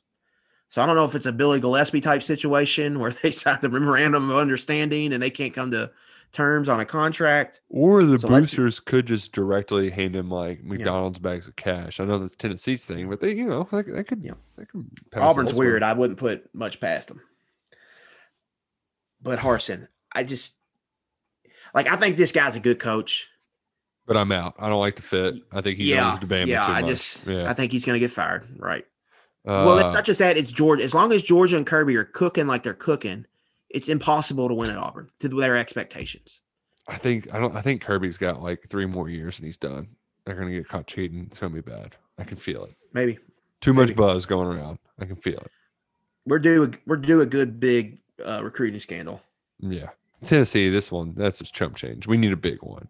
So 0.68 0.82
I 0.82 0.86
don't 0.86 0.96
know 0.96 1.04
if 1.04 1.14
it's 1.14 1.26
a 1.26 1.32
Billy 1.32 1.60
Gillispie 1.60 2.02
type 2.02 2.22
situation 2.22 2.98
where 2.98 3.10
they 3.22 3.30
signed 3.30 3.64
a 3.64 3.68
memorandum 3.68 4.30
of 4.30 4.36
understanding 4.36 5.12
and 5.12 5.22
they 5.22 5.30
can't 5.30 5.54
come 5.54 5.70
to 5.72 5.90
terms 6.32 6.68
on 6.68 6.80
a 6.80 6.84
contract. 6.86 7.60
Or 7.68 8.02
the 8.04 8.18
So 8.18 8.82
could 8.86 9.06
just 9.06 9.32
directly 9.32 9.90
hand 9.90 10.16
him 10.16 10.30
like 10.30 10.64
McDonald's 10.64 11.18
bags 11.18 11.46
of 11.46 11.56
cash. 11.56 12.00
I 12.00 12.04
know 12.04 12.18
that's 12.18 12.36
Tennessee's 12.36 12.86
thing, 12.86 13.08
but 13.08 13.20
they, 13.20 13.34
you 13.34 13.46
know, 13.46 13.68
they, 13.70 13.82
they 13.82 14.04
could, 14.04 14.24
Yeah. 14.24 14.32
they 14.56 14.64
could 14.64 14.86
Auburn's 15.14 15.52
weird. 15.52 15.82
I 15.82 15.92
wouldn't 15.92 16.18
put 16.18 16.48
much 16.54 16.80
past 16.80 17.08
them. 17.08 17.20
But 19.22 19.38
Harsin, 19.38 19.88
I 20.12 20.24
just, 20.24 20.54
like, 21.74 21.86
I 21.86 21.96
think 21.96 22.16
this 22.16 22.32
guy's 22.32 22.56
a 22.56 22.60
good 22.60 22.78
coach. 22.78 23.28
But 24.06 24.16
I'm 24.16 24.32
out. 24.32 24.54
I 24.58 24.68
don't 24.68 24.80
like 24.80 24.96
the 24.96 25.02
fit. 25.02 25.34
I 25.52 25.60
think 25.60 25.78
he's 25.78 25.88
yeah, 25.88 26.12
over 26.12 26.20
to 26.20 26.26
Bama 26.26 26.46
yeah. 26.46 26.66
too 26.66 26.72
I 26.72 26.80
much. 26.80 26.90
just, 26.90 27.26
yeah. 27.26 27.48
I 27.50 27.54
think 27.54 27.72
he's 27.72 27.84
going 27.84 27.94
to 27.94 28.00
get 28.00 28.10
fired. 28.10 28.46
Right. 28.58 28.84
Uh, 29.44 29.64
well, 29.66 29.78
it's 29.78 29.92
not 29.92 30.04
just 30.04 30.20
that; 30.20 30.36
it's 30.36 30.52
Georgia. 30.52 30.84
As 30.84 30.94
long 30.94 31.12
as 31.12 31.22
Georgia 31.22 31.56
and 31.56 31.66
Kirby 31.66 31.96
are 31.96 32.04
cooking 32.04 32.46
like 32.46 32.62
they're 32.62 32.74
cooking, 32.74 33.26
it's 33.70 33.88
impossible 33.88 34.46
to 34.48 34.54
win 34.54 34.70
at 34.70 34.76
Auburn 34.78 35.10
to 35.18 35.28
their 35.28 35.56
expectations. 35.56 36.40
I 36.86 36.96
think 36.96 37.32
I 37.34 37.40
don't. 37.40 37.56
I 37.56 37.60
think 37.60 37.82
Kirby's 37.82 38.18
got 38.18 38.40
like 38.40 38.68
three 38.68 38.86
more 38.86 39.08
years 39.08 39.38
and 39.38 39.46
he's 39.46 39.56
done. 39.56 39.88
They're 40.24 40.36
gonna 40.36 40.52
get 40.52 40.68
caught 40.68 40.86
cheating. 40.86 41.24
It's 41.26 41.40
gonna 41.40 41.54
be 41.54 41.60
bad. 41.60 41.96
I 42.18 42.24
can 42.24 42.36
feel 42.36 42.64
it. 42.64 42.74
Maybe 42.92 43.18
Too 43.60 43.72
much 43.72 43.88
Maybe. 43.88 43.96
buzz 43.96 44.26
going 44.26 44.46
around. 44.46 44.78
I 45.00 45.06
can 45.06 45.16
feel 45.16 45.38
it. 45.38 45.50
we're 46.24 46.38
due. 46.38 46.70
We're 46.86 46.96
due 46.98 47.20
a 47.20 47.26
good 47.26 47.58
big 47.58 47.98
uh, 48.24 48.42
recruiting 48.44 48.78
scandal. 48.78 49.20
Yeah. 49.58 49.88
Tennessee, 50.24 50.68
this 50.68 50.92
one, 50.92 51.14
that's 51.16 51.38
just 51.40 51.52
chump 51.52 51.74
change. 51.74 52.06
We 52.06 52.16
need 52.16 52.32
a 52.32 52.36
big 52.36 52.62
one. 52.62 52.86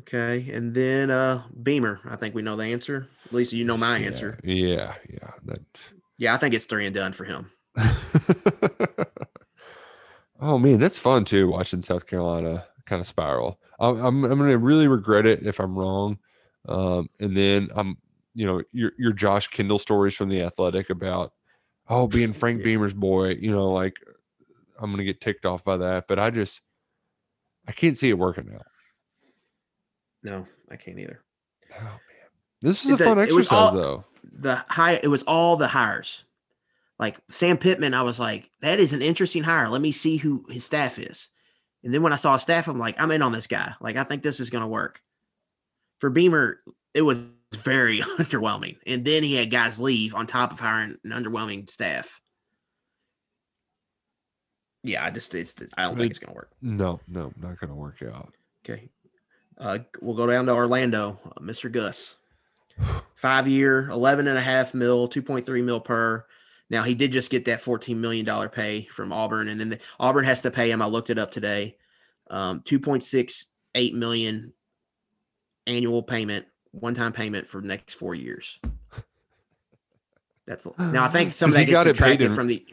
Okay, 0.00 0.50
and 0.50 0.74
then 0.74 1.10
uh 1.10 1.42
Beamer. 1.62 2.00
I 2.04 2.16
think 2.16 2.34
we 2.34 2.42
know 2.42 2.56
the 2.56 2.64
answer. 2.64 3.08
At 3.26 3.32
least 3.32 3.52
you 3.52 3.64
know 3.64 3.76
my 3.76 3.98
answer. 3.98 4.38
Yeah, 4.42 4.94
yeah. 5.08 5.30
That 5.44 5.60
Yeah, 6.16 6.34
I 6.34 6.36
think 6.38 6.54
it's 6.54 6.66
three 6.66 6.86
and 6.86 6.94
done 6.94 7.12
for 7.12 7.24
him. 7.24 7.50
oh 10.40 10.58
man, 10.58 10.78
that's 10.80 10.98
fun 10.98 11.24
too. 11.24 11.48
Watching 11.48 11.82
South 11.82 12.06
Carolina 12.06 12.66
kind 12.86 13.00
of 13.00 13.06
spiral. 13.06 13.60
I'm 13.78 13.96
I'm, 13.98 14.24
I'm 14.24 14.38
gonna 14.38 14.58
really 14.58 14.88
regret 14.88 15.26
it 15.26 15.46
if 15.46 15.60
I'm 15.60 15.78
wrong. 15.78 16.18
Um, 16.68 17.08
and 17.20 17.36
then 17.36 17.68
I'm, 17.74 17.96
you 18.34 18.46
know, 18.46 18.62
your 18.72 18.92
your 18.98 19.12
Josh 19.12 19.48
Kendall 19.48 19.78
stories 19.78 20.14
from 20.14 20.28
the 20.28 20.42
Athletic 20.42 20.90
about 20.90 21.32
oh 21.88 22.06
being 22.06 22.32
Frank 22.34 22.60
Yeah. 22.60 22.64
Beamer's 22.64 22.94
boy. 22.94 23.30
You 23.40 23.50
know, 23.50 23.70
like 23.70 23.96
I'm 24.80 24.90
gonna 24.90 25.04
get 25.04 25.20
ticked 25.20 25.46
off 25.46 25.64
by 25.64 25.76
that, 25.78 26.06
but 26.08 26.18
I 26.18 26.30
just 26.30 26.62
I 27.68 27.72
can't 27.72 27.98
see 27.98 28.08
it 28.08 28.18
working 28.18 28.50
out. 28.54 28.66
No, 30.22 30.46
I 30.70 30.76
can't 30.76 30.98
either. 30.98 31.22
Oh 31.74 31.82
man, 31.82 31.98
this 32.60 32.84
was 32.84 32.92
a 32.92 32.96
The- 32.96 33.04
fun 33.04 33.18
exercise 33.20 33.52
all- 33.52 33.72
though. 33.72 34.04
The 34.32 34.56
high. 34.68 35.00
It 35.02 35.08
was 35.08 35.22
all 35.24 35.56
the 35.56 35.68
hires. 35.68 36.24
Like 36.98 37.18
Sam 37.30 37.56
Pittman, 37.56 37.94
I 37.94 38.02
was 38.02 38.18
like, 38.18 38.50
that 38.60 38.78
is 38.78 38.92
an 38.92 39.00
interesting 39.02 39.42
hire. 39.42 39.68
Let 39.68 39.80
me 39.80 39.92
see 39.92 40.18
who 40.18 40.44
his 40.48 40.64
staff 40.64 40.98
is. 40.98 41.28
And 41.82 41.94
then 41.94 42.02
when 42.02 42.12
I 42.12 42.16
saw 42.16 42.34
his 42.34 42.42
staff, 42.42 42.68
I'm 42.68 42.78
like, 42.78 43.00
I'm 43.00 43.10
in 43.10 43.22
on 43.22 43.32
this 43.32 43.46
guy. 43.46 43.72
Like, 43.80 43.96
I 43.96 44.04
think 44.04 44.22
this 44.22 44.38
is 44.38 44.50
going 44.50 44.60
to 44.60 44.68
work. 44.68 45.00
For 45.98 46.10
Beamer, 46.10 46.60
it 46.92 47.00
was 47.00 47.26
very 47.54 48.00
underwhelming. 48.18 48.76
And 48.86 49.02
then 49.06 49.22
he 49.22 49.36
had 49.36 49.50
guys 49.50 49.80
leave 49.80 50.14
on 50.14 50.26
top 50.26 50.52
of 50.52 50.60
hiring 50.60 50.98
an 51.02 51.10
underwhelming 51.12 51.70
staff. 51.70 52.20
Yeah, 54.82 55.04
I 55.04 55.10
just, 55.10 55.34
it's, 55.34 55.54
I 55.76 55.82
don't 55.84 55.96
think 55.96 56.10
it's 56.10 56.18
going 56.18 56.32
to 56.32 56.36
work. 56.36 56.50
No, 56.62 57.00
no, 57.08 57.32
not 57.40 57.58
gonna 57.58 57.74
work 57.74 58.02
out. 58.02 58.34
Okay. 58.64 58.90
Uh, 59.60 59.78
we'll 60.00 60.16
go 60.16 60.26
down 60.26 60.46
to 60.46 60.52
Orlando, 60.52 61.20
uh, 61.26 61.40
Mr. 61.40 61.70
Gus. 61.70 62.14
Five 63.14 63.46
year, 63.46 63.90
11 63.90 64.26
and 64.26 64.38
a 64.38 64.40
half 64.40 64.72
mil, 64.72 65.06
2.3 65.06 65.62
mil 65.62 65.80
per. 65.80 66.24
Now, 66.70 66.82
he 66.82 66.94
did 66.94 67.12
just 67.12 67.30
get 67.30 67.44
that 67.44 67.60
$14 67.60 67.96
million 67.96 68.48
pay 68.48 68.86
from 68.86 69.12
Auburn, 69.12 69.48
and 69.48 69.60
then 69.60 69.68
the, 69.70 69.80
Auburn 69.98 70.24
has 70.24 70.40
to 70.42 70.50
pay 70.50 70.70
him. 70.70 70.80
I 70.80 70.86
looked 70.86 71.10
it 71.10 71.18
up 71.18 71.30
today. 71.30 71.76
Um, 72.30 72.60
2.68 72.60 73.92
million 73.92 74.54
annual 75.66 76.02
payment, 76.02 76.46
one 76.70 76.94
time 76.94 77.12
payment 77.12 77.46
for 77.46 77.60
the 77.60 77.66
next 77.68 77.94
four 77.94 78.14
years. 78.14 78.58
That's 80.46 80.66
now 80.78 81.04
I 81.04 81.08
think 81.08 81.32
some 81.32 81.50
of 81.50 81.54
that 81.54 81.66
gets 81.66 81.82
subtracted 81.82 82.30
in- 82.30 82.34
from 82.34 82.46
the 82.46 82.66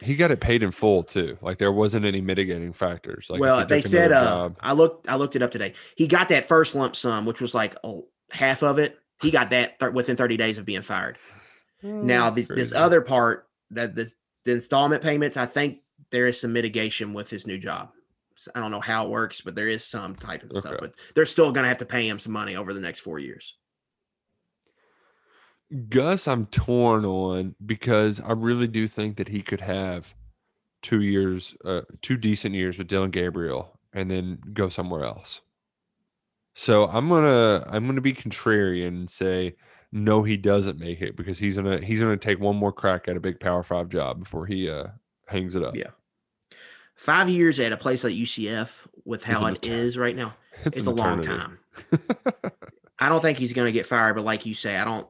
He 0.00 0.14
got 0.14 0.30
it 0.30 0.40
paid 0.40 0.62
in 0.62 0.70
full 0.70 1.02
too. 1.02 1.38
Like 1.40 1.58
there 1.58 1.72
wasn't 1.72 2.04
any 2.04 2.20
mitigating 2.20 2.72
factors. 2.72 3.28
Like 3.28 3.40
well, 3.40 3.66
they 3.66 3.80
said 3.80 4.12
uh, 4.12 4.24
job- 4.24 4.56
I 4.60 4.72
looked 4.72 5.08
I 5.08 5.16
looked 5.16 5.36
it 5.36 5.42
up 5.42 5.50
today. 5.50 5.74
He 5.96 6.06
got 6.06 6.28
that 6.28 6.46
first 6.46 6.74
lump 6.74 6.94
sum, 6.94 7.26
which 7.26 7.40
was 7.40 7.54
like 7.54 7.74
oh, 7.82 8.06
half 8.30 8.62
of 8.62 8.78
it. 8.78 8.98
He 9.20 9.32
got 9.32 9.50
that 9.50 9.80
th- 9.80 9.92
within 9.92 10.16
30 10.16 10.36
days 10.36 10.58
of 10.58 10.64
being 10.64 10.82
fired. 10.82 11.18
now 11.82 12.30
That's 12.30 12.48
this, 12.48 12.70
this 12.70 12.72
other 12.72 13.00
part 13.00 13.48
that 13.70 13.94
this 13.94 14.14
the 14.44 14.52
installment 14.52 15.02
payments, 15.02 15.36
I 15.36 15.46
think 15.46 15.80
there 16.10 16.26
is 16.26 16.40
some 16.40 16.52
mitigation 16.52 17.12
with 17.12 17.28
his 17.28 17.46
new 17.46 17.58
job. 17.58 17.90
So 18.36 18.52
I 18.54 18.60
don't 18.60 18.70
know 18.70 18.80
how 18.80 19.06
it 19.06 19.10
works, 19.10 19.40
but 19.40 19.56
there 19.56 19.66
is 19.66 19.84
some 19.84 20.14
type 20.14 20.44
of 20.44 20.56
stuff. 20.56 20.76
But 20.78 20.94
they're 21.14 21.26
still 21.26 21.50
going 21.50 21.64
to 21.64 21.68
have 21.68 21.78
to 21.78 21.84
pay 21.84 22.08
him 22.08 22.20
some 22.20 22.32
money 22.32 22.54
over 22.54 22.72
the 22.72 22.80
next 22.80 23.00
four 23.00 23.18
years. 23.18 23.56
Gus, 25.88 26.26
I'm 26.26 26.46
torn 26.46 27.04
on 27.04 27.54
because 27.64 28.20
I 28.20 28.32
really 28.32 28.66
do 28.66 28.88
think 28.88 29.16
that 29.16 29.28
he 29.28 29.42
could 29.42 29.60
have 29.60 30.14
two 30.82 31.02
years, 31.02 31.54
uh, 31.64 31.82
two 32.00 32.16
decent 32.16 32.54
years 32.54 32.78
with 32.78 32.88
Dillon 32.88 33.10
Gabriel, 33.10 33.78
and 33.92 34.10
then 34.10 34.38
go 34.52 34.68
somewhere 34.68 35.04
else. 35.04 35.40
So 36.54 36.88
I'm 36.88 37.08
gonna 37.08 37.64
I'm 37.68 37.86
gonna 37.86 38.00
be 38.00 38.14
contrarian 38.14 38.88
and 38.88 39.10
say 39.10 39.56
no, 39.92 40.22
he 40.22 40.36
doesn't 40.36 40.78
make 40.78 41.00
it 41.00 41.16
because 41.16 41.38
he's 41.38 41.56
gonna 41.56 41.80
he's 41.80 42.00
gonna 42.00 42.16
take 42.16 42.40
one 42.40 42.56
more 42.56 42.72
crack 42.72 43.06
at 43.06 43.16
a 43.16 43.20
big 43.20 43.38
Power 43.38 43.62
Five 43.62 43.88
job 43.90 44.20
before 44.20 44.46
he 44.46 44.68
uh 44.68 44.88
hangs 45.26 45.54
it 45.54 45.62
up. 45.62 45.76
Yeah. 45.76 45.90
Five 46.94 47.28
years 47.28 47.60
at 47.60 47.70
a 47.70 47.76
place 47.76 48.02
like 48.02 48.14
UCF 48.14 48.86
with 49.04 49.22
how 49.22 49.46
it 49.46 49.52
is 49.52 49.58
it 49.58 49.62
etern- 49.62 49.72
is 49.72 49.96
right 49.96 50.16
now, 50.16 50.34
It's, 50.64 50.78
it's, 50.78 50.86
a 50.88 50.90
long 50.90 51.22
time. 51.22 51.60
I 52.98 53.08
don't 53.08 53.22
think 53.22 53.38
he's 53.38 53.52
going 53.52 53.66
to 53.66 53.72
get 53.72 53.86
fired, 53.86 54.14
but 54.14 54.24
like 54.24 54.44
you 54.46 54.52
say, 54.54 54.76
I 54.76 54.84
don't. 54.84 55.06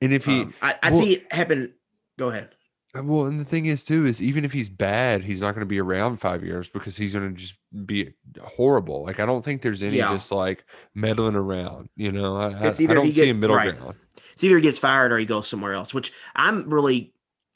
And 0.00 0.12
if 0.12 0.24
he 0.24 0.42
um, 0.42 0.54
I, 0.62 0.76
I 0.82 0.90
well- 0.90 1.00
see 1.00 1.12
it 1.14 1.32
happen. 1.32 1.74
Go 2.18 2.28
ahead. 2.30 2.50
Uh, 2.96 3.02
Well, 3.04 3.26
and 3.26 3.38
the 3.38 3.44
thing 3.44 3.66
is 3.66 3.84
too 3.84 4.04
is 4.06 4.20
even 4.22 4.44
if 4.44 4.52
he's 4.52 4.68
bad, 4.68 5.22
he's 5.22 5.40
not 5.40 5.54
going 5.54 5.60
to 5.60 5.66
be 5.66 5.78
around 5.80 6.16
five 6.16 6.42
years 6.44 6.68
because 6.68 6.96
he's 6.96 7.14
going 7.14 7.30
to 7.34 7.40
just 7.40 7.54
be 7.86 8.10
horrible. 8.42 9.04
Like 9.04 9.20
I 9.20 9.26
don't 9.26 9.44
think 9.44 9.62
there's 9.62 9.82
any 9.82 9.98
Yeah. 9.98 10.12
just 10.12 10.32
like 10.32 10.64
meddling 10.94 11.36
around. 11.36 11.88
You 11.96 12.12
know, 12.12 12.36
I, 12.36 12.48
I, 12.50 12.66
It's 12.68 12.80
I 12.80 12.84
either 12.84 12.94
don't 12.94 13.06
he 13.06 13.12
see 13.12 13.30
a 13.30 13.34
middle 13.34 13.56
right. 13.56 13.78
ground. 13.78 13.96
It's 14.32 14.42
either 14.42 14.56
he 14.56 14.62
gets 14.62 14.78
fired 14.78 15.12
or 15.12 15.18
he 15.18 15.26
goes 15.26 15.46
somewhere 15.48 15.74
else. 15.74 15.94
Which 15.94 16.12
I'm 16.34 16.68
really 16.68 17.12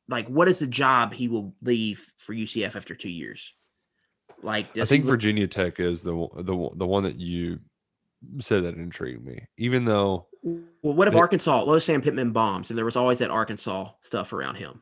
like. 0.09 0.28
What 0.28 0.49
is 0.49 0.61
the 0.61 0.66
job 0.66 1.12
he 1.14 1.28
will 1.28 1.55
leave 1.62 2.07
for 2.18 2.32
UCF 2.34 2.76
after 2.76 2.95
two 2.95 3.11
years? 3.11 3.53
Like, 4.42 4.76
I 4.78 4.84
think 4.84 5.05
look- 5.05 5.12
Virginia 5.12 5.47
Tech 5.47 5.80
is 5.80 6.03
the 6.03 6.14
one- 6.14 6.45
the 6.45 6.55
one- 6.55 6.78
the 6.78 6.86
one 6.86 7.05
that 7.05 7.18
you 7.18 7.61
said 8.41 8.64
that 8.64 8.75
intrigued 8.75 9.25
me. 9.25 9.47
Even 9.57 9.85
though 9.85 10.27
Well, 10.43 10.95
what 10.95 11.09
if 11.09 11.14
They- 11.14 11.20
Arkansas? 11.20 11.62
Let's 11.64 11.85
say 11.85 11.99
Pittman 12.01 12.33
bombs, 12.33 12.70
and 12.70 12.77
there 12.79 12.85
was 12.85 12.97
always 12.97 13.18
that 13.18 13.31
Arkansas 13.31 13.91
stuff 14.01 14.33
around 14.33 14.57
him. 14.57 14.81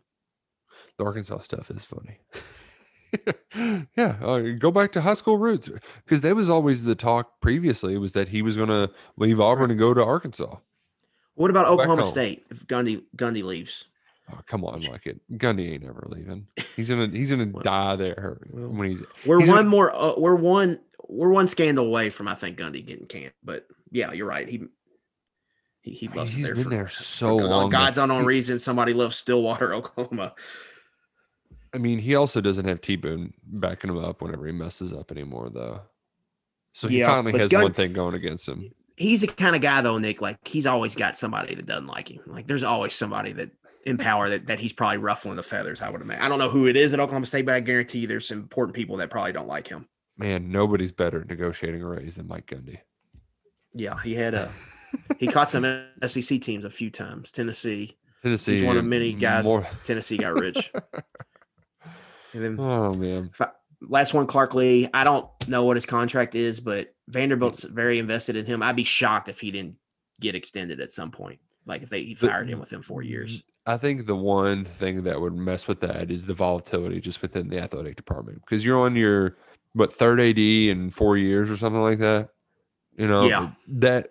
the 0.98 1.04
Arkansas 1.04 1.38
stuff 1.40 1.70
is 1.70 1.84
funny. 1.84 2.18
yeah, 3.96 4.16
uh, 4.22 4.40
go 4.58 4.70
back 4.70 4.92
to 4.92 5.00
high 5.02 5.14
school 5.14 5.36
roots 5.38 5.68
because 6.04 6.22
that 6.22 6.34
was 6.34 6.48
always 6.48 6.84
the 6.84 6.94
talk 6.94 7.40
previously 7.40 7.96
was 7.98 8.12
that 8.14 8.28
he 8.28 8.42
was 8.42 8.56
going 8.56 8.68
to 8.70 8.90
leave 9.16 9.40
Auburn 9.40 9.70
and 9.70 9.78
go 9.78 9.92
to 9.94 10.02
Arkansas. 10.04 10.56
What 11.34 11.50
about 11.50 11.66
Go 11.66 11.72
Oklahoma. 11.74 12.06
State 12.06 12.44
if 12.50 12.66
Gundy 12.66 13.04
Gundy 13.16 13.42
leaves? 13.42 13.86
Oh, 14.30 14.38
come 14.46 14.64
on, 14.64 14.82
like 14.82 15.06
it. 15.06 15.20
Gundy 15.32 15.72
ain't 15.72 15.84
ever 15.84 16.06
leaving. 16.10 16.46
He's 16.76 16.90
gonna 16.90 17.08
he's 17.08 17.30
gonna 17.30 17.46
Well, 17.52 17.62
die 17.62 17.96
there 17.96 18.40
when 18.50 18.88
he's 18.88 19.02
We're 19.26 19.40
He's 19.40 19.48
one 19.48 19.66
more. 19.66 19.94
Uh, 19.94 20.14
we're 20.18 20.34
one. 20.36 20.78
We're 21.12 21.30
one 21.32 21.48
scandal 21.48 21.86
away 21.86 22.10
from 22.10 22.28
I 22.28 22.34
think 22.34 22.58
Gundy 22.58 22.84
getting 22.86 23.06
canned. 23.06 23.32
But 23.44 23.66
yeah, 23.90 24.12
you're 24.12 24.26
right. 24.26 24.48
He 24.48 24.62
he, 25.82 25.92
he 25.92 26.08
Man, 26.08 26.16
loves 26.18 26.32
it 26.32 26.36
he's 26.36 26.44
there 26.46 26.54
been 26.54 26.64
for- 26.64 26.70
there 26.70 26.88
so 26.88 27.38
God- 27.38 27.50
long. 27.50 27.70
God's 27.70 27.96
though. 27.96 28.04
unknown 28.04 28.20
He- 28.20 28.26
reason 28.26 28.58
somebody 28.58 28.92
loves 28.92 29.16
Stillwater, 29.16 29.74
Oklahoma. 29.74 30.34
I 31.74 31.78
mean, 31.78 31.98
he 31.98 32.14
also 32.14 32.40
doesn't 32.40 32.66
have 32.66 32.80
T 32.80 32.96
Boone 32.96 33.32
backing 33.44 33.90
him 33.90 33.98
up 33.98 34.20
whenever 34.22 34.46
he 34.46 34.52
messes 34.52 34.92
up 34.92 35.10
anymore, 35.10 35.48
though. 35.50 35.80
So 36.74 36.88
he 36.88 37.00
Yeah, 37.00 37.06
finally 37.08 37.38
has 37.38 37.50
Gun- 37.50 37.62
one 37.64 37.72
thing 37.72 37.92
going 37.92 38.14
against 38.14 38.48
him. 38.48 38.70
He's 38.96 39.22
the 39.22 39.26
kind 39.26 39.56
of 39.56 39.62
guy 39.62 39.80
though, 39.80 39.98
Nick. 39.98 40.20
Like 40.20 40.46
he's 40.46 40.66
always 40.66 40.94
got 40.94 41.16
somebody 41.16 41.54
that 41.54 41.66
doesn't 41.66 41.86
like 41.86 42.10
him. 42.10 42.20
Like 42.26 42.46
there's 42.46 42.62
always 42.62 42.94
somebody 42.94 43.32
that 43.32 43.50
in 43.84 43.98
power 43.98 44.28
that, 44.28 44.46
that 44.46 44.60
he's 44.60 44.72
probably 44.72 44.98
ruffling 44.98 45.36
the 45.36 45.42
feathers. 45.42 45.82
I 45.82 45.90
would 45.90 46.00
imagine. 46.02 46.22
I 46.22 46.28
don't 46.28 46.38
know 46.38 46.50
who 46.50 46.66
it 46.68 46.76
is 46.76 46.92
at 46.94 47.00
Oklahoma 47.00 47.26
State, 47.26 47.46
but 47.46 47.54
I 47.54 47.60
guarantee 47.60 48.00
you 48.00 48.06
there's 48.06 48.28
some 48.28 48.38
important 48.38 48.76
people 48.76 48.98
that 48.98 49.10
probably 49.10 49.32
don't 49.32 49.48
like 49.48 49.66
him. 49.66 49.88
Man, 50.22 50.50
nobody's 50.52 50.92
better 50.92 51.20
at 51.22 51.28
negotiating 51.28 51.82
a 51.82 51.86
raise 51.86 52.14
than 52.16 52.28
Mike 52.28 52.46
Gundy. 52.46 52.78
Yeah, 53.74 53.98
he 54.02 54.14
had 54.14 54.34
uh, 54.34 54.48
a 55.10 55.14
he 55.18 55.26
caught 55.26 55.50
some 55.50 55.64
SEC 56.06 56.40
teams 56.40 56.64
a 56.64 56.70
few 56.70 56.90
times. 56.90 57.32
Tennessee. 57.32 57.96
Tennessee. 58.22 58.52
He's 58.52 58.62
one 58.62 58.76
of 58.76 58.84
uh, 58.84 58.88
many 58.88 59.12
guys. 59.14 59.44
more- 59.44 59.66
Tennessee 59.84 60.16
got 60.18 60.34
rich. 60.34 60.70
And 62.32 62.42
then 62.44 62.56
Oh 62.60 62.94
man, 62.94 63.30
last 63.80 64.14
one, 64.14 64.26
Clark 64.26 64.54
Lea. 64.54 64.88
I 64.94 65.04
don't 65.04 65.26
know 65.48 65.64
what 65.64 65.76
his 65.76 65.86
contract 65.86 66.34
is, 66.34 66.60
but 66.60 66.94
Vanderbilt's 67.08 67.64
very 67.64 67.98
invested 67.98 68.36
in 68.36 68.46
him. 68.46 68.62
I'd 68.62 68.76
be 68.76 68.84
shocked 68.84 69.28
if 69.28 69.40
he 69.40 69.50
didn't 69.50 69.76
get 70.20 70.34
extended 70.34 70.80
at 70.80 70.92
some 70.92 71.10
point. 71.10 71.40
Like 71.66 71.82
if 71.82 71.90
they 71.90 72.04
he 72.04 72.14
The- 72.14 72.28
fired 72.28 72.48
him 72.48 72.60
within 72.60 72.82
four 72.82 73.02
years. 73.02 73.42
I 73.64 73.76
think 73.76 74.06
the 74.06 74.16
one 74.16 74.64
thing 74.64 75.04
that 75.04 75.20
would 75.20 75.34
mess 75.34 75.68
with 75.68 75.80
that 75.80 76.10
is 76.10 76.26
the 76.26 76.34
volatility 76.34 77.00
just 77.00 77.22
within 77.22 77.48
the 77.48 77.60
athletic 77.60 77.94
department 77.94 78.40
because 78.44 78.64
you're 78.64 78.80
on 78.80 78.96
your 78.96 79.36
what 79.74 79.92
third 79.92 80.20
AD 80.20 80.38
in 80.38 80.90
four 80.90 81.16
years 81.16 81.50
or 81.50 81.56
something 81.56 81.82
like 81.82 81.98
that. 81.98 82.28
You 82.96 83.06
know, 83.08 83.24
Yeah. 83.26 83.52
that 83.68 84.08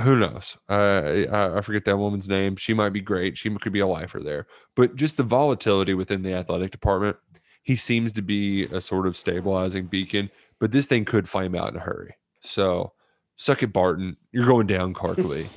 who 0.00 0.16
knows? 0.16 0.56
Uh, 0.68 1.24
I, 1.32 1.58
I 1.58 1.60
forget 1.60 1.84
that 1.84 1.96
woman's 1.98 2.28
name. 2.28 2.56
She 2.56 2.74
might 2.74 2.88
be 2.92 3.00
great. 3.00 3.38
She 3.38 3.48
could 3.56 3.72
be 3.72 3.78
a 3.80 3.86
lifer 3.86 4.20
there, 4.20 4.46
but 4.74 4.96
just 4.96 5.16
the 5.16 5.22
volatility 5.22 5.94
within 5.94 6.22
the 6.22 6.34
athletic 6.34 6.70
department. 6.72 7.16
He 7.62 7.76
seems 7.76 8.10
to 8.12 8.22
be 8.22 8.64
a 8.64 8.80
sort 8.80 9.06
of 9.06 9.16
stabilizing 9.16 9.86
beacon, 9.86 10.30
but 10.58 10.72
this 10.72 10.86
thing 10.86 11.04
could 11.04 11.28
flame 11.28 11.54
out 11.54 11.70
in 11.70 11.76
a 11.76 11.80
hurry. 11.80 12.14
So, 12.40 12.92
suck 13.36 13.62
it, 13.62 13.72
Barton. 13.72 14.16
You're 14.32 14.44
going 14.46 14.66
down, 14.66 14.92
Clark 14.94 15.18
Lea. 15.18 15.46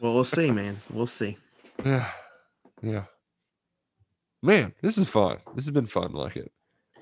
Well, 0.00 0.14
we'll 0.14 0.22
see, 0.22 0.52
man. 0.52 0.76
We'll 0.92 1.06
see. 1.06 1.36
Yeah. 1.84 2.08
Yeah. 2.82 3.04
Man, 4.42 4.74
this 4.82 4.96
is 4.98 5.08
fun. 5.08 5.38
This 5.56 5.64
has 5.64 5.72
been 5.72 5.86
fun. 5.86 6.12
Like 6.12 6.36
it. 6.36 6.52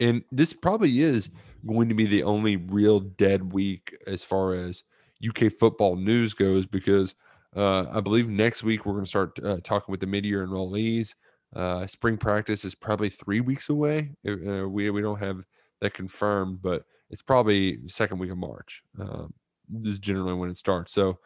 And 0.01 0.25
this 0.31 0.53
probably 0.53 1.03
is 1.03 1.31
going 1.67 1.89
to 1.89 1.95
be 1.95 2.07
the 2.07 2.23
only 2.23 2.57
real 2.57 3.01
dead 3.01 3.53
week 3.53 3.97
as 4.07 4.23
far 4.23 4.55
as 4.55 4.85
UK 5.27 5.53
football 5.53 5.97
news 5.97 6.35
goes 6.35 6.67
because 6.67 7.15
uh, 7.57 7.87
I 7.91 8.01
believe 8.01 8.29
next 8.29 8.63
week 8.63 8.85
we're 8.85 8.93
going 8.93 9.05
to 9.05 9.09
start 9.09 9.39
uh, 9.43 9.59
talking 9.63 9.91
with 9.91 10.01
the 10.01 10.07
mid-year 10.07 10.47
enrollees. 10.47 11.15
Uh, 11.55 11.87
spring 11.87 12.19
practice 12.19 12.65
is 12.65 12.75
probably 12.75 13.09
three 13.09 13.41
weeks 13.41 13.71
away. 13.71 14.11
Uh, 14.29 14.69
we 14.69 14.91
we 14.91 15.01
don't 15.01 15.19
have 15.19 15.45
that 15.81 15.95
confirmed, 15.95 16.61
but 16.61 16.85
it's 17.09 17.23
probably 17.23 17.79
second 17.87 18.19
week 18.19 18.31
of 18.31 18.37
March. 18.37 18.83
Um, 19.01 19.33
this 19.69 19.95
is 19.95 19.99
generally 19.99 20.35
when 20.35 20.51
it 20.51 20.59
starts. 20.59 20.93
So, 20.93 21.19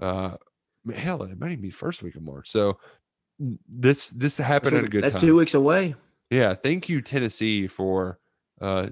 uh, 0.00 0.36
hell, 0.94 1.22
it 1.24 1.38
might 1.38 1.50
even 1.50 1.60
be 1.60 1.70
first 1.70 2.02
week 2.02 2.16
of 2.16 2.22
March. 2.22 2.50
So, 2.50 2.78
this 3.38 4.08
this 4.08 4.38
That's, 4.38 4.48
happened 4.48 4.76
at 4.78 4.84
a 4.84 4.88
good 4.88 5.04
that's 5.04 5.16
time. 5.16 5.24
two 5.24 5.36
weeks 5.36 5.54
away. 5.54 5.94
Yeah, 6.30 6.54
thank 6.54 6.88
you 6.88 7.00
Tennessee 7.00 7.66
for 7.66 8.18
uh 8.60 8.88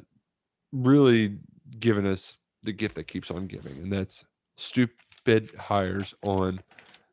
really 0.72 1.38
giving 1.78 2.06
us 2.06 2.36
the 2.62 2.72
gift 2.72 2.94
that 2.96 3.04
keeps 3.04 3.30
on 3.30 3.46
giving, 3.46 3.76
and 3.76 3.92
that's 3.92 4.24
stupid 4.56 5.50
hires 5.58 6.14
on 6.24 6.60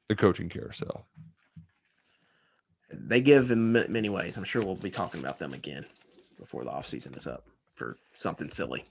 the 0.07 0.15
coaching 0.15 0.49
carousel. 0.49 1.05
They 2.93 3.21
give 3.21 3.51
in 3.51 3.71
many 3.71 4.09
ways. 4.09 4.37
I'm 4.37 4.43
sure 4.43 4.63
we'll 4.63 4.75
be 4.75 4.91
talking 4.91 5.21
about 5.21 5.39
them 5.39 5.53
again 5.53 5.85
before 6.37 6.63
the 6.63 6.71
offseason 6.71 7.15
is 7.15 7.27
up 7.27 7.45
for 7.75 7.97
something 8.13 8.51
silly. 8.51 8.83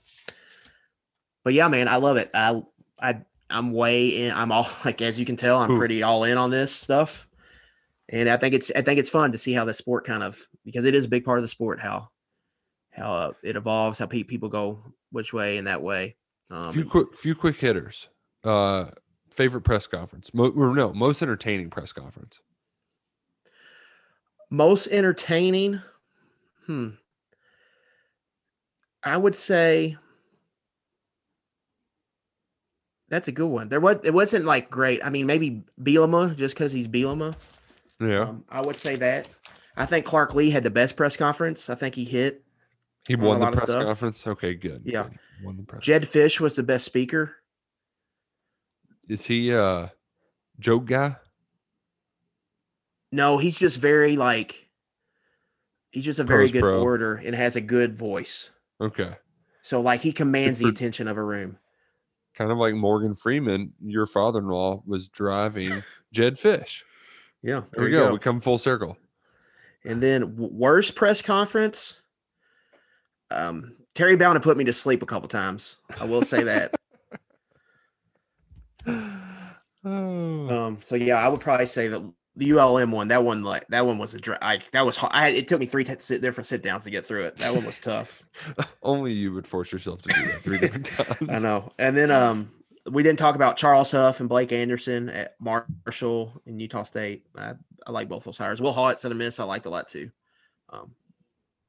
But 1.43 1.53
yeah, 1.53 1.67
man, 1.67 1.87
I 1.87 1.97
love 1.97 2.17
it. 2.17 2.31
I 2.33 2.63
I 3.01 3.21
I'm 3.49 3.73
way 3.73 4.25
in. 4.25 4.33
I'm 4.33 4.51
all 4.51 4.67
like 4.85 5.01
as 5.01 5.19
you 5.19 5.25
can 5.25 5.35
tell, 5.35 5.59
I'm 5.59 5.71
Ooh. 5.71 5.77
pretty 5.77 6.03
all 6.03 6.23
in 6.23 6.37
on 6.37 6.49
this 6.49 6.71
stuff. 6.71 7.27
And 8.11 8.29
I 8.29 8.37
think 8.37 8.53
it's 8.53 8.71
I 8.75 8.81
think 8.81 8.99
it's 8.99 9.09
fun 9.09 9.31
to 9.31 9.37
see 9.37 9.53
how 9.53 9.65
the 9.65 9.73
sport 9.73 10.05
kind 10.05 10.21
of 10.21 10.37
because 10.65 10.85
it 10.85 10.93
is 10.93 11.05
a 11.05 11.09
big 11.09 11.23
part 11.23 11.39
of 11.39 11.43
the 11.43 11.47
sport 11.47 11.79
how 11.79 12.09
how 12.91 13.13
uh, 13.13 13.31
it 13.41 13.55
evolves, 13.55 13.97
how 13.99 14.05
pe- 14.05 14.23
people 14.23 14.49
go 14.49 14.83
which 15.11 15.31
way 15.33 15.57
and 15.57 15.67
that 15.67 15.81
way. 15.81 16.17
Um, 16.49 16.71
few 16.73 16.83
quick 16.85 17.17
few 17.17 17.35
quick 17.35 17.57
hitters. 17.57 18.09
Uh 18.43 18.87
favorite 19.29 19.61
press 19.61 19.87
conference. 19.87 20.33
Mo- 20.33 20.51
or 20.55 20.75
no, 20.75 20.93
most 20.93 21.21
entertaining 21.21 21.69
press 21.69 21.93
conference. 21.93 22.39
most 24.53 24.87
entertaining 24.87 25.81
hmm 26.65 26.89
i 29.01 29.15
would 29.15 29.33
say 29.35 29.97
That's 33.11 33.27
a 33.27 33.31
good 33.33 33.47
one. 33.47 33.67
There 33.67 33.81
was 33.81 33.97
it 34.05 34.13
wasn't 34.13 34.45
like 34.45 34.69
great. 34.69 35.03
I 35.03 35.09
mean, 35.09 35.25
maybe 35.27 35.63
Bielema 35.81 36.33
just 36.37 36.55
because 36.55 36.71
he's 36.71 36.87
Bielema. 36.87 37.35
Yeah, 38.01 38.21
Um, 38.29 38.43
I 38.49 38.61
would 38.61 38.75
say 38.75 38.95
that. 38.95 39.27
I 39.77 39.85
think 39.85 40.05
Clark 40.05 40.33
Lea 40.35 40.49
had 40.49 40.63
the 40.63 40.69
best 40.69 40.95
press 40.95 41.15
conference. 41.15 41.69
I 41.69 41.75
think 41.75 41.95
he 41.95 42.03
hit. 42.03 42.43
he 43.07 43.15
won 43.15 43.41
a 43.41 43.45
the 43.51 43.51
press 43.57 43.65
conference. 43.65 44.25
Okay, 44.27 44.53
good. 44.55 44.81
Yeah. 44.85 45.03
good. 45.03 45.19
won 45.43 45.57
the 45.57 45.63
press. 45.63 45.83
Jedd 45.83 46.03
Fisch 46.03 46.39
was 46.39 46.55
the 46.55 46.63
best 46.63 46.83
speaker. 46.85 47.35
Is 49.07 49.25
he 49.25 49.53
uh 49.53 49.87
joke 50.59 50.85
guy? 50.85 51.15
No, 53.11 53.37
he's 53.37 53.57
just 53.57 53.79
very 53.79 54.15
like 54.15 54.69
he's 55.91 56.05
just 56.05 56.19
a 56.19 56.23
very 56.23 56.45
Pros 56.45 56.51
good 56.53 56.61
pro. 56.61 56.81
orator 56.81 57.15
and 57.15 57.35
has 57.35 57.55
a 57.55 57.61
good 57.61 57.95
voice. 57.95 58.49
Okay. 58.79 59.15
So 59.61 59.81
like 59.81 60.01
he 60.01 60.11
commands 60.11 60.59
the 60.59 60.67
attention 60.67 61.07
of 61.07 61.17
a 61.17 61.23
room. 61.23 61.57
Kind 62.35 62.51
of 62.51 62.57
like 62.57 62.73
Morgan 62.73 63.13
Freeman, 63.15 63.73
your 63.83 64.05
father-in-law 64.05 64.83
was 64.85 65.09
driving 65.09 65.83
Jedd 66.13 66.35
Fisch. 66.37 66.83
Yeah, 67.43 67.61
There 67.73 67.83
we 67.83 67.91
go. 67.91 68.13
We 68.13 68.19
come 68.19 68.39
full 68.39 68.57
circle. 68.57 68.97
And 69.83 70.01
then 70.01 70.35
worst 70.37 70.95
press 70.95 71.21
conference. 71.21 71.99
Um, 73.31 73.75
Terry 73.95 74.15
Bowden 74.15 74.41
put 74.41 74.57
me 74.57 74.63
to 74.65 74.73
sleep 74.73 75.01
a 75.01 75.05
couple 75.05 75.27
times. 75.27 75.77
I 75.99 76.05
will 76.05 76.21
say 76.21 76.43
that. 76.43 76.75
Oh. 78.85 78.91
um, 79.85 80.77
so 80.81 80.95
yeah, 80.95 81.15
I 81.15 81.27
would 81.27 81.39
probably 81.39 81.65
say 81.65 81.87
that 81.87 82.13
the 82.35 82.51
ULM 82.53 82.91
one. 82.91 83.09
That 83.09 83.23
one, 83.23 83.43
like 83.43 83.67
that 83.69 83.85
one 83.85 83.97
was 83.97 84.13
a 84.13 84.19
dra- 84.19 84.37
I, 84.41 84.59
that 84.71 84.85
was 84.85 84.97
hard. 84.97 85.11
I 85.13 85.25
had, 85.25 85.33
it 85.33 85.47
took 85.47 85.59
me 85.59 85.65
three 85.65 85.83
t- 85.83 85.95
sit, 85.97 86.21
different 86.21 86.47
sit 86.47 86.61
downs 86.61 86.83
to 86.85 86.89
get 86.89 87.05
through 87.05 87.25
it. 87.25 87.37
That 87.37 87.53
one 87.53 87.65
was 87.65 87.79
tough. 87.79 88.23
Only 88.83 89.13
you 89.13 89.33
would 89.33 89.47
force 89.47 89.71
yourself 89.71 90.01
to 90.03 90.09
do 90.13 90.25
that 90.27 90.41
three 90.41 90.57
different 90.59 90.85
times. 90.85 91.29
I 91.29 91.39
know. 91.39 91.71
And 91.77 91.97
then 91.97 92.11
um, 92.11 92.51
we 92.89 93.03
didn't 93.03 93.19
talk 93.19 93.35
about 93.35 93.57
Charles 93.57 93.91
Huff 93.91 94.19
and 94.19 94.29
Blake 94.29 94.51
Anderson 94.51 95.09
at 95.09 95.35
Marshall 95.39 96.41
in 96.45 96.59
Utah 96.59 96.83
State. 96.83 97.25
I, 97.37 97.53
I 97.85 97.91
like 97.91 98.09
both 98.09 98.23
those 98.23 98.37
hires. 98.37 98.61
Will 98.61 98.73
Hall 98.73 98.89
at 98.89 98.99
Southern 98.99 99.19
Miss, 99.19 99.39
I 99.39 99.43
liked 99.43 99.65
a 99.65 99.69
lot 99.69 99.87
too. 99.87 100.11
Um, 100.69 100.95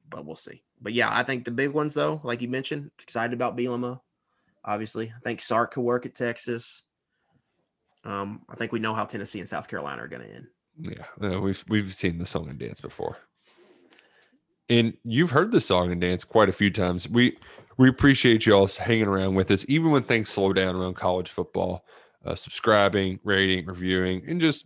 but 0.09 0.25
we'll 0.25 0.35
see. 0.35 0.63
But 0.81 0.93
yeah, 0.93 1.09
I 1.11 1.23
think 1.23 1.45
the 1.45 1.51
big 1.51 1.71
ones 1.71 1.93
though, 1.93 2.21
like 2.23 2.41
you 2.41 2.47
mentioned, 2.47 2.91
excited 3.01 3.33
about 3.33 3.57
Bielema. 3.57 3.99
Obviously, 4.65 5.13
I 5.15 5.19
think 5.19 5.41
Sark 5.41 5.73
could 5.73 5.81
work 5.81 6.05
at 6.05 6.15
Texas. 6.15 6.83
Um, 8.03 8.41
I 8.49 8.55
think 8.55 8.71
we 8.71 8.79
know 8.79 8.93
how 8.93 9.05
Tennessee 9.05 9.39
and 9.39 9.49
South 9.49 9.67
Carolina 9.67 10.03
are 10.03 10.07
going 10.07 10.21
to 10.21 10.33
end. 10.33 10.47
Yeah, 10.79 11.35
uh, 11.35 11.39
we've 11.39 11.63
we've 11.67 11.93
seen 11.93 12.17
the 12.17 12.25
song 12.25 12.49
and 12.49 12.57
dance 12.57 12.81
before, 12.81 13.17
and 14.69 14.93
you've 15.03 15.31
heard 15.31 15.51
the 15.51 15.61
song 15.61 15.91
and 15.91 16.01
dance 16.01 16.23
quite 16.23 16.49
a 16.49 16.53
few 16.53 16.71
times. 16.71 17.07
We 17.07 17.37
we 17.77 17.89
appreciate 17.89 18.45
y'all 18.45 18.67
hanging 18.67 19.07
around 19.07 19.35
with 19.35 19.51
us, 19.51 19.65
even 19.67 19.91
when 19.91 20.03
things 20.03 20.29
slow 20.29 20.53
down 20.53 20.75
around 20.75 20.95
college 20.95 21.29
football. 21.29 21.85
Uh, 22.25 22.35
subscribing, 22.35 23.19
rating, 23.25 23.65
reviewing, 23.65 24.23
and 24.29 24.39
just 24.39 24.65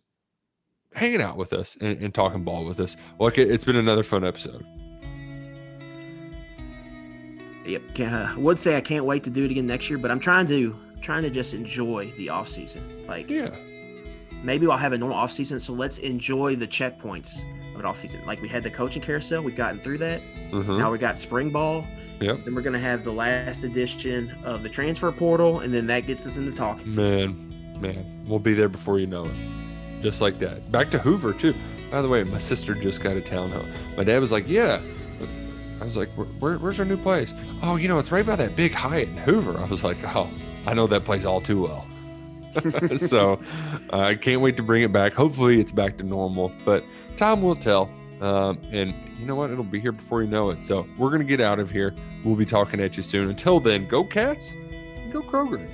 hanging 0.93 1.21
out 1.21 1.37
with 1.37 1.53
us 1.53 1.75
and, 1.81 1.99
and 2.01 2.13
talking 2.13 2.43
ball 2.43 2.63
with 2.63 2.79
us. 2.79 2.95
Like 3.19 3.39
it, 3.39 3.49
it's 3.49 3.63
been 3.63 3.75
another 3.75 4.03
fun 4.03 4.23
episode. 4.23 4.63
Yep. 7.65 7.81
Can, 7.95 8.13
uh, 8.13 8.33
I 8.35 8.39
would 8.39 8.59
say 8.59 8.77
I 8.77 8.81
can't 8.81 9.05
wait 9.05 9.23
to 9.25 9.29
do 9.29 9.43
it 9.43 9.51
again 9.51 9.67
next 9.67 9.89
year, 9.89 9.99
but 9.99 10.11
I'm 10.11 10.19
trying 10.19 10.47
to 10.47 10.75
trying 11.01 11.23
to 11.23 11.29
just 11.29 11.53
enjoy 11.53 12.11
the 12.17 12.29
off 12.29 12.47
season. 12.47 13.05
Like 13.07 13.29
Yeah, 13.29 13.55
maybe 14.43 14.67
I'll 14.67 14.77
have 14.77 14.93
a 14.93 14.97
normal 14.97 15.17
off 15.17 15.31
season. 15.31 15.59
So 15.59 15.73
let's 15.73 15.97
enjoy 15.99 16.55
the 16.55 16.67
checkpoints 16.67 17.41
of 17.73 17.79
an 17.79 17.85
off 17.85 17.99
season. 17.99 18.25
Like 18.25 18.41
we 18.41 18.47
had 18.47 18.63
the 18.63 18.71
coaching 18.71 19.01
carousel, 19.01 19.43
we've 19.43 19.55
gotten 19.55 19.79
through 19.79 19.97
that. 19.99 20.21
Mhm. 20.51 20.77
Now 20.79 20.91
we 20.91 20.97
got 20.97 21.17
spring 21.17 21.49
ball. 21.49 21.85
Yep. 22.19 22.45
Then 22.45 22.55
we're 22.55 22.61
gonna 22.61 22.79
have 22.79 23.03
the 23.03 23.11
last 23.13 23.63
edition 23.63 24.31
of 24.43 24.63
the 24.63 24.69
transfer 24.69 25.11
portal, 25.11 25.59
and 25.59 25.73
then 25.73 25.85
that 25.87 26.07
gets 26.07 26.25
us 26.25 26.37
into 26.37 26.51
talking 26.51 26.89
season. 26.89 27.49
man, 27.79 27.81
man, 27.81 28.23
we'll 28.27 28.39
be 28.39 28.53
there 28.55 28.69
before 28.69 28.99
you 28.99 29.05
know 29.07 29.25
it. 29.25 30.01
Just 30.01 30.19
like 30.21 30.39
that. 30.39 30.71
Back 30.71 30.89
to 30.91 30.97
Hoover 30.99 31.33
too. 31.33 31.53
By 31.91 32.01
the 32.01 32.07
way, 32.09 32.23
my 32.23 32.37
sister 32.39 32.73
just 32.73 33.01
got 33.01 33.15
a 33.17 33.21
townhome. 33.21 33.67
My 33.95 34.03
dad 34.03 34.19
was 34.19 34.31
like, 34.31 34.47
"Yeah." 34.47 34.81
I 35.79 35.83
was 35.83 35.95
like, 35.95 36.09
where, 36.15 36.25
where, 36.39 36.57
"Where's 36.57 36.79
our 36.79 36.85
new 36.85 36.97
place?" 36.97 37.33
Oh, 37.61 37.75
you 37.75 37.87
know, 37.87 37.99
it's 37.99 38.11
right 38.11 38.25
by 38.25 38.35
that 38.35 38.55
big 38.55 38.71
Hyatt 38.73 39.09
in 39.09 39.17
Hoover. 39.17 39.57
I 39.59 39.65
was 39.65 39.83
like, 39.83 39.97
"Oh, 40.15 40.27
I 40.65 40.73
know 40.73 40.87
that 40.87 41.05
place 41.05 41.23
all 41.23 41.39
too 41.39 41.61
well." 41.63 41.87
so 42.97 43.39
uh, 43.93 43.97
I 43.99 44.15
can't 44.15 44.41
wait 44.41 44.57
to 44.57 44.63
bring 44.63 44.81
it 44.81 44.91
back. 44.91 45.13
Hopefully, 45.13 45.59
it's 45.59 45.71
back 45.71 45.97
to 45.97 46.03
normal, 46.03 46.51
but 46.65 46.83
time 47.15 47.41
will 47.43 47.55
tell. 47.55 47.89
Um, 48.21 48.59
and 48.71 48.93
you 49.19 49.25
know 49.25 49.35
what? 49.35 49.51
It'll 49.51 49.63
be 49.63 49.79
here 49.79 49.91
before 49.91 50.23
you 50.23 50.29
know 50.29 50.49
it. 50.49 50.63
So 50.63 50.87
we're 50.97 51.11
gonna 51.11 51.23
get 51.23 51.41
out 51.41 51.59
of 51.59 51.69
here. 51.69 51.95
We'll 52.23 52.35
be 52.35 52.45
talking 52.45 52.79
at 52.79 52.97
you 52.97 53.03
soon. 53.03 53.29
Until 53.29 53.59
then, 53.59 53.87
go 53.87 54.03
Cats, 54.03 54.53
go 55.11 55.21
Kroger. 55.21 55.69